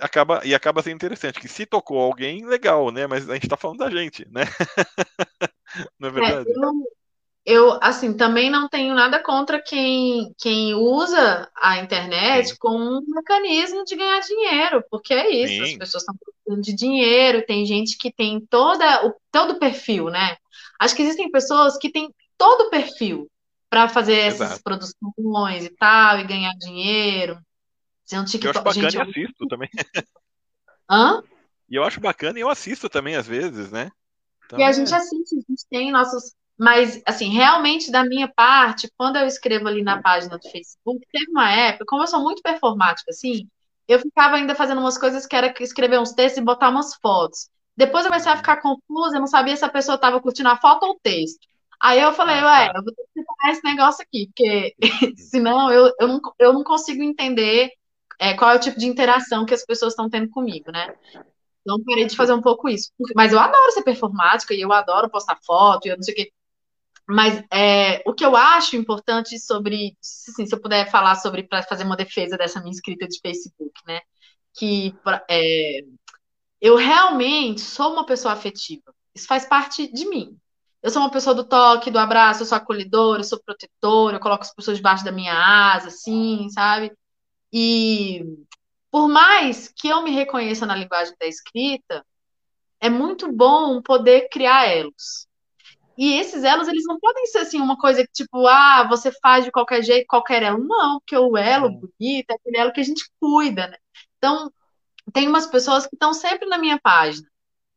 acaba 0.00 0.40
e 0.44 0.54
acaba 0.54 0.82
sendo 0.82 0.96
interessante 0.96 1.40
que 1.40 1.48
se 1.48 1.66
tocou 1.66 1.98
alguém 2.00 2.46
legal 2.46 2.90
né? 2.90 3.06
Mas 3.06 3.28
a 3.28 3.34
gente 3.34 3.44
está 3.44 3.56
falando 3.56 3.78
da 3.78 3.90
gente 3.90 4.26
né? 4.30 4.42
Não 5.98 6.08
é, 6.08 6.10
é 6.10 6.14
verdade? 6.14 6.50
é, 6.50 6.52
eu, 6.52 6.72
eu, 7.44 7.78
assim 7.82 8.14
também 8.14 8.50
não 8.50 8.68
tenho 8.68 8.94
nada 8.94 9.22
contra 9.22 9.60
quem 9.60 10.32
quem 10.38 10.74
usa 10.74 11.50
a 11.56 11.78
internet 11.78 12.50
Sim. 12.50 12.56
como 12.58 12.98
um 12.98 13.02
mecanismo 13.06 13.84
de 13.84 13.96
ganhar 13.96 14.20
dinheiro 14.20 14.84
porque 14.90 15.12
é 15.12 15.30
isso 15.30 15.64
Sim. 15.64 15.72
as 15.72 15.78
pessoas 15.78 16.02
estão 16.02 16.14
precisando 16.16 16.62
de 16.62 16.74
dinheiro 16.74 17.44
tem 17.46 17.66
gente 17.66 17.96
que 17.98 18.12
tem 18.12 18.40
toda 18.40 19.06
o 19.06 19.14
todo 19.30 19.54
o 19.54 19.58
perfil 19.58 20.06
né? 20.10 20.36
Acho 20.80 20.94
que 20.94 21.02
existem 21.02 21.30
pessoas 21.30 21.76
que 21.76 21.90
têm 21.90 22.14
todo 22.36 22.66
o 22.66 22.70
perfil 22.70 23.28
para 23.68 23.88
fazer 23.88 24.16
essas 24.16 24.58
produções 24.62 25.64
e 25.64 25.70
tal 25.70 26.20
e 26.20 26.26
ganhar 26.26 26.52
dinheiro 26.58 27.38
um 28.16 28.24
TikTok. 28.24 28.44
Eu 28.44 28.50
acho 28.50 28.62
bacana 28.62 28.90
gente, 28.90 29.18
e 29.18 29.24
assisto 29.24 29.46
também. 29.46 29.68
Hã? 30.90 31.22
E 31.68 31.76
eu 31.76 31.84
acho 31.84 32.00
bacana 32.00 32.38
e 32.38 32.42
eu 32.42 32.48
assisto 32.48 32.88
também, 32.88 33.16
às 33.16 33.26
vezes, 33.26 33.70
né? 33.70 33.90
Então, 34.46 34.58
e 34.58 34.62
a 34.62 34.68
é... 34.68 34.72
gente 34.72 34.94
assiste, 34.94 35.36
a 35.36 35.40
gente 35.48 35.66
tem 35.70 35.92
nossos. 35.92 36.34
Mas, 36.58 37.00
assim, 37.06 37.28
realmente, 37.28 37.90
da 37.90 38.04
minha 38.04 38.26
parte, 38.26 38.90
quando 38.96 39.16
eu 39.16 39.26
escrevo 39.26 39.68
ali 39.68 39.82
na 39.82 40.02
página 40.02 40.38
do 40.38 40.50
Facebook, 40.50 41.06
teve 41.12 41.30
uma 41.30 41.50
época, 41.52 41.84
como 41.86 42.02
eu 42.02 42.06
sou 42.06 42.20
muito 42.20 42.42
performática, 42.42 43.10
assim, 43.10 43.46
eu 43.86 44.00
ficava 44.00 44.36
ainda 44.36 44.54
fazendo 44.54 44.80
umas 44.80 44.98
coisas 44.98 45.24
que 45.24 45.36
era 45.36 45.54
escrever 45.60 46.00
uns 46.00 46.12
textos 46.12 46.42
e 46.42 46.44
botar 46.44 46.70
umas 46.70 46.94
fotos. 46.96 47.48
Depois 47.76 48.04
eu 48.04 48.10
comecei 48.10 48.32
a 48.32 48.36
ficar 48.36 48.60
confusa, 48.60 49.16
eu 49.16 49.20
não 49.20 49.28
sabia 49.28 49.56
se 49.56 49.64
a 49.64 49.68
pessoa 49.68 49.94
estava 49.94 50.20
curtindo 50.20 50.48
a 50.48 50.56
foto 50.56 50.84
ou 50.84 50.92
o 50.92 51.00
texto. 51.00 51.46
Aí 51.80 52.00
eu 52.00 52.12
falei, 52.12 52.38
ah, 52.40 52.46
ué, 52.46 52.72
tá. 52.72 52.78
eu 52.78 52.82
vou 52.82 52.92
ter 52.92 53.02
que 53.02 53.20
separar 53.20 53.52
esse 53.52 53.64
negócio 53.64 54.02
aqui, 54.02 54.26
porque 54.26 54.74
senão 55.16 55.70
eu, 55.70 55.92
eu, 56.00 56.08
não, 56.08 56.20
eu 56.40 56.52
não 56.52 56.64
consigo 56.64 57.02
entender 57.04 57.70
é, 58.18 58.34
qual 58.34 58.50
é 58.50 58.56
o 58.56 58.60
tipo 58.60 58.78
de 58.78 58.86
interação 58.86 59.46
que 59.46 59.54
as 59.54 59.64
pessoas 59.64 59.92
estão 59.92 60.10
tendo 60.10 60.28
comigo, 60.30 60.70
né? 60.72 60.94
Então 61.62 61.82
parei 61.84 62.06
de 62.06 62.16
fazer 62.16 62.32
um 62.32 62.40
pouco 62.40 62.68
isso. 62.68 62.90
Mas 63.14 63.32
eu 63.32 63.38
adoro 63.38 63.72
ser 63.72 63.82
performática 63.82 64.54
e 64.54 64.60
eu 64.60 64.72
adoro 64.72 65.10
postar 65.10 65.38
foto 65.44 65.86
e 65.86 65.90
eu 65.90 65.96
não 65.96 66.02
sei 66.02 66.14
o 66.14 66.16
quê. 66.16 66.32
Mas 67.06 67.42
é, 67.52 68.02
o 68.06 68.12
que 68.12 68.24
eu 68.24 68.36
acho 68.36 68.76
importante 68.76 69.38
sobre, 69.38 69.96
assim, 70.02 70.46
se 70.46 70.54
eu 70.54 70.60
puder 70.60 70.90
falar 70.90 71.14
sobre, 71.16 71.42
para 71.42 71.62
fazer 71.62 71.84
uma 71.84 71.96
defesa 71.96 72.36
dessa 72.36 72.60
minha 72.60 72.72
escrita 72.72 73.06
de 73.06 73.18
Facebook, 73.20 73.72
né? 73.86 74.00
Que 74.54 74.94
é, 75.30 75.80
eu 76.60 76.76
realmente 76.76 77.60
sou 77.60 77.92
uma 77.92 78.04
pessoa 78.04 78.34
afetiva. 78.34 78.94
Isso 79.14 79.26
faz 79.26 79.46
parte 79.46 79.90
de 79.92 80.08
mim. 80.08 80.36
Eu 80.82 80.90
sou 80.90 81.02
uma 81.02 81.10
pessoa 81.10 81.34
do 81.34 81.44
toque, 81.44 81.90
do 81.90 81.98
abraço, 81.98 82.42
eu 82.42 82.46
sou 82.46 82.56
acolhedora, 82.56 83.20
eu 83.20 83.24
sou 83.24 83.40
protetora, 83.42 84.16
eu 84.16 84.20
coloco 84.20 84.42
as 84.44 84.54
pessoas 84.54 84.76
debaixo 84.76 85.04
da 85.04 85.10
minha 85.10 85.34
asa, 85.34 85.88
assim, 85.88 86.48
sabe? 86.50 86.92
E 87.52 88.24
por 88.90 89.08
mais 89.08 89.68
que 89.68 89.88
eu 89.88 90.02
me 90.02 90.10
reconheça 90.10 90.66
na 90.66 90.74
linguagem 90.74 91.14
da 91.18 91.26
escrita, 91.26 92.04
é 92.80 92.88
muito 92.88 93.30
bom 93.30 93.82
poder 93.82 94.28
criar 94.30 94.66
elos. 94.66 95.26
E 95.96 96.14
esses 96.14 96.44
elos, 96.44 96.68
eles 96.68 96.84
não 96.86 96.98
podem 97.00 97.26
ser 97.26 97.38
assim 97.38 97.60
uma 97.60 97.76
coisa 97.76 98.04
que, 98.04 98.12
tipo, 98.12 98.46
ah, 98.46 98.86
você 98.88 99.10
faz 99.20 99.44
de 99.44 99.50
qualquer 99.50 99.82
jeito, 99.82 100.06
qualquer 100.06 100.44
elo. 100.44 100.64
Não, 100.64 101.00
porque 101.00 101.16
o 101.16 101.36
elo 101.36 101.66
é. 101.66 101.70
bonito 101.70 102.30
é 102.30 102.34
aquele 102.34 102.56
elo 102.56 102.72
que 102.72 102.80
a 102.80 102.84
gente 102.84 103.10
cuida, 103.20 103.66
né? 103.66 103.76
Então, 104.16 104.52
tem 105.12 105.26
umas 105.26 105.46
pessoas 105.46 105.86
que 105.88 105.96
estão 105.96 106.14
sempre 106.14 106.48
na 106.48 106.56
minha 106.56 106.78
página 106.78 107.28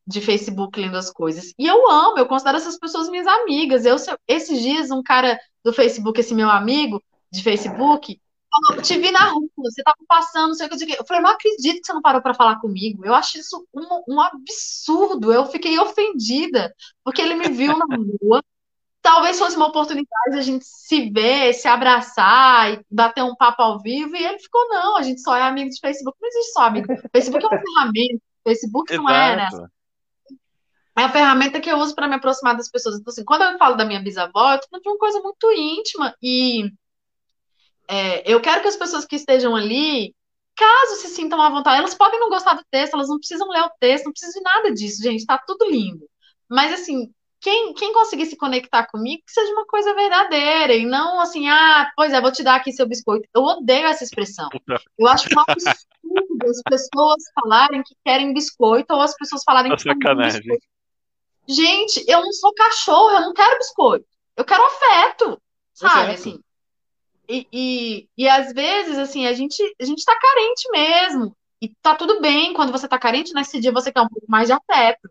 de 0.06 0.22
Facebook 0.22 0.80
lendo 0.80 0.98
as 0.98 1.10
coisas. 1.10 1.52
E 1.58 1.66
eu 1.66 1.90
amo, 1.90 2.20
eu 2.20 2.28
considero 2.28 2.58
essas 2.58 2.78
pessoas 2.78 3.10
minhas 3.10 3.26
amigas. 3.26 3.86
Eu, 3.86 3.96
esses 4.28 4.62
dias, 4.62 4.92
um 4.92 5.02
cara 5.02 5.40
do 5.64 5.74
Facebook, 5.74 6.20
esse 6.20 6.36
meu 6.36 6.50
amigo 6.50 7.02
de 7.32 7.42
Facebook, 7.42 8.22
falou, 8.52 8.82
te 8.82 8.98
vi 8.98 9.12
na 9.12 9.30
rua, 9.30 9.48
você 9.58 9.82
tava 9.84 9.98
passando, 10.08 10.50
não 10.50 10.56
sei 10.56 10.66
o 10.66 10.70
que 10.70 10.76
eu 10.76 10.80
digo. 10.80 10.94
Eu 10.94 11.06
falei, 11.06 11.24
não 11.24 11.32
acredito 11.32 11.80
que 11.80 11.86
você 11.86 11.94
não 11.94 12.02
parou 12.02 12.22
para 12.22 12.34
falar 12.34 12.60
comigo. 12.60 13.06
Eu 13.06 13.14
acho 13.14 13.40
isso 13.40 13.66
um, 13.74 14.16
um, 14.16 14.22
absurdo. 14.22 15.32
Eu 15.32 15.46
fiquei 15.46 15.80
ofendida, 15.80 16.74
porque 17.04 17.22
ele 17.22 17.36
me 17.36 17.50
viu 17.50 17.78
na 17.78 17.86
rua. 18.22 18.44
Talvez 19.02 19.40
fosse 19.40 19.56
uma 19.56 19.68
oportunidade 19.68 20.32
de 20.32 20.38
a 20.38 20.42
gente 20.42 20.64
se 20.64 21.10
ver, 21.10 21.54
se 21.54 21.68
abraçar 21.68 22.74
e 22.74 22.86
bater 22.90 23.24
um 23.24 23.36
papo 23.36 23.64
ao 23.64 23.82
vivo. 23.82 24.16
E 24.16 24.24
ele 24.24 24.38
ficou, 24.38 24.68
não, 24.70 24.98
a 24.98 25.02
gente 25.02 25.22
só 25.22 25.36
é 25.36 25.42
amigo 25.42 25.70
de 25.70 25.80
Facebook. 25.80 26.18
Não 26.22 26.30
existe 26.30 26.54
só 26.54 26.62
amigo. 26.64 26.88
Facebook 27.12 27.44
é 27.44 27.48
uma 27.48 27.62
ferramenta. 27.62 28.24
Facebook 28.44 28.98
não 28.98 29.10
é, 29.10 29.36
né? 29.38 29.50
É 30.98 31.04
a 31.04 31.10
ferramenta 31.10 31.60
que 31.62 31.72
eu 31.72 31.78
uso 31.78 31.96
para 31.96 32.08
me 32.08 32.16
aproximar 32.16 32.56
das 32.56 32.70
pessoas. 32.70 33.00
Então, 33.00 33.12
assim, 33.12 33.24
quando 33.24 33.44
eu 33.44 33.58
falo 33.58 33.76
da 33.76 33.86
minha 33.86 34.02
bisavó, 34.02 34.54
eu 34.54 34.60
tô 34.60 34.68
falando 34.70 34.84
de 34.84 34.90
uma 34.90 34.98
coisa 34.98 35.22
muito 35.22 35.52
íntima. 35.52 36.14
E 36.22 36.70
é, 37.92 38.32
eu 38.32 38.40
quero 38.40 38.62
que 38.62 38.68
as 38.68 38.78
pessoas 38.78 39.06
que 39.06 39.16
estejam 39.16 39.56
ali, 39.56 40.16
caso 40.56 41.02
se 41.02 41.10
sintam 41.10 41.42
à 41.42 41.50
vontade, 41.50 41.80
elas 41.80 41.94
podem 41.94 42.20
não 42.20 42.30
gostar 42.30 42.54
do 42.54 42.64
texto, 42.72 42.94
elas 42.94 43.10
não 43.10 43.18
precisam 43.18 43.50
ler 43.50 43.64
o 43.64 43.72
texto, 43.80 44.06
não 44.06 44.12
precisam 44.12 44.42
de 44.42 44.50
nada 44.50 44.74
disso, 44.74 45.04
gente, 45.04 45.26
tá 45.26 45.38
tudo 45.46 45.70
lindo. 45.70 46.08
Mas, 46.50 46.74
assim, 46.74 47.12
quem, 47.40 47.74
quem 47.74 47.92
conseguir 47.92 48.28
se 48.28 48.38
conectar 48.38 48.86
comigo, 48.88 49.24
que 49.26 49.32
seja 49.34 49.52
uma 49.52 49.66
coisa 49.66 49.94
verdadeira, 49.94 50.74
e 50.74 50.86
não 50.86 51.20
assim, 51.20 51.50
ah, 51.50 51.92
pois 51.96 52.14
é, 52.14 52.22
vou 52.22 52.32
te 52.32 52.44
dar 52.44 52.56
aqui 52.56 52.72
seu 52.72 52.88
biscoito. 52.88 53.28
Eu 53.36 53.42
odeio 53.42 53.88
essa 53.88 54.04
expressão. 54.04 54.48
Eu 54.98 55.08
acho 55.08 55.28
um 55.36 55.40
absurdo 55.46 55.92
as 56.50 56.62
pessoas 56.64 57.24
falarem 57.36 57.84
que 57.84 57.96
querem 58.06 58.34
biscoito, 58.34 58.94
ou 58.94 59.02
as 59.02 59.16
pessoas 59.16 59.44
falarem 59.44 59.76
que 59.76 59.84
querem 59.84 60.18
biscoito. 60.18 60.66
Gente, 61.48 62.06
eu 62.08 62.22
não 62.22 62.32
sou 62.32 62.54
cachorro, 62.54 63.10
eu 63.12 63.22
não 63.22 63.34
quero 63.34 63.58
biscoito. 63.58 64.06
Eu 64.38 64.46
quero 64.46 64.64
afeto, 64.64 65.42
sabe, 65.74 66.14
assim. 66.14 66.40
E, 67.32 67.48
e, 67.54 68.10
e 68.18 68.28
às 68.28 68.52
vezes, 68.52 68.98
assim, 68.98 69.26
a 69.26 69.32
gente, 69.32 69.64
a 69.80 69.86
gente 69.86 70.04
tá 70.04 70.14
carente 70.20 70.70
mesmo. 70.70 71.36
E 71.62 71.70
tá 71.82 71.96
tudo 71.96 72.20
bem 72.20 72.54
quando 72.54 72.74
você 72.74 72.90
tá 72.90 73.00
carente, 73.00 73.34
nesse 73.34 73.58
dia 73.62 73.72
você 73.72 73.90
quer 73.90 74.02
um 74.02 74.10
pouco 74.10 74.26
mais 74.28 74.48
de 74.48 74.54
afeto. 74.54 75.10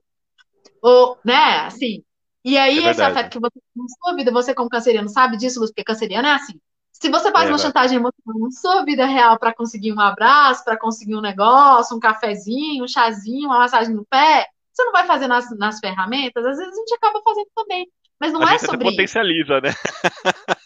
Ou, 0.82 1.16
né, 1.24 1.60
assim. 1.60 2.04
E 2.44 2.58
aí, 2.58 2.84
é 2.84 2.90
esse 2.90 3.00
afeto 3.00 3.30
que 3.30 3.40
você 3.40 3.54
tem 3.54 3.82
na 3.82 3.88
sua 3.88 4.16
vida, 4.16 4.30
você 4.30 4.54
como 4.54 4.68
canceriano 4.68 5.08
sabe 5.08 5.38
disso, 5.38 5.60
Luz, 5.60 5.70
porque 5.70 5.84
canceriano 5.84 6.28
é 6.28 6.32
assim. 6.32 6.60
Se 6.92 7.08
você 7.08 7.32
faz 7.32 7.48
é, 7.48 7.52
uma 7.52 7.58
chantagem 7.58 7.96
emocional 7.96 8.38
na 8.38 8.50
sua 8.50 8.84
vida 8.84 9.06
real 9.06 9.38
para 9.38 9.54
conseguir 9.54 9.92
um 9.92 10.00
abraço, 10.00 10.62
para 10.62 10.78
conseguir 10.78 11.14
um 11.14 11.22
negócio, 11.22 11.96
um 11.96 12.00
cafezinho, 12.00 12.84
um 12.84 12.88
chazinho, 12.88 13.48
uma 13.48 13.60
massagem 13.60 13.94
no 13.94 14.04
pé, 14.04 14.46
você 14.70 14.84
não 14.84 14.92
vai 14.92 15.06
fazer 15.06 15.26
nas, 15.26 15.50
nas 15.56 15.78
ferramentas, 15.78 16.44
às 16.44 16.58
vezes 16.58 16.72
a 16.72 16.76
gente 16.76 16.94
acaba 16.94 17.22
fazendo 17.22 17.48
também. 17.54 17.88
Mas 18.18 18.32
não 18.34 18.42
a 18.42 18.52
é 18.52 18.58
sobre 18.58 18.88
isso. 18.88 18.96
potencializa, 18.96 19.60
né? 19.62 19.70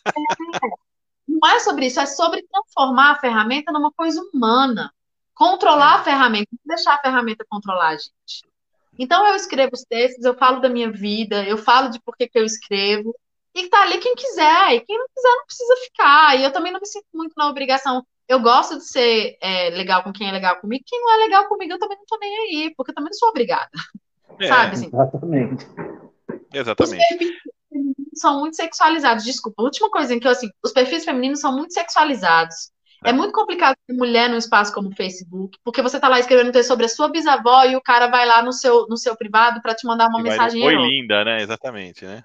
É, 0.06 0.83
não 1.44 1.50
é 1.50 1.60
sobre 1.60 1.86
isso, 1.86 2.00
é 2.00 2.06
sobre 2.06 2.42
transformar 2.50 3.12
a 3.12 3.20
ferramenta 3.20 3.70
numa 3.70 3.92
coisa 3.92 4.22
humana. 4.32 4.90
Controlar 5.34 5.96
a 5.96 6.02
ferramenta, 6.02 6.48
não 6.52 6.74
deixar 6.74 6.94
a 6.94 7.00
ferramenta 7.00 7.44
controlar 7.46 7.88
a 7.88 7.96
gente. 7.96 8.42
Então 8.98 9.26
eu 9.26 9.34
escrevo 9.34 9.72
os 9.74 9.82
textos, 9.82 10.24
eu 10.24 10.34
falo 10.34 10.60
da 10.60 10.70
minha 10.70 10.90
vida, 10.90 11.44
eu 11.44 11.58
falo 11.58 11.90
de 11.90 12.00
por 12.00 12.16
que, 12.16 12.28
que 12.28 12.38
eu 12.38 12.44
escrevo, 12.44 13.14
e 13.54 13.68
tá 13.68 13.82
ali 13.82 13.98
quem 13.98 14.14
quiser, 14.14 14.74
e 14.74 14.80
quem 14.80 14.96
não 14.96 15.06
quiser 15.14 15.36
não 15.36 15.44
precisa 15.44 15.76
ficar. 15.84 16.38
E 16.38 16.44
eu 16.44 16.52
também 16.52 16.72
não 16.72 16.80
me 16.80 16.86
sinto 16.86 17.06
muito 17.12 17.34
na 17.36 17.48
obrigação. 17.48 18.06
Eu 18.26 18.40
gosto 18.40 18.78
de 18.78 18.88
ser 18.88 19.36
é, 19.40 19.70
legal 19.70 20.02
com 20.02 20.12
quem 20.12 20.28
é 20.28 20.32
legal 20.32 20.56
comigo, 20.60 20.84
quem 20.86 21.00
não 21.00 21.12
é 21.12 21.16
legal 21.24 21.46
comigo 21.46 21.74
eu 21.74 21.78
também 21.78 21.98
não 21.98 22.06
tô 22.06 22.16
nem 22.18 22.36
aí, 22.38 22.74
porque 22.74 22.92
eu 22.92 22.94
também 22.94 23.10
não 23.10 23.18
sou 23.18 23.28
obrigada. 23.28 23.70
É, 24.40 24.46
Sabe? 24.48 24.72
Assim? 24.72 24.86
Exatamente. 24.86 25.66
Exatamente 26.52 27.34
são 28.14 28.40
muito 28.40 28.56
sexualizados. 28.56 29.24
Desculpa, 29.24 29.62
a 29.62 29.64
última 29.64 29.90
coisa 29.90 30.14
em 30.14 30.20
que 30.20 30.26
eu, 30.26 30.32
assim, 30.32 30.48
os 30.64 30.72
perfis 30.72 31.04
femininos 31.04 31.40
são 31.40 31.54
muito 31.54 31.72
sexualizados. 31.72 32.72
É, 33.04 33.10
é 33.10 33.12
muito 33.12 33.32
complicado 33.32 33.76
ser 33.86 33.96
mulher 33.96 34.30
num 34.30 34.38
espaço 34.38 34.72
como 34.72 34.88
o 34.88 34.96
Facebook, 34.96 35.58
porque 35.62 35.82
você 35.82 36.00
tá 36.00 36.08
lá 36.08 36.18
escrevendo 36.18 36.48
um 36.48 36.52
texto 36.52 36.68
sobre 36.68 36.86
a 36.86 36.88
sua 36.88 37.08
bisavó 37.08 37.64
e 37.64 37.76
o 37.76 37.82
cara 37.82 38.06
vai 38.06 38.26
lá 38.26 38.42
no 38.42 38.52
seu, 38.52 38.86
no 38.88 38.96
seu 38.96 39.14
privado 39.16 39.60
para 39.60 39.74
te 39.74 39.86
mandar 39.86 40.08
uma 40.08 40.20
e 40.20 40.22
mensagem. 40.22 40.62
Foi 40.62 40.74
linda, 40.74 41.24
né? 41.24 41.42
Exatamente, 41.42 42.04
né? 42.06 42.22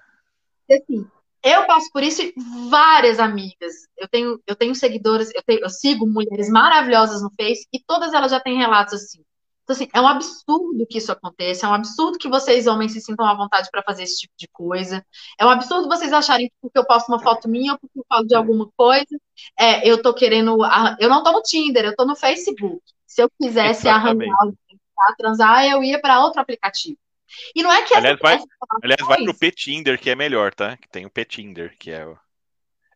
Assim, 0.70 1.06
eu 1.42 1.66
passo 1.66 1.90
por 1.92 2.02
isso 2.02 2.22
e 2.22 2.34
várias 2.70 3.18
amigas. 3.18 3.74
Eu 3.96 4.08
tenho, 4.08 4.40
eu 4.46 4.56
tenho 4.56 4.74
seguidoras, 4.74 5.30
eu, 5.34 5.42
tenho, 5.42 5.60
eu 5.60 5.68
sigo 5.68 6.06
mulheres 6.06 6.48
maravilhosas 6.48 7.22
no 7.22 7.30
Face 7.30 7.66
e 7.72 7.80
todas 7.80 8.12
elas 8.14 8.30
já 8.30 8.40
têm 8.40 8.56
relatos 8.56 8.94
assim. 8.94 9.22
Então, 9.70 9.76
assim, 9.76 9.88
é 9.94 10.00
um 10.00 10.08
absurdo 10.08 10.84
que 10.84 10.98
isso 10.98 11.12
aconteça, 11.12 11.64
é 11.64 11.68
um 11.68 11.74
absurdo 11.74 12.18
que 12.18 12.28
vocês, 12.28 12.66
homens, 12.66 12.92
se 12.92 13.00
sintam 13.00 13.24
à 13.24 13.34
vontade 13.34 13.68
para 13.70 13.84
fazer 13.84 14.02
esse 14.02 14.18
tipo 14.18 14.34
de 14.36 14.48
coisa. 14.48 15.04
É 15.38 15.46
um 15.46 15.48
absurdo 15.48 15.88
vocês 15.88 16.12
acharem 16.12 16.48
que 16.48 16.54
porque 16.60 16.76
eu 16.76 16.84
posto 16.84 17.08
uma 17.08 17.22
foto 17.22 17.48
minha 17.48 17.74
ou 17.74 17.78
porque 17.78 18.00
eu 18.00 18.04
falo 18.08 18.26
de 18.26 18.34
alguma 18.34 18.68
coisa, 18.76 19.20
é, 19.56 19.88
eu 19.88 20.02
tô 20.02 20.12
querendo. 20.12 20.58
Eu 20.98 21.08
não 21.08 21.22
tô 21.22 21.30
no 21.30 21.42
Tinder, 21.42 21.84
eu 21.84 21.94
tô 21.94 22.04
no 22.04 22.16
Facebook. 22.16 22.82
Se 23.06 23.22
eu 23.22 23.30
quisesse 23.40 23.86
Exatamente. 23.86 24.28
arranjar 24.28 24.36
alguém 24.40 24.80
pra 24.96 25.14
transar, 25.16 25.64
eu 25.66 25.84
ia 25.84 26.00
para 26.00 26.20
outro 26.20 26.40
aplicativo. 26.40 26.98
E 27.54 27.62
não 27.62 27.72
é 27.72 27.82
que 27.82 27.94
aliás, 27.94 28.16
essa, 28.16 28.22
vai, 28.22 28.44
aliás, 28.82 29.06
vai 29.06 29.22
pro 29.22 29.38
Petinder, 29.38 30.00
que 30.00 30.10
é 30.10 30.16
melhor, 30.16 30.52
tá? 30.52 30.76
Que 30.76 30.88
tem 30.88 31.06
o 31.06 31.10
Petinder, 31.10 31.76
que 31.78 31.92
é 31.92 32.04
o. 32.04 32.18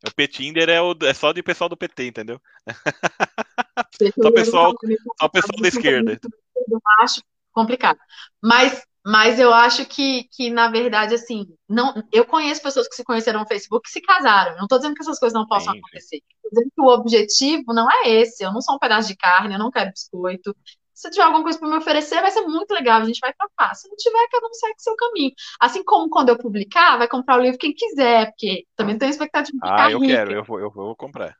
O 0.07 0.15
Petinder 0.15 0.69
é, 0.69 0.83
o, 0.83 0.93
é 1.03 1.15
só 1.15 1.33
de 1.33 1.43
pessoal 1.43 1.71
do 1.71 1.77
PT, 1.77 2.09
entendeu? 2.09 2.41
só 4.21 4.31
pessoal, 4.33 4.75
só 5.21 5.29
pessoal 5.29 5.63
da 5.63 5.69
esquerda 5.69 6.21
eu 6.57 6.81
acho 7.01 7.23
complicado. 7.53 7.99
Mas, 8.43 8.83
mas 9.05 9.39
eu 9.39 9.53
acho 9.53 9.87
que, 9.87 10.25
que, 10.33 10.51
na 10.51 10.69
verdade, 10.69 11.15
assim, 11.15 11.47
não, 11.69 11.95
eu 12.13 12.25
conheço 12.25 12.63
pessoas 12.63 12.89
que 12.89 12.97
se 12.97 13.05
conheceram 13.05 13.41
no 13.41 13.47
Facebook 13.47 13.89
e 13.89 13.93
se 13.93 14.01
casaram. 14.01 14.57
Não 14.57 14.65
estou 14.65 14.79
dizendo 14.79 14.95
que 14.95 15.03
essas 15.03 15.19
coisas 15.19 15.35
não 15.39 15.47
possam 15.47 15.73
Sim. 15.73 15.79
acontecer. 15.79 16.17
Estou 16.17 16.51
dizendo 16.51 16.73
que 16.75 16.81
o 16.81 16.89
objetivo 16.89 17.73
não 17.73 17.91
é 17.91 18.09
esse. 18.11 18.45
Eu 18.45 18.53
não 18.53 18.61
sou 18.61 18.75
um 18.77 18.79
pedaço 18.79 19.09
de 19.09 19.17
carne, 19.17 19.55
eu 19.55 19.59
não 19.59 19.71
quero 19.71 19.91
biscoito. 19.91 20.55
Se 20.93 21.11
tiver 21.11 21.25
alguma 21.25 21.43
coisa 21.43 21.59
para 21.59 21.69
me 21.69 21.77
oferecer, 21.77 22.21
vai 22.21 22.31
ser 22.31 22.43
muito 22.43 22.71
legal, 22.71 23.01
a 23.01 23.05
gente 23.05 23.19
vai 23.19 23.35
trocar. 23.35 23.75
Se 23.75 23.89
não 23.89 23.97
tiver, 23.97 24.29
cada 24.31 24.47
um 24.47 24.55
segue 24.55 24.75
seu 24.79 24.95
caminho. 24.95 25.33
Assim 25.61 25.83
como 25.85 26.09
quando 26.09 26.29
eu 26.29 26.39
publicar, 26.39 26.97
vai 26.97 27.09
comprar 27.09 27.39
o 27.39 27.43
livro 27.43 27.59
quem 27.59 27.75
quiser, 27.75 28.27
porque 28.27 28.65
também 28.77 28.97
tenho 28.97 29.11
expectativa 29.11 29.59
de 29.59 29.69
ficar 29.69 29.87
Ah, 29.87 29.91
eu 29.91 29.99
rica. 29.99 30.15
quero, 30.15 30.33
eu 30.33 30.45
vou, 30.45 30.61
eu 30.61 30.71
vou 30.71 30.95
comprar. 30.95 31.37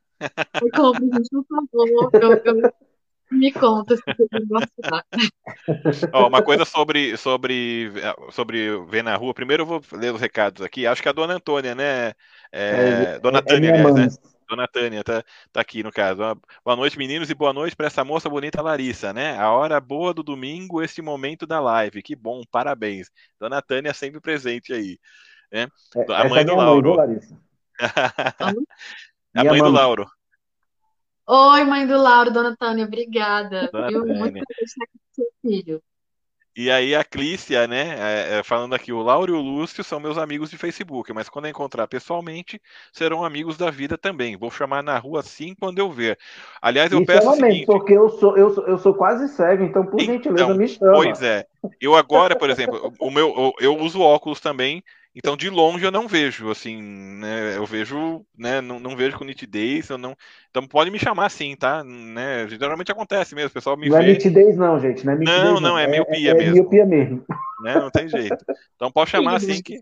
Eu 0.61 0.71
compro, 0.73 1.05
gente, 1.07 1.29
por 1.31 1.47
favor. 1.47 2.11
Eu, 2.15 2.43
eu, 2.45 2.73
me 3.35 3.53
conta 3.53 3.97
se 3.97 4.03
você 4.07 4.47
gostar. 4.47 5.05
Ó, 6.13 6.29
uma 6.29 6.43
coisa 6.43 6.65
sobre, 6.65 7.17
sobre, 7.17 7.93
sobre 8.31 8.79
ver 8.87 9.03
na 9.03 9.17
rua. 9.17 9.35
Primeiro 9.35 9.63
eu 9.63 9.67
vou 9.67 9.83
ler 9.93 10.15
os 10.15 10.21
recados 10.21 10.63
aqui. 10.63 10.87
Acho 10.87 11.03
que 11.03 11.09
a 11.09 11.13
dona 11.13 11.35
Antônia, 11.35 11.75
né? 11.75 12.13
É, 12.53 13.15
é, 13.15 13.19
dona 13.19 13.39
é, 13.39 13.43
Tânia, 13.43 13.71
é 13.71 13.81
aliás, 13.81 14.17
né? 14.17 14.23
Dona 14.49 14.69
Tânia 14.69 15.03
tá, 15.03 15.25
tá 15.53 15.61
aqui 15.61 15.83
no 15.83 15.91
caso. 15.91 16.21
Boa 16.65 16.77
noite, 16.77 16.99
meninos, 16.99 17.31
e 17.31 17.35
boa 17.35 17.53
noite 17.53 17.75
para 17.75 17.87
essa 17.87 18.05
moça 18.05 18.29
bonita 18.29 18.63
Larissa, 18.63 19.13
né? 19.13 19.37
A 19.39 19.51
hora 19.51 19.81
boa 19.81 20.13
do 20.15 20.23
domingo, 20.23 20.83
esse 20.83 21.01
momento 21.03 21.47
da 21.47 21.61
live. 21.61 22.03
Que 22.03 22.15
bom, 22.15 22.43
parabéns. 22.51 23.11
Dona 23.41 23.61
Tânia 23.63 23.93
sempre 23.95 24.21
presente 24.21 24.73
aí. 24.73 24.99
Né? 25.53 25.69
É, 25.97 26.13
a 26.13 26.29
mãe 26.29 26.45
do 26.45 26.55
Lauro. 26.55 26.97
a 29.35 29.45
mãe 29.45 29.59
do 29.59 29.71
Lauro. 29.71 30.07
Oi, 31.27 31.65
mãe 31.65 31.87
do 31.87 31.97
Lauro, 31.97 32.31
dona 32.31 32.55
Tânia, 32.57 32.85
obrigada. 32.85 33.71
Dona 33.73 33.89
viu? 33.89 34.01
Tânia. 34.01 34.19
Muito 34.19 34.39
estar 34.39 34.85
aqui 34.85 34.99
com 34.99 35.15
seu 35.15 35.27
filho. 35.41 35.83
E 36.57 36.71
aí 36.71 36.95
a 36.95 37.03
Clícia, 37.03 37.67
né, 37.67 37.97
é, 37.99 38.39
é, 38.39 38.43
falando 38.45 38.75
aqui, 38.75 38.93
o 38.93 39.03
Lauro 39.03 39.35
e 39.35 39.37
o 39.37 39.41
Lúcio 39.41 39.83
são 39.83 39.99
meus 39.99 40.17
amigos 40.17 40.51
de 40.51 40.57
Facebook, 40.57 41.13
mas 41.13 41.29
quando 41.29 41.47
eu 41.47 41.51
encontrar 41.51 41.89
pessoalmente, 41.89 42.63
serão 42.93 43.25
amigos 43.25 43.57
da 43.57 43.73
vida 43.73 43.99
também. 43.99 44.37
Vou 44.37 44.53
chamar 44.53 44.81
na 44.81 44.97
rua 44.97 45.19
assim 45.19 45.53
quando 45.59 45.81
eu 45.81 45.91
ver. 45.91 46.17
Aliás, 46.63 46.93
eu 46.93 47.05
peço 47.05 47.29
o 47.29 47.35
seguinte... 47.35 47.67
porque 47.67 47.95
eu 47.95 48.09
sou, 48.09 48.37
eu 48.37 48.55
sou, 48.55 48.67
eu 48.69 48.79
sou 48.79 48.95
quase 48.95 49.27
cego, 49.35 49.65
então 49.65 49.85
por 49.85 50.01
então, 50.01 50.15
gentileza 50.15 50.55
me 50.55 50.69
chama. 50.69 50.93
Pois 50.93 51.23
é. 51.23 51.45
Eu 51.81 51.97
agora, 51.97 52.37
por 52.37 52.49
exemplo, 52.49 52.93
o 53.01 53.11
meu, 53.11 53.35
eu, 53.37 53.53
eu 53.59 53.77
uso 53.79 54.01
óculos 54.01 54.39
também, 54.39 54.85
então, 55.15 55.37
de 55.37 55.49
longe 55.49 55.85
eu 55.85 55.93
não 55.93 56.09
vejo, 56.09 56.51
assim, 56.51 56.83
né? 56.83 57.57
Eu 57.57 57.65
vejo, 57.65 58.27
né? 58.37 58.61
Não, 58.61 58.81
não 58.81 58.97
vejo 58.97 59.17
com 59.17 59.25
nitidez, 59.25 59.89
eu 59.89 59.97
não. 59.97 60.17
Então 60.51 60.67
pode 60.67 60.91
me 60.91 60.99
chamar 60.99 61.27
assim, 61.27 61.55
tá? 61.55 61.85
Né? 61.85 62.49
Geralmente 62.49 62.91
acontece 62.91 63.33
mesmo, 63.33 63.51
o 63.51 63.53
pessoal 63.53 63.77
me 63.77 63.89
não 63.89 63.97
é 63.97 64.01
vê. 64.01 64.07
Não 64.07 64.11
é 64.11 64.15
nitidez, 64.15 64.57
não, 64.57 64.81
gente. 64.81 65.07
Não, 65.07 65.13
é 65.13 65.17
nitidez, 65.17 65.45
não, 65.45 65.61
não, 65.61 65.79
é, 65.79 65.85
é 65.85 65.87
miopia 65.87 66.31
é, 66.33 66.35
mesmo. 66.35 66.51
É 66.51 66.55
miopia 66.55 66.85
mesmo. 66.85 67.25
Né? 67.63 67.75
Não 67.77 67.91
tem 67.91 68.09
jeito. 68.09 68.45
Então 68.75 68.91
pode 68.91 69.11
chamar 69.11 69.37
assim 69.37 69.63
que. 69.63 69.79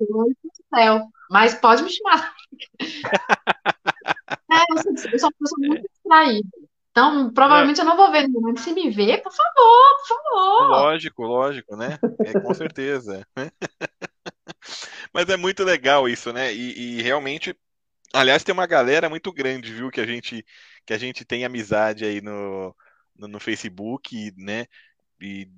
Mas 1.31 1.55
pode 1.55 1.83
me 1.83 1.91
chamar. 1.91 2.35
é, 4.53 4.65
eu 4.71 4.83
sou, 4.83 4.93
eu 5.13 5.19
sou 5.19 5.31
uma 5.31 5.39
pessoa 5.39 5.59
muito 5.67 5.89
distraída. 5.89 6.49
Então, 6.91 7.33
provavelmente 7.33 7.81
é. 7.81 7.83
eu 7.83 7.87
não 7.87 7.97
vou 7.97 8.13
ver 8.13 8.29
momento. 8.29 8.61
Se 8.61 8.73
me 8.73 8.91
ver, 8.91 9.23
por 9.23 9.33
favor, 9.33 9.97
por 9.97 10.09
favor. 10.09 10.69
Lógico, 10.69 11.23
lógico, 11.23 11.75
né? 11.75 11.99
É, 12.21 12.39
com 12.39 12.53
certeza. 12.53 13.27
Mas 15.13 15.29
é 15.29 15.37
muito 15.37 15.65
legal 15.65 16.09
isso, 16.09 16.33
né? 16.33 16.53
E, 16.55 16.99
e, 16.99 17.03
realmente, 17.03 17.55
aliás, 18.13 18.45
tem 18.45 18.53
uma 18.53 18.67
galera 18.67 19.09
muito 19.09 19.33
grande, 19.33 19.73
viu, 19.73 19.91
que 19.91 20.01
a 20.01 20.07
gente 20.07 20.45
que 20.87 20.93
a 20.95 20.99
gente 20.99 21.25
tem 21.25 21.45
amizade 21.45 22.05
aí 22.05 22.21
no, 22.21 22.75
no, 23.17 23.29
no 23.29 23.41
Facebook, 23.41 24.33
né? 24.37 24.67
E 25.21 25.49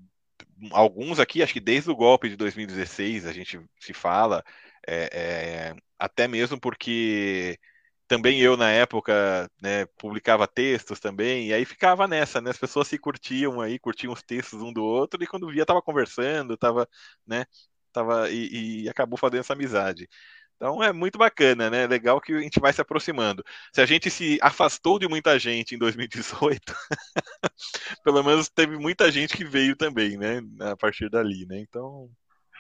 alguns 0.73 1.19
aqui, 1.21 1.43
acho 1.43 1.53
que 1.53 1.61
desde 1.61 1.91
o 1.91 1.97
golpe 1.97 2.29
de 2.29 2.37
2016 2.37 3.27
a 3.27 3.33
gente 3.33 3.61
se 3.81 3.93
fala, 3.95 4.45
é, 4.87 5.73
é, 5.73 5.77
até 5.99 6.29
mesmo 6.29 6.61
porque 6.61 7.59
também 8.07 8.41
eu 8.41 8.57
na 8.57 8.71
época 8.71 9.51
né, 9.63 9.87
publicava 9.99 10.47
textos 10.47 11.01
também, 11.01 11.49
e 11.49 11.55
aí 11.55 11.65
ficava 11.65 12.07
nessa, 12.07 12.41
né? 12.41 12.51
As 12.51 12.59
pessoas 12.59 12.89
se 12.89 12.99
curtiam 12.99 13.61
aí, 13.61 13.79
curtiam 13.79 14.13
os 14.13 14.23
textos 14.23 14.63
um 14.63 14.73
do 14.73 14.85
outro, 14.85 15.23
e 15.23 15.27
quando 15.27 15.49
via 15.51 15.65
tava 15.67 15.83
conversando, 15.83 16.57
tava, 16.57 16.89
né? 17.27 17.47
Tava 17.95 18.31
e, 18.31 18.85
e 18.85 18.89
acabou 18.89 19.19
fazendo 19.19 19.41
essa 19.41 19.55
amizade. 19.55 20.09
Então 20.57 20.83
é 20.83 20.93
muito 20.93 21.19
bacana, 21.19 21.69
né? 21.71 21.87
Legal 21.87 22.21
que 22.21 22.33
a 22.33 22.41
gente 22.41 22.61
vai 22.61 22.73
se 22.73 22.81
aproximando. 22.81 23.45
Se 23.73 23.81
a 23.81 23.87
gente 23.87 24.11
se 24.11 24.39
afastou 24.43 24.99
de 24.99 25.09
muita 25.09 25.39
gente 25.39 25.75
em 25.75 25.79
2018, 25.79 26.61
pelo 28.05 28.23
menos 28.23 28.49
teve 28.49 28.77
muita 28.79 29.11
gente 29.11 29.37
que 29.37 29.45
veio 29.45 29.77
também, 29.77 30.17
né? 30.17 30.41
A 30.61 30.77
partir 30.77 31.09
dali, 31.11 31.47
né? 31.47 31.59
Então 31.61 32.11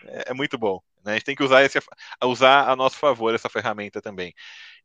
é, 0.06 0.30
é 0.30 0.34
muito 0.34 0.58
bom. 0.58 0.80
Né? 1.04 1.12
A 1.12 1.14
gente 1.14 1.24
tem 1.24 1.36
que 1.36 1.42
usar, 1.42 1.62
esse, 1.62 1.78
usar 2.24 2.68
a 2.68 2.76
nosso 2.76 2.96
favor 2.96 3.34
essa 3.34 3.48
ferramenta 3.48 4.00
também. 4.00 4.34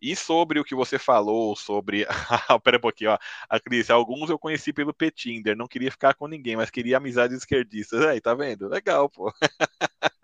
E 0.01 0.15
sobre 0.15 0.59
o 0.59 0.63
que 0.63 0.75
você 0.75 0.99
falou 0.99 1.55
sobre. 1.55 2.05
Pera 2.63 2.77
um 2.77 2.81
pouquinho, 2.81 3.11
ó. 3.11 3.17
A 3.49 3.59
Cris, 3.59 3.89
alguns 3.89 4.29
eu 4.29 4.39
conheci 4.39 4.71
pelo 4.73 4.93
Petinder, 4.93 5.55
não 5.57 5.67
queria 5.67 5.91
ficar 5.91 6.13
com 6.13 6.27
ninguém, 6.27 6.55
mas 6.55 6.69
queria 6.69 6.97
amizades 6.97 7.37
esquerdistas. 7.37 8.01
Aí, 8.05 8.21
tá 8.21 8.33
vendo? 8.33 8.67
Legal, 8.69 9.09
pô. 9.09 9.33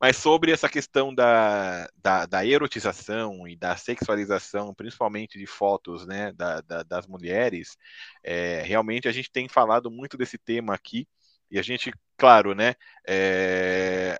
Mas 0.00 0.16
sobre 0.16 0.52
essa 0.52 0.68
questão 0.68 1.14
da, 1.14 1.88
da, 1.96 2.26
da, 2.26 2.46
erotização 2.46 3.46
e 3.46 3.56
da 3.56 3.76
sexualização, 3.76 4.74
principalmente 4.74 5.38
de 5.38 5.46
fotos 5.46 6.06
né, 6.06 6.32
da, 6.32 6.60
da, 6.60 6.82
das 6.82 7.06
mulheres, 7.06 7.76
é, 8.22 8.62
realmente 8.62 9.08
a 9.08 9.12
gente 9.12 9.30
tem 9.30 9.48
falado 9.48 9.90
muito 9.90 10.16
desse 10.16 10.38
tema 10.38 10.74
aqui, 10.74 11.06
e 11.50 11.58
a 11.58 11.62
gente, 11.62 11.92
claro, 12.16 12.54
né? 12.54 12.74
É, 13.06 14.18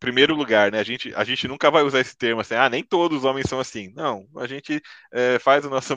primeiro 0.00 0.34
lugar, 0.34 0.72
né? 0.72 0.80
A 0.80 0.82
gente, 0.82 1.14
a 1.14 1.22
gente 1.22 1.46
nunca 1.46 1.70
vai 1.70 1.84
usar 1.84 2.00
esse 2.00 2.16
termo 2.16 2.40
assim, 2.40 2.54
ah, 2.54 2.68
nem 2.68 2.82
todos 2.82 3.18
os 3.18 3.24
homens 3.24 3.48
são 3.48 3.60
assim. 3.60 3.92
Não, 3.94 4.26
a 4.36 4.48
gente 4.48 4.82
é, 5.12 5.38
faz 5.38 5.64
o 5.64 5.70
nosso. 5.70 5.94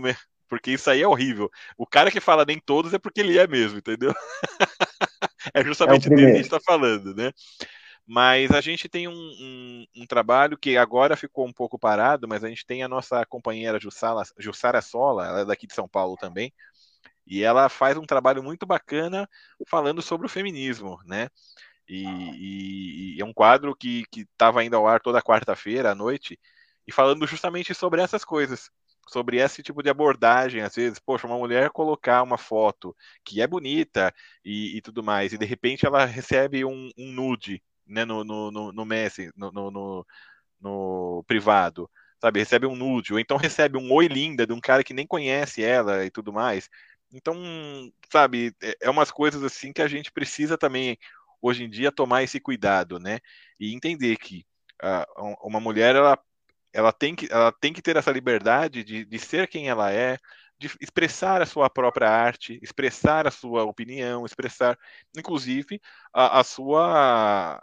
Porque 0.47 0.71
isso 0.71 0.89
aí 0.89 1.01
é 1.01 1.07
horrível. 1.07 1.49
O 1.77 1.85
cara 1.85 2.09
que 2.11 2.19
fala 2.19 2.45
nem 2.45 2.59
todos 2.59 2.93
é 2.93 2.99
porque 2.99 3.19
ele 3.19 3.37
é 3.37 3.47
mesmo, 3.47 3.77
entendeu? 3.79 4.13
é 5.53 5.63
justamente 5.63 6.07
é 6.07 6.09
dele 6.09 6.25
que 6.25 6.31
a 6.31 6.35
gente 6.35 6.45
está 6.45 6.59
falando, 6.59 7.15
né? 7.15 7.31
Mas 8.11 8.49
a 8.49 8.59
gente 8.59 8.89
tem 8.89 9.07
um, 9.07 9.13
um, 9.13 9.85
um, 9.97 10.07
trabalho 10.07 10.57
que 10.57 10.75
agora 10.75 11.15
ficou 11.15 11.45
um 11.45 11.53
pouco 11.53 11.77
parado, 11.77 12.27
mas 12.27 12.43
a 12.43 12.49
gente 12.49 12.65
tem 12.65 12.81
a 12.81 12.87
nossa 12.87 13.23
companheira 13.23 13.79
Jussara, 13.79 14.23
Jussara 14.39 14.81
Sola, 14.81 15.27
ela 15.27 15.39
é 15.41 15.45
daqui 15.45 15.67
de 15.67 15.75
São 15.75 15.87
Paulo 15.87 16.17
também, 16.17 16.51
e 17.27 17.43
ela 17.43 17.69
faz 17.69 17.97
um 17.97 18.05
trabalho 18.07 18.41
muito 18.41 18.65
bacana 18.65 19.29
falando 19.67 20.01
sobre 20.01 20.25
o 20.25 20.29
feminismo, 20.29 20.99
né? 21.05 21.29
E, 21.87 22.03
e, 22.03 23.15
e 23.17 23.21
é 23.21 23.25
um 23.25 23.31
quadro 23.31 23.75
que 23.75 24.03
estava 24.15 24.63
indo 24.63 24.75
ao 24.75 24.87
ar 24.87 24.99
toda 25.01 25.21
quarta-feira 25.21 25.91
à 25.91 25.95
noite, 25.95 26.39
e 26.87 26.91
falando 26.91 27.27
justamente 27.27 27.75
sobre 27.75 28.01
essas 28.01 28.25
coisas, 28.25 28.71
sobre 29.07 29.37
esse 29.37 29.61
tipo 29.61 29.83
de 29.83 29.89
abordagem, 29.91 30.61
às 30.61 30.73
vezes, 30.73 30.97
poxa, 30.97 31.27
uma 31.27 31.37
mulher 31.37 31.69
colocar 31.69 32.23
uma 32.23 32.39
foto 32.39 32.95
que 33.23 33.39
é 33.39 33.45
bonita 33.45 34.11
e, 34.43 34.77
e 34.77 34.81
tudo 34.81 35.03
mais, 35.03 35.31
e 35.31 35.37
de 35.37 35.45
repente 35.45 35.85
ela 35.85 36.05
recebe 36.05 36.65
um, 36.65 36.89
um 36.97 37.11
nude 37.11 37.61
né, 37.89 38.05
no, 38.05 38.23
no, 38.23 38.51
no, 38.51 38.71
no 38.71 38.85
Messi, 38.85 39.31
no, 39.35 39.51
no, 39.51 40.05
no, 40.61 41.23
privado, 41.27 41.89
sabe? 42.21 42.39
Recebe 42.39 42.65
um 42.65 42.75
nude, 42.75 43.13
ou 43.13 43.19
então 43.19 43.37
recebe 43.37 43.77
um 43.77 43.91
oi 43.91 44.07
linda 44.07 44.45
de 44.45 44.53
um 44.53 44.59
cara 44.59 44.83
que 44.83 44.93
nem 44.93 45.07
conhece 45.07 45.63
ela 45.63 46.05
e 46.05 46.11
tudo 46.11 46.31
mais. 46.33 46.69
Então, 47.11 47.35
sabe, 48.11 48.53
é, 48.61 48.77
é 48.83 48.89
umas 48.89 49.11
coisas 49.11 49.43
assim 49.43 49.73
que 49.73 49.81
a 49.81 49.87
gente 49.87 50.11
precisa 50.11 50.57
também, 50.57 50.97
hoje 51.41 51.63
em 51.63 51.69
dia, 51.69 51.91
tomar 51.91 52.23
esse 52.23 52.39
cuidado, 52.39 52.99
né? 52.99 53.19
E 53.59 53.73
entender 53.73 54.17
que 54.17 54.45
uh, 54.83 55.35
uma 55.41 55.59
mulher, 55.59 55.95
ela, 55.95 56.19
ela, 56.73 56.91
tem 56.93 57.15
que, 57.15 57.27
ela 57.31 57.51
tem 57.51 57.73
que 57.73 57.81
ter 57.81 57.95
essa 57.97 58.11
liberdade 58.11 58.83
de, 58.83 59.05
de 59.05 59.19
ser 59.19 59.47
quem 59.47 59.69
ela 59.69 59.91
é, 59.91 60.17
de 60.59 60.69
expressar 60.81 61.41
a 61.41 61.45
sua 61.45 61.69
própria 61.69 62.09
arte, 62.09 62.59
expressar 62.61 63.25
a 63.25 63.31
sua 63.31 63.63
opinião, 63.63 64.25
expressar, 64.25 64.77
inclusive, 65.17 65.81
a, 66.13 66.39
a 66.41 66.43
sua 66.43 67.61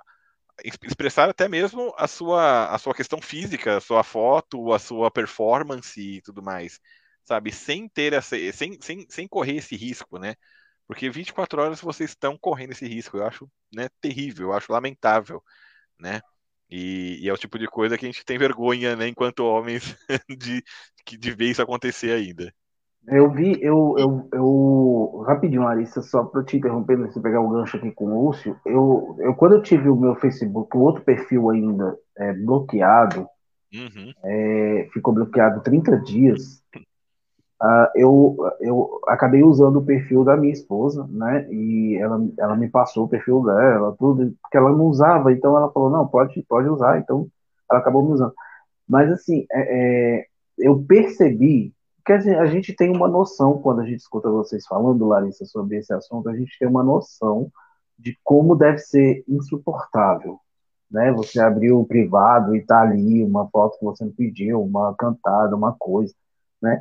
expressar 0.64 1.28
até 1.28 1.48
mesmo 1.48 1.94
a 1.96 2.08
sua, 2.08 2.74
a 2.74 2.78
sua 2.78 2.94
questão 2.94 3.20
física, 3.20 3.76
a 3.76 3.80
sua 3.80 4.02
foto, 4.02 4.72
a 4.72 4.78
sua 4.78 5.10
performance 5.10 6.00
e 6.00 6.22
tudo 6.22 6.42
mais, 6.42 6.80
sabe? 7.24 7.52
Sem 7.52 7.88
ter 7.88 8.12
essa, 8.12 8.36
sem, 8.52 8.80
sem, 8.80 9.06
sem 9.08 9.28
correr 9.28 9.56
esse 9.56 9.76
risco, 9.76 10.18
né? 10.18 10.34
Porque 10.86 11.10
24 11.10 11.62
horas 11.62 11.80
vocês 11.80 12.10
estão 12.10 12.38
correndo 12.38 12.72
esse 12.72 12.86
risco. 12.86 13.16
Eu 13.18 13.26
acho 13.26 13.50
né, 13.74 13.88
terrível, 14.00 14.48
eu 14.48 14.52
acho 14.54 14.72
lamentável, 14.72 15.42
né? 15.98 16.20
E, 16.70 17.18
e, 17.22 17.28
é 17.28 17.32
o 17.32 17.38
tipo 17.38 17.58
de 17.58 17.68
coisa 17.68 17.96
que 17.98 18.04
a 18.06 18.08
gente 18.08 18.24
tem 18.24 18.38
vergonha, 18.38 18.96
né, 18.96 19.08
enquanto 19.08 19.40
homens, 19.44 19.96
de, 20.38 20.62
de 21.18 21.32
ver 21.32 21.50
isso 21.50 21.62
acontecer 21.62 22.12
ainda. 22.12 22.52
Eu 23.08 23.30
vi, 23.30 23.56
eu, 23.62 23.94
eu, 23.98 24.28
eu 24.32 25.24
rapidinho, 25.26 25.62
Larissa, 25.62 26.02
só 26.02 26.24
para 26.24 26.42
te 26.42 26.56
interromper, 26.56 27.12
se 27.12 27.20
pegar 27.20 27.40
o 27.40 27.48
gancho 27.48 27.76
aqui 27.76 27.92
com 27.92 28.06
o 28.06 28.26
Lúcio, 28.26 28.58
eu, 28.66 29.16
eu 29.20 29.34
quando 29.34 29.54
eu 29.54 29.62
tive 29.62 29.88
o 29.88 29.94
meu 29.94 30.16
Facebook, 30.16 30.76
o 30.76 30.80
outro 30.80 31.04
perfil 31.04 31.50
ainda 31.50 31.96
é, 32.18 32.32
bloqueado, 32.32 33.28
uhum. 33.72 34.12
é, 34.24 34.88
ficou 34.92 35.14
bloqueado 35.14 35.62
30 35.62 35.98
dias, 35.98 36.64
uh, 37.62 37.88
eu, 37.94 38.36
eu 38.60 39.00
acabei 39.06 39.44
usando 39.44 39.76
o 39.76 39.84
perfil 39.84 40.24
da 40.24 40.36
minha 40.36 40.52
esposa, 40.52 41.06
né, 41.08 41.46
e 41.48 41.96
ela, 42.00 42.20
ela 42.40 42.56
me 42.56 42.68
passou 42.68 43.04
o 43.04 43.08
perfil 43.08 43.44
dela, 43.44 43.94
tudo, 43.96 44.34
porque 44.42 44.56
ela 44.56 44.72
não 44.72 44.86
usava, 44.86 45.32
então 45.32 45.56
ela 45.56 45.70
falou, 45.70 45.90
não, 45.90 46.08
pode, 46.08 46.44
pode 46.48 46.68
usar, 46.68 46.98
então 46.98 47.28
ela 47.70 47.78
acabou 47.78 48.04
me 48.04 48.14
usando. 48.14 48.34
Mas 48.88 49.12
assim, 49.12 49.46
é, 49.52 50.18
é 50.20 50.26
eu 50.58 50.82
percebi 50.82 51.75
porque 52.06 52.12
a 52.12 52.46
gente 52.46 52.72
tem 52.72 52.94
uma 52.94 53.08
noção, 53.08 53.58
quando 53.58 53.80
a 53.80 53.84
gente 53.84 53.98
escuta 53.98 54.30
vocês 54.30 54.64
falando, 54.64 55.08
Larissa, 55.08 55.44
sobre 55.44 55.78
esse 55.78 55.92
assunto, 55.92 56.28
a 56.28 56.36
gente 56.36 56.56
tem 56.56 56.68
uma 56.68 56.84
noção 56.84 57.50
de 57.98 58.16
como 58.22 58.54
deve 58.54 58.78
ser 58.78 59.24
insuportável. 59.26 60.38
Né? 60.88 61.10
Você 61.12 61.40
abrir 61.40 61.72
o 61.72 61.84
privado 61.84 62.54
e 62.54 62.64
tá 62.64 62.82
ali 62.82 63.24
uma 63.24 63.48
foto 63.48 63.76
que 63.76 63.84
você 63.84 64.04
não 64.04 64.12
pediu, 64.12 64.62
uma 64.62 64.94
cantada, 64.94 65.56
uma 65.56 65.74
coisa. 65.76 66.14
Né? 66.62 66.80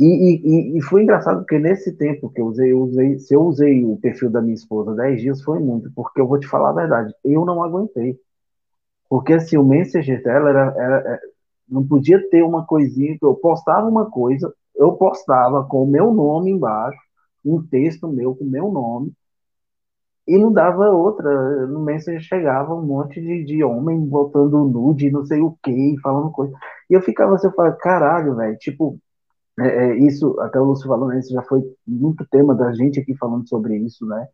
E, 0.00 0.06
e, 0.06 0.78
e 0.78 0.82
foi 0.82 1.02
engraçado 1.02 1.40
porque 1.40 1.58
nesse 1.58 1.92
tempo 1.92 2.30
que 2.30 2.40
eu 2.40 2.46
usei, 2.46 2.72
eu 2.72 2.80
usei, 2.80 3.18
se 3.18 3.34
eu 3.34 3.42
usei 3.42 3.84
o 3.84 3.98
perfil 3.98 4.30
da 4.30 4.40
minha 4.40 4.54
esposa 4.54 4.94
10 4.94 5.20
dias, 5.20 5.42
foi 5.42 5.58
muito, 5.58 5.92
porque 5.94 6.18
eu 6.18 6.26
vou 6.26 6.40
te 6.40 6.46
falar 6.46 6.70
a 6.70 6.72
verdade, 6.72 7.14
eu 7.22 7.44
não 7.44 7.62
aguentei. 7.62 8.18
Porque 9.06 9.34
assim, 9.34 9.58
o 9.58 9.64
Messenger 9.64 10.22
dela 10.22 10.48
era, 10.48 10.74
era, 10.78 11.20
não 11.68 11.86
podia 11.86 12.20
ter 12.30 12.42
uma 12.42 12.64
coisinha 12.64 13.18
que 13.18 13.24
eu 13.24 13.34
postava 13.34 13.88
uma 13.88 14.10
coisa, 14.10 14.52
eu 14.74 14.92
postava 14.92 15.64
com 15.64 15.82
o 15.84 15.86
meu 15.86 16.12
nome 16.12 16.50
embaixo, 16.50 16.98
um 17.44 17.62
texto 17.66 18.08
meu 18.08 18.34
com 18.34 18.44
o 18.44 18.50
meu 18.50 18.70
nome, 18.70 19.12
e 20.26 20.36
não 20.36 20.52
dava 20.52 20.90
outra. 20.90 21.66
No 21.66 21.80
Messenger 21.84 22.20
chegava 22.20 22.74
um 22.74 22.82
monte 22.82 23.20
de, 23.20 23.44
de 23.44 23.62
homem 23.62 23.98
botando 24.00 24.64
nude, 24.64 25.10
não 25.10 25.24
sei 25.24 25.40
o 25.40 25.56
que, 25.62 25.96
falando 26.02 26.32
coisa. 26.32 26.52
E 26.90 26.94
eu 26.94 27.00
ficava 27.02 27.34
assim, 27.34 27.46
eu 27.46 27.52
falava, 27.54 27.76
caralho, 27.76 28.34
velho, 28.34 28.56
tipo, 28.58 28.98
é, 29.58 29.66
é, 29.66 29.98
isso, 29.98 30.38
até 30.40 30.60
o 30.60 30.64
Lúcio 30.64 30.88
falando, 30.88 31.10
né, 31.10 31.20
isso 31.20 31.32
já 31.32 31.42
foi 31.42 31.62
muito 31.86 32.26
tema 32.30 32.54
da 32.54 32.72
gente 32.72 33.00
aqui 33.00 33.14
falando 33.16 33.48
sobre 33.48 33.76
isso, 33.78 34.04
né? 34.06 34.28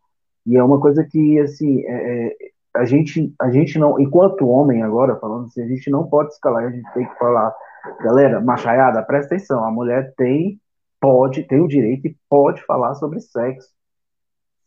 E 0.46 0.56
é 0.56 0.64
uma 0.64 0.80
coisa 0.80 1.04
que, 1.04 1.38
assim, 1.40 1.82
é, 1.86 2.26
é, 2.28 2.36
a 2.74 2.84
gente, 2.84 3.34
a 3.40 3.50
gente 3.50 3.78
não, 3.78 3.98
enquanto 4.00 4.48
homem 4.48 4.82
agora, 4.82 5.16
falando 5.16 5.46
assim, 5.46 5.62
a 5.62 5.68
gente 5.68 5.90
não 5.90 6.08
pode 6.08 6.32
escalar, 6.32 6.64
a 6.64 6.70
gente 6.70 6.92
tem 6.92 7.06
que 7.06 7.18
falar, 7.18 7.54
galera, 8.00 8.40
machaiada, 8.40 9.02
presta 9.02 9.34
atenção, 9.34 9.64
a 9.64 9.70
mulher 9.70 10.14
tem, 10.16 10.60
pode, 11.00 11.44
tem 11.44 11.60
o 11.60 11.68
direito 11.68 12.06
e 12.06 12.16
pode 12.28 12.64
falar 12.64 12.94
sobre 12.94 13.20
sexo 13.20 13.68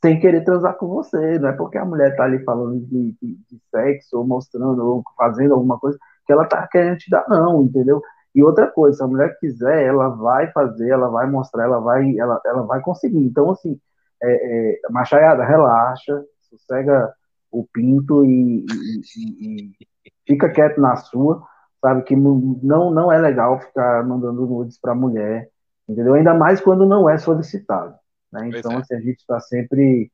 sem 0.05 0.19
querer 0.19 0.43
transar 0.43 0.77
com 0.77 0.87
você, 0.87 1.39
não 1.39 1.49
é 1.49 1.53
porque 1.53 1.79
a 1.79 1.85
mulher 1.85 2.15
tá 2.15 2.25
ali 2.25 2.43
falando 2.43 2.79
de, 2.79 3.15
de, 3.19 3.39
de 3.49 3.59
sexo, 3.71 4.19
ou 4.19 4.27
mostrando, 4.27 4.85
ou 4.85 5.03
fazendo 5.17 5.55
alguma 5.55 5.79
coisa, 5.79 5.97
que 6.27 6.31
ela 6.31 6.45
tá 6.45 6.67
querendo 6.67 6.99
te 6.99 7.09
dar, 7.09 7.25
não, 7.27 7.63
entendeu? 7.63 7.99
E 8.35 8.43
outra 8.43 8.67
coisa, 8.67 8.97
se 8.97 9.03
a 9.03 9.07
mulher 9.07 9.35
quiser, 9.39 9.83
ela 9.83 10.09
vai 10.09 10.51
fazer, 10.51 10.89
ela 10.89 11.09
vai 11.09 11.27
mostrar, 11.27 11.63
ela 11.63 11.79
vai, 11.79 12.15
ela, 12.19 12.39
ela 12.45 12.61
vai 12.63 12.81
conseguir. 12.81 13.17
Então, 13.17 13.49
assim, 13.49 13.79
é, 14.21 14.75
é, 14.85 14.91
machaiada, 14.91 15.43
relaxa, 15.43 16.23
sossega 16.51 17.11
o 17.51 17.65
pinto 17.65 18.25
e, 18.25 18.65
e, 19.17 19.71
e, 19.71 19.71
fica 20.27 20.49
quieto 20.49 20.79
na 20.79 20.95
sua, 20.95 21.45
sabe? 21.81 22.03
Que 22.03 22.15
não, 22.15 22.91
não 22.91 23.11
é 23.11 23.17
legal 23.17 23.59
ficar 23.59 24.05
mandando 24.05 24.45
nudes 24.45 24.79
para 24.79 24.95
mulher, 24.95 25.49
entendeu? 25.87 26.13
Ainda 26.13 26.33
mais 26.33 26.59
quando 26.61 26.85
não 26.85 27.09
é 27.09 27.17
solicitado. 27.17 27.95
Né? 28.31 28.49
Então, 28.49 28.73
é. 28.73 28.77
assim, 28.77 28.95
a 28.95 28.99
gente 28.99 29.17
está 29.17 29.39
sempre 29.39 30.11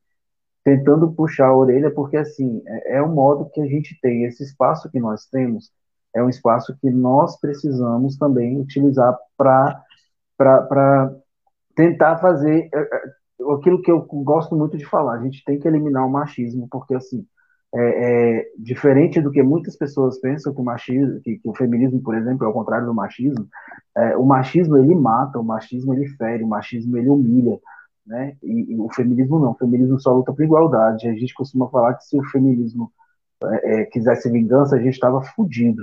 tentando 0.64 1.12
puxar 1.12 1.48
a 1.48 1.56
orelha, 1.56 1.90
porque 1.90 2.16
assim 2.16 2.62
é, 2.66 2.96
é 2.96 3.02
o 3.02 3.08
modo 3.08 3.50
que 3.50 3.60
a 3.60 3.66
gente 3.66 3.98
tem, 4.00 4.24
esse 4.24 4.44
espaço 4.44 4.90
que 4.90 5.00
nós 5.00 5.26
temos 5.26 5.72
é 6.14 6.22
um 6.22 6.28
espaço 6.28 6.76
que 6.80 6.90
nós 6.90 7.38
precisamos 7.40 8.16
também 8.16 8.60
utilizar 8.60 9.16
para 9.36 9.82
tentar 11.74 12.18
fazer 12.18 12.68
é, 12.72 12.78
é, 12.78 13.02
aquilo 13.50 13.82
que 13.82 13.90
eu 13.90 14.00
gosto 14.02 14.54
muito 14.56 14.76
de 14.76 14.84
falar. 14.84 15.14
A 15.14 15.22
gente 15.22 15.44
tem 15.44 15.58
que 15.58 15.66
eliminar 15.66 16.06
o 16.06 16.10
machismo, 16.10 16.68
porque 16.70 16.94
assim 16.94 17.26
é, 17.74 17.80
é, 18.40 18.50
diferente 18.58 19.20
do 19.20 19.30
que 19.30 19.42
muitas 19.42 19.76
pessoas 19.76 20.18
pensam 20.20 20.52
que 20.52 20.60
o 20.60 20.64
machismo, 20.64 21.20
que, 21.20 21.38
que 21.38 21.48
o 21.48 21.54
feminismo, 21.54 22.02
por 22.02 22.14
exemplo, 22.14 22.46
é 22.46 22.48
o 22.48 22.52
contrário 22.52 22.86
do 22.86 22.94
machismo. 22.94 23.48
É, 23.96 24.16
o 24.16 24.24
machismo 24.24 24.76
ele 24.76 24.94
mata, 24.94 25.38
o 25.38 25.44
machismo 25.44 25.94
ele 25.94 26.06
fere, 26.08 26.44
o 26.44 26.48
machismo 26.48 26.98
ele 26.98 27.08
humilha, 27.08 27.58
né? 28.06 28.36
E, 28.42 28.74
e, 28.74 28.78
o 28.78 28.90
feminismo 28.92 29.38
não, 29.38 29.52
o 29.52 29.54
feminismo 29.54 29.98
só 29.98 30.12
luta 30.12 30.32
por 30.32 30.44
igualdade. 30.44 31.08
A 31.08 31.14
gente 31.14 31.32
costuma 31.34 31.68
falar 31.70 31.94
que 31.94 32.04
se 32.04 32.18
o 32.18 32.24
feminismo 32.24 32.92
é, 33.44 33.82
é 33.82 33.84
quisesse 33.86 34.30
vingança, 34.30 34.76
a 34.76 34.78
gente 34.78 34.94
estava 34.94 35.22
fudido, 35.22 35.82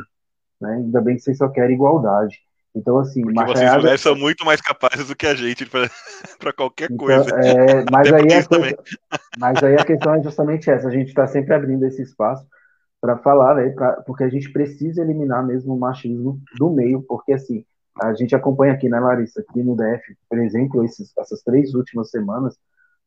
né? 0.61 0.76
Ainda 0.76 1.02
bem 1.02 1.15
que 1.15 1.23
vocês 1.23 1.38
só 1.38 1.49
querem 1.49 1.76
igualdade. 1.76 2.38
Então, 2.80 2.97
assim, 2.97 3.22
Porque 3.22 3.45
vocês 3.45 3.76
mulheres 3.76 4.01
são 4.01 4.15
muito 4.15 4.45
mais 4.45 4.61
capazes 4.61 5.07
do 5.07 5.15
que 5.15 5.27
a 5.27 5.35
gente 5.35 5.65
para 5.65 6.53
qualquer 6.56 6.85
então, 6.85 6.97
coisa. 6.97 7.30
É, 7.35 7.85
mas, 7.91 8.14
aí 8.14 8.34
a 8.34 8.45
coisa, 8.45 8.77
mas 9.38 9.64
aí 9.64 9.76
a 9.76 9.85
questão 9.85 10.15
é 10.15 10.23
justamente 10.23 10.69
essa: 10.69 10.88
a 10.88 10.91
gente 10.91 11.10
está 11.10 11.27
sempre 11.27 11.53
abrindo 11.53 11.85
esse 11.85 12.01
espaço 12.01 12.45
para 13.01 13.18
falar, 13.18 13.56
né, 13.56 13.69
pra, 13.69 14.01
porque 14.06 14.23
a 14.23 14.30
gente 14.30 14.51
precisa 14.51 15.01
eliminar 15.01 15.45
mesmo 15.45 15.73
o 15.73 15.80
machismo 15.80 16.39
do 16.57 16.69
meio, 16.69 17.01
porque 17.01 17.34
assim, 17.34 17.65
a 18.01 18.14
gente 18.14 18.35
acompanha 18.35 18.73
aqui, 18.73 18.89
né, 18.89 18.99
Larissa, 18.99 19.41
aqui 19.41 19.61
no 19.61 19.76
DF, 19.76 20.18
por 20.30 20.39
exemplo, 20.39 20.84
esses, 20.84 21.11
essas 21.18 21.41
três 21.41 21.73
últimas 21.73 22.10
semanas, 22.10 22.57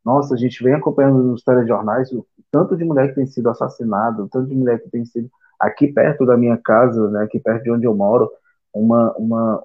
nossa, 0.04 0.34
a 0.34 0.36
gente 0.36 0.62
vem 0.62 0.74
acompanhando 0.74 1.22
nos 1.22 1.42
telejornais 1.42 2.10
o 2.12 2.26
tanto 2.50 2.76
de 2.76 2.84
mulher 2.84 3.08
que 3.08 3.14
tem 3.14 3.26
sido 3.26 3.48
assassinada, 3.48 4.22
o 4.22 4.28
tanto 4.28 4.48
de 4.48 4.54
mulher 4.54 4.80
que 4.80 4.90
tem 4.90 5.04
sido 5.04 5.30
aqui 5.60 5.88
perto 5.88 6.26
da 6.26 6.36
minha 6.36 6.56
casa, 6.56 7.08
né, 7.10 7.24
aqui 7.24 7.38
perto 7.38 7.62
de 7.62 7.70
onde 7.70 7.86
eu 7.86 7.94
moro, 7.94 8.30
uma, 8.74 9.12
uma, 9.16 9.62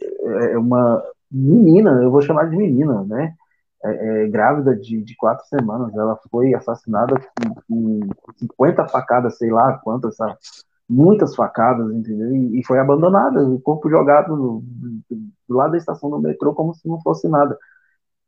é, 0.00 0.52
é 0.52 0.58
uma 0.58 1.02
menina, 1.30 2.02
eu 2.02 2.10
vou 2.10 2.22
chamar 2.22 2.48
de 2.50 2.56
menina, 2.56 3.04
né, 3.04 3.34
é, 3.84 4.24
é, 4.24 4.28
grávida 4.28 4.76
de, 4.76 5.02
de 5.02 5.16
quatro 5.16 5.44
semanas, 5.46 5.94
ela 5.94 6.16
foi 6.30 6.54
assassinada 6.54 7.20
com, 7.68 8.00
com 8.16 8.32
50 8.38 8.86
facadas, 8.88 9.38
sei 9.38 9.50
lá 9.50 9.78
quantas, 9.78 10.16
muitas 10.88 11.34
facadas, 11.34 11.92
entendeu? 11.92 12.34
E, 12.34 12.60
e, 12.60 12.64
foi 12.64 12.78
abandonada, 12.78 13.42
o 13.42 13.60
corpo 13.60 13.90
jogado 13.90 14.36
do, 14.36 14.62
do, 14.62 15.16
do, 15.48 15.56
lado 15.56 15.72
da 15.72 15.78
estação 15.78 16.10
do 16.10 16.20
metrô 16.20 16.54
como 16.54 16.74
se 16.74 16.86
não 16.86 17.00
fosse 17.00 17.28
nada, 17.28 17.58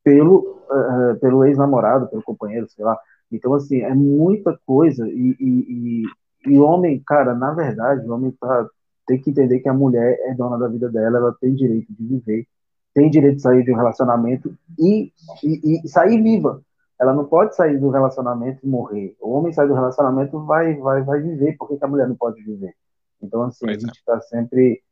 pelo, 0.03 0.61
uh, 0.71 1.19
pelo 1.21 1.45
ex-namorado, 1.45 2.09
pelo 2.09 2.23
companheiro, 2.23 2.69
sei 2.69 2.85
lá. 2.85 2.99
Então, 3.31 3.55
assim, 3.55 3.81
é 3.81 3.95
muita 3.95 4.59
coisa 4.67 5.07
e, 5.09 5.37
e, 5.41 6.59
o 6.59 6.63
homem, 6.63 7.03
cara, 7.07 7.35
na 7.35 7.53
verdade, 7.53 8.07
o 8.07 8.13
homem 8.13 8.31
tá, 8.33 8.69
tem 9.07 9.21
que 9.21 9.31
entender 9.31 9.61
que 9.61 9.69
a 9.69 9.75
mulher 9.75 10.19
é 10.23 10.35
dona 10.35 10.59
da 10.59 10.69
vida 10.69 10.89
dela, 10.89 11.19
ela 11.19 11.37
tem 11.41 11.55
direito 11.55 11.93
de 11.93 12.07
viver, 12.07 12.47
tem 12.95 13.11
direito 13.11 13.37
de 13.37 13.43
sair 13.43 13.65
de 13.65 13.73
um 13.73 13.77
relacionamento 13.77 14.57
e, 14.79 15.13
e, 15.43 15.81
e 15.85 15.89
sair 15.89 16.23
viva. 16.23 16.63
Ela 17.01 17.13
não 17.13 17.25
pode 17.25 17.57
sair 17.57 17.79
do 17.79 17.91
relacionamento 17.91 18.65
e 18.65 18.69
morrer. 18.69 19.17
O 19.21 19.33
homem 19.33 19.53
sai 19.53 19.67
do 19.67 19.75
relacionamento 19.75 20.45
vai 20.45 20.75
vai 20.75 21.03
vai 21.03 21.21
viver. 21.21 21.57
Por 21.57 21.69
que, 21.69 21.77
que 21.77 21.85
a 21.85 21.89
mulher 21.89 22.09
não 22.09 22.15
pode 22.15 22.43
viver? 22.43 22.75
Então, 23.21 23.43
assim, 23.43 23.67
pois 23.67 23.77
a 23.77 23.81
gente 23.81 23.99
está 23.99 24.17
é. 24.17 24.21
sempre 24.21 24.83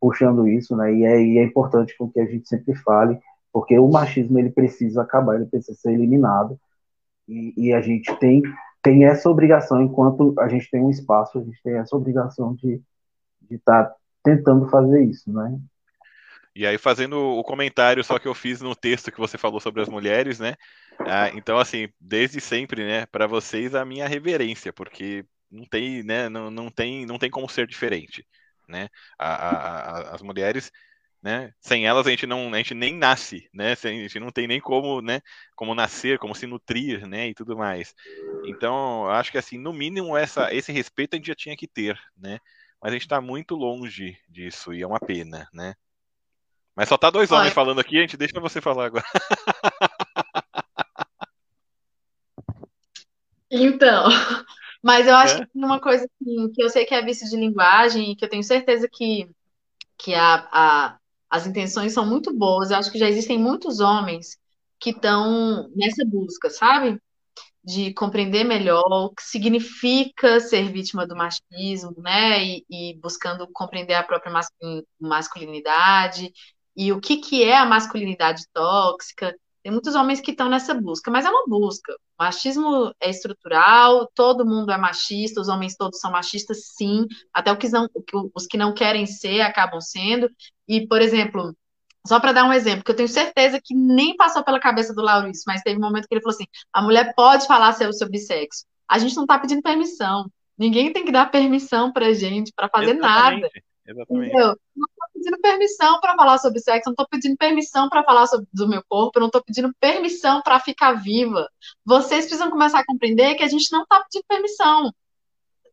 puxando 0.00 0.46
isso, 0.46 0.76
né? 0.76 0.94
E 0.94 1.04
é, 1.04 1.20
e 1.20 1.38
é 1.38 1.42
importante 1.42 1.96
com 1.98 2.08
que 2.08 2.20
a 2.20 2.26
gente 2.26 2.48
sempre 2.48 2.74
fale, 2.76 3.18
porque 3.52 3.76
o 3.78 3.88
machismo 3.88 4.38
ele 4.38 4.50
precisa 4.50 5.02
acabar, 5.02 5.34
ele 5.34 5.46
precisa 5.46 5.76
ser 5.76 5.92
eliminado. 5.92 6.58
E, 7.26 7.52
e 7.56 7.72
a 7.72 7.80
gente 7.80 8.14
tem 8.18 8.42
tem 8.80 9.04
essa 9.04 9.28
obrigação, 9.28 9.82
enquanto 9.82 10.34
a 10.38 10.48
gente 10.48 10.70
tem 10.70 10.80
um 10.80 10.90
espaço, 10.90 11.38
a 11.38 11.42
gente 11.42 11.60
tem 11.62 11.74
essa 11.74 11.96
obrigação 11.96 12.54
de 12.54 12.80
estar 13.56 13.84
tá 13.84 13.94
tentando 14.22 14.68
fazer 14.68 15.04
isso, 15.04 15.32
né? 15.32 15.58
E 16.54 16.66
aí, 16.66 16.76
fazendo 16.76 17.16
o 17.16 17.44
comentário 17.44 18.02
só 18.02 18.18
que 18.18 18.26
eu 18.26 18.34
fiz 18.34 18.60
no 18.60 18.74
texto 18.74 19.12
que 19.12 19.18
você 19.18 19.38
falou 19.38 19.60
sobre 19.60 19.80
as 19.80 19.88
mulheres, 19.88 20.40
né? 20.40 20.56
Ah, 20.98 21.30
então, 21.30 21.56
assim, 21.58 21.88
desde 22.00 22.40
sempre, 22.40 22.84
né, 22.84 23.06
para 23.06 23.28
vocês 23.28 23.74
a 23.76 23.84
minha 23.84 24.08
reverência, 24.08 24.72
porque 24.72 25.24
não 25.50 25.64
tem, 25.64 26.02
né, 26.02 26.28
não, 26.28 26.50
não 26.50 26.68
tem, 26.68 27.06
não 27.06 27.18
tem 27.18 27.30
como 27.30 27.48
ser 27.48 27.66
diferente, 27.66 28.26
né? 28.68 28.88
A, 29.16 29.34
a, 29.34 29.98
a, 30.10 30.14
as 30.16 30.22
mulheres, 30.22 30.72
né, 31.22 31.52
sem 31.60 31.86
elas 31.86 32.06
a 32.06 32.10
gente 32.10 32.26
não, 32.26 32.52
a 32.52 32.56
gente 32.56 32.74
nem 32.74 32.92
nasce, 32.96 33.48
né? 33.54 33.72
A 33.72 33.88
gente 33.88 34.18
não 34.18 34.32
tem 34.32 34.48
nem 34.48 34.60
como, 34.60 35.00
né, 35.00 35.20
como 35.54 35.74
nascer, 35.76 36.18
como 36.18 36.34
se 36.34 36.46
nutrir, 36.46 37.06
né, 37.06 37.28
e 37.28 37.34
tudo 37.34 37.56
mais. 37.56 37.94
Então, 38.46 39.06
acho 39.08 39.30
que 39.30 39.38
assim, 39.38 39.58
no 39.58 39.72
mínimo 39.72 40.16
essa, 40.16 40.52
esse 40.52 40.72
respeito 40.72 41.14
a 41.14 41.16
gente 41.18 41.28
já 41.28 41.34
tinha 41.36 41.56
que 41.56 41.68
ter, 41.68 41.96
né? 42.16 42.40
Mas 42.80 42.90
a 42.90 42.94
gente 42.94 43.02
está 43.02 43.20
muito 43.20 43.54
longe 43.54 44.16
disso 44.28 44.72
e 44.72 44.82
é 44.82 44.86
uma 44.86 45.00
pena, 45.00 45.48
né? 45.52 45.74
Mas 46.74 46.88
só 46.88 46.96
tá 46.96 47.10
dois 47.10 47.32
homens 47.32 47.52
falando 47.52 47.80
aqui, 47.80 47.98
a 47.98 48.02
gente 48.02 48.16
deixa 48.16 48.38
você 48.40 48.60
falar 48.60 48.86
agora. 48.86 49.04
Então, 53.50 54.08
mas 54.82 55.06
eu 55.06 55.16
acho 55.16 55.42
é? 55.42 55.46
que 55.46 55.50
uma 55.54 55.80
coisa 55.80 56.04
assim, 56.04 56.52
que 56.52 56.62
eu 56.62 56.68
sei 56.68 56.84
que 56.84 56.94
é 56.94 57.02
vício 57.02 57.28
de 57.28 57.36
linguagem 57.36 58.12
e 58.12 58.16
que 58.16 58.24
eu 58.24 58.28
tenho 58.28 58.42
certeza 58.42 58.88
que, 58.90 59.28
que 59.96 60.14
a, 60.14 60.48
a, 60.52 60.98
as 61.30 61.46
intenções 61.46 61.92
são 61.92 62.06
muito 62.06 62.32
boas. 62.32 62.70
Eu 62.70 62.76
acho 62.76 62.92
que 62.92 62.98
já 62.98 63.08
existem 63.08 63.38
muitos 63.38 63.80
homens 63.80 64.38
que 64.78 64.90
estão 64.90 65.68
nessa 65.74 66.04
busca, 66.04 66.50
sabe? 66.50 67.00
De 67.68 67.92
compreender 67.92 68.44
melhor 68.44 68.82
o 68.88 69.10
que 69.10 69.22
significa 69.22 70.40
ser 70.40 70.72
vítima 70.72 71.06
do 71.06 71.14
machismo, 71.14 71.94
né? 71.98 72.42
E, 72.42 72.64
e 72.70 72.98
buscando 73.00 73.46
compreender 73.52 73.94
a 73.94 74.02
própria 74.02 74.32
masculinidade 74.98 76.32
e 76.76 76.92
o 76.92 77.00
que, 77.00 77.18
que 77.18 77.44
é 77.44 77.58
a 77.58 77.66
masculinidade 77.66 78.44
tóxica 78.54 79.34
tem 79.62 79.72
muitos 79.72 79.94
homens 79.94 80.20
que 80.20 80.30
estão 80.30 80.48
nessa 80.48 80.72
busca, 80.72 81.10
mas 81.10 81.26
é 81.26 81.28
uma 81.30 81.44
busca. 81.46 81.92
O 81.92 82.24
machismo 82.24 82.90
é 83.00 83.10
estrutural, 83.10 84.10
todo 84.14 84.46
mundo 84.46 84.70
é 84.72 84.78
machista, 84.78 85.40
os 85.40 85.48
homens 85.48 85.76
todos 85.76 86.00
são 86.00 86.10
machistas, 86.10 86.68
sim, 86.76 87.06
até 87.34 87.52
os 87.52 87.58
que 87.58 87.68
não, 87.68 87.86
os 88.34 88.46
que 88.46 88.56
não 88.56 88.72
querem 88.72 89.04
ser 89.04 89.42
acabam 89.42 89.78
sendo. 89.80 90.30
E, 90.66 90.86
por 90.86 91.02
exemplo, 91.02 91.54
só 92.08 92.18
para 92.18 92.32
dar 92.32 92.44
um 92.44 92.52
exemplo, 92.54 92.82
que 92.82 92.90
eu 92.90 92.96
tenho 92.96 93.08
certeza 93.08 93.60
que 93.62 93.74
nem 93.74 94.16
passou 94.16 94.42
pela 94.42 94.58
cabeça 94.58 94.94
do 94.94 95.02
Laurício, 95.02 95.44
mas 95.46 95.60
teve 95.60 95.76
um 95.76 95.82
momento 95.82 96.08
que 96.08 96.14
ele 96.14 96.22
falou 96.22 96.34
assim: 96.34 96.46
a 96.72 96.80
mulher 96.80 97.12
pode 97.14 97.46
falar 97.46 97.74
sobre 97.74 98.18
sexo. 98.18 98.64
A 98.88 98.98
gente 98.98 99.14
não 99.14 99.24
está 99.24 99.38
pedindo 99.38 99.60
permissão. 99.60 100.26
Ninguém 100.56 100.90
tem 100.90 101.04
que 101.04 101.12
dar 101.12 101.30
permissão 101.30 101.92
para 101.92 102.14
gente 102.14 102.50
para 102.56 102.66
fazer 102.70 102.96
Exatamente. 102.96 103.42
nada. 103.42 103.50
Exatamente. 103.86 104.28
Entendeu? 104.28 104.56
Não 104.74 104.86
estou 104.88 105.08
pedindo 105.12 105.38
permissão 105.42 106.00
para 106.00 106.16
falar 106.16 106.38
sobre 106.38 106.60
sexo, 106.60 106.88
não 106.88 106.92
estou 106.92 107.08
pedindo 107.10 107.36
permissão 107.36 107.90
para 107.90 108.02
falar 108.02 108.26
sobre, 108.26 108.46
do 108.54 108.66
meu 108.66 108.82
corpo, 108.88 109.20
não 109.20 109.26
estou 109.26 109.44
pedindo 109.44 109.70
permissão 109.78 110.40
para 110.40 110.58
ficar 110.60 110.92
viva. 110.94 111.46
Vocês 111.84 112.24
precisam 112.24 112.50
começar 112.50 112.80
a 112.80 112.86
compreender 112.86 113.34
que 113.34 113.42
a 113.42 113.48
gente 113.48 113.70
não 113.70 113.82
está 113.82 114.02
pedindo 114.02 114.24
permissão. 114.26 114.90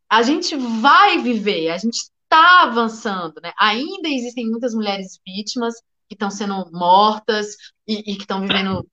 A 0.09 0.21
gente 0.21 0.55
vai 0.57 1.17
viver, 1.19 1.69
a 1.69 1.77
gente 1.77 1.95
está 1.95 2.63
avançando, 2.63 3.39
né? 3.41 3.53
Ainda 3.57 4.09
existem 4.09 4.49
muitas 4.49 4.73
mulheres 4.73 5.17
vítimas 5.25 5.75
que 6.07 6.15
estão 6.15 6.29
sendo 6.29 6.69
mortas 6.71 7.55
e, 7.87 8.11
e 8.11 8.15
que 8.15 8.21
estão 8.21 8.41
vivendo 8.41 8.85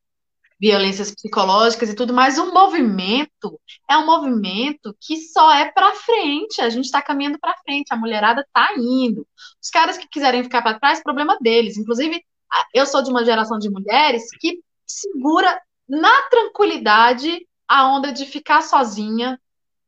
violências 0.63 1.11
psicológicas 1.11 1.91
e 1.91 1.95
tudo, 1.97 2.15
mas 2.15 2.39
o 2.39 2.53
movimento 2.53 3.61
é 3.91 3.97
um 3.97 4.07
movimento 4.07 4.97
que 5.01 5.17
só 5.17 5.53
é 5.53 5.73
para 5.73 5.93
frente. 5.97 6.61
A 6.61 6.71
gente 6.71 6.85
está 6.85 7.03
caminhando 7.03 7.37
para 7.41 7.59
frente, 7.65 7.93
a 7.93 7.97
mulherada 7.97 8.43
está 8.43 8.73
indo. 8.79 9.27
Os 9.61 9.71
caras 9.71 9.99
que 9.99 10.07
quiserem 10.07 10.45
ficar 10.45 10.63
para 10.63 10.79
trás, 10.79 11.03
problema 11.03 11.37
deles. 11.41 11.77
Inclusive, 11.77 12.25
Eu 12.73 12.87
sou 12.87 13.03
de 13.03 13.11
uma 13.11 13.25
geração 13.25 13.59
de 13.59 13.71
mulheres 13.71 14.25
que 14.39 14.61
segura 14.87 15.61
na 15.89 16.23
tranquilidade 16.31 17.47
a 17.67 17.89
onda 17.89 18.13
de 18.13 18.27
ficar 18.27 18.63
sozinha 18.63 19.41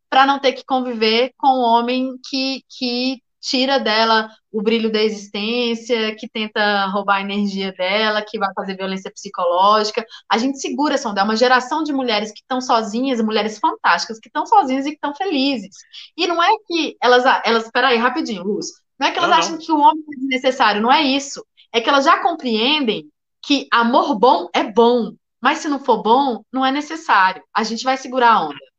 para 0.09 0.26
não 0.26 0.38
ter 0.38 0.55
que 0.55 0.64
conviver 0.64 1.32
com 1.36 1.48
um 1.48 1.62
homem 1.62 2.18
que, 2.28 2.62
que 2.68 3.22
tira 3.45 3.79
dela 3.79 4.31
o 4.51 4.62
brilho 4.62 4.91
da 4.91 5.03
existência, 5.03 6.16
que 6.16 6.27
tenta 6.29 6.87
roubar 6.87 7.16
a 7.16 7.21
energia 7.21 7.73
dela, 7.73 8.23
que 8.23 8.39
vai 8.39 8.51
fazer 8.55 8.77
violência 8.77 9.11
psicológica. 9.12 10.05
A 10.31 10.39
gente 10.39 10.59
segura 10.59 10.95
essa 10.95 11.11
onda. 11.11 11.21
É 11.21 11.25
uma 11.25 11.37
geração 11.37 11.83
de 11.83 11.93
mulheres 11.93 12.33
que 12.33 12.41
estão 12.41 12.61
sozinhas, 12.61 13.21
mulheres 13.21 13.59
fantásticas, 13.59 14.19
que 14.19 14.29
estão 14.29 14.47
sozinhas 14.47 14.87
e 14.87 14.91
que 14.91 14.97
estão 14.97 15.15
felizes. 15.15 15.77
E 16.16 16.27
não 16.27 16.43
é 16.43 16.51
que 16.66 16.97
elas. 17.03 17.25
elas 17.45 17.71
Peraí, 17.71 17.99
rapidinho, 17.99 18.43
Luz. 18.43 18.69
Não 18.99 19.09
é 19.09 19.11
que 19.11 19.19
elas 19.19 19.31
não, 19.31 19.39
acham 19.39 19.53
não. 19.53 19.59
que 19.59 19.73
o 19.73 19.81
homem 19.81 20.05
é 20.12 20.21
desnecessário, 20.21 20.81
não 20.81 20.93
é 20.93 21.03
isso. 21.03 21.45
É 21.73 21.81
que 21.81 21.89
elas 21.89 22.05
já 22.05 22.23
compreendem 22.23 23.11
que 23.43 23.66
amor 23.71 24.19
bom 24.19 24.49
é 24.55 24.62
bom, 24.62 25.12
mas 25.41 25.59
se 25.59 25.69
não 25.69 25.79
for 25.79 26.03
bom, 26.03 26.43
não 26.51 26.65
é 26.65 26.71
necessário. 26.71 27.43
A 27.53 27.62
gente 27.62 27.85
vai 27.85 27.97
segurar 27.97 28.33
a 28.33 28.45
onda. 28.47 28.73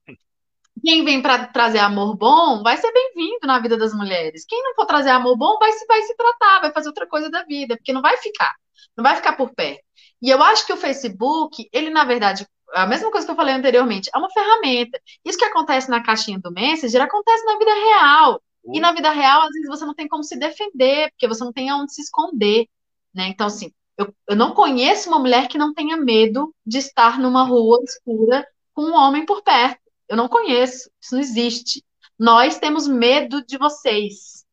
Quem 0.85 1.03
vem 1.03 1.19
para 1.19 1.47
trazer 1.47 1.79
amor 1.79 2.15
bom 2.15 2.61
vai 2.61 2.77
ser 2.77 2.91
bem-vindo 2.93 3.47
na 3.47 3.57
vida 3.57 3.75
das 3.75 3.91
mulheres. 3.91 4.45
Quem 4.47 4.61
não 4.61 4.75
for 4.75 4.85
trazer 4.85 5.09
amor 5.09 5.35
bom 5.35 5.57
vai 5.57 5.71
se, 5.71 5.83
vai 5.87 5.99
se 6.03 6.15
tratar, 6.15 6.61
vai 6.61 6.71
fazer 6.71 6.89
outra 6.89 7.07
coisa 7.07 7.27
da 7.27 7.43
vida, 7.43 7.75
porque 7.75 7.91
não 7.91 8.03
vai 8.03 8.17
ficar, 8.17 8.53
não 8.95 9.03
vai 9.03 9.15
ficar 9.15 9.33
por 9.33 9.51
perto. 9.55 9.81
E 10.21 10.29
eu 10.29 10.43
acho 10.43 10.63
que 10.63 10.71
o 10.71 10.77
Facebook, 10.77 11.67
ele 11.73 11.89
na 11.89 12.05
verdade, 12.05 12.45
a 12.71 12.85
mesma 12.85 13.09
coisa 13.09 13.25
que 13.25 13.31
eu 13.31 13.35
falei 13.35 13.55
anteriormente, 13.55 14.11
é 14.13 14.17
uma 14.19 14.29
ferramenta. 14.29 15.01
Isso 15.25 15.39
que 15.39 15.45
acontece 15.45 15.89
na 15.89 16.03
caixinha 16.03 16.37
do 16.37 16.51
Messenger 16.51 17.01
acontece 17.01 17.43
na 17.45 17.57
vida 17.57 17.73
real. 17.73 18.39
E 18.71 18.79
na 18.79 18.91
vida 18.91 19.09
real, 19.09 19.41
às 19.41 19.53
vezes, 19.53 19.67
você 19.67 19.85
não 19.85 19.95
tem 19.95 20.07
como 20.07 20.23
se 20.23 20.37
defender, 20.37 21.09
porque 21.11 21.27
você 21.27 21.43
não 21.43 21.51
tem 21.51 21.67
aonde 21.67 21.95
se 21.95 22.01
esconder. 22.03 22.67
Né? 23.11 23.29
Então, 23.29 23.47
assim, 23.47 23.71
eu, 23.97 24.13
eu 24.27 24.35
não 24.35 24.53
conheço 24.53 25.09
uma 25.09 25.17
mulher 25.17 25.47
que 25.47 25.57
não 25.57 25.73
tenha 25.73 25.97
medo 25.97 26.53
de 26.63 26.77
estar 26.77 27.17
numa 27.17 27.43
rua 27.43 27.79
escura 27.83 28.47
com 28.71 28.83
um 28.83 28.93
homem 28.93 29.25
por 29.25 29.41
perto. 29.41 29.84
Eu 30.07 30.17
não 30.17 30.27
conheço. 30.27 30.89
Isso 31.01 31.13
não 31.13 31.21
existe. 31.21 31.83
Nós 32.17 32.57
temos 32.59 32.87
medo 32.87 33.45
de 33.45 33.57
vocês. 33.57 34.45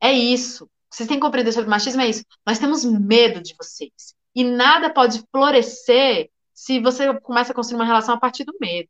É 0.00 0.12
isso. 0.12 0.68
Vocês 0.90 1.08
têm 1.08 1.18
que 1.18 1.24
compreender 1.24 1.52
sobre 1.52 1.68
machismo, 1.68 2.00
é 2.02 2.08
isso. 2.08 2.24
Nós 2.46 2.58
temos 2.58 2.84
medo 2.84 3.40
de 3.42 3.54
vocês. 3.56 4.14
E 4.34 4.44
nada 4.44 4.92
pode 4.92 5.22
florescer 5.30 6.30
se 6.52 6.80
você 6.80 7.18
começa 7.20 7.52
a 7.52 7.54
construir 7.54 7.76
uma 7.76 7.84
relação 7.84 8.14
a 8.14 8.20
partir 8.20 8.44
do 8.44 8.54
medo. 8.60 8.88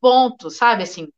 Ponto, 0.00 0.50
sabe? 0.50 0.82
Assim, 0.82 1.08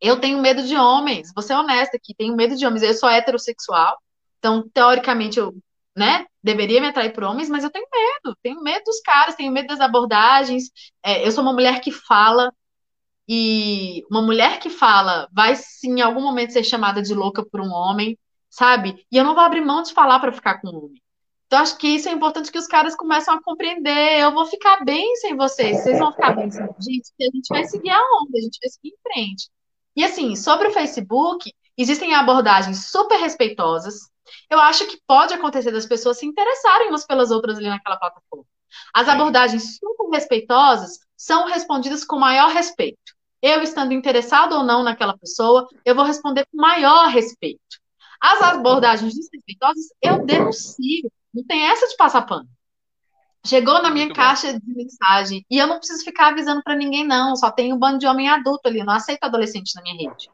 eu 0.00 0.20
tenho 0.20 0.40
medo 0.40 0.62
de 0.62 0.76
homens. 0.76 1.32
Vou 1.34 1.42
ser 1.42 1.54
honesta 1.54 1.96
aqui, 1.96 2.14
tenho 2.14 2.36
medo 2.36 2.56
de 2.56 2.66
homens. 2.66 2.82
Eu 2.82 2.94
sou 2.94 3.08
heterossexual. 3.08 3.98
Então, 4.38 4.68
teoricamente, 4.68 5.38
eu 5.38 5.54
né? 5.98 6.26
Deveria 6.40 6.80
me 6.80 6.86
atrair 6.86 7.12
por 7.12 7.24
homens, 7.24 7.48
mas 7.50 7.64
eu 7.64 7.70
tenho 7.70 7.86
medo, 7.92 8.36
tenho 8.40 8.62
medo 8.62 8.84
dos 8.84 9.00
caras, 9.00 9.34
tenho 9.34 9.50
medo 9.50 9.66
das 9.66 9.80
abordagens. 9.80 10.70
É, 11.02 11.26
eu 11.26 11.32
sou 11.32 11.42
uma 11.42 11.52
mulher 11.52 11.80
que 11.80 11.90
fala, 11.90 12.52
e 13.28 14.04
uma 14.10 14.22
mulher 14.22 14.58
que 14.58 14.70
fala 14.70 15.28
vai 15.32 15.54
sim 15.54 15.98
em 15.98 16.00
algum 16.00 16.22
momento 16.22 16.52
ser 16.52 16.64
chamada 16.64 17.02
de 17.02 17.14
louca 17.14 17.44
por 17.44 17.60
um 17.60 17.70
homem, 17.70 18.18
sabe? 18.48 19.04
E 19.12 19.16
eu 19.16 19.24
não 19.24 19.34
vou 19.34 19.44
abrir 19.44 19.60
mão 19.60 19.82
de 19.82 19.92
falar 19.92 20.18
para 20.18 20.32
ficar 20.32 20.60
com 20.60 20.68
um 20.68 20.84
homem. 20.84 21.02
Então, 21.46 21.60
acho 21.60 21.78
que 21.78 21.88
isso 21.88 22.08
é 22.08 22.12
importante 22.12 22.52
que 22.52 22.58
os 22.58 22.66
caras 22.66 22.94
começam 22.94 23.34
a 23.34 23.42
compreender. 23.42 24.20
Eu 24.20 24.32
vou 24.32 24.46
ficar 24.46 24.84
bem 24.84 25.16
sem 25.16 25.36
vocês, 25.36 25.82
vocês 25.82 25.98
vão 25.98 26.12
ficar 26.12 26.32
bem 26.32 26.50
sem 26.50 26.62
a 26.62 26.80
gente, 26.80 27.12
a 27.20 27.24
gente 27.24 27.48
vai 27.48 27.64
seguir 27.64 27.90
a 27.90 28.00
onda, 28.00 28.38
a 28.38 28.40
gente 28.40 28.58
vai 28.62 28.70
seguir 28.70 28.88
em 28.88 29.12
frente. 29.12 29.50
E 29.96 30.04
assim, 30.04 30.36
sobre 30.36 30.68
o 30.68 30.72
Facebook, 30.72 31.52
existem 31.76 32.14
abordagens 32.14 32.90
super 32.90 33.18
respeitosas, 33.18 34.10
eu 34.50 34.58
acho 34.58 34.86
que 34.86 35.00
pode 35.06 35.34
acontecer 35.34 35.70
das 35.72 35.86
pessoas 35.86 36.18
se 36.18 36.26
interessarem 36.26 36.88
umas 36.88 37.06
pelas 37.06 37.30
outras 37.30 37.58
ali 37.58 37.68
naquela 37.68 37.96
plataforma. 37.96 38.44
As 38.94 39.08
abordagens 39.08 39.78
super 39.78 40.10
respeitosas 40.12 40.98
são 41.16 41.46
respondidas 41.46 42.04
com 42.04 42.18
maior 42.18 42.50
respeito. 42.50 43.17
Eu 43.40 43.62
estando 43.62 43.92
interessado 43.92 44.54
ou 44.54 44.64
não 44.64 44.82
naquela 44.82 45.16
pessoa, 45.16 45.68
eu 45.84 45.94
vou 45.94 46.04
responder 46.04 46.44
com 46.50 46.60
maior 46.60 47.08
respeito. 47.08 47.60
As 48.20 48.42
abordagens 48.42 49.14
desrespeitosas, 49.14 49.86
eu 50.02 50.24
denuncio. 50.24 51.10
Não 51.32 51.44
tem 51.44 51.62
essa 51.68 51.86
de 51.86 51.96
passar 51.96 52.22
pano. 52.22 52.48
Chegou 53.46 53.80
na 53.80 53.90
minha 53.90 54.06
Muito 54.06 54.16
caixa 54.16 54.52
bom. 54.52 54.58
de 54.58 54.74
mensagem 54.74 55.46
e 55.48 55.58
eu 55.58 55.66
não 55.66 55.78
preciso 55.78 56.04
ficar 56.04 56.28
avisando 56.28 56.62
para 56.62 56.74
ninguém, 56.74 57.06
não. 57.06 57.36
Só 57.36 57.50
tem 57.50 57.72
um 57.72 57.78
bando 57.78 57.98
de 57.98 58.06
homem 58.06 58.28
adulto 58.28 58.68
ali. 58.68 58.80
Eu 58.80 58.84
não 58.84 58.94
aceito 58.94 59.22
adolescente 59.22 59.72
na 59.76 59.82
minha 59.82 60.10
rede. 60.10 60.28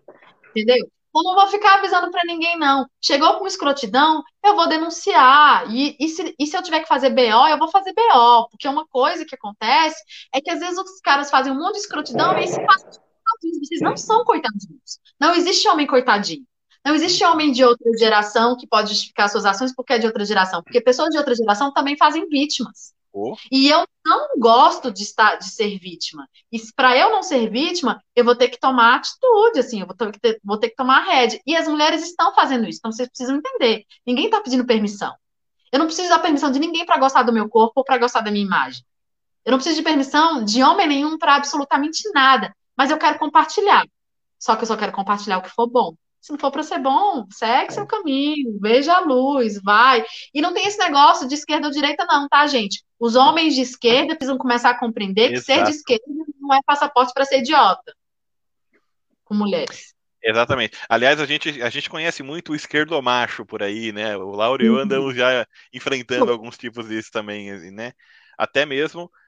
Entendeu? 0.51 0.91
Eu 1.15 1.23
não 1.23 1.35
vou 1.35 1.47
ficar 1.47 1.75
avisando 1.79 2.11
para 2.11 2.23
ninguém, 2.27 2.59
não. 2.59 2.87
Chegou 3.01 3.39
com 3.39 3.47
escrotidão, 3.47 4.23
eu 4.45 4.57
vou 4.57 4.69
denunciar. 4.69 5.71
E, 5.73 5.97
e, 6.01 6.09
se, 6.09 6.35
e 6.39 6.47
se 6.47 6.57
eu 6.57 6.63
tiver 6.63 6.81
que 6.81 6.89
fazer 6.89 7.11
BO, 7.11 7.49
eu 7.49 7.59
vou 7.59 7.69
fazer 7.69 7.93
BO. 7.93 8.49
Porque 8.51 8.67
uma 8.67 8.87
coisa 8.87 9.25
que 9.25 9.35
acontece 9.35 10.03
é 10.35 10.41
que 10.41 10.51
às 10.51 10.59
vezes 10.59 10.79
os 10.79 11.01
caras 11.01 11.31
fazem 11.31 11.53
um 11.53 11.59
monte 11.59 11.75
de 11.75 11.81
escrotidão 11.81 12.37
e 12.39 12.47
se 12.49 12.65
passam 12.67 13.05
vocês 13.43 13.81
não 13.81 13.97
são 13.97 14.25
coitadinhos. 14.25 15.01
Não 15.21 15.35
existe 15.35 15.69
homem 15.69 15.87
coitadinho. 15.87 16.47
Não 16.85 16.95
existe 16.95 17.25
homem 17.25 17.51
de 17.51 17.65
outra 17.65 17.91
geração 17.99 18.57
que 18.57 18.67
pode 18.67 18.91
justificar 18.91 19.29
suas 19.29 19.47
ações 19.47 19.75
porque 19.75 19.95
é 19.95 19.99
de 19.99 20.07
outra 20.07 20.25
geração. 20.25 20.63
Porque 20.63 20.81
pessoas 20.81 21.11
de 21.11 21.19
outra 21.19 21.35
geração 21.35 21.73
também 21.73 21.97
fazem 21.97 22.29
vítimas. 22.29 22.95
E 23.51 23.69
eu 23.69 23.87
não 24.05 24.39
gosto 24.39 24.93
de 24.93 25.03
estar 25.03 25.37
de 25.37 25.49
ser 25.49 25.79
vítima. 25.79 26.29
E 26.51 26.61
para 26.75 26.97
eu 26.97 27.11
não 27.11 27.23
ser 27.23 27.49
vítima, 27.49 28.03
eu 28.15 28.25
vou 28.25 28.35
ter 28.35 28.49
que 28.49 28.59
tomar 28.59 28.97
atitude, 28.97 29.61
assim, 29.61 29.81
eu 29.81 29.87
vou 29.87 29.95
ter, 29.95 30.13
que 30.13 30.21
ter, 30.21 30.41
vou 30.45 30.59
ter 30.59 30.71
que 30.71 30.77
tomar 30.77 30.99
a 30.99 31.05
rédea. 31.05 31.41
E 31.47 31.57
as 31.57 31.69
mulheres 31.69 32.03
estão 32.03 32.35
fazendo 32.35 32.69
isso, 32.69 32.79
então 32.79 32.93
vocês 32.93 33.09
precisam 33.09 33.37
entender. 33.37 33.85
Ninguém 34.07 34.27
está 34.27 34.41
pedindo 34.41 34.67
permissão. 34.67 35.15
Eu 35.71 35.79
não 35.79 35.87
preciso 35.87 36.09
da 36.09 36.19
permissão 36.19 36.51
de 36.51 36.59
ninguém 36.59 36.85
para 36.85 36.99
gostar 36.99 37.23
do 37.23 37.33
meu 37.33 37.49
corpo 37.49 37.73
ou 37.77 37.85
para 37.85 37.99
gostar 37.99 38.21
da 38.21 38.31
minha 38.31 38.45
imagem. 38.45 38.85
Eu 39.45 39.51
não 39.51 39.59
preciso 39.59 39.77
de 39.77 39.83
permissão 39.83 40.45
de 40.45 40.63
homem 40.63 40.87
nenhum 40.87 41.19
para 41.19 41.37
absolutamente 41.37 42.09
nada. 42.13 42.55
Mas 42.77 42.91
eu 42.91 42.99
quero 42.99 43.19
compartilhar. 43.19 43.85
Só 44.39 44.57
que 44.57 44.63
eu 44.63 44.67
só 44.67 44.77
quero 44.77 44.93
compartilhar 44.93 45.39
o 45.39 45.43
que 45.43 45.51
for 45.51 45.67
bom. 45.67 45.95
Se 46.25 46.33
não 46.33 46.39
for 46.39 46.51
para 46.51 46.63
ser 46.63 46.79
bom, 46.79 47.27
segue 47.31 47.75
seu 47.75 47.87
caminho, 47.87 48.59
veja 48.59 48.95
a 48.95 49.01
luz, 49.01 49.61
vai. 49.63 50.03
E 50.33 50.41
não 50.41 50.55
tem 50.55 50.67
esse 50.67 50.79
negócio 50.79 51.29
de 51.29 51.35
esquerda 51.35 51.67
ou 51.67 51.71
direita, 51.71 52.07
não, 52.07 52.27
tá, 52.27 52.47
gente? 52.47 52.83
Os 52.99 53.15
homens 53.15 53.55
de 53.55 53.61
esquerda 53.61 54.17
precisam 54.17 54.39
começar 54.39 54.71
a 54.71 54.79
compreender 54.79 55.29
que 55.29 55.43
ser 55.43 55.63
de 55.65 55.69
esquerda 55.73 56.03
não 56.41 56.55
é 56.55 56.61
passaporte 56.65 57.13
para 57.13 57.27
ser 57.27 57.41
idiota 57.41 57.95
com 59.23 59.35
mulheres. 59.35 59.93
Exatamente. 60.23 60.79
Aliás, 60.89 61.21
a 61.21 61.27
gente, 61.27 61.61
a 61.61 61.69
gente 61.69 61.91
conhece 61.91 62.23
muito 62.23 62.53
o 62.53 62.57
esquerdo 62.57 62.99
macho 63.03 63.45
por 63.45 63.63
aí, 63.63 63.93
né? 63.93 64.17
O 64.17 64.31
Lauro 64.31 64.65
e 64.65 64.67
eu 64.69 64.79
andamos 64.79 65.13
uhum. 65.13 65.19
já 65.19 65.47
enfrentando 65.75 66.33
alguns 66.33 66.57
tipos 66.57 66.89
disso 66.89 67.11
também, 67.13 67.71
né? 67.71 67.93
Até 68.39 68.65
mesmo 68.65 69.11
é, 69.11 69.11
é, 69.11 69.24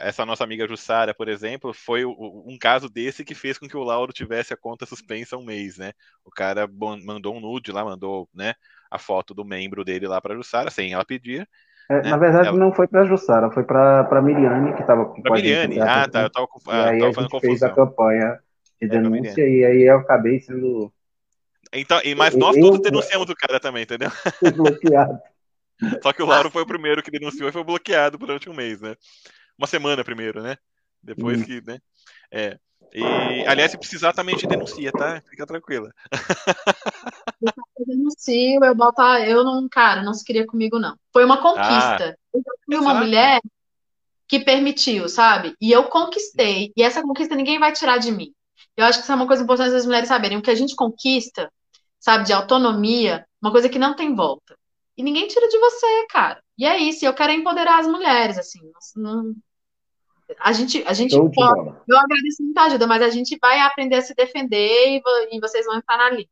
essa 0.00 0.26
nossa 0.26 0.42
amiga 0.42 0.66
Jussara, 0.66 1.14
por 1.14 1.28
exemplo, 1.28 1.72
foi 1.72 2.04
um 2.04 2.56
caso 2.60 2.88
desse 2.88 3.24
que 3.24 3.34
fez 3.34 3.58
com 3.58 3.68
que 3.68 3.76
o 3.76 3.84
Lauro 3.84 4.12
tivesse 4.12 4.52
a 4.52 4.56
conta 4.56 4.86
suspensa 4.86 5.36
um 5.36 5.44
mês, 5.44 5.78
né? 5.78 5.92
O 6.24 6.30
cara 6.30 6.68
mandou 6.68 7.36
um 7.36 7.40
nude 7.40 7.70
lá, 7.70 7.84
mandou 7.84 8.28
né, 8.34 8.54
a 8.90 8.98
foto 8.98 9.32
do 9.34 9.44
membro 9.44 9.84
dele 9.84 10.08
lá 10.08 10.20
para 10.20 10.34
Jussara, 10.34 10.70
sem 10.70 10.92
ela 10.92 11.04
pedir. 11.04 11.48
É, 11.88 12.02
né? 12.02 12.10
Na 12.10 12.16
verdade, 12.16 12.48
ela... 12.48 12.56
não 12.56 12.72
foi 12.72 12.88
para 12.88 13.04
Jussara, 13.04 13.50
foi 13.50 13.62
para 13.62 14.22
Miriane, 14.22 14.74
que 14.74 14.80
estava 14.80 15.04
com 15.04 15.22
a 15.26 15.30
Miriane, 15.32 15.74
gente, 15.74 15.84
ah, 15.84 16.08
tá, 16.08 16.22
eu 16.22 16.30
tava, 16.30 16.48
ah, 16.68 16.96
e 16.96 17.02
aí 17.02 17.04
a 17.04 17.12
gente 17.12 17.40
fez 17.40 17.62
a 17.62 17.70
campanha 17.70 18.38
de 18.80 18.88
denúncia 18.88 19.46
e 19.46 19.64
aí 19.64 19.82
eu 19.82 19.98
acabei 19.98 20.40
sendo. 20.40 20.92
Então, 21.72 22.00
mas 22.16 22.34
nós 22.34 22.56
eu, 22.56 22.62
todos 22.62 22.80
denunciamos 22.80 23.28
o 23.28 23.34
cara 23.34 23.60
também, 23.60 23.82
entendeu? 23.82 24.08
Bloqueado. 24.56 25.18
Só 26.02 26.12
que 26.12 26.22
o 26.22 26.26
Lauro 26.26 26.50
foi 26.50 26.62
o 26.62 26.66
primeiro 26.66 27.02
que 27.02 27.10
denunciou 27.10 27.48
e 27.48 27.52
foi 27.52 27.64
bloqueado 27.64 28.16
durante 28.18 28.48
um 28.48 28.54
mês, 28.54 28.80
né? 28.80 28.94
Uma 29.58 29.66
semana 29.66 30.04
primeiro, 30.04 30.42
né? 30.42 30.56
Depois 31.02 31.40
hum. 31.40 31.44
que, 31.44 31.60
né? 31.66 31.78
É. 32.30 32.58
E, 32.92 33.02
aliás, 33.46 33.72
se 33.72 33.78
precisar 33.78 34.12
também 34.12 34.36
te 34.36 34.46
denuncia, 34.46 34.92
tá? 34.92 35.20
Fica 35.28 35.46
tranquila. 35.46 35.90
Eu 37.76 37.86
denuncio, 37.86 38.64
eu 38.64 38.74
boto. 38.74 39.02
Eu 39.02 39.42
não, 39.44 39.68
cara, 39.68 40.02
não 40.02 40.14
se 40.14 40.24
queria 40.24 40.46
comigo, 40.46 40.78
não. 40.78 40.96
Foi 41.12 41.24
uma 41.24 41.42
conquista. 41.42 42.10
Ah, 42.10 42.16
eu 42.32 42.42
fui 42.64 42.76
uma 42.76 42.94
mulher 42.94 43.40
que 44.28 44.40
permitiu, 44.40 45.08
sabe? 45.08 45.54
E 45.60 45.72
eu 45.72 45.84
conquistei. 45.84 46.72
E 46.76 46.82
essa 46.82 47.02
conquista 47.02 47.34
ninguém 47.34 47.58
vai 47.58 47.72
tirar 47.72 47.98
de 47.98 48.12
mim. 48.12 48.32
Eu 48.76 48.86
acho 48.86 48.98
que 48.98 49.02
isso 49.02 49.12
é 49.12 49.14
uma 49.14 49.26
coisa 49.26 49.42
importante 49.42 49.72
das 49.72 49.84
mulheres 49.84 50.08
saberem. 50.08 50.38
O 50.38 50.42
que 50.42 50.50
a 50.50 50.54
gente 50.54 50.74
conquista, 50.74 51.50
sabe, 51.98 52.24
de 52.24 52.32
autonomia, 52.32 53.26
uma 53.42 53.50
coisa 53.50 53.68
que 53.68 53.78
não 53.78 53.94
tem 53.94 54.14
volta. 54.14 54.56
E 54.96 55.02
ninguém 55.02 55.26
tira 55.26 55.48
de 55.48 55.58
você, 55.58 56.06
cara. 56.08 56.42
E 56.56 56.64
é 56.64 56.78
isso, 56.78 57.04
eu 57.04 57.14
quero 57.14 57.32
empoderar 57.32 57.80
as 57.80 57.86
mulheres, 57.86 58.38
assim. 58.38 58.60
Não... 58.96 59.34
A 60.38 60.52
gente, 60.52 60.82
a 60.86 60.92
gente 60.92 61.14
pode. 61.34 61.76
Eu 61.86 61.98
agradeço 61.98 62.42
muita 62.42 62.62
ajuda, 62.62 62.86
mas 62.86 63.02
a 63.02 63.10
gente 63.10 63.36
vai 63.40 63.60
aprender 63.60 63.96
a 63.96 64.02
se 64.02 64.14
defender 64.14 64.96
e, 64.96 65.02
e 65.32 65.40
vocês 65.40 65.66
vão 65.66 65.78
estar 65.78 65.98
na 65.98 66.10
linha. 66.10 66.28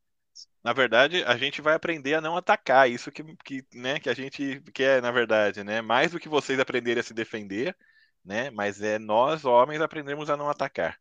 Na 0.64 0.72
verdade, 0.72 1.22
a 1.24 1.36
gente 1.36 1.60
vai 1.60 1.74
aprender 1.74 2.14
a 2.14 2.20
não 2.20 2.36
atacar. 2.36 2.88
Isso 2.88 3.10
que, 3.10 3.22
que, 3.44 3.64
né, 3.74 3.98
que 3.98 4.08
a 4.08 4.14
gente 4.14 4.62
quer, 4.72 5.02
na 5.02 5.10
verdade, 5.10 5.62
né? 5.62 5.82
Mais 5.82 6.12
do 6.12 6.20
que 6.20 6.28
vocês 6.28 6.58
aprenderem 6.58 7.00
a 7.00 7.02
se 7.04 7.12
defender, 7.12 7.76
né? 8.24 8.48
Mas 8.50 8.80
é 8.80 8.98
nós, 8.98 9.44
homens, 9.44 9.80
aprendemos 9.80 10.30
a 10.30 10.36
não 10.36 10.48
atacar. 10.48 10.98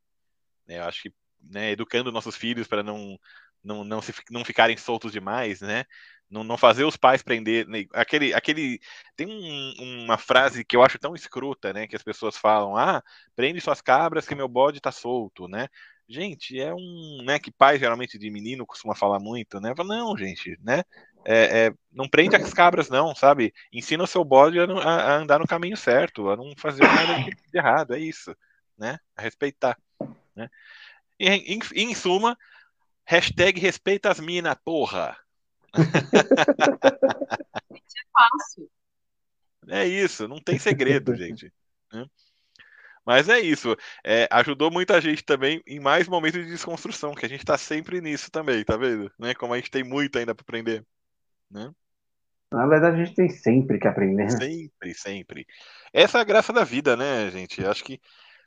Né? 0.68 0.80
Eu 0.80 0.84
acho 0.84 1.04
que 1.04 1.14
né, 1.42 1.72
educando 1.72 2.12
nossos 2.12 2.36
filhos 2.36 2.68
para 2.68 2.84
não 2.84 3.18
não, 3.64 3.84
não, 3.84 4.02
se, 4.02 4.14
não 4.30 4.44
ficarem 4.44 4.76
soltos 4.76 5.12
demais, 5.12 5.62
né? 5.62 5.86
Não, 6.32 6.45
não 6.45 6.58
fazer 6.58 6.86
os 6.86 6.95
pais 6.95 7.22
prender. 7.22 7.68
Né? 7.68 7.86
Aquele, 7.94 8.34
aquele. 8.34 8.80
Tem 9.18 9.28
um, 9.28 10.03
uma 10.06 10.18
frase 10.18 10.64
que 10.64 10.76
eu 10.78 10.82
acho 10.82 10.98
tão 10.98 11.14
escruta, 11.14 11.74
né? 11.74 11.86
Que 11.88 11.95
as 11.95 12.03
pessoas 12.03 12.38
falam: 12.38 12.78
ah, 12.78 13.03
prende 13.36 13.60
suas 13.60 13.82
cabras 13.82 14.26
que 14.26 14.34
meu 14.34 14.48
bode 14.48 14.80
tá 14.80 14.91
solto, 14.91 15.48
né? 15.48 15.68
Gente, 16.08 16.60
é 16.60 16.74
um. 16.74 17.22
Né, 17.26 17.38
que 17.38 17.52
pai 17.52 17.78
geralmente 17.78 18.18
de 18.18 18.30
menino 18.30 18.66
costuma 18.66 18.95
falar 18.95 19.20
muito, 19.20 19.60
né? 19.60 19.74
Não, 19.86 20.18
gente, 20.18 20.58
né? 20.62 20.84
É, 21.26 21.68
é, 21.68 21.74
não 21.91 22.08
prende 22.08 22.36
as 22.36 22.53
cabras, 22.53 22.90
não, 22.90 23.14
sabe? 23.14 23.53
Ensina 23.72 24.03
o 24.03 24.08
seu 24.08 24.24
bode 24.24 24.60
a, 24.60 24.64
a, 24.64 25.16
andar 25.18 25.40
no 25.40 25.48
caminho 25.48 25.78
certo, 25.78 26.30
a 26.30 26.38
não 26.38 26.53
fazer 26.58 26.84
nada 26.84 27.16
de 27.24 27.58
errado, 27.58 27.94
é 27.94 27.99
isso, 27.99 28.36
né? 28.78 28.98
A 29.16 29.22
respeitar. 29.22 29.78
Né? 30.36 30.49
E, 31.20 31.30
em, 31.30 31.60
em 31.76 31.94
suma, 31.94 32.38
hashtag 33.06 33.60
respeita 33.60 34.10
as 34.10 34.20
minas, 34.20 34.56
porra. 34.64 35.18
É 35.73 35.84
fácil. 38.11 38.69
É 39.68 39.85
isso, 39.85 40.27
não 40.27 40.41
tem 40.41 40.60
segredo, 40.60 41.15
gente. 41.15 41.52
Né? 41.93 42.06
Mas 43.06 43.30
é 43.30 43.39
isso. 43.39 43.76
É, 44.03 44.27
ajudou 44.31 44.72
muita 44.72 44.99
gente 45.02 45.23
também 45.23 45.61
em 45.65 45.80
mais 45.80 46.07
momentos 46.07 46.41
de 46.43 46.49
desconstrução, 46.49 47.14
que 47.14 47.26
a 47.26 47.30
gente 47.30 47.41
está 47.41 47.57
sempre 47.57 48.02
nisso 48.02 48.30
também, 48.31 48.64
tá 48.64 48.77
vendo? 48.77 49.11
Né? 49.18 49.34
Como 49.34 49.53
a 49.53 49.57
gente 49.57 49.72
tem 49.72 49.84
muito 49.84 50.18
ainda 50.18 50.35
para 50.35 50.43
aprender. 50.43 50.85
Né? 51.49 51.72
Na 52.52 52.68
verdade, 52.68 53.02
a 53.02 53.06
gente 53.06 53.15
tem 53.15 53.30
sempre 53.30 53.80
que 53.80 53.88
aprender. 53.88 54.26
Né? 54.26 54.30
Sempre, 54.30 54.93
sempre. 54.93 55.48
Essa 55.93 56.18
é 56.18 56.22
a 56.22 56.26
graça 56.26 56.52
da 56.52 56.64
vida, 56.64 56.98
né, 56.98 57.30
gente? 57.31 57.65
Acho 57.65 57.84
que 57.84 57.99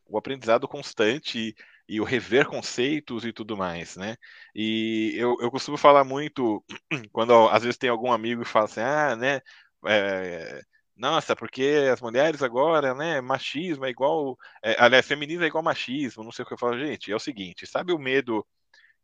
o 0.07 0.19
aprendizado 0.19 0.69
constante 0.69 1.55
e 1.89 2.01
o 2.01 2.05
rever 2.05 2.47
conceitos 2.47 3.25
e 3.25 3.33
tudo 3.33 3.57
mais, 3.57 3.97
né? 3.97 4.17
E 4.55 5.13
eu, 5.17 5.37
eu 5.41 5.51
costumo 5.51 5.77
falar 5.77 6.05
muito, 6.05 6.65
quando 7.13 7.33
às 7.49 7.63
vezes 7.63 7.79
tem 7.79 7.91
algum 7.91 8.13
amigo 8.13 8.43
que 8.43 8.49
fala 8.49 8.67
assim, 8.67 8.81
ah, 8.81 9.17
né, 9.17 9.41
é, 9.87 10.63
nossa, 10.97 11.35
porque 11.37 11.89
as 11.93 12.01
mulheres 12.01 12.43
agora, 12.43 12.95
né, 12.95 13.21
machismo 13.21 13.85
é 13.85 13.91
igual, 13.91 14.37
é, 14.63 14.77
aliás, 14.79 15.07
feminismo 15.07 15.45
é 15.45 15.49
igual 15.49 15.63
machismo, 15.63 16.25
não 16.25 16.33
sei 16.33 16.45
o 16.45 16.49
que 16.49 16.55
eu 16.55 16.59
falo, 16.59 16.79
gente, 16.79 17.11
é 17.13 17.17
o 17.17 17.21
seguinte, 17.21 17.67
sabe 17.67 17.93
o 17.93 17.99
medo 17.99 18.47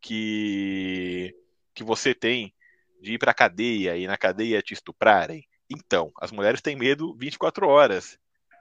que, 0.00 1.34
que 1.74 1.84
você 1.84 2.14
tem 2.14 2.54
de 3.02 3.14
ir 3.14 3.18
pra 3.18 3.34
cadeia 3.34 3.96
e 3.96 4.06
na 4.06 4.16
cadeia 4.16 4.62
te 4.62 4.74
estuprarem? 4.74 5.46
Então, 5.68 6.12
as 6.20 6.32
mulheres 6.32 6.60
têm 6.60 6.76
medo 6.76 7.14
24 7.16 7.68
horas, 7.68 8.18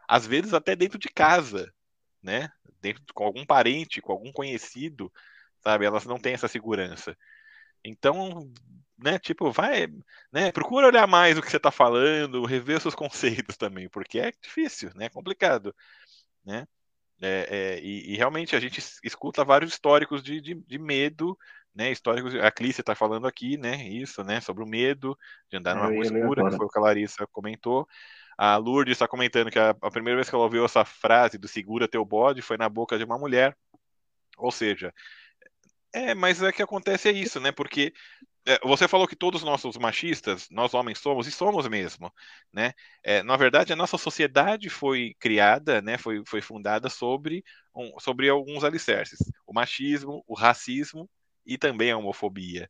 às 0.08 0.26
vezes 0.28 0.54
até 0.54 0.76
dentro 0.76 1.00
de 1.00 1.10
casa, 1.10 1.72
né? 2.22 2.50
Dentro 2.82 3.04
com 3.14 3.24
algum 3.24 3.46
parente, 3.46 4.02
com 4.02 4.12
algum 4.12 4.32
conhecido, 4.32 5.12
sabe? 5.64 5.86
Elas 5.86 6.06
não 6.06 6.20
têm 6.20 6.34
essa 6.34 6.48
segurança. 6.48 7.18
Então, 7.84 8.52
né, 8.98 9.18
tipo, 9.18 9.52
vai, 9.52 9.88
né, 10.32 10.52
procura 10.52 10.88
olhar 10.88 11.08
mais 11.08 11.38
o 11.38 11.42
que 11.42 11.50
você 11.50 11.58
está 11.58 11.72
falando, 11.72 12.46
rever 12.46 12.82
seus 12.82 12.96
conceitos 13.46 13.58
também, 13.58 13.90
porque 13.90 14.20
é 14.20 14.32
difícil, 14.42 14.92
né, 14.96 15.06
é 15.06 15.10
complicado, 15.10 15.74
né? 16.46 16.68
É, 17.22 17.48
é, 17.50 17.80
e, 17.82 18.14
e, 18.14 18.16
realmente 18.16 18.56
a 18.56 18.60
gente 18.62 18.80
escuta 19.04 19.44
vários 19.44 19.74
históricos 19.74 20.24
de, 20.24 20.40
de, 20.40 20.56
de 20.56 20.80
medo, 20.80 21.38
né? 21.76 21.92
Históricos, 21.92 22.34
a 22.36 22.50
Clícia 22.50 22.82
está 22.82 22.96
falando 22.96 23.28
aqui, 23.28 23.58
né? 23.58 23.76
Isso, 23.88 24.24
né? 24.24 24.40
Sobre 24.40 24.64
o 24.64 24.68
medo 24.68 25.18
de 25.50 25.58
andar 25.58 25.76
numa 25.76 25.88
rua 25.88 26.02
escura, 26.02 26.50
que 26.50 26.56
foi 26.56 26.66
o 26.66 26.70
que 26.70 26.80
a 26.80 26.82
Larissa 26.82 27.28
comentou. 27.28 27.86
A 28.42 28.56
Lourdes 28.56 28.94
está 28.94 29.06
comentando 29.06 29.52
que 29.52 29.60
a, 29.60 29.72
a, 29.72 29.92
primeira 29.92 30.16
vez 30.16 30.30
que 30.30 30.34
ela 30.34 30.46
ouviu 30.46 30.64
essa 30.64 30.86
frase 30.86 31.38
do 31.38 31.46
segura 31.46 31.90
teu 31.90 32.06
bode 32.06 32.42
foi 32.42 32.56
na 32.56 32.70
boca 32.70 32.98
de 32.98 33.04
uma 33.04 33.18
mulher. 33.18 33.54
Ou 34.38 34.50
seja, 34.50 34.94
é, 35.94 36.16
mas 36.16 36.42
é 36.42 36.50
que 36.54 36.62
acontece 36.62 37.10
é 37.10 37.12
isso, 37.12 37.38
né? 37.42 37.52
Porque 37.52 37.94
é, 38.48 38.58
você 38.66 38.88
falou 38.88 39.06
que 39.10 39.16
todos 39.16 39.44
nós 39.44 39.60
somos 39.60 39.76
machistas, 39.78 40.48
nós 40.50 40.74
homens 40.74 41.00
somos 41.00 41.28
e 41.28 41.32
somos 41.34 41.68
mesmo, 41.68 42.14
né? 42.54 42.72
É, 43.04 43.22
na 43.24 43.36
verdade, 43.36 43.74
a 43.74 43.76
nossa 43.76 43.98
sociedade 43.98 44.70
foi 44.70 45.16
criada, 45.20 45.82
né? 45.82 45.98
Foi, 45.98 46.24
foi 46.26 46.42
fundada 46.42 46.90
sobre, 46.90 47.44
um, 47.76 48.00
sobre 48.00 48.30
alguns 48.30 48.64
alicerces: 48.64 49.20
o 49.46 49.54
machismo, 49.54 50.24
o 50.26 50.34
racismo 50.34 51.10
e 51.46 51.58
também 51.58 51.92
a 51.92 51.98
homofobia, 51.98 52.70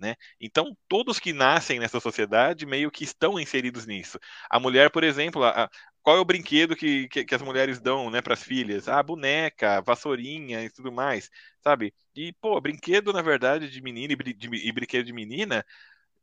né? 0.00 0.16
Então, 0.40 0.76
todos 0.88 1.18
que 1.20 1.32
nascem 1.32 1.78
nessa 1.78 2.00
sociedade 2.00 2.66
meio 2.66 2.90
que 2.90 3.04
estão 3.04 3.38
inseridos 3.38 3.86
nisso. 3.86 4.18
A 4.48 4.58
mulher, 4.58 4.90
por 4.90 5.04
exemplo, 5.04 5.44
a, 5.44 5.70
qual 6.02 6.16
é 6.16 6.20
o 6.20 6.24
brinquedo 6.24 6.74
que, 6.74 7.08
que, 7.08 7.24
que 7.24 7.34
as 7.34 7.42
mulheres 7.42 7.80
dão 7.80 8.10
né, 8.10 8.22
para 8.22 8.34
as 8.34 8.42
filhas? 8.42 8.88
Ah, 8.88 9.02
boneca, 9.02 9.80
vassourinha 9.82 10.64
e 10.64 10.70
tudo 10.70 10.90
mais, 10.90 11.30
sabe? 11.62 11.94
E, 12.16 12.32
pô, 12.40 12.60
brinquedo, 12.60 13.12
na 13.12 13.22
verdade, 13.22 13.68
de 13.70 13.82
menino 13.82 14.14
e, 14.14 14.34
de, 14.34 14.48
e 14.68 14.72
brinquedo 14.72 15.06
de 15.06 15.12
menina. 15.12 15.64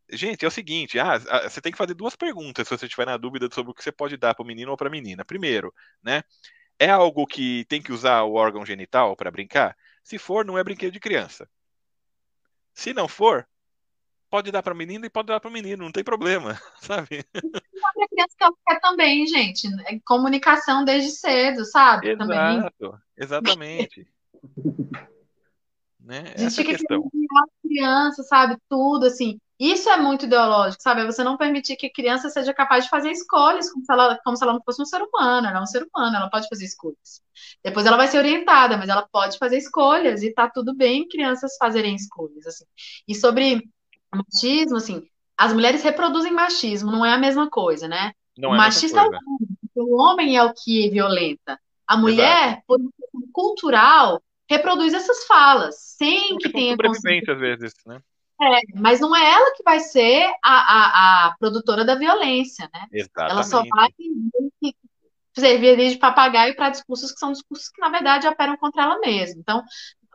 Gente, 0.10 0.45
é 0.45 0.48
o 0.48 0.52
seguinte, 0.52 0.99
ah, 0.99 1.20
você 1.49 1.62
tem 1.62 1.72
que 1.72 1.78
fazer 1.78 1.94
duas 1.94 2.16
perguntas 2.16 2.68
se 2.68 2.78
você 2.78 2.86
estiver 2.86 3.06
na 3.06 3.18
dúvida 3.18 3.48
sobre 3.54 3.72
o 3.72 3.74
que 3.76 3.84
você 3.84 3.91
pode 3.91 4.18
dar 4.18 4.34
para 4.34 4.44
o 4.44 4.48
menino 4.48 4.72
ou 4.72 4.78
para 4.78 4.88
a 4.88 4.91
menina. 4.91 5.26
Primeiro, 5.26 5.74
né? 6.02 6.24
É 6.80 6.90
algo 6.90 7.26
que 7.28 7.66
tem 7.66 7.82
que 7.82 7.91
usar 7.91 8.24
o 8.24 8.34
órgão 8.36 8.66
genital 8.66 9.16
para 9.16 9.32
brincar? 9.32 9.76
Se 10.04 10.18
for, 10.18 10.45
não 10.45 10.58
é 10.58 10.64
brinquedo 10.64 10.94
de 10.94 10.99
criança. 10.99 11.49
Se 12.74 12.94
não 12.94 13.08
for, 13.08 13.48
pode 14.38 14.51
dar 14.51 14.61
para 14.61 14.76
menina 14.76 15.07
e 15.07 15.09
pode 15.09 15.27
dar 15.27 15.39
para 15.39 15.49
menino, 15.49 15.84
não 15.84 15.91
tem 15.91 16.03
problema, 16.03 16.59
sabe? 16.80 17.26
A 17.35 18.07
criança 18.07 18.35
quer 18.68 18.80
também, 18.80 19.26
gente. 19.26 19.68
É 19.85 19.99
comunicação 20.05 20.85
desde 20.85 21.09
cedo, 21.09 21.65
sabe? 21.65 22.09
Exato, 22.09 22.27
também. 22.27 22.64
exatamente. 23.18 24.07
né? 25.99 26.19
A 26.19 26.39
gente 26.39 26.45
Essa 26.45 26.55
fica 26.61 26.77
questão. 26.77 27.03
A 27.03 27.68
criança, 27.68 28.22
sabe? 28.23 28.57
Tudo, 28.69 29.07
assim. 29.07 29.39
Isso 29.59 29.89
é 29.89 29.97
muito 29.97 30.26
ideológico, 30.26 30.84
sabe? 30.84 31.01
É 31.01 31.05
você 31.05 31.23
não 31.23 31.35
permitir 31.35 31.76
que 31.76 31.88
a 31.88 31.91
criança 31.91 32.30
seja 32.30 32.53
capaz 32.53 32.84
de 32.84 32.91
fazer 32.91 33.09
escolhas 33.09 33.72
como 33.72 33.84
se 33.84 33.91
ela, 33.91 34.19
como 34.23 34.38
se 34.38 34.43
ela 34.43 34.53
não 34.53 34.61
fosse 34.64 34.80
um 34.80 34.85
ser 34.85 35.01
humano. 35.01 35.47
Ela 35.47 35.57
é 35.57 35.61
um 35.61 35.65
ser 35.65 35.81
humano, 35.81 36.15
ela 36.15 36.30
pode 36.30 36.47
fazer 36.47 36.65
escolhas. 36.65 37.23
Depois 37.64 37.88
ela 37.88 37.97
vai 37.97 38.07
ser 38.07 38.19
orientada, 38.19 38.77
mas 38.77 38.88
ela 38.88 39.07
pode 39.11 39.39
fazer 39.39 39.57
escolhas 39.57 40.22
e 40.22 40.31
tá 40.31 40.47
tudo 40.47 40.76
bem 40.76 41.07
crianças 41.07 41.57
fazerem 41.57 41.95
escolhas, 41.95 42.45
assim. 42.45 42.65
E 43.07 43.15
sobre 43.15 43.68
machismo, 44.16 44.78
assim, 44.78 45.04
as 45.38 45.54
mulheres 45.54 45.84
reproduzem 45.84 46.34
machismo, 46.34 46.92
não 46.92 47.06
é 47.06 47.14
a 47.14 47.18
mesma 47.18 47.50
coisa, 47.50 47.88
né? 47.88 48.12
Não 48.38 48.52
o 48.52 48.54
é 48.54 48.58
machista 48.58 49.00
é 49.00 49.04
o 49.04 49.08
homem, 49.08 49.20
o 49.76 50.02
homem 50.02 50.38
é 50.38 50.44
o 50.44 50.54
que 50.54 50.90
violenta. 50.90 51.60
A 51.88 51.96
mulher, 51.96 52.48
Exato. 52.48 52.64
por 52.68 52.80
cultural, 53.32 54.22
reproduz 54.50 54.94
essas 54.94 55.26
falas, 55.26 55.76
sem 55.80 56.38
que 56.38 56.50
tenha 56.50 56.72
sobrevivência 56.72 57.34
às 57.34 57.40
vezes, 57.40 57.74
né? 57.86 58.00
É, 58.40 58.62
mas 58.76 59.00
não 59.00 59.16
é 59.16 59.32
ela 59.32 59.56
que 59.56 59.64
vai 59.64 59.80
ser 59.80 60.32
a, 60.44 60.52
a, 60.52 61.26
a 61.26 61.36
produtora 61.40 61.84
da 61.84 61.96
violência, 61.96 62.70
né? 62.72 62.86
Exatamente. 62.92 63.32
Ela 63.32 63.44
só 63.44 63.64
vai 63.64 63.90
servir 65.36 65.90
de 65.90 65.98
papagaio 65.98 66.56
para 66.56 66.70
discursos 66.70 67.12
que 67.12 67.20
são 67.20 67.32
discursos 67.32 67.70
que, 67.70 67.82
na 67.82 67.90
verdade, 67.90 68.28
operam 68.28 68.56
contra 68.58 68.84
ela 68.84 69.00
mesma. 69.00 69.40
Então, 69.40 69.64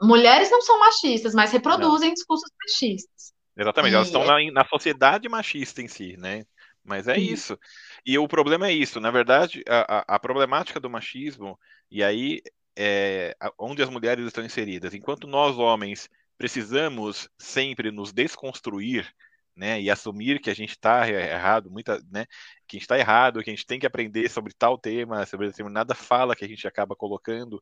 mulheres 0.01 0.51
não 0.51 0.63
são 0.63 0.79
machistas, 0.79 1.35
mas 1.35 1.51
reproduzem 1.51 2.09
não. 2.09 2.15
discursos 2.15 2.51
machistas. 2.65 3.32
Exatamente, 3.57 3.93
e 3.93 3.97
elas 3.97 4.09
estão 4.09 4.23
é... 4.23 4.47
na, 4.47 4.53
na 4.53 4.65
sociedade 4.65 5.29
machista 5.29 5.83
em 5.83 5.89
si, 5.89 6.17
né? 6.17 6.45
Mas 6.85 7.07
é 7.07 7.17
isso. 7.17 7.59
E 8.05 8.19
o 8.19 8.27
problema 8.27 8.67
é 8.67 8.73
isso. 8.73 9.01
Na 9.01 9.11
verdade, 9.11 9.63
a, 9.69 10.17
a, 10.17 10.19
problemática 10.19 10.81
do 10.81 10.91
machismo, 10.91 11.59
e 11.91 12.03
aí 12.03 12.43
é 12.77 13.37
onde 13.59 13.83
as 13.83 13.89
mulheres 13.89 14.27
estão 14.27 14.45
inseridas. 14.45 14.95
Enquanto 14.95 15.27
nós, 15.27 15.59
homens, 15.59 16.09
precisamos 16.37 17.29
sempre 17.39 17.91
nos 17.91 18.13
desconstruir, 18.13 19.09
né, 19.55 19.81
e 19.81 19.91
assumir 19.91 20.41
que 20.41 20.51
a 20.51 20.55
gente 20.55 20.71
está 20.71 21.07
errado, 21.09 21.71
muita, 21.71 22.03
né, 22.11 22.27
que 22.67 22.77
a 22.77 22.79
gente 22.79 22.83
está 22.83 22.99
errado, 22.99 23.43
que 23.43 23.51
a 23.51 23.53
gente 23.53 23.67
tem 23.67 23.79
que 23.79 23.87
aprender 23.87 24.29
sobre 24.31 24.55
tal 24.55 24.79
tema, 24.79 25.27
sobre 25.27 25.47
determinada 25.47 25.95
fala 25.95 26.35
que 26.35 26.45
a 26.45 26.49
gente 26.49 26.67
acaba 26.67 26.97
colocando. 26.97 27.61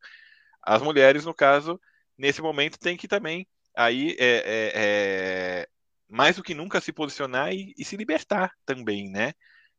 As 0.62 0.80
mulheres, 0.82 1.24
no 1.24 1.34
caso, 1.34 1.80
nesse 2.16 2.40
momento, 2.40 2.78
têm 2.78 2.96
que 2.96 3.08
também 3.08 3.46
aí 3.76 4.16
é, 4.18 4.26
é, 4.26 4.72
é, 4.74 5.68
mais 6.10 6.36
do 6.36 6.42
que 6.42 6.54
nunca 6.54 6.80
se 6.80 6.92
posicionar 6.92 7.52
e, 7.52 7.74
e, 7.78 7.84
se 7.84 7.96
libertar 7.96 8.52
também, 8.66 9.08
né? 9.10 9.32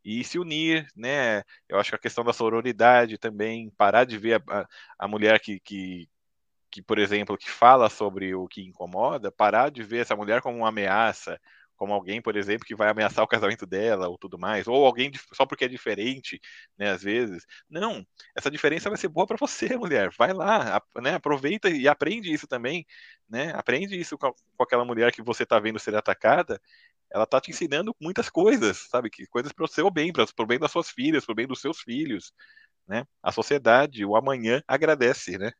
E 0.03 0.23
se 0.23 0.39
unir, 0.39 0.87
né? 0.95 1.43
Eu 1.69 1.79
acho 1.79 1.91
que 1.91 1.95
a 1.95 1.99
questão 1.99 2.23
da 2.23 2.33
sororidade 2.33 3.17
também, 3.17 3.69
parar 3.77 4.05
de 4.05 4.17
ver 4.17 4.41
a, 4.49 4.65
a, 4.99 5.07
mulher 5.07 5.39
que, 5.39 5.59
que, 5.59 6.09
que, 6.71 6.81
por 6.81 6.97
exemplo, 6.99 7.37
que 7.37 7.49
fala 7.49 7.89
sobre 7.89 8.33
o 8.35 8.47
que 8.47 8.63
incomoda, 8.63 9.31
parar 9.31 9.69
de 9.69 9.83
ver 9.83 9.99
essa 9.99 10.15
mulher 10.15 10.41
como 10.41 10.57
uma 10.57 10.69
ameaça, 10.69 11.39
como 11.81 11.95
alguém, 11.95 12.21
por 12.21 12.35
exemplo, 12.35 12.63
que 12.63 12.75
vai 12.75 12.91
ameaçar 12.91 13.25
o 13.25 13.27
casamento 13.27 13.65
dela 13.65 14.07
ou 14.07 14.15
tudo 14.15 14.37
mais, 14.37 14.67
ou 14.67 14.85
alguém 14.85 15.11
só 15.33 15.47
porque 15.47 15.65
é 15.65 15.67
diferente, 15.67 16.39
né, 16.77 16.91
às 16.91 17.01
vezes. 17.01 17.43
Não, 17.67 18.05
essa 18.37 18.51
diferença 18.51 18.87
vai 18.87 18.99
ser 18.99 19.07
boa 19.07 19.25
para 19.25 19.35
você, 19.35 19.65
mulher. 19.75 20.11
Vai 20.15 20.31
lá, 20.31 20.79
né, 20.97 21.15
aproveita 21.15 21.71
e 21.71 21.87
aprende 21.87 22.31
isso 22.31 22.45
também, 22.47 22.85
né? 23.27 23.51
Aprende 23.55 23.99
isso 23.99 24.15
com, 24.15 24.31
aquela 24.59 24.85
mulher 24.85 25.11
que 25.11 25.23
você 25.23 25.41
está 25.41 25.59
vendo 25.59 25.79
ser 25.79 25.95
atacada. 25.95 26.61
Ela 27.09 27.25
tá 27.25 27.41
te 27.41 27.49
ensinando 27.49 27.95
muitas 27.99 28.29
coisas, 28.29 28.87
sabe? 28.87 29.09
Que 29.09 29.25
coisas 29.25 29.51
para 29.51 29.65
o 29.65 29.67
seu 29.67 29.89
bem, 29.89 30.13
para 30.13 30.23
o 30.37 30.45
bem 30.45 30.59
das 30.59 30.71
suas 30.71 30.91
filhas, 30.91 31.25
para 31.25 31.33
o 31.33 31.35
bem 31.35 31.47
dos 31.47 31.61
seus 31.61 31.79
filhos, 31.81 32.31
né? 32.87 33.07
A 33.23 33.31
sociedade, 33.31 34.05
o 34.05 34.15
amanhã 34.15 34.61
agradece, 34.67 35.35
né? 35.35 35.51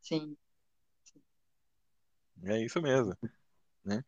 Sim. 0.00 0.34
É 2.42 2.58
isso 2.64 2.80
mesmo. 2.80 3.14
Né? 3.84 4.02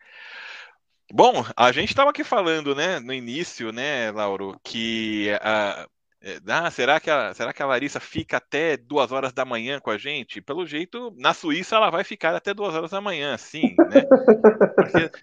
Bom, 1.14 1.44
a 1.54 1.70
gente 1.72 1.90
estava 1.90 2.08
aqui 2.08 2.24
falando, 2.24 2.74
né, 2.74 2.98
no 2.98 3.12
início, 3.12 3.70
né, 3.70 4.10
Lauro, 4.10 4.58
que 4.64 5.28
a, 5.42 5.86
é, 6.22 6.38
ah, 6.48 6.70
será 6.70 6.98
que, 6.98 7.10
a, 7.10 7.34
será 7.34 7.52
que 7.52 7.62
a 7.62 7.66
Larissa 7.66 8.00
fica 8.00 8.38
até 8.38 8.78
duas 8.78 9.12
horas 9.12 9.30
da 9.30 9.44
manhã 9.44 9.78
com 9.78 9.90
a 9.90 9.98
gente? 9.98 10.40
Pelo 10.40 10.66
jeito, 10.66 11.14
na 11.18 11.34
Suíça 11.34 11.76
ela 11.76 11.90
vai 11.90 12.02
ficar 12.02 12.34
até 12.34 12.54
duas 12.54 12.74
horas 12.74 12.92
da 12.92 13.00
manhã, 13.02 13.36
sim, 13.36 13.74
né? 13.90 14.06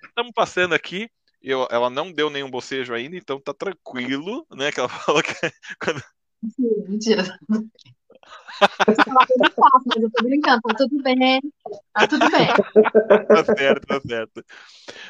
Estamos 0.08 0.32
passando 0.36 0.76
aqui, 0.76 1.10
eu, 1.42 1.68
ela 1.72 1.90
não 1.90 2.12
deu 2.12 2.30
nenhum 2.30 2.52
bocejo 2.52 2.94
ainda, 2.94 3.16
então 3.16 3.42
tá 3.42 3.52
tranquilo, 3.52 4.46
né? 4.52 4.72
Que 4.72 4.80
ela 4.82 4.90
falou 4.94 5.24
que 5.24 5.34
quando... 5.84 6.04
Mentira. 6.88 7.24
Eu 8.62 9.52
faço, 9.52 9.86
mas 9.88 10.04
eu 10.04 10.12
tô 10.12 10.24
brincando, 10.24 10.62
tá 10.62 10.74
tudo 10.76 11.02
bem, 11.04 11.42
tá 11.94 12.08
tudo 12.08 12.30
bem. 12.30 12.48
tá 13.28 13.46
certo, 13.46 13.88
tá 13.88 14.02
certo. 14.02 14.46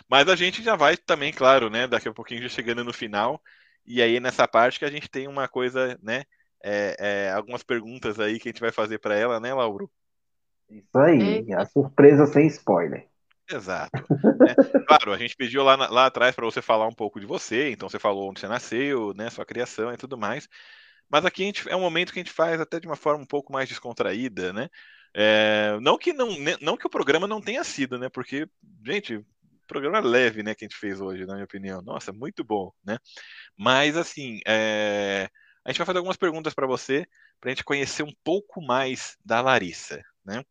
Mas 0.09 0.27
a 0.27 0.35
gente 0.35 0.61
já 0.61 0.75
vai 0.75 0.95
também, 0.97 1.33
claro, 1.33 1.69
né? 1.69 1.87
Daqui 1.87 2.07
a 2.07 2.13
pouquinho 2.13 2.41
já 2.41 2.49
chegando 2.49 2.83
no 2.83 2.93
final. 2.93 3.41
E 3.85 4.01
aí 4.01 4.19
nessa 4.19 4.47
parte 4.47 4.79
que 4.79 4.85
a 4.85 4.91
gente 4.91 5.09
tem 5.09 5.27
uma 5.27 5.47
coisa, 5.47 5.97
né? 6.01 6.23
É, 6.63 6.95
é, 6.99 7.31
algumas 7.31 7.63
perguntas 7.63 8.19
aí 8.19 8.39
que 8.39 8.49
a 8.49 8.51
gente 8.51 8.61
vai 8.61 8.71
fazer 8.71 8.99
para 8.99 9.15
ela, 9.15 9.39
né, 9.39 9.53
Lauro? 9.53 9.89
Isso 10.69 10.97
aí, 10.97 11.51
a 11.53 11.65
surpresa 11.65 12.27
sem 12.27 12.45
spoiler. 12.47 13.07
Exato. 13.49 14.05
né? 14.39 14.55
Claro, 14.87 15.13
a 15.13 15.17
gente 15.17 15.35
pediu 15.35 15.63
lá, 15.63 15.75
lá 15.75 16.05
atrás 16.05 16.35
para 16.35 16.45
você 16.45 16.61
falar 16.61 16.87
um 16.87 16.93
pouco 16.93 17.19
de 17.19 17.25
você, 17.25 17.71
então 17.71 17.89
você 17.89 17.99
falou 17.99 18.29
onde 18.29 18.39
você 18.39 18.47
nasceu, 18.47 19.13
né, 19.13 19.29
sua 19.29 19.45
criação 19.45 19.91
e 19.93 19.97
tudo 19.97 20.17
mais. 20.17 20.47
Mas 21.09 21.25
aqui 21.25 21.43
gente, 21.43 21.67
é 21.69 21.75
um 21.75 21.81
momento 21.81 22.13
que 22.13 22.19
a 22.19 22.23
gente 22.23 22.33
faz 22.33 22.61
até 22.61 22.79
de 22.79 22.87
uma 22.87 22.95
forma 22.95 23.23
um 23.23 23.27
pouco 23.27 23.51
mais 23.51 23.67
descontraída, 23.67 24.53
né? 24.53 24.69
É, 25.13 25.77
não 25.81 25.97
que 25.97 26.13
não, 26.13 26.37
né, 26.39 26.55
não 26.61 26.77
que 26.77 26.85
o 26.85 26.89
programa 26.89 27.27
não 27.27 27.41
tenha 27.41 27.63
sido, 27.63 27.97
né? 27.97 28.09
Porque, 28.09 28.47
gente, 28.85 29.25
programa 29.67 29.99
leve, 29.99 30.43
né, 30.43 30.55
que 30.55 30.65
a 30.65 30.67
gente 30.67 30.77
fez 30.77 30.99
hoje, 31.01 31.25
na 31.25 31.33
minha 31.33 31.45
opinião. 31.45 31.81
Nossa, 31.81 32.11
muito 32.11 32.43
bom, 32.43 32.71
né? 32.83 32.97
Mas, 33.57 33.97
assim, 33.97 34.39
é... 34.45 35.29
a 35.63 35.71
gente 35.71 35.77
vai 35.77 35.85
fazer 35.85 35.99
algumas 35.99 36.17
perguntas 36.17 36.53
para 36.53 36.67
você, 36.67 37.07
para 37.39 37.49
a 37.49 37.53
gente 37.53 37.63
conhecer 37.63 38.03
um 38.03 38.13
pouco 38.23 38.61
mais 38.61 39.17
da 39.23 39.41
Larissa, 39.41 40.03
né? 40.25 40.43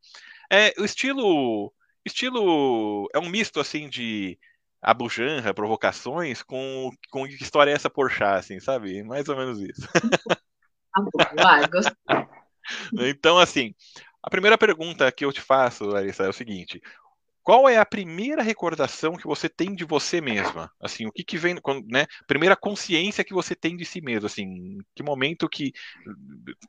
É, 0.51 0.73
o 0.79 0.85
estilo, 0.85 1.73
estilo 2.05 3.09
é 3.13 3.19
um 3.19 3.29
misto, 3.29 3.61
assim, 3.61 3.89
de 3.89 4.39
abujanra, 4.81 5.53
provocações, 5.53 6.43
com, 6.43 6.91
com 7.11 7.27
que 7.27 7.43
história 7.43 7.71
é 7.73 7.75
essa 7.75 7.91
Porchat, 7.91 8.39
assim, 8.39 8.61
sabe? 8.61 9.03
Mais 9.03 9.29
ou 9.29 9.37
menos 9.37 9.61
isso. 9.61 9.83
Então, 12.99 13.39
assim, 13.39 13.75
a 14.23 14.29
primeira 14.29 14.59
pergunta 14.59 15.11
que 15.11 15.25
eu 15.25 15.33
te 15.33 15.41
faço, 15.41 15.85
Larissa, 15.85 16.25
é 16.25 16.29
o 16.29 16.35
seguinte: 16.35 16.83
qual 17.49 17.67
é 17.67 17.79
a 17.79 17.87
primeira 17.87 18.43
recordação 18.43 19.17
que 19.17 19.27
você 19.27 19.49
tem 19.49 19.75
de 19.75 19.83
você 19.83 20.21
mesma? 20.21 20.71
Assim, 20.79 21.07
o 21.07 21.11
que 21.11 21.25
que 21.25 21.39
vem, 21.39 21.55
né? 21.87 22.05
Primeira 22.27 22.55
consciência 22.55 23.25
que 23.25 23.33
você 23.33 23.55
tem 23.55 23.75
de 23.75 23.87
si 23.87 24.03
mesmo, 24.03 24.27
assim, 24.27 24.77
que 24.95 25.03
momento 25.03 25.49
que, 25.49 25.73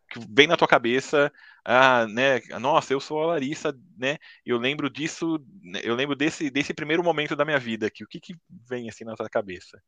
que 0.10 0.20
vem 0.30 0.48
na 0.48 0.56
tua 0.56 0.70
cabeça, 0.70 1.30
ah, 1.66 2.08
né? 2.08 2.40
Nossa, 2.62 2.94
eu 2.94 3.02
sou 3.02 3.22
a 3.22 3.28
Larissa, 3.28 3.78
né? 3.98 4.18
Eu 4.46 4.58
lembro 4.58 4.90
disso, 4.90 5.38
né, 5.62 5.82
eu 5.84 5.96
lembro 5.96 6.16
desse 6.16 6.50
desse 6.50 6.74
primeiro 6.74 7.04
momento 7.04 7.36
da 7.36 7.44
minha 7.44 7.60
vida, 7.60 7.92
que 7.92 8.06
o 8.06 8.08
que 8.08 8.22
que 8.22 8.34
vem 8.70 8.88
assim 8.88 9.04
na 9.04 9.16
tua 9.16 9.30
cabeça? 9.30 9.82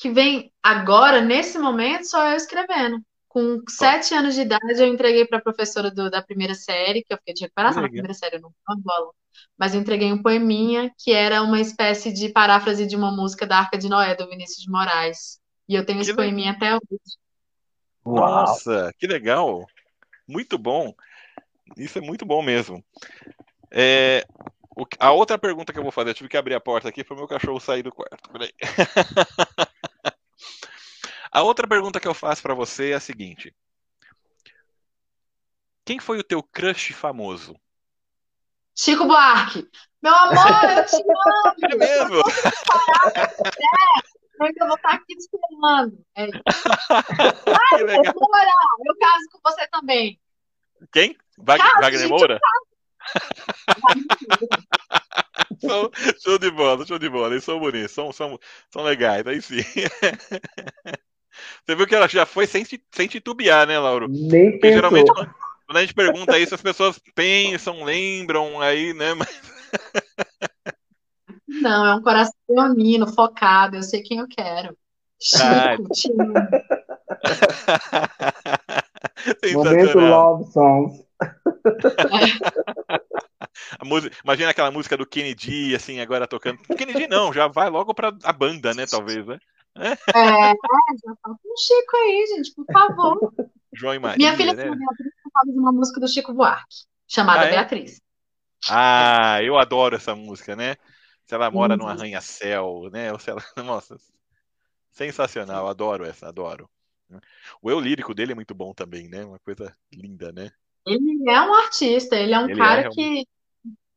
Que 0.00 0.10
vem 0.10 0.52
agora 0.62 1.20
nesse 1.20 1.58
momento 1.58 2.04
só 2.04 2.28
eu 2.28 2.36
escrevendo. 2.36 3.00
Com 3.28 3.62
sete 3.68 4.14
anos 4.14 4.34
de 4.34 4.40
idade, 4.40 4.80
eu 4.80 4.86
entreguei 4.86 5.24
para 5.24 5.38
a 5.38 5.42
professora 5.42 5.90
do, 5.90 6.10
da 6.10 6.20
primeira 6.20 6.54
série, 6.54 7.04
que 7.04 7.12
eu 7.12 7.18
fiquei 7.18 7.34
de 7.34 7.42
recuperação 7.42 7.82
na 7.82 7.88
primeira 7.88 8.14
série, 8.14 8.36
eu 8.36 8.40
não 8.40 8.52
bola. 8.80 9.12
Mas 9.56 9.74
eu 9.74 9.80
entreguei 9.80 10.12
um 10.12 10.22
poeminha 10.22 10.90
que 10.98 11.12
era 11.12 11.42
uma 11.42 11.60
espécie 11.60 12.12
de 12.12 12.28
paráfrase 12.30 12.86
de 12.86 12.96
uma 12.96 13.14
música 13.14 13.46
da 13.46 13.58
Arca 13.58 13.78
de 13.78 13.88
Noé, 13.88 14.16
do 14.16 14.28
Vinícius 14.28 14.64
de 14.64 14.70
Moraes. 14.70 15.38
E 15.68 15.74
eu 15.74 15.86
tenho 15.86 15.98
que 15.98 16.02
esse 16.02 16.10
legal. 16.10 16.24
poeminha 16.24 16.52
até 16.52 16.74
hoje. 16.74 17.20
Nossa, 18.04 18.92
que 18.98 19.06
legal! 19.06 19.64
Muito 20.26 20.58
bom. 20.58 20.92
Isso 21.76 21.98
é 21.98 22.00
muito 22.00 22.24
bom 22.24 22.42
mesmo. 22.42 22.82
É, 23.70 24.26
o, 24.82 24.86
a 24.98 25.12
outra 25.12 25.38
pergunta 25.38 25.72
que 25.72 25.78
eu 25.78 25.82
vou 25.82 25.92
fazer, 25.92 26.10
eu 26.10 26.14
tive 26.14 26.28
que 26.28 26.36
abrir 26.36 26.54
a 26.54 26.60
porta 26.60 26.88
aqui 26.88 27.04
para 27.04 27.14
o 27.14 27.16
meu 27.18 27.28
cachorro 27.28 27.60
sair 27.60 27.82
do 27.82 27.92
quarto. 27.92 28.30
Peraí. 28.30 28.52
A 31.32 31.42
outra 31.42 31.68
pergunta 31.68 32.00
que 32.00 32.08
eu 32.08 32.14
faço 32.14 32.42
para 32.42 32.54
você 32.54 32.90
é 32.90 32.94
a 32.94 33.00
seguinte: 33.00 33.54
Quem 35.84 36.00
foi 36.00 36.18
o 36.18 36.24
teu 36.24 36.42
crush 36.42 36.92
famoso? 36.92 37.54
Chico 38.76 39.06
Buarque. 39.06 39.68
Meu 40.02 40.12
amor, 40.12 40.64
eu 40.76 40.86
te 40.86 40.96
amo. 40.96 41.54
É 41.62 41.76
mesmo? 41.76 42.20
É, 43.20 43.32
eu 44.60 44.66
vou 44.66 44.76
estar 44.76 44.94
aqui 44.94 45.14
te 45.14 45.20
esperando. 45.20 46.04
É 46.16 46.22
Ai, 46.24 46.30
que 47.78 47.84
legal. 47.84 48.14
Moura, 48.16 48.50
eu 48.86 48.96
caso 48.98 49.24
com 49.30 49.38
você 49.44 49.68
também. 49.68 50.20
Quem? 50.92 51.16
Wag 51.38 51.62
caso, 51.62 51.80
Wagner 51.80 52.08
Moura? 52.08 52.40
Show, 55.60 55.90
show 56.22 56.38
de 56.38 56.50
bola, 56.50 56.86
show 56.86 56.98
de 56.98 57.08
bola. 57.08 57.32
Eles 57.32 57.44
são 57.44 57.58
bonitos, 57.58 57.92
são, 57.92 58.12
são, 58.12 58.38
são 58.70 58.82
legais, 58.82 59.26
aí 59.26 59.40
sim. 59.40 59.62
Você 61.64 61.74
viu 61.74 61.86
que 61.86 61.94
ela 61.94 62.08
já 62.08 62.26
foi 62.26 62.46
sem, 62.46 62.64
sem 62.64 63.06
titubear, 63.06 63.66
né, 63.66 63.78
Lauro? 63.78 64.08
Nem 64.08 64.52
Porque 64.52 64.68
pensou. 64.68 64.76
geralmente 64.76 65.10
quando 65.70 65.76
a 65.76 65.82
gente 65.82 65.94
pergunta 65.94 66.36
isso, 66.36 66.52
as 66.52 66.60
pessoas 66.60 67.00
pensam, 67.14 67.84
lembram 67.84 68.60
aí, 68.60 68.92
né? 68.92 69.14
Mas... 69.14 69.40
Não, 71.46 71.86
é 71.86 71.94
um 71.94 72.02
coração 72.02 72.34
leonino, 72.48 73.06
focado, 73.06 73.76
eu 73.76 73.82
sei 73.84 74.02
quem 74.02 74.18
eu 74.18 74.26
quero. 74.26 74.76
Chico, 75.22 75.84
Momento 79.54 79.98
Love 80.00 80.50
Songs. 80.50 81.04
Música, 83.84 84.16
imagina 84.24 84.50
aquela 84.50 84.70
música 84.70 84.96
do 84.96 85.06
Kennedy, 85.06 85.74
assim, 85.74 86.00
agora 86.00 86.26
tocando. 86.26 86.58
Kennedy 86.76 87.06
não, 87.06 87.32
já 87.32 87.48
vai 87.48 87.68
logo 87.68 87.94
pra 87.94 88.12
a 88.22 88.32
banda, 88.32 88.74
né, 88.74 88.86
talvez, 88.86 89.26
né? 89.26 89.38
É, 89.76 89.94
já 89.94 91.14
falta 91.22 91.40
um 91.44 91.56
Chico 91.56 91.96
aí, 91.96 92.26
gente, 92.28 92.54
por 92.54 92.66
favor. 92.66 93.32
João 93.72 93.94
e 93.94 93.98
Maria. 93.98 94.16
Minha 94.18 94.36
filha 94.36 94.52
né? 94.52 94.64
Beatriz 94.64 95.12
cantava 95.22 95.52
de 95.52 95.58
uma 95.58 95.72
música 95.72 96.00
do 96.00 96.08
Chico 96.08 96.34
Buarque, 96.34 96.84
chamada 97.06 97.42
ah, 97.42 97.46
é? 97.46 97.50
Beatriz. 97.50 98.00
Ah, 98.68 99.42
eu 99.42 99.56
adoro 99.58 99.96
essa 99.96 100.14
música, 100.14 100.54
né? 100.56 100.76
Se 101.24 101.34
ela 101.34 101.50
mora 101.50 101.76
num 101.76 101.86
arranha-céu, 101.86 102.88
né? 102.92 103.12
Ou 103.12 103.18
se 103.18 103.30
ela... 103.30 103.42
Nossa, 103.64 103.96
sensacional, 104.90 105.68
adoro 105.68 106.04
essa, 106.04 106.28
adoro. 106.28 106.68
O 107.62 107.70
eu 107.70 107.80
lírico 107.80 108.14
dele 108.14 108.32
é 108.32 108.34
muito 108.34 108.54
bom 108.54 108.72
também, 108.72 109.08
né? 109.08 109.24
Uma 109.24 109.38
coisa 109.38 109.74
linda, 109.92 110.32
né? 110.32 110.50
Ele 110.86 111.30
é 111.30 111.40
um 111.42 111.54
artista, 111.54 112.16
ele 112.16 112.32
é 112.32 112.38
um 112.38 112.48
ele 112.48 112.58
cara 112.58 112.80
é 112.82 112.88
que 112.88 113.26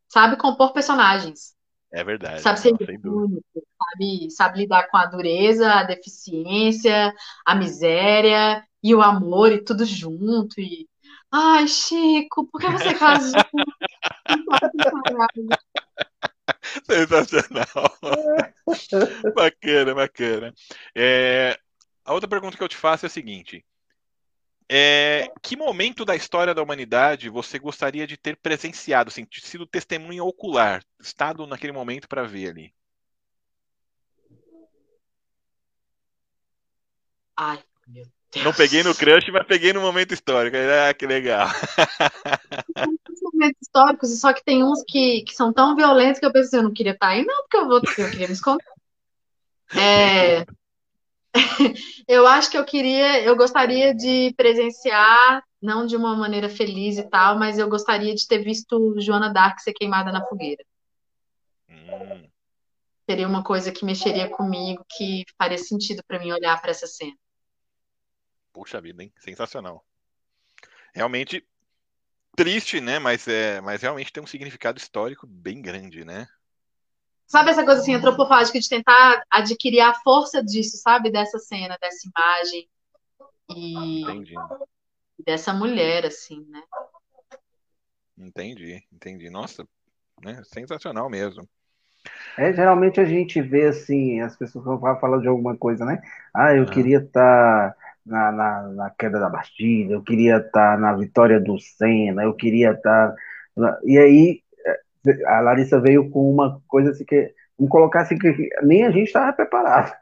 sabe 0.07 0.37
compor 0.37 0.73
personagens. 0.73 1.53
É 1.91 2.03
verdade. 2.03 2.41
Sabe 2.41 2.59
ser 2.59 2.73
único, 3.05 3.43
sabe, 3.53 4.31
sabe 4.31 4.59
lidar 4.59 4.89
com 4.89 4.97
a 4.97 5.05
dureza, 5.05 5.71
a 5.71 5.83
deficiência, 5.83 7.13
a 7.45 7.55
miséria 7.55 8.65
e 8.81 8.95
o 8.95 9.01
amor 9.01 9.51
e 9.51 9.63
tudo 9.63 9.85
junto. 9.85 10.59
E 10.59 10.87
ai, 11.31 11.67
Chico, 11.67 12.47
por 12.47 12.59
que 12.59 12.67
você 12.67 12.93
casou? 12.95 13.39
Sensacional. 16.83 17.67
bacana, 19.35 19.93
bacana. 19.93 20.53
É, 20.95 21.57
a 22.03 22.13
outra 22.13 22.27
pergunta 22.27 22.57
que 22.57 22.63
eu 22.63 22.67
te 22.67 22.75
faço 22.75 23.05
é 23.05 23.07
a 23.07 23.09
seguinte: 23.09 23.63
é, 24.69 25.31
que 25.41 25.55
momento 25.55 26.05
da 26.05 26.15
história 26.15 26.53
da 26.53 26.61
humanidade 26.61 27.29
você 27.29 27.59
gostaria 27.59 28.07
de 28.07 28.17
ter 28.17 28.37
presenciado, 28.37 29.09
assim, 29.09 29.25
sido 29.31 29.65
testemunha 29.65 30.23
ocular, 30.23 30.83
estado 30.99 31.45
naquele 31.45 31.73
momento 31.73 32.07
para 32.07 32.23
ver 32.23 32.49
ali? 32.49 32.73
Ai, 37.35 37.59
meu 37.87 38.05
Deus. 38.31 38.45
Não 38.45 38.53
peguei 38.53 38.83
no 38.83 38.95
crush, 38.95 39.31
mas 39.31 39.45
peguei 39.45 39.73
no 39.73 39.81
momento 39.81 40.13
histórico. 40.13 40.57
Ah, 40.57 40.93
que 40.93 41.05
legal. 41.05 41.47
Tem 42.75 43.15
momentos 43.21 43.61
históricos, 43.61 44.19
só 44.19 44.33
que 44.33 44.43
tem 44.43 44.63
uns 44.63 44.83
que, 44.87 45.23
que 45.23 45.33
são 45.33 45.53
tão 45.53 45.75
violentos 45.75 46.19
que 46.19 46.25
eu 46.25 46.31
pensei, 46.31 46.59
eu 46.59 46.63
não 46.63 46.73
queria 46.73 46.93
estar 46.93 47.09
aí, 47.09 47.23
não, 47.25 47.43
porque 47.43 47.57
eu 47.57 47.67
vou, 47.67 47.77
eu 47.77 48.11
queria 48.11 48.27
me 48.27 48.33
esconder. 48.33 48.65
É, 49.75 50.45
eu 52.07 52.27
acho 52.27 52.49
que 52.51 52.57
eu 52.57 52.65
queria, 52.65 53.23
eu 53.23 53.35
gostaria 53.35 53.93
de 53.93 54.33
presenciar, 54.35 55.43
não 55.61 55.85
de 55.85 55.95
uma 55.95 56.15
maneira 56.15 56.49
feliz 56.49 56.97
e 56.97 57.09
tal, 57.09 57.37
mas 57.37 57.57
eu 57.57 57.67
gostaria 57.69 58.13
de 58.13 58.27
ter 58.27 58.39
visto 58.39 58.95
Joana 58.99 59.31
Dark 59.31 59.59
ser 59.59 59.73
queimada 59.73 60.11
na 60.11 60.25
fogueira. 60.27 60.63
Hum. 61.69 62.29
Seria 63.09 63.27
uma 63.27 63.43
coisa 63.43 63.71
que 63.71 63.85
mexeria 63.85 64.29
comigo, 64.29 64.85
que 64.89 65.23
faria 65.37 65.57
sentido 65.57 66.03
para 66.07 66.19
mim 66.19 66.31
olhar 66.31 66.59
para 66.61 66.71
essa 66.71 66.87
cena. 66.87 67.15
Puxa 68.53 68.79
vida, 68.79 69.03
hein? 69.03 69.11
Sensacional. 69.19 69.83
Realmente 70.93 71.45
triste, 72.35 72.79
né? 72.79 72.99
Mas, 72.99 73.27
é, 73.27 73.59
mas 73.61 73.81
realmente 73.81 74.13
tem 74.13 74.23
um 74.23 74.27
significado 74.27 74.77
histórico 74.79 75.25
bem 75.27 75.61
grande, 75.61 76.05
né? 76.05 76.27
Sabe 77.33 77.49
essa 77.49 77.65
coisa 77.65 77.81
assim 77.81 77.95
antropofágica 77.95 78.59
de 78.59 78.69
tentar 78.69 79.23
adquirir 79.27 79.79
a 79.79 79.95
força 79.95 80.43
disso, 80.43 80.77
sabe? 80.77 81.09
Dessa 81.09 81.39
cena, 81.39 81.75
dessa 81.81 82.07
imagem 82.07 82.69
e 83.49 84.01
entendi. 84.03 84.35
dessa 85.25 85.51
mulher, 85.51 86.05
assim, 86.05 86.45
né? 86.47 86.61
Entendi, 88.15 88.83
entendi. 88.93 89.31
Nossa, 89.31 89.67
né? 90.23 90.43
Sensacional 90.45 91.09
mesmo. 91.09 91.49
É, 92.37 92.53
geralmente 92.53 92.99
a 92.99 93.05
gente 93.05 93.41
vê 93.41 93.65
assim, 93.65 94.21
as 94.21 94.37
pessoas 94.37 94.63
vão 94.63 94.79
falar 94.99 95.19
de 95.19 95.27
alguma 95.27 95.57
coisa, 95.57 95.83
né? 95.85 95.99
Ah, 96.31 96.53
eu 96.53 96.67
queria 96.67 96.99
estar 96.99 97.71
tá 97.71 97.75
na, 98.05 98.31
na, 98.31 98.61
na, 98.67 98.89
queda 98.91 99.19
da 99.19 99.29
Bastilha, 99.29 99.93
eu 99.93 100.03
queria 100.03 100.37
estar 100.37 100.75
tá 100.75 100.77
na 100.77 100.93
vitória 100.93 101.39
do 101.39 101.59
Senna, 101.59 102.21
eu 102.21 102.35
queria 102.35 102.73
estar. 102.73 103.15
Tá... 103.55 103.79
E 103.83 103.97
aí 103.97 104.43
a 105.25 105.41
Larissa 105.41 105.79
veio 105.79 106.09
com 106.09 106.31
uma 106.31 106.61
coisa 106.67 106.91
assim 106.91 107.05
que. 107.05 107.33
Vamos 107.57 107.71
colocar 107.71 108.01
assim 108.01 108.17
que 108.17 108.49
nem 108.63 108.83
a 108.83 108.89
gente 108.89 109.07
estava 109.07 109.31
preparado. 109.31 109.93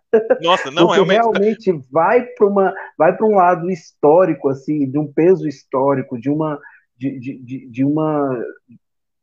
Nossa, 0.42 0.72
não, 0.72 0.88
Porque 0.88 1.04
realmente. 1.04 1.66
realmente 1.66 1.86
vai 1.92 2.24
para 2.24 2.48
uma 2.48 2.74
vai 2.98 3.16
para 3.16 3.26
um 3.26 3.36
lado 3.36 3.70
histórico 3.70 4.48
assim, 4.48 4.90
de 4.90 4.98
um 4.98 5.12
peso 5.12 5.48
histórico, 5.48 6.20
de 6.20 6.30
uma 6.30 6.60
de, 6.98 7.20
de, 7.20 7.70
de, 7.70 7.84
uma 7.84 8.42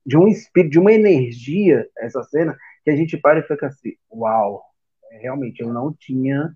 de 0.05 0.17
um 0.19 0.29
espírito, 0.29 0.73
de 0.73 0.79
uma 0.79 0.93
energia 0.93 1.89
essa 1.99 2.23
cena 2.25 2.57
que 2.85 2.91
a 2.91 2.97
gente 2.97 3.17
para 3.17 3.39
e 3.39 3.43
fica 3.43 3.69
assim, 3.69 3.93
uau, 4.13 4.63
realmente 5.11 5.63
eu 5.63 5.73
não 5.73 5.93
tinha 5.93 6.53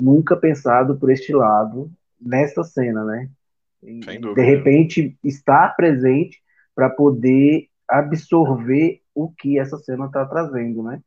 nunca 0.00 0.36
pensado 0.36 0.98
por 0.98 1.10
este 1.10 1.32
lado 1.32 1.90
nessa 2.20 2.64
cena, 2.64 3.04
né? 3.04 3.28
de 3.82 4.42
repente 4.42 5.16
estar 5.24 5.74
presente 5.74 6.40
para 6.74 6.88
poder 6.88 7.66
absorver 7.98 9.02
o 9.14 9.30
que 9.30 9.58
essa 9.58 9.76
cena 9.78 10.06
está 10.06 10.24
trazendo, 10.24 10.82
né? 10.82 11.02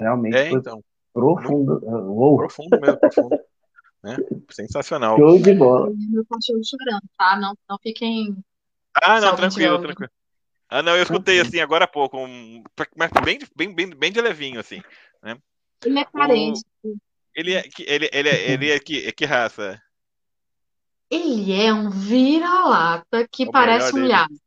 Realmente 0.00 0.36
é, 0.36 0.50
então, 0.50 0.82
profundo. 1.12 1.80
Uou. 1.84 2.38
Profundo 2.38 2.80
mesmo, 2.80 2.98
profundo. 2.98 3.38
né? 4.02 4.16
Sensacional. 4.50 5.16
Show 5.16 5.38
de 5.38 5.54
bola. 5.54 5.90
Meu 6.10 6.24
cachorro 6.26 6.60
chorando, 6.64 7.02
tá? 7.16 7.36
Não, 7.36 7.54
não 7.68 7.78
fiquem. 7.78 8.36
Ah, 9.02 9.20
não, 9.20 9.36
tranquilo, 9.36 9.80
tranquilo. 9.80 10.10
Ah, 10.68 10.82
não, 10.82 10.96
eu 10.96 11.02
escutei 11.02 11.40
assim 11.40 11.60
agora 11.60 11.84
há 11.84 11.88
pouco, 11.88 12.18
um, 12.18 12.62
mas 12.96 13.10
bem, 13.24 13.38
bem, 13.54 13.74
bem, 13.74 13.90
bem 13.90 14.12
de 14.12 14.20
levinho, 14.20 14.58
assim. 14.58 14.82
Né? 15.22 15.36
Ele 15.84 15.98
é 15.98 16.04
carente. 16.04 16.62
O... 16.82 16.96
Ele 17.34 17.54
é, 17.54 17.64
ele, 17.80 18.10
ele, 18.12 18.28
é, 18.28 18.50
ele 18.50 18.70
é 18.70 18.78
que, 18.78 19.06
é 19.06 19.12
que 19.12 19.24
raça? 19.24 19.80
Ele 21.10 21.52
é 21.52 21.72
um 21.72 21.90
vira-lata 21.90 23.26
que 23.30 23.50
parece 23.50 23.94
um 23.94 24.06
lhasa. 24.06 24.43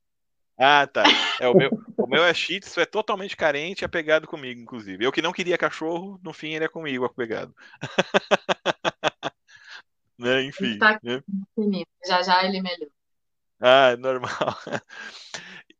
Ah, 0.58 0.88
tá. 0.88 1.04
É, 1.40 1.48
o, 1.48 1.54
meu, 1.54 1.70
o 1.98 2.08
meu 2.08 2.24
é 2.24 2.34
Shih 2.34 2.60
Tzu, 2.60 2.80
é 2.80 2.86
totalmente 2.86 3.38
carente 3.38 3.84
e 3.84 3.86
apegado 3.86 4.28
comigo, 4.28 4.60
inclusive. 4.60 5.06
Eu 5.06 5.12
que 5.12 5.22
não 5.22 5.32
queria 5.32 5.58
cachorro, 5.58 6.20
no 6.24 6.34
fim 6.34 6.54
ele 6.54 6.66
é 6.66 6.68
comigo 6.68 7.06
apegado. 7.06 7.56
né? 10.18 10.44
Enfim. 10.44 10.80
Tá 10.80 11.00
né? 11.04 11.22
Já 12.06 12.24
já 12.24 12.44
ele 12.44 12.62
melhor. 12.62 12.90
Ah, 13.60 13.92
é 13.92 13.98
normal. 13.98 14.30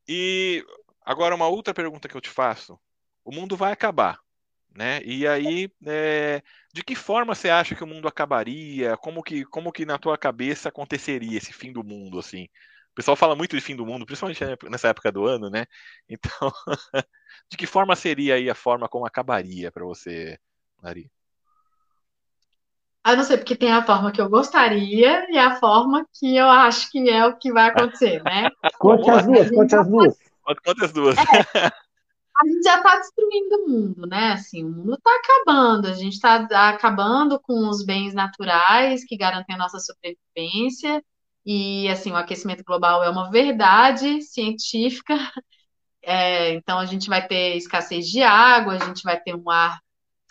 E 0.10 0.64
agora 1.06 1.36
uma 1.36 1.50
outra 1.50 1.74
pergunta 1.74 2.08
que 2.08 2.16
eu 2.16 2.22
te 2.22 2.30
faço. 2.30 2.80
O 3.26 3.32
mundo 3.36 3.58
vai 3.58 3.74
acabar, 3.74 4.18
né? 4.74 5.02
E 5.04 5.28
aí, 5.28 5.70
é, 5.86 6.42
de 6.74 6.82
que 6.82 6.96
forma 6.96 7.36
você 7.36 7.50
acha 7.50 7.76
que 7.76 7.84
o 7.84 7.88
mundo 7.88 8.08
acabaria? 8.08 8.96
Como 8.96 9.22
que, 9.22 9.44
como 9.44 9.70
que 9.70 9.86
na 9.86 9.98
tua 9.98 10.18
cabeça 10.18 10.70
aconteceria 10.70 11.38
esse 11.38 11.52
fim 11.52 11.74
do 11.74 11.84
mundo, 11.84 12.20
assim? 12.20 12.48
Pessoal 12.98 13.16
fala 13.16 13.36
muito 13.36 13.56
de 13.56 13.62
fim 13.62 13.76
do 13.76 13.86
mundo, 13.86 14.08
principalmente 14.08 14.44
nessa 14.68 14.88
época 14.88 15.12
do 15.12 15.28
ano, 15.28 15.52
né? 15.52 15.68
Então, 16.10 16.52
de 17.48 17.56
que 17.56 17.68
forma 17.68 17.96
seria 17.96 18.34
aí 18.34 18.50
a 18.50 18.56
forma 18.56 18.90
como 18.90 19.06
acabaria 19.06 19.72
para 19.72 19.86
você, 19.86 20.40
Lari? 20.82 21.12
Ah, 23.04 23.16
não 23.16 23.24
sei, 23.24 23.38
porque 23.38 23.56
tem 23.56 23.72
a 23.72 23.86
forma 23.86 24.12
que 24.12 24.20
eu 24.20 24.28
gostaria 24.28 25.32
e 25.32 25.38
a 25.38 25.58
forma 25.58 26.08
que 26.12 26.36
eu 26.36 26.50
acho 26.50 26.90
que 26.90 27.08
é 27.08 27.24
o 27.24 27.38
que 27.38 27.54
vai 27.54 27.68
acontecer, 27.68 28.22
né? 28.26 28.50
conte 28.80 29.10
as 29.12 29.28
duas, 29.28 29.52
conte 29.52 29.76
as 29.76 29.88
duas. 29.88 30.18
Conte 30.66 30.84
as 30.84 30.92
duas. 30.92 31.18
É, 31.20 31.68
a 31.68 32.48
gente 32.48 32.64
já 32.64 32.78
está 32.78 32.96
destruindo 32.98 33.56
o 33.58 33.70
mundo, 33.70 34.08
né? 34.08 34.32
Assim, 34.32 34.64
o 34.66 34.70
mundo 34.70 34.96
está 34.96 35.12
acabando, 35.16 35.88
a 35.88 35.94
gente 35.94 36.14
está 36.14 36.48
acabando 36.70 37.40
com 37.40 37.70
os 37.70 37.86
bens 37.86 38.16
naturais 38.16 39.06
que 39.06 39.16
garantem 39.16 39.56
a 39.56 39.60
nossa 39.60 39.80
sobrevivência 39.80 41.04
e 41.48 41.88
assim, 41.88 42.12
o 42.12 42.18
aquecimento 42.18 42.62
global 42.66 43.02
é 43.04 43.10
uma 43.10 43.32
verdade 43.32 44.22
científica. 44.22 45.16
É, 46.10 46.54
então 46.54 46.80
a 46.80 46.86
gente 46.86 47.10
vai 47.10 47.28
ter 47.28 47.58
escassez 47.58 48.08
de 48.08 48.24
água, 48.24 48.76
a 48.76 48.86
gente 48.86 49.04
vai 49.04 49.20
ter 49.20 49.36
um 49.36 49.50
ar 49.50 49.78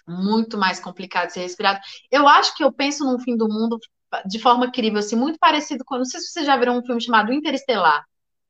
muito 0.08 0.56
mais 0.56 0.80
complicado 0.80 1.26
de 1.26 1.34
ser 1.34 1.40
respirado. 1.40 1.80
Eu 2.10 2.26
acho 2.26 2.56
que 2.56 2.64
eu 2.64 2.72
penso 2.72 3.04
num 3.04 3.18
fim 3.18 3.36
do 3.36 3.46
mundo 3.46 3.78
de 4.26 4.38
forma 4.38 4.72
crível, 4.72 5.00
assim, 5.00 5.16
muito 5.16 5.38
parecido 5.38 5.84
com. 5.84 5.98
Não 5.98 6.06
sei 6.06 6.20
se 6.20 6.28
vocês 6.28 6.46
já 6.46 6.56
viram 6.56 6.78
um 6.78 6.82
filme 6.82 7.02
chamado 7.02 7.30
Interestelar. 7.30 8.06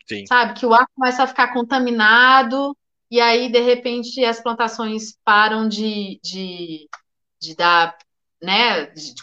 Sim. 0.08 0.24
Sabe? 0.26 0.54
Que 0.54 0.66
o 0.66 0.72
ar 0.72 0.86
começa 0.94 1.24
a 1.24 1.26
ficar 1.26 1.52
contaminado, 1.52 2.76
e 3.10 3.20
aí, 3.20 3.50
de 3.50 3.60
repente, 3.60 4.24
as 4.24 4.40
plantações 4.40 5.16
param 5.24 5.68
de, 5.68 6.20
de, 6.22 6.88
de 7.40 7.54
dar, 7.54 7.96
né? 8.42 8.86
De, 8.86 9.14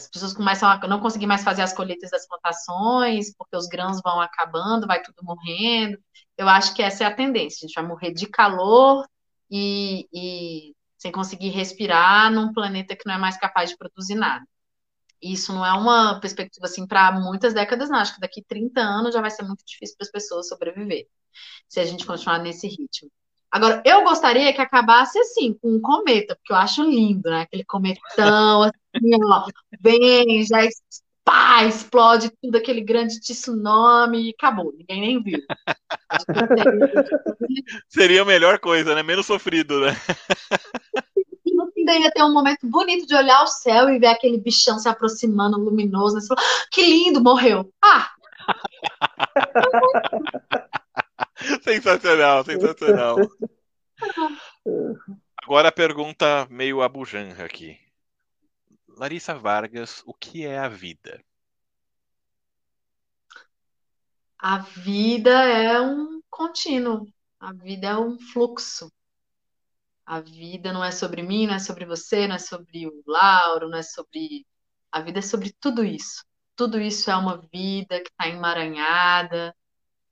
as 0.00 0.08
pessoas 0.08 0.32
começam 0.32 0.68
a 0.68 0.88
não 0.88 1.00
conseguir 1.00 1.26
mais 1.26 1.42
fazer 1.42 1.62
as 1.62 1.72
colheitas 1.72 2.10
das 2.10 2.26
plantações, 2.26 3.34
porque 3.36 3.56
os 3.56 3.66
grãos 3.66 4.00
vão 4.02 4.20
acabando, 4.20 4.86
vai 4.86 5.02
tudo 5.02 5.22
morrendo. 5.22 5.98
Eu 6.36 6.48
acho 6.48 6.74
que 6.74 6.82
essa 6.82 7.04
é 7.04 7.06
a 7.06 7.14
tendência. 7.14 7.64
A 7.64 7.66
gente 7.66 7.74
vai 7.74 7.86
morrer 7.86 8.12
de 8.12 8.26
calor 8.26 9.06
e, 9.50 10.08
e 10.12 10.74
sem 10.98 11.12
conseguir 11.12 11.50
respirar 11.50 12.30
num 12.32 12.52
planeta 12.52 12.96
que 12.96 13.06
não 13.06 13.14
é 13.14 13.18
mais 13.18 13.36
capaz 13.36 13.70
de 13.70 13.76
produzir 13.76 14.14
nada. 14.14 14.46
Isso 15.22 15.52
não 15.52 15.64
é 15.64 15.72
uma 15.72 16.20
perspectiva 16.20 16.66
assim 16.66 16.86
para 16.86 17.12
muitas 17.12 17.54
décadas, 17.54 17.88
não. 17.88 17.98
Acho 17.98 18.14
que 18.14 18.20
daqui 18.20 18.42
30 18.46 18.80
anos 18.80 19.14
já 19.14 19.20
vai 19.20 19.30
ser 19.30 19.42
muito 19.42 19.64
difícil 19.66 19.96
para 19.96 20.06
as 20.06 20.12
pessoas 20.12 20.48
sobreviver, 20.48 21.06
se 21.68 21.80
a 21.80 21.84
gente 21.84 22.06
continuar 22.06 22.38
nesse 22.38 22.68
ritmo. 22.68 23.10
Agora, 23.50 23.82
eu 23.84 24.04
gostaria 24.04 24.52
que 24.52 24.60
acabasse 24.60 25.18
assim, 25.18 25.54
com 25.54 25.76
um 25.76 25.80
cometa, 25.80 26.36
porque 26.36 26.52
eu 26.52 26.56
acho 26.56 26.82
lindo, 26.82 27.30
né? 27.30 27.42
Aquele 27.42 27.64
cometão, 27.64 28.62
assim, 28.62 29.24
ó, 29.24 29.46
vem, 29.80 30.44
já 30.44 30.58
pá, 31.24 31.64
explode 31.64 32.30
tudo, 32.40 32.56
aquele 32.56 32.80
grande 32.80 33.20
tsunami 33.20 34.28
e 34.28 34.30
acabou, 34.30 34.72
ninguém 34.72 35.00
nem 35.00 35.22
viu. 35.22 35.40
Seria 37.88 38.22
a 38.22 38.24
melhor 38.24 38.60
coisa, 38.60 38.94
né? 38.94 39.02
Menos 39.02 39.26
sofrido, 39.26 39.80
né? 39.80 39.96
Daí 41.84 42.02
ia 42.02 42.10
ter 42.10 42.24
um 42.24 42.32
momento 42.32 42.66
bonito 42.66 43.06
de 43.06 43.14
olhar 43.14 43.44
o 43.44 43.46
céu 43.46 43.88
e 43.88 43.98
ver 43.98 44.08
aquele 44.08 44.38
bichão 44.38 44.78
se 44.78 44.88
aproximando, 44.88 45.56
luminoso, 45.56 46.16
né? 46.16 46.20
Você 46.20 46.26
fala, 46.26 46.40
ah, 46.40 46.66
que 46.70 46.84
lindo, 46.84 47.22
morreu. 47.22 47.72
Ah! 47.82 48.10
sensacional, 51.62 52.44
sensacional. 52.44 53.16
Agora 55.42 55.68
a 55.68 55.72
pergunta 55.72 56.46
meio 56.50 56.82
abujanra 56.82 57.44
aqui. 57.44 57.78
Larissa 58.88 59.34
Vargas, 59.34 60.02
o 60.06 60.14
que 60.14 60.44
é 60.44 60.58
a 60.58 60.68
vida? 60.68 61.22
A 64.38 64.58
vida 64.58 65.30
é 65.44 65.80
um 65.80 66.20
contínuo, 66.30 67.06
a 67.38 67.52
vida 67.52 67.88
é 67.88 67.96
um 67.96 68.18
fluxo. 68.18 68.90
A 70.04 70.20
vida 70.20 70.72
não 70.72 70.84
é 70.84 70.90
sobre 70.92 71.22
mim, 71.22 71.46
não 71.46 71.54
é 71.54 71.58
sobre 71.58 71.84
você, 71.84 72.26
não 72.26 72.36
é 72.36 72.38
sobre 72.38 72.86
o 72.86 73.02
Lauro, 73.06 73.68
não 73.68 73.78
é 73.78 73.82
sobre. 73.82 74.46
A 74.90 75.00
vida 75.00 75.18
é 75.18 75.22
sobre 75.22 75.52
tudo 75.60 75.84
isso. 75.84 76.24
Tudo 76.54 76.80
isso 76.80 77.10
é 77.10 77.16
uma 77.16 77.38
vida 77.52 78.00
que 78.00 78.08
está 78.08 78.28
emaranhada, 78.28 79.54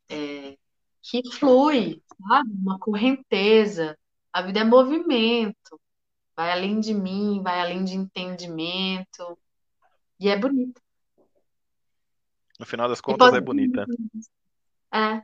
é, 0.08 0.58
que 1.04 1.22
flui, 1.30 2.02
sabe? 2.26 2.50
Uma 2.52 2.78
correnteza. 2.78 3.96
A 4.32 4.40
vida 4.40 4.60
é 4.60 4.64
movimento, 4.64 5.80
vai 6.34 6.50
além 6.50 6.80
de 6.80 6.94
mim, 6.94 7.42
vai 7.42 7.60
além 7.60 7.84
de 7.84 7.94
entendimento. 7.94 9.38
E 10.18 10.28
é 10.28 10.36
bonita. 10.36 10.80
No 12.58 12.64
final 12.64 12.88
das 12.88 13.00
contas, 13.00 13.28
pode... 13.28 13.36
é 13.36 13.40
bonita. 13.40 13.84
É. 14.92 15.22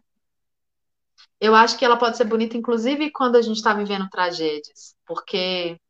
Eu 1.40 1.54
acho 1.54 1.78
que 1.78 1.84
ela 1.84 1.96
pode 1.96 2.16
ser 2.16 2.24
bonita, 2.24 2.56
inclusive, 2.56 3.10
quando 3.10 3.36
a 3.36 3.42
gente 3.42 3.56
está 3.56 3.72
vivendo 3.72 4.08
tragédias. 4.10 4.94
Porque 5.06 5.80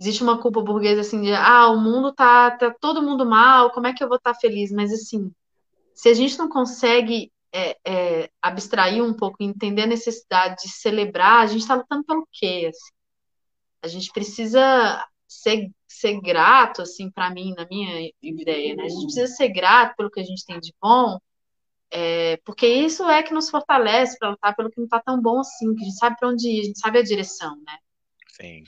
existe 0.00 0.22
uma 0.22 0.40
culpa 0.40 0.60
burguesa 0.60 1.02
assim 1.02 1.22
de 1.22 1.32
ah, 1.32 1.68
o 1.68 1.80
mundo 1.80 2.12
tá, 2.12 2.50
tá 2.50 2.74
todo 2.80 3.02
mundo 3.02 3.24
mal, 3.24 3.70
como 3.70 3.86
é 3.86 3.92
que 3.92 4.02
eu 4.02 4.08
vou 4.08 4.16
estar 4.16 4.34
tá 4.34 4.40
feliz? 4.40 4.72
Mas 4.72 4.92
assim, 4.92 5.32
se 5.94 6.08
a 6.08 6.14
gente 6.14 6.36
não 6.36 6.48
consegue 6.48 7.32
é, 7.52 7.76
é, 7.84 8.30
abstrair 8.40 9.02
um 9.02 9.14
pouco, 9.14 9.36
entender 9.40 9.82
a 9.82 9.86
necessidade 9.86 10.62
de 10.62 10.68
celebrar, 10.70 11.42
a 11.42 11.46
gente 11.46 11.62
está 11.62 11.74
lutando 11.74 12.04
pelo 12.04 12.28
quê? 12.32 12.70
Assim? 12.70 12.92
A 13.82 13.88
gente 13.88 14.10
precisa 14.12 15.04
ser, 15.28 15.70
ser 15.86 16.20
grato, 16.20 16.82
assim, 16.82 17.10
para 17.10 17.30
mim, 17.30 17.54
na 17.56 17.66
minha 17.66 18.10
ideia, 18.22 18.74
né? 18.74 18.84
A 18.84 18.88
gente 18.88 19.04
precisa 19.04 19.26
ser 19.26 19.48
grato 19.48 19.96
pelo 19.96 20.10
que 20.10 20.20
a 20.20 20.24
gente 20.24 20.44
tem 20.44 20.58
de 20.60 20.74
bom, 20.80 21.18
é, 21.90 22.36
porque 22.38 22.66
isso 22.66 23.04
é 23.04 23.22
que 23.22 23.32
nos 23.32 23.48
fortalece 23.48 24.18
para 24.18 24.30
lutar 24.30 24.56
pelo 24.56 24.70
que 24.70 24.78
não 24.78 24.86
está 24.86 25.00
tão 25.00 25.20
bom 25.20 25.40
assim, 25.40 25.74
que 25.74 25.82
a 25.82 25.84
gente 25.84 25.98
sabe 25.98 26.16
para 26.18 26.28
onde 26.28 26.48
ir, 26.48 26.60
a 26.60 26.64
gente 26.64 26.78
sabe 26.78 26.98
a 26.98 27.02
direção, 27.02 27.56
né? 27.56 27.78
Sim. 28.28 28.64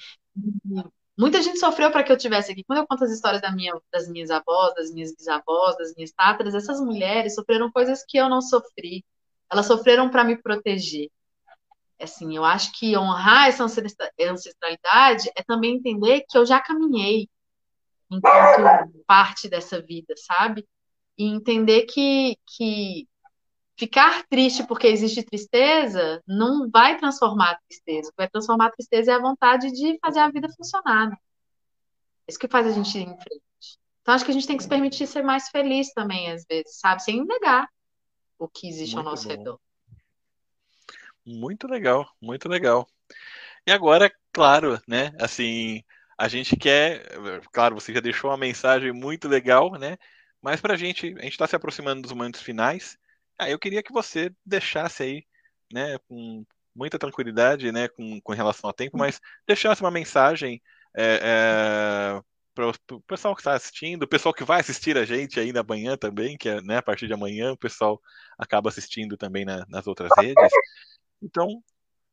Muita 1.18 1.42
gente 1.42 1.58
sofreu 1.58 1.90
para 1.90 2.04
que 2.04 2.12
eu 2.12 2.16
tivesse 2.16 2.52
aqui. 2.52 2.62
Quando 2.62 2.78
eu 2.78 2.86
conto 2.86 3.02
as 3.02 3.10
histórias 3.10 3.42
da 3.42 3.50
minha, 3.50 3.76
das 3.92 4.08
minhas 4.08 4.30
avós, 4.30 4.72
das 4.76 4.92
minhas 4.92 5.12
bisavós, 5.12 5.76
das 5.76 5.92
minhas 5.96 6.12
tátaras, 6.12 6.54
essas 6.54 6.80
mulheres 6.80 7.34
sofreram 7.34 7.72
coisas 7.72 8.04
que 8.06 8.16
eu 8.16 8.28
não 8.28 8.40
sofri. 8.40 9.04
Elas 9.50 9.66
sofreram 9.66 10.08
para 10.08 10.22
me 10.22 10.40
proteger. 10.40 11.10
Assim, 12.00 12.36
eu 12.36 12.44
acho 12.44 12.70
que 12.78 12.96
honrar 12.96 13.48
essa 13.48 13.64
ancestralidade 13.64 15.28
é 15.34 15.42
também 15.42 15.74
entender 15.74 16.24
que 16.28 16.38
eu 16.38 16.46
já 16.46 16.60
caminhei 16.60 17.28
enquanto 18.08 19.02
parte 19.04 19.48
dessa 19.48 19.82
vida, 19.82 20.14
sabe? 20.16 20.64
E 21.18 21.24
entender 21.24 21.82
que, 21.82 22.38
que 22.46 23.08
ficar 23.78 24.26
triste 24.26 24.66
porque 24.66 24.88
existe 24.88 25.22
tristeza 25.22 26.20
não 26.26 26.68
vai 26.68 26.98
transformar 26.98 27.52
a 27.52 27.58
tristeza. 27.68 28.08
O 28.08 28.10
que 28.10 28.16
vai 28.16 28.28
transformar 28.28 28.66
a 28.66 28.72
tristeza 28.72 29.12
é 29.12 29.14
a 29.14 29.20
vontade 29.20 29.70
de 29.70 29.96
fazer 30.04 30.18
a 30.18 30.30
vida 30.30 30.48
funcionar. 30.48 31.10
Né? 31.10 31.16
É 32.26 32.30
isso 32.30 32.38
que 32.38 32.48
faz 32.48 32.66
a 32.66 32.72
gente 32.72 32.98
ir 32.98 33.02
em 33.02 33.16
frente. 33.16 33.42
Então, 34.02 34.14
acho 34.14 34.24
que 34.24 34.30
a 34.30 34.34
gente 34.34 34.46
tem 34.46 34.56
que 34.56 34.62
se 34.62 34.68
permitir 34.68 35.06
ser 35.06 35.22
mais 35.22 35.48
feliz 35.48 35.92
também, 35.92 36.30
às 36.32 36.44
vezes, 36.44 36.78
sabe? 36.80 37.02
Sem 37.02 37.24
negar 37.24 37.68
o 38.38 38.48
que 38.48 38.68
existe 38.68 38.94
muito 38.94 39.06
ao 39.06 39.12
nosso 39.12 39.28
bom. 39.28 39.36
redor. 39.36 39.60
Muito 41.24 41.68
legal, 41.68 42.10
muito 42.20 42.48
legal. 42.48 42.88
E 43.66 43.70
agora, 43.70 44.10
claro, 44.32 44.80
né? 44.88 45.12
Assim, 45.20 45.84
a 46.16 46.26
gente 46.26 46.56
quer, 46.56 47.06
claro, 47.52 47.74
você 47.74 47.92
já 47.92 48.00
deixou 48.00 48.30
uma 48.30 48.36
mensagem 48.36 48.92
muito 48.92 49.28
legal, 49.28 49.72
né? 49.72 49.98
Mas 50.40 50.60
para 50.60 50.74
a 50.74 50.76
gente, 50.76 51.14
a 51.18 51.22
gente 51.22 51.32
está 51.32 51.46
se 51.46 51.54
aproximando 51.54 52.02
dos 52.02 52.12
momentos 52.12 52.40
finais. 52.40 52.98
Aí 53.38 53.52
eu 53.52 53.58
queria 53.58 53.82
que 53.82 53.92
você 53.92 54.30
deixasse 54.44 55.02
aí, 55.02 55.24
né, 55.72 55.98
com 56.08 56.44
muita 56.74 56.98
tranquilidade, 56.98 57.70
né, 57.72 57.88
com, 57.88 58.20
com 58.20 58.32
relação 58.32 58.68
ao 58.68 58.74
tempo, 58.74 58.98
mas 58.98 59.20
deixasse 59.46 59.80
uma 59.80 59.90
mensagem 59.90 60.62
é, 60.96 61.20
é, 61.22 62.22
para 62.54 62.68
o 62.96 63.00
pessoal 63.02 63.34
que 63.34 63.40
está 63.40 63.54
assistindo, 63.54 64.02
o 64.02 64.08
pessoal 64.08 64.34
que 64.34 64.44
vai 64.44 64.60
assistir 64.60 64.96
a 64.96 65.04
gente 65.04 65.38
ainda 65.38 65.60
amanhã 65.60 65.96
também, 65.96 66.36
que 66.36 66.48
é 66.48 66.60
né, 66.60 66.78
a 66.78 66.82
partir 66.82 67.06
de 67.06 67.12
amanhã 67.12 67.52
o 67.52 67.56
pessoal 67.56 68.00
acaba 68.36 68.68
assistindo 68.68 69.16
também 69.16 69.44
na, 69.44 69.64
nas 69.68 69.86
outras 69.86 70.10
redes. 70.16 70.50
Então, 71.22 71.62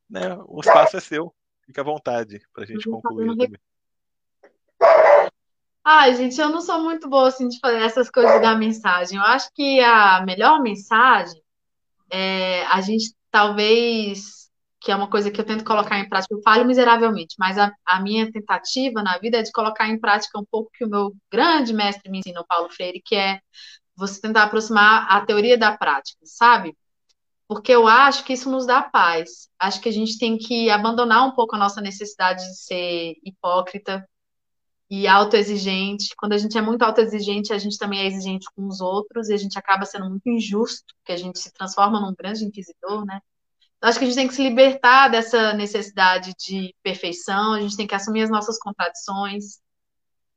né, 0.09 0.37
o 0.45 0.59
espaço 0.59 0.97
é 0.97 0.99
seu. 0.99 1.33
Fique 1.65 1.79
à 1.79 1.83
vontade 1.83 2.41
para 2.53 2.63
a 2.63 2.67
gente 2.67 2.87
concluir 2.87 3.35
também. 3.35 3.59
Ai, 5.87 6.15
gente, 6.15 6.39
eu 6.41 6.49
não 6.49 6.61
sou 6.61 6.81
muito 6.81 7.07
boa 7.07 7.27
assim 7.27 7.47
de 7.47 7.59
fazer 7.59 7.77
essas 7.77 8.09
coisas 8.09 8.41
da 8.41 8.55
mensagem. 8.55 9.17
Eu 9.19 9.23
acho 9.23 9.51
que 9.53 9.79
a 9.81 10.23
melhor 10.25 10.59
mensagem 10.61 11.39
é 12.11 12.65
a 12.67 12.81
gente 12.81 13.13
talvez, 13.31 14.49
que 14.81 14.91
é 14.91 14.95
uma 14.95 15.09
coisa 15.09 15.29
que 15.31 15.39
eu 15.39 15.45
tento 15.45 15.63
colocar 15.63 15.99
em 15.99 16.09
prática, 16.09 16.33
eu 16.33 16.41
falho 16.41 16.65
miseravelmente, 16.65 17.35
mas 17.37 17.57
a, 17.59 17.71
a 17.85 18.01
minha 18.01 18.31
tentativa 18.31 19.03
na 19.03 19.17
vida 19.19 19.37
é 19.37 19.43
de 19.43 19.51
colocar 19.51 19.87
em 19.87 19.99
prática 19.99 20.39
um 20.39 20.45
pouco 20.45 20.71
que 20.73 20.85
o 20.85 20.89
meu 20.89 21.15
grande 21.31 21.73
mestre 21.73 22.09
me 22.11 22.19
ensinou, 22.19 22.45
Paulo 22.47 22.69
Freire, 22.71 23.01
que 23.05 23.15
é 23.15 23.39
você 23.95 24.19
tentar 24.21 24.43
aproximar 24.43 25.07
a 25.09 25.25
teoria 25.25 25.57
da 25.57 25.77
prática, 25.77 26.19
sabe? 26.25 26.75
Porque 27.47 27.71
eu 27.71 27.87
acho 27.87 28.23
que 28.25 28.33
isso 28.33 28.49
nos 28.49 28.65
dá 28.65 28.81
paz. 28.81 29.49
Acho 29.59 29.79
que 29.81 29.89
a 29.89 29.93
gente 29.93 30.17
tem 30.17 30.37
que 30.37 30.69
abandonar 30.69 31.27
um 31.27 31.31
pouco 31.31 31.55
a 31.55 31.59
nossa 31.59 31.81
necessidade 31.81 32.43
de 32.43 32.57
ser 32.57 33.15
hipócrita, 33.23 34.07
e 34.89 35.07
autoexigente. 35.07 36.13
Quando 36.17 36.33
a 36.33 36.37
gente 36.37 36.57
é 36.57 36.61
muito 36.61 36.83
autoexigente, 36.83 37.53
a 37.53 37.57
gente 37.57 37.77
também 37.77 37.99
é 37.99 38.07
exigente 38.07 38.45
com 38.55 38.67
os 38.67 38.81
outros 38.81 39.29
e 39.29 39.33
a 39.33 39.37
gente 39.37 39.57
acaba 39.57 39.85
sendo 39.85 40.09
muito 40.09 40.29
injusto, 40.29 40.93
porque 40.97 41.11
a 41.11 41.17
gente 41.17 41.39
se 41.39 41.51
transforma 41.51 41.99
num 41.99 42.13
grande 42.13 42.45
inquisidor, 42.45 43.05
né? 43.05 43.19
Então, 43.77 43.89
acho 43.89 43.99
que 43.99 44.05
a 44.05 44.07
gente 44.07 44.17
tem 44.17 44.27
que 44.27 44.33
se 44.33 44.43
libertar 44.43 45.09
dessa 45.09 45.53
necessidade 45.53 46.33
de 46.39 46.73
perfeição, 46.81 47.53
a 47.53 47.61
gente 47.61 47.77
tem 47.77 47.87
que 47.87 47.95
assumir 47.95 48.23
as 48.23 48.29
nossas 48.29 48.57
contradições, 48.57 49.59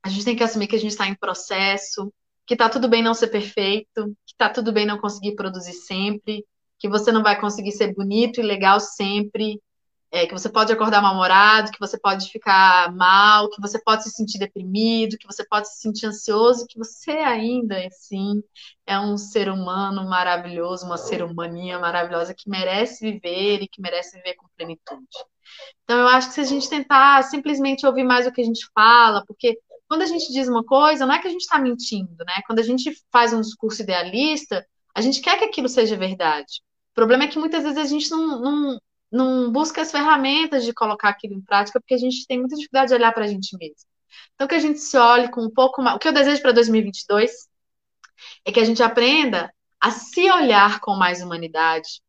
a 0.03 0.09
gente 0.09 0.25
tem 0.25 0.35
que 0.35 0.43
assumir 0.43 0.67
que 0.67 0.75
a 0.75 0.79
gente 0.79 0.91
está 0.91 1.07
em 1.07 1.15
processo, 1.15 2.11
que 2.45 2.55
tá 2.55 2.69
tudo 2.69 2.87
bem 2.87 3.03
não 3.03 3.13
ser 3.13 3.27
perfeito, 3.27 4.15
que 4.25 4.35
tá 4.37 4.49
tudo 4.49 4.71
bem 4.71 4.85
não 4.85 4.97
conseguir 4.97 5.35
produzir 5.35 5.73
sempre, 5.73 6.45
que 6.79 6.89
você 6.89 7.11
não 7.11 7.21
vai 7.21 7.39
conseguir 7.39 7.71
ser 7.73 7.93
bonito 7.93 8.39
e 8.39 8.43
legal 8.43 8.79
sempre, 8.79 9.61
é, 10.11 10.25
que 10.25 10.33
você 10.33 10.49
pode 10.49 10.73
acordar 10.73 11.01
mal-humorado, 11.01 11.71
que 11.71 11.79
você 11.79 11.97
pode 11.97 12.29
ficar 12.29 12.91
mal, 12.95 13.49
que 13.49 13.61
você 13.61 13.79
pode 13.81 14.03
se 14.03 14.11
sentir 14.11 14.39
deprimido, 14.39 15.17
que 15.17 15.27
você 15.27 15.45
pode 15.45 15.67
se 15.69 15.81
sentir 15.81 16.07
ansioso, 16.07 16.65
que 16.67 16.77
você 16.77 17.11
ainda, 17.11 17.77
assim, 17.85 18.41
é 18.85 18.99
um 18.99 19.17
ser 19.17 19.49
humano 19.49 20.03
maravilhoso, 20.09 20.85
uma 20.85 20.97
ser 20.97 21.21
humaninha 21.21 21.77
maravilhosa 21.77 22.33
que 22.33 22.49
merece 22.49 23.11
viver 23.11 23.61
e 23.61 23.67
que 23.67 23.81
merece 23.81 24.17
viver 24.17 24.33
com 24.35 24.47
plenitude. 24.57 25.05
Então, 25.83 25.99
eu 25.99 26.07
acho 26.07 26.29
que 26.29 26.33
se 26.35 26.41
a 26.41 26.45
gente 26.45 26.69
tentar 26.69 27.23
simplesmente 27.23 27.85
ouvir 27.85 28.03
mais 28.03 28.25
o 28.25 28.31
que 28.31 28.41
a 28.41 28.45
gente 28.45 28.67
fala, 28.73 29.23
porque 29.25 29.59
quando 29.87 30.03
a 30.03 30.05
gente 30.05 30.31
diz 30.31 30.47
uma 30.47 30.63
coisa, 30.63 31.05
não 31.05 31.15
é 31.15 31.19
que 31.19 31.27
a 31.27 31.31
gente 31.31 31.41
está 31.41 31.59
mentindo, 31.59 32.23
né? 32.25 32.41
Quando 32.45 32.59
a 32.59 32.63
gente 32.63 32.93
faz 33.11 33.33
um 33.33 33.41
discurso 33.41 33.81
idealista, 33.81 34.65
a 34.93 35.01
gente 35.01 35.21
quer 35.21 35.37
que 35.37 35.45
aquilo 35.45 35.67
seja 35.67 35.97
verdade. 35.97 36.61
O 36.91 36.93
problema 36.93 37.23
é 37.23 37.27
que 37.27 37.39
muitas 37.39 37.63
vezes 37.63 37.77
a 37.77 37.85
gente 37.85 38.09
não, 38.11 38.39
não, 38.39 38.81
não 39.11 39.51
busca 39.51 39.81
as 39.81 39.91
ferramentas 39.91 40.63
de 40.63 40.73
colocar 40.73 41.09
aquilo 41.09 41.33
em 41.33 41.41
prática, 41.41 41.79
porque 41.79 41.93
a 41.93 41.97
gente 41.97 42.27
tem 42.27 42.39
muita 42.39 42.55
dificuldade 42.55 42.89
de 42.89 42.95
olhar 42.95 43.11
para 43.11 43.25
a 43.25 43.27
gente 43.27 43.57
mesmo. 43.57 43.89
Então, 44.35 44.47
que 44.47 44.55
a 44.55 44.59
gente 44.59 44.79
se 44.79 44.97
olhe 44.97 45.29
com 45.29 45.41
um 45.41 45.51
pouco 45.51 45.81
mais. 45.81 45.95
O 45.95 45.99
que 45.99 46.07
eu 46.07 46.13
desejo 46.13 46.41
para 46.41 46.51
2022 46.51 47.31
é 48.45 48.51
que 48.51 48.59
a 48.59 48.65
gente 48.65 48.83
aprenda 48.83 49.53
a 49.79 49.91
se 49.91 50.29
olhar 50.29 50.79
com 50.79 50.95
mais 50.95 51.21
humanidade. 51.21 52.01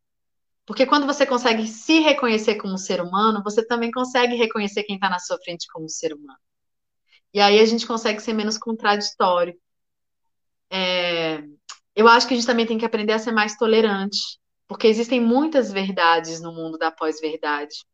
Porque 0.67 0.87
quando 0.87 1.07
você 1.07 1.27
consegue 1.27 1.67
se 1.67 2.01
reconhecer 2.01 2.57
como 2.57 2.75
um 2.75 2.79
ser 2.79 3.01
humano, 3.01 3.43
você 3.43 3.67
também 3.67 3.91
consegue 3.91 4.37
reconhecer 4.37 4.85
quem 4.85 4.97
está 4.97 5.09
na 5.09 5.19
sua 5.19 5.39
frente 5.39 5.67
como 5.73 5.87
um 5.87 5.89
ser 5.89 6.13
humano. 6.13 6.39
E 7.33 7.41
aí 7.41 7.61
a 7.61 7.65
gente 7.65 7.87
consegue 7.87 8.21
ser 8.21 8.33
menos 8.33 8.59
contraditório. 8.59 9.59
É... 10.71 11.43
Eu 11.95 12.07
acho 12.09 12.27
que 12.27 12.35
a 12.35 12.37
gente 12.37 12.47
também 12.47 12.67
tem 12.67 12.79
que 12.79 12.85
aprender 12.85 13.13
a 13.13 13.19
ser 13.19 13.33
mais 13.33 13.57
tolerante 13.57 14.40
porque 14.71 14.87
existem 14.87 15.21
muitas 15.21 15.73
verdades 15.73 16.41
no 16.41 16.53
mundo 16.53 16.79
da 16.79 16.93
pós-verdade. 16.93 17.85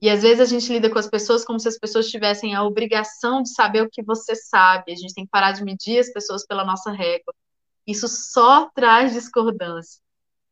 E 0.00 0.08
às 0.08 0.22
vezes 0.22 0.38
a 0.38 0.44
gente 0.44 0.72
lida 0.72 0.88
com 0.88 0.96
as 0.96 1.08
pessoas 1.10 1.44
como 1.44 1.58
se 1.58 1.66
as 1.66 1.76
pessoas 1.76 2.08
tivessem 2.08 2.54
a 2.54 2.62
obrigação 2.62 3.42
de 3.42 3.52
saber 3.52 3.82
o 3.82 3.90
que 3.90 4.00
você 4.00 4.36
sabe. 4.36 4.92
A 4.92 4.94
gente 4.94 5.12
tem 5.12 5.24
que 5.24 5.30
parar 5.32 5.50
de 5.50 5.64
medir 5.64 5.98
as 5.98 6.12
pessoas 6.12 6.46
pela 6.46 6.64
nossa 6.64 6.92
régua. 6.92 7.34
Isso 7.84 8.06
só 8.06 8.70
traz 8.76 9.12
discordância. 9.12 10.00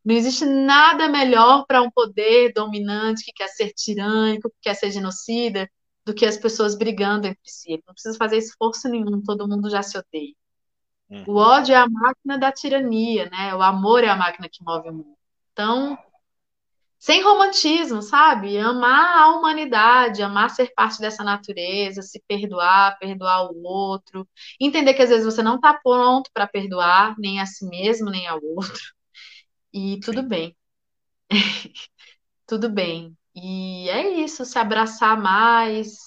Não 0.04 0.16
existe 0.16 0.44
nada 0.44 1.08
melhor 1.08 1.64
para 1.64 1.80
um 1.80 1.92
poder 1.92 2.52
dominante 2.52 3.24
que 3.24 3.32
quer 3.32 3.46
ser 3.46 3.72
tirânico, 3.72 4.50
que 4.50 4.62
quer 4.62 4.74
ser 4.74 4.90
genocida, 4.90 5.70
do 6.04 6.12
que 6.12 6.26
as 6.26 6.36
pessoas 6.36 6.76
brigando 6.76 7.28
entre 7.28 7.40
si. 7.44 7.80
Não 7.86 7.94
precisa 7.94 8.18
fazer 8.18 8.38
esforço 8.38 8.88
nenhum, 8.88 9.22
todo 9.22 9.46
mundo 9.46 9.70
já 9.70 9.80
se 9.80 9.96
odeia. 9.96 10.34
Uhum. 11.08 11.24
O 11.28 11.36
ódio 11.36 11.72
é 11.72 11.78
a 11.78 11.88
máquina 11.88 12.36
da 12.36 12.50
tirania, 12.50 13.30
né? 13.30 13.54
O 13.54 13.62
amor 13.62 14.02
é 14.02 14.08
a 14.08 14.16
máquina 14.16 14.48
que 14.48 14.64
move 14.64 14.88
o 14.88 14.92
mundo. 14.92 15.21
Então, 15.52 15.98
sem 16.98 17.22
romantismo, 17.22 18.00
sabe? 18.00 18.56
Amar 18.58 19.18
a 19.18 19.34
humanidade, 19.36 20.22
amar 20.22 20.50
ser 20.50 20.72
parte 20.74 21.00
dessa 21.00 21.24
natureza, 21.24 22.00
se 22.02 22.22
perdoar, 22.28 22.96
perdoar 22.98 23.50
o 23.50 23.62
outro, 23.64 24.28
entender 24.60 24.94
que 24.94 25.02
às 25.02 25.08
vezes 25.10 25.24
você 25.24 25.42
não 25.42 25.56
está 25.56 25.74
pronto 25.74 26.30
para 26.32 26.46
perdoar 26.46 27.16
nem 27.18 27.40
a 27.40 27.46
si 27.46 27.66
mesmo, 27.68 28.08
nem 28.10 28.26
ao 28.28 28.40
outro. 28.44 28.80
E 29.72 30.00
tudo 30.00 30.22
bem. 30.22 30.56
tudo 32.46 32.70
bem. 32.70 33.16
E 33.34 33.88
é 33.90 34.20
isso, 34.22 34.44
se 34.44 34.58
abraçar 34.58 35.20
mais, 35.20 35.98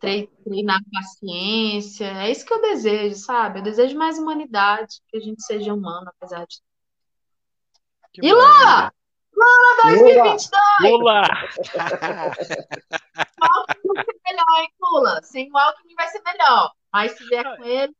treinar 0.00 0.80
paciência. 0.92 2.06
É 2.06 2.30
isso 2.30 2.44
que 2.44 2.52
eu 2.54 2.60
desejo, 2.62 3.16
sabe? 3.16 3.60
Eu 3.60 3.62
desejo 3.64 3.96
mais 3.98 4.18
humanidade, 4.18 5.00
que 5.08 5.16
a 5.18 5.20
gente 5.20 5.42
seja 5.44 5.74
humano, 5.74 6.10
apesar 6.10 6.46
de 6.46 6.60
que 8.12 8.24
e 8.24 8.32
Lula! 8.32 8.92
Lula 9.34 9.82
2022! 9.84 10.50
Lula! 10.82 11.22
o 13.40 13.44
Alckmin 13.44 13.94
vai 13.94 14.04
ser 14.04 14.20
melhor, 14.24 14.60
hein, 14.60 14.72
Lula? 14.80 15.22
Sem 15.22 15.50
o 15.50 15.56
Alckmin 15.58 15.94
vai 15.94 16.08
ser 16.08 16.22
melhor. 16.22 16.72
Mas 16.92 17.12
se 17.12 17.24
vier 17.26 17.56
com 17.56 17.64
ele. 17.64 17.94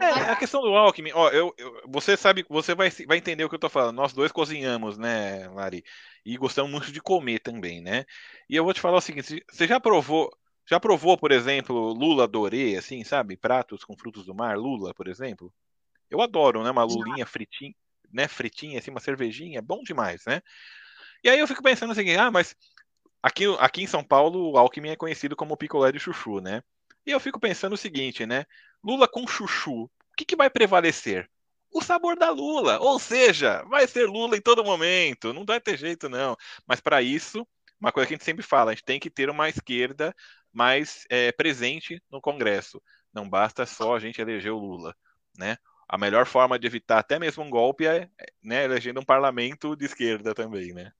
É, 0.00 0.06
a 0.32 0.34
questão 0.34 0.60
do 0.60 0.74
Alckmin, 0.74 1.12
ó, 1.14 1.28
eu, 1.28 1.54
eu, 1.56 1.82
você 1.86 2.16
sabe, 2.16 2.44
você 2.48 2.74
vai, 2.74 2.90
vai 3.06 3.18
entender 3.18 3.44
o 3.44 3.48
que 3.48 3.54
eu 3.54 3.60
tô 3.60 3.68
falando. 3.68 3.94
Nós 3.94 4.12
dois 4.12 4.32
cozinhamos, 4.32 4.98
né, 4.98 5.48
Lari? 5.50 5.84
E 6.26 6.36
gostamos 6.36 6.72
muito 6.72 6.90
de 6.90 7.00
comer 7.00 7.38
também, 7.38 7.80
né? 7.80 8.04
E 8.48 8.56
eu 8.56 8.64
vou 8.64 8.74
te 8.74 8.80
falar 8.80 8.96
o 8.96 9.00
seguinte: 9.00 9.44
você 9.48 9.68
já 9.68 9.78
provou, 9.78 10.36
já 10.68 10.80
provou, 10.80 11.16
por 11.16 11.30
exemplo, 11.30 11.92
lula 11.92 12.26
dorê, 12.26 12.76
assim, 12.76 13.04
sabe? 13.04 13.36
Pratos 13.36 13.84
com 13.84 13.96
frutos 13.96 14.26
do 14.26 14.34
mar, 14.34 14.58
lula, 14.58 14.92
por 14.94 15.06
exemplo? 15.06 15.52
Eu 16.10 16.20
adoro, 16.20 16.64
né? 16.64 16.70
Uma 16.70 16.82
lulinha 16.82 17.24
fritinha 17.24 17.74
né, 18.14 18.28
fritinha, 18.28 18.78
assim, 18.78 18.90
uma 18.90 19.00
cervejinha, 19.00 19.60
bom 19.60 19.82
demais, 19.82 20.24
né? 20.26 20.40
E 21.22 21.28
aí 21.28 21.38
eu 21.38 21.48
fico 21.48 21.62
pensando 21.62 21.92
assim, 21.92 22.14
ah, 22.14 22.30
mas 22.30 22.54
aqui, 23.22 23.44
aqui 23.58 23.82
em 23.82 23.86
São 23.86 24.04
Paulo 24.04 24.52
o 24.52 24.56
Alckmin 24.56 24.90
é 24.90 24.96
conhecido 24.96 25.34
como 25.34 25.56
picolé 25.56 25.90
de 25.90 25.98
chuchu, 25.98 26.40
né? 26.40 26.62
E 27.04 27.10
eu 27.10 27.20
fico 27.20 27.40
pensando 27.40 27.74
o 27.74 27.78
seguinte, 27.78 28.24
né? 28.24 28.44
Lula 28.82 29.08
com 29.08 29.26
chuchu, 29.26 29.84
o 29.84 29.90
que, 30.16 30.24
que 30.24 30.36
vai 30.36 30.48
prevalecer? 30.48 31.28
O 31.72 31.82
sabor 31.82 32.16
da 32.16 32.30
Lula, 32.30 32.78
ou 32.78 33.00
seja, 33.00 33.62
vai 33.64 33.86
ser 33.88 34.06
Lula 34.08 34.36
em 34.36 34.40
todo 34.40 34.64
momento, 34.64 35.32
não 35.32 35.44
vai 35.44 35.60
ter 35.60 35.76
jeito 35.76 36.08
não. 36.08 36.36
Mas 36.66 36.80
para 36.80 37.02
isso, 37.02 37.46
uma 37.80 37.90
coisa 37.90 38.06
que 38.06 38.14
a 38.14 38.16
gente 38.16 38.24
sempre 38.24 38.44
fala, 38.44 38.70
a 38.70 38.74
gente 38.74 38.84
tem 38.84 39.00
que 39.00 39.10
ter 39.10 39.28
uma 39.28 39.48
esquerda 39.48 40.14
mais 40.52 41.04
é, 41.10 41.32
presente 41.32 42.00
no 42.10 42.20
Congresso. 42.20 42.80
Não 43.12 43.28
basta 43.28 43.66
só 43.66 43.96
a 43.96 43.98
gente 43.98 44.20
eleger 44.20 44.52
o 44.52 44.58
Lula, 44.58 44.94
né? 45.36 45.56
A 45.94 45.96
melhor 45.96 46.26
forma 46.26 46.58
de 46.58 46.66
evitar 46.66 46.98
até 46.98 47.20
mesmo 47.20 47.44
um 47.44 47.48
golpe 47.48 47.86
é 47.86 48.08
né, 48.42 48.64
elegendo 48.64 48.98
um 48.98 49.04
parlamento 49.04 49.76
de 49.76 49.84
esquerda 49.84 50.34
também, 50.34 50.74
né? 50.74 50.90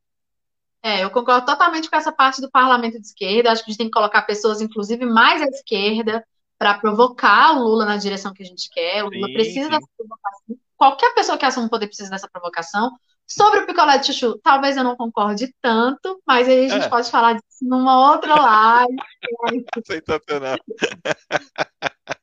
É, 0.81 1.03
eu 1.03 1.11
concordo 1.11 1.45
totalmente 1.45 1.91
com 1.91 1.97
essa 1.97 2.13
parte 2.13 2.41
do 2.41 2.49
parlamento 2.49 3.01
de 3.01 3.05
esquerda. 3.09 3.51
Acho 3.51 3.65
que 3.65 3.71
a 3.71 3.73
gente 3.73 3.79
tem 3.79 3.89
que 3.89 3.93
colocar 3.93 4.23
pessoas, 4.23 4.61
inclusive, 4.61 5.05
mais 5.05 5.43
à 5.43 5.47
esquerda, 5.47 6.25
para 6.57 6.79
provocar 6.79 7.57
o 7.57 7.65
Lula 7.65 7.85
na 7.85 7.97
direção 7.97 8.33
que 8.33 8.45
a 8.45 8.47
gente 8.47 8.71
quer. 8.71 9.03
O 9.03 9.09
Lula 9.09 9.27
sim, 9.27 9.33
precisa 9.33 9.65
sim. 9.65 9.71
dessa 9.71 9.89
provocação. 9.97 10.57
Qualquer 10.77 11.15
pessoa 11.17 11.39
que 11.39 11.45
assume 11.45 11.67
o 11.67 11.71
poder 11.71 11.89
precisa 11.89 12.11
dessa 12.11 12.29
provocação. 12.31 12.93
Sobre 13.27 13.61
o 13.61 13.67
picolé 13.67 13.99
de 13.99 14.07
chuchu, 14.07 14.39
talvez 14.45 14.77
eu 14.77 14.85
não 14.85 14.95
concorde 14.95 15.53
tanto, 15.61 16.23
mas 16.25 16.47
aí 16.47 16.67
a 16.67 16.69
gente 16.69 16.87
é. 16.87 16.89
pode 16.89 17.11
falar 17.11 17.33
disso 17.33 17.65
numa 17.65 18.13
outra 18.13 18.37
live. 18.37 18.97
Sensacional. 19.85 20.57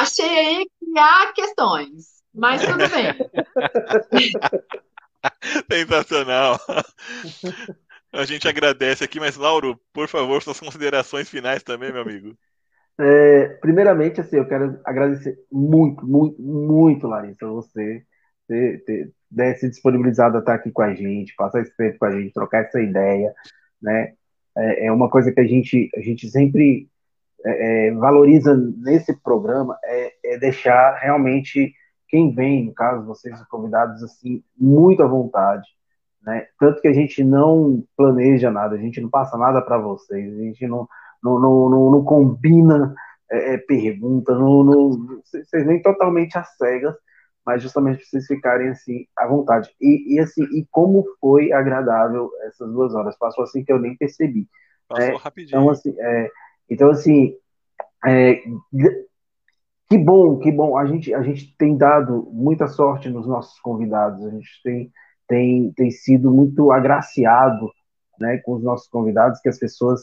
Achei 0.00 0.28
aí 0.28 0.66
que 0.78 0.98
há 0.98 1.32
questões, 1.32 2.22
mas 2.34 2.60
tudo 2.62 2.84
bem. 2.90 3.14
Sensacional. 5.70 6.58
A 8.12 8.24
gente 8.24 8.46
agradece 8.46 9.02
aqui, 9.02 9.18
mas 9.18 9.36
Lauro, 9.36 9.80
por 9.92 10.06
favor, 10.06 10.42
suas 10.42 10.60
considerações 10.60 11.30
finais 11.30 11.62
também, 11.62 11.92
meu 11.92 12.02
amigo. 12.02 12.36
É, 12.98 13.48
primeiramente, 13.60 14.20
assim, 14.20 14.36
eu 14.36 14.46
quero 14.46 14.78
agradecer 14.84 15.38
muito, 15.50 16.06
muito, 16.06 16.40
muito, 16.42 17.06
Larissa, 17.06 17.46
você 17.46 18.02
ter, 18.46 18.84
ter, 18.84 19.12
ter 19.34 19.54
se 19.56 19.68
disponibilizado 19.68 20.36
a 20.36 20.40
estar 20.40 20.54
aqui 20.54 20.70
com 20.70 20.82
a 20.82 20.94
gente, 20.94 21.34
passar 21.36 21.62
esse 21.62 21.74
tempo 21.74 21.98
com 21.98 22.04
a 22.04 22.12
gente, 22.12 22.32
trocar 22.32 22.64
essa 22.64 22.80
ideia, 22.80 23.34
né? 23.80 24.12
É, 24.56 24.86
é 24.86 24.92
uma 24.92 25.08
coisa 25.08 25.32
que 25.32 25.40
a 25.40 25.46
gente, 25.46 25.90
a 25.96 26.00
gente 26.00 26.28
sempre 26.30 26.88
é, 27.46 27.88
é 27.88 27.92
valoriza 27.92 28.56
nesse 28.78 29.14
programa, 29.22 29.78
é, 29.84 30.12
é 30.34 30.38
deixar 30.38 30.98
realmente 30.98 31.72
quem 32.08 32.34
vem, 32.34 32.66
no 32.66 32.74
caso, 32.74 33.06
vocês 33.06 33.42
convidados, 33.48 34.02
assim, 34.02 34.42
muito 34.56 35.02
à 35.02 35.06
vontade, 35.06 35.66
né? 36.22 36.46
Tanto 36.58 36.80
que 36.80 36.88
a 36.88 36.92
gente 36.92 37.22
não 37.24 37.84
planeja 37.96 38.50
nada, 38.50 38.74
a 38.74 38.78
gente 38.78 39.00
não 39.00 39.08
passa 39.08 39.36
nada 39.36 39.60
para 39.60 39.78
vocês, 39.78 40.32
a 40.32 40.42
gente 40.42 40.66
não, 40.66 40.88
não, 41.22 41.38
não, 41.38 41.70
não, 41.70 41.90
não 41.90 42.04
combina 42.04 42.94
é, 43.30 43.54
é 43.54 43.58
pergunta, 43.58 44.34
não, 44.34 44.62
não, 44.62 45.20
vocês 45.24 45.66
vêm 45.66 45.82
totalmente 45.82 46.38
às 46.38 46.56
cegas, 46.56 46.94
mas 47.44 47.62
justamente 47.62 47.98
para 47.98 48.06
vocês 48.06 48.26
ficarem 48.26 48.68
assim 48.70 49.06
à 49.16 49.26
vontade. 49.26 49.70
E, 49.80 50.14
e, 50.14 50.20
assim, 50.20 50.42
e 50.44 50.66
como 50.70 51.04
foi 51.20 51.52
agradável 51.52 52.30
essas 52.42 52.68
duas 52.72 52.94
horas? 52.94 53.16
Passou 53.16 53.44
assim 53.44 53.64
que 53.64 53.72
eu 53.72 53.78
nem 53.78 53.96
percebi. 53.96 54.48
Passou 54.88 55.04
é, 55.04 55.16
rapidinho. 55.16 55.60
Então 55.60 55.70
assim, 55.70 55.94
é, 55.98 56.30
então, 56.68 56.90
assim 56.90 57.34
é, 58.06 58.40
que 59.88 59.98
bom, 59.98 60.38
que 60.38 60.50
bom. 60.50 60.76
A 60.76 60.86
gente, 60.86 61.14
a 61.14 61.22
gente 61.22 61.56
tem 61.56 61.76
dado 61.76 62.28
muita 62.32 62.66
sorte 62.68 63.08
nos 63.08 63.26
nossos 63.26 63.58
convidados. 63.60 64.24
A 64.24 64.30
gente 64.30 64.48
tem, 64.62 64.92
tem, 65.28 65.72
tem 65.72 65.90
sido 65.90 66.30
muito 66.30 66.70
agraciado 66.72 67.70
né, 68.18 68.38
com 68.38 68.54
os 68.54 68.62
nossos 68.62 68.88
convidados, 68.88 69.40
que 69.40 69.48
as 69.48 69.58
pessoas 69.58 70.00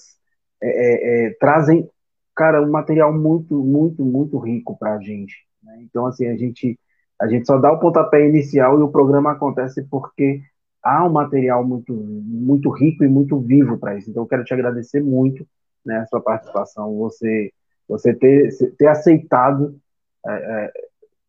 é, 0.62 0.68
é, 0.68 1.28
é 1.28 1.34
trazem, 1.40 1.90
cara, 2.36 2.62
um 2.62 2.72
material 2.72 3.14
muito, 3.14 3.56
muito, 3.64 4.04
muito 4.04 4.38
rico 4.38 4.78
para 4.78 4.96
a 4.96 5.00
gente. 5.00 5.36
Né? 5.64 5.80
Então, 5.84 6.06
assim, 6.06 6.28
a 6.28 6.36
gente, 6.36 6.80
a 7.22 7.28
gente 7.28 7.46
só 7.46 7.58
dá 7.58 7.72
o 7.72 7.80
pontapé 7.80 8.28
inicial 8.28 8.80
e 8.80 8.84
o 8.84 8.92
programa 8.92 9.32
acontece 9.32 9.84
porque 9.90 10.42
há 10.84 11.06
um 11.06 11.12
material 11.12 11.66
muito, 11.66 11.94
muito 11.94 12.70
rico 12.70 13.04
e 13.04 13.08
muito 13.10 13.40
vivo 13.40 13.78
para 13.78 13.98
isso. 13.98 14.10
Então, 14.10 14.24
eu 14.24 14.28
quero 14.28 14.44
te 14.44 14.54
agradecer 14.54 15.02
muito 15.02 15.46
né, 15.86 15.98
a 15.98 16.06
sua 16.08 16.22
participação. 16.22 16.98
Você 16.98 17.52
você 17.88 18.14
ter, 18.14 18.50
ter 18.78 18.88
aceitado 18.88 19.80
é, 20.26 20.72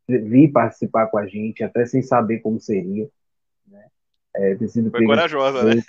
é, 0.09 0.18
vir 0.18 0.52
participar 0.52 1.06
com 1.09 1.18
a 1.18 1.26
gente, 1.26 1.64
até 1.64 1.85
sem 1.86 2.02
saber 2.02 2.40
como 2.40 2.60
seria. 2.60 3.09
Né? 3.66 3.85
É, 4.36 4.55
ter 4.55 4.68
sido 4.68 4.90
Foi 4.90 5.05
corajosa, 5.05 5.62
né? 5.64 5.82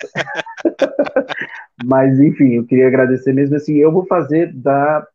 Mas, 1.84 2.18
enfim, 2.18 2.54
eu 2.54 2.66
queria 2.66 2.88
agradecer 2.88 3.32
mesmo 3.32 3.56
assim. 3.56 3.74
Eu 3.76 3.92
vou 3.92 4.06
fazer 4.06 4.52
da, 4.52 5.06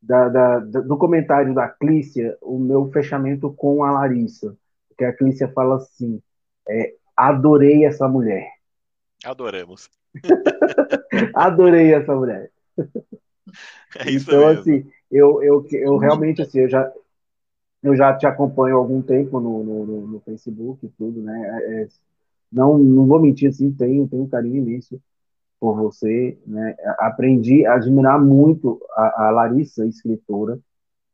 da, 0.00 0.28
da, 0.28 0.58
do 0.58 0.96
comentário 0.96 1.54
da 1.54 1.68
Clícia 1.68 2.36
o 2.40 2.58
meu 2.58 2.90
fechamento 2.90 3.52
com 3.54 3.82
a 3.82 3.90
Larissa. 3.90 4.56
Porque 4.88 5.04
a 5.04 5.12
Clícia 5.12 5.48
fala 5.48 5.76
assim: 5.76 6.22
é, 6.68 6.94
adorei 7.16 7.84
essa 7.84 8.06
mulher. 8.06 8.46
Adoramos. 9.24 9.90
adorei 11.34 11.94
essa 11.94 12.14
mulher. 12.14 12.50
É 13.98 14.10
isso 14.10 14.30
então, 14.30 14.46
mesmo. 14.46 14.60
assim, 14.60 14.90
eu, 15.10 15.42
eu, 15.42 15.66
eu 15.72 15.96
realmente, 15.96 16.42
assim, 16.42 16.60
eu 16.60 16.68
já, 16.68 16.92
eu 17.82 17.96
já 17.96 18.16
te 18.16 18.26
acompanho 18.26 18.76
há 18.76 18.78
algum 18.78 19.02
tempo 19.02 19.40
no, 19.40 19.64
no, 19.64 20.06
no 20.06 20.20
Facebook 20.20 20.84
e 20.84 20.88
tudo, 20.90 21.22
né? 21.22 21.60
É, 21.64 21.82
é, 21.82 21.88
não, 22.52 22.78
não 22.78 23.06
vou 23.06 23.20
mentir, 23.20 23.48
assim, 23.48 23.72
tenho, 23.72 24.08
tenho 24.08 24.24
um 24.24 24.28
carinho 24.28 24.56
imenso 24.56 25.00
por 25.60 25.76
você, 25.76 26.38
né? 26.46 26.76
Aprendi 26.98 27.66
a 27.66 27.74
admirar 27.76 28.22
muito 28.22 28.80
a, 28.92 29.28
a 29.28 29.30
Larissa, 29.30 29.86
escritora, 29.86 30.58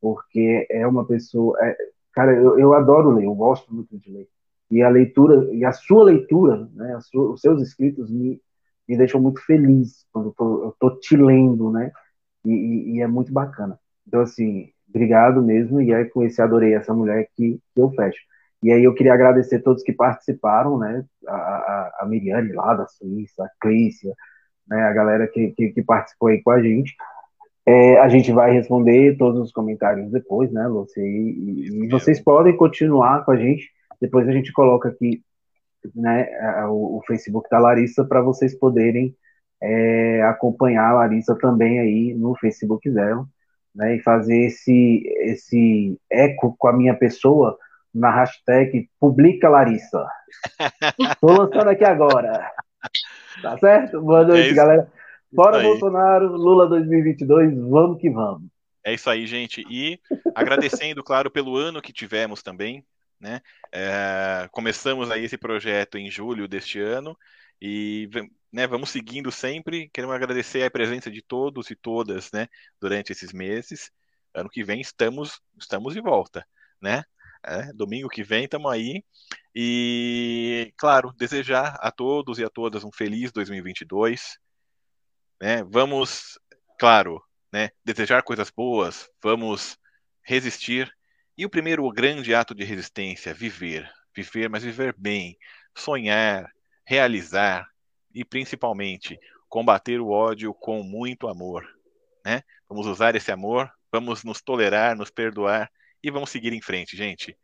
porque 0.00 0.66
é 0.70 0.86
uma 0.86 1.06
pessoa, 1.06 1.56
é, 1.62 1.76
cara, 2.12 2.34
eu, 2.34 2.58
eu 2.58 2.74
adoro 2.74 3.10
ler, 3.12 3.24
eu 3.26 3.34
gosto 3.34 3.72
muito 3.74 3.98
de 3.98 4.10
ler. 4.12 4.28
E 4.70 4.82
a 4.82 4.88
leitura, 4.88 5.52
e 5.54 5.64
a 5.64 5.72
sua 5.72 6.04
leitura, 6.04 6.68
né? 6.74 6.98
Sua, 7.02 7.32
os 7.32 7.40
seus 7.40 7.62
escritos 7.62 8.10
me, 8.10 8.40
me 8.92 8.98
deixam 8.98 9.20
muito 9.20 9.40
feliz 9.46 10.04
quando 10.12 10.28
eu 10.28 10.34
tô, 10.36 10.64
eu 10.64 10.76
tô 10.78 10.90
te 10.98 11.16
lendo, 11.16 11.70
né? 11.70 11.90
E, 12.44 12.50
e, 12.52 12.96
e, 12.96 13.00
é 13.00 13.06
muito 13.06 13.32
bacana. 13.32 13.78
Então, 14.06 14.20
assim, 14.20 14.68
obrigado 14.86 15.42
mesmo, 15.42 15.80
e 15.80 15.92
é 15.92 16.04
com 16.04 16.22
esse 16.22 16.42
Adorei 16.42 16.74
Essa 16.74 16.92
Mulher 16.92 17.26
que, 17.34 17.58
que 17.74 17.80
eu 17.80 17.90
fecho. 17.92 18.20
E 18.62 18.70
aí 18.70 18.84
eu 18.84 18.94
queria 18.94 19.14
agradecer 19.14 19.56
a 19.56 19.62
todos 19.62 19.82
que 19.82 19.92
participaram, 19.92 20.78
né, 20.78 21.04
a, 21.26 21.34
a, 21.34 21.98
a 22.00 22.06
Miriane 22.06 22.52
lá 22.52 22.74
da 22.74 22.86
Suíça, 22.86 23.44
a 23.44 23.50
Clícia, 23.60 24.14
né, 24.68 24.82
a 24.82 24.92
galera 24.92 25.26
que, 25.26 25.52
que, 25.52 25.70
que 25.70 25.82
participou 25.82 26.28
aí 26.28 26.42
com 26.42 26.50
a 26.50 26.62
gente. 26.62 26.94
É, 27.64 27.98
a 27.98 28.08
gente 28.08 28.30
vai 28.30 28.52
responder 28.52 29.16
todos 29.16 29.40
os 29.40 29.52
comentários 29.52 30.10
depois, 30.10 30.52
né, 30.52 30.66
Lúcia? 30.66 31.00
E, 31.00 31.06
e, 31.06 31.84
e, 31.84 31.88
vocês 31.88 32.20
podem 32.20 32.56
continuar 32.56 33.24
com 33.24 33.30
a 33.30 33.36
gente. 33.36 33.70
Depois 34.00 34.28
a 34.28 34.32
gente 34.32 34.52
coloca 34.52 34.90
aqui 34.90 35.22
né, 35.94 36.28
o, 36.68 36.98
o 36.98 37.02
Facebook 37.06 37.48
da 37.50 37.58
Larissa 37.58 38.04
para 38.04 38.20
vocês 38.20 38.58
poderem 38.58 39.14
é, 39.62 40.22
acompanhar 40.22 40.90
a 40.90 40.94
Larissa 40.94 41.36
também 41.36 41.78
aí 41.78 42.14
no 42.14 42.34
Facebook 42.36 42.90
dela, 42.90 43.26
né, 43.74 43.96
e 43.96 44.02
fazer 44.02 44.46
esse, 44.46 45.02
esse 45.20 45.98
eco 46.10 46.54
com 46.58 46.68
a 46.68 46.72
minha 46.72 46.94
pessoa 46.94 47.56
na 47.94 48.10
hashtag 48.10 48.88
Publica 48.98 49.48
Larissa. 49.48 50.06
Estou 50.98 51.32
lançando 51.32 51.68
aqui 51.68 51.84
agora. 51.84 52.50
Tá 53.40 53.58
certo? 53.58 54.00
Boa 54.00 54.24
noite, 54.24 54.50
é 54.50 54.54
galera. 54.54 54.88
Fora 55.34 55.62
Bolsonaro, 55.62 56.28
Lula 56.36 56.66
2022, 56.68 57.56
vamos 57.56 58.00
que 58.00 58.10
vamos. 58.10 58.48
É 58.84 58.92
isso 58.92 59.08
aí, 59.08 59.26
gente. 59.26 59.64
E 59.70 59.98
agradecendo, 60.34 61.02
claro, 61.02 61.30
pelo 61.30 61.56
ano 61.56 61.80
que 61.80 61.92
tivemos 61.92 62.42
também, 62.42 62.84
né? 63.22 63.40
É, 63.70 64.48
começamos 64.50 65.10
aí 65.10 65.24
esse 65.24 65.38
projeto 65.38 65.96
em 65.96 66.10
julho 66.10 66.48
deste 66.48 66.80
ano 66.80 67.16
e 67.60 68.10
né, 68.52 68.66
vamos 68.66 68.90
seguindo 68.90 69.30
sempre. 69.30 69.88
Queremos 69.90 70.16
agradecer 70.16 70.64
a 70.64 70.70
presença 70.70 71.08
de 71.08 71.22
todos 71.22 71.70
e 71.70 71.76
todas 71.76 72.32
né, 72.32 72.48
durante 72.80 73.12
esses 73.12 73.32
meses. 73.32 73.92
Ano 74.34 74.50
que 74.50 74.64
vem 74.64 74.80
estamos, 74.80 75.40
estamos 75.56 75.94
de 75.94 76.00
volta. 76.00 76.44
Né? 76.80 77.04
É, 77.44 77.72
domingo 77.72 78.08
que 78.08 78.24
vem 78.24 78.44
estamos 78.44 78.72
aí. 78.72 79.04
E, 79.54 80.72
claro, 80.76 81.12
desejar 81.12 81.76
a 81.80 81.92
todos 81.92 82.40
e 82.40 82.44
a 82.44 82.50
todas 82.50 82.82
um 82.82 82.90
feliz 82.92 83.30
2022. 83.30 84.36
Né? 85.40 85.62
Vamos, 85.62 86.40
claro, 86.76 87.22
né, 87.52 87.70
desejar 87.84 88.24
coisas 88.24 88.50
boas, 88.50 89.08
vamos 89.22 89.78
resistir. 90.22 90.92
E 91.36 91.46
o 91.46 91.50
primeiro 91.50 91.88
grande 91.90 92.34
ato 92.34 92.54
de 92.54 92.64
resistência, 92.64 93.32
viver. 93.32 93.90
Viver, 94.14 94.48
mas 94.48 94.62
viver 94.62 94.94
bem. 94.96 95.38
Sonhar, 95.76 96.50
realizar 96.86 97.66
e 98.14 98.24
principalmente 98.24 99.18
combater 99.48 100.00
o 100.00 100.10
ódio 100.10 100.52
com 100.52 100.82
muito 100.82 101.28
amor. 101.28 101.66
Né? 102.24 102.42
Vamos 102.68 102.86
usar 102.86 103.14
esse 103.16 103.32
amor, 103.32 103.70
vamos 103.90 104.22
nos 104.24 104.40
tolerar, 104.42 104.96
nos 104.96 105.10
perdoar 105.10 105.70
e 106.02 106.10
vamos 106.10 106.30
seguir 106.30 106.52
em 106.52 106.60
frente, 106.60 106.96
gente. 106.96 107.36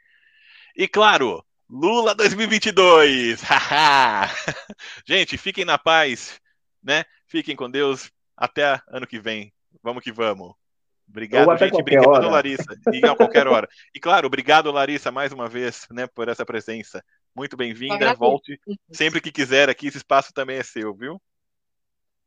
E 0.76 0.86
claro, 0.86 1.44
Lula 1.68 2.14
2022! 2.14 3.40
gente, 5.06 5.36
fiquem 5.36 5.64
na 5.64 5.76
paz, 5.76 6.40
né? 6.82 7.04
Fiquem 7.26 7.54
com 7.54 7.70
Deus. 7.70 8.10
Até 8.36 8.80
ano 8.88 9.06
que 9.06 9.18
vem. 9.18 9.52
Vamos 9.82 10.02
que 10.02 10.12
vamos. 10.12 10.54
Obrigado, 11.08 11.56
gente. 11.56 11.74
Obrigado, 11.74 12.08
hora. 12.08 12.28
Larissa. 12.28 12.78
E 12.92 13.04
a 13.06 13.16
qualquer 13.16 13.46
hora. 13.46 13.68
E 13.94 13.98
claro, 13.98 14.26
obrigado, 14.26 14.70
Larissa, 14.70 15.10
mais 15.10 15.32
uma 15.32 15.48
vez, 15.48 15.86
né, 15.90 16.06
por 16.06 16.28
essa 16.28 16.44
presença. 16.44 17.02
Muito 17.34 17.56
bem-vinda. 17.56 18.14
Volte 18.14 18.60
sempre 18.92 19.20
que 19.20 19.32
quiser 19.32 19.68
aqui. 19.68 19.88
Esse 19.88 19.98
espaço 19.98 20.32
também 20.32 20.58
é 20.58 20.62
seu, 20.62 20.94
viu? 20.94 21.20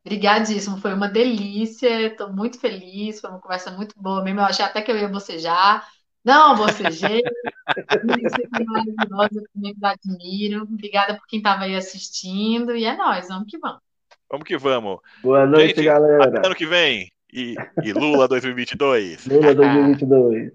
Obrigadíssimo, 0.04 0.78
foi 0.78 0.92
uma 0.92 1.08
delícia, 1.08 2.08
estou 2.08 2.32
muito 2.32 2.58
feliz, 2.58 3.20
foi 3.20 3.30
uma 3.30 3.40
conversa 3.40 3.70
muito 3.70 3.94
boa 3.96 4.22
mesmo. 4.24 4.40
Eu 4.40 4.44
achei 4.44 4.64
até 4.64 4.82
que 4.82 4.90
eu 4.90 4.98
ia 4.98 5.08
bocejar. 5.08 5.86
Não, 6.24 6.56
bocejei. 6.56 7.22
Você 7.22 8.48
foi 8.48 8.64
maravilhosa, 8.64 9.30
eu 9.34 9.44
também 9.54 9.76
admiro. 9.82 10.62
Obrigada 10.62 11.14
por 11.14 11.26
quem 11.28 11.38
estava 11.38 11.64
aí 11.64 11.76
assistindo. 11.76 12.74
E 12.74 12.84
é 12.84 12.96
nóis, 12.96 13.28
vamos 13.28 13.48
que 13.48 13.58
vamos. 13.58 13.80
Vamos 14.28 14.44
que 14.44 14.56
vamos. 14.56 14.98
Boa 15.22 15.46
noite, 15.46 15.76
Gente, 15.76 15.84
galera. 15.84 16.42
Ano 16.44 16.54
que 16.54 16.66
vem. 16.66 17.12
E, 17.32 17.54
e 17.82 17.92
Lula 17.92 18.28
2022. 18.28 19.26
Lula 19.26 19.54
2022. 19.54 20.52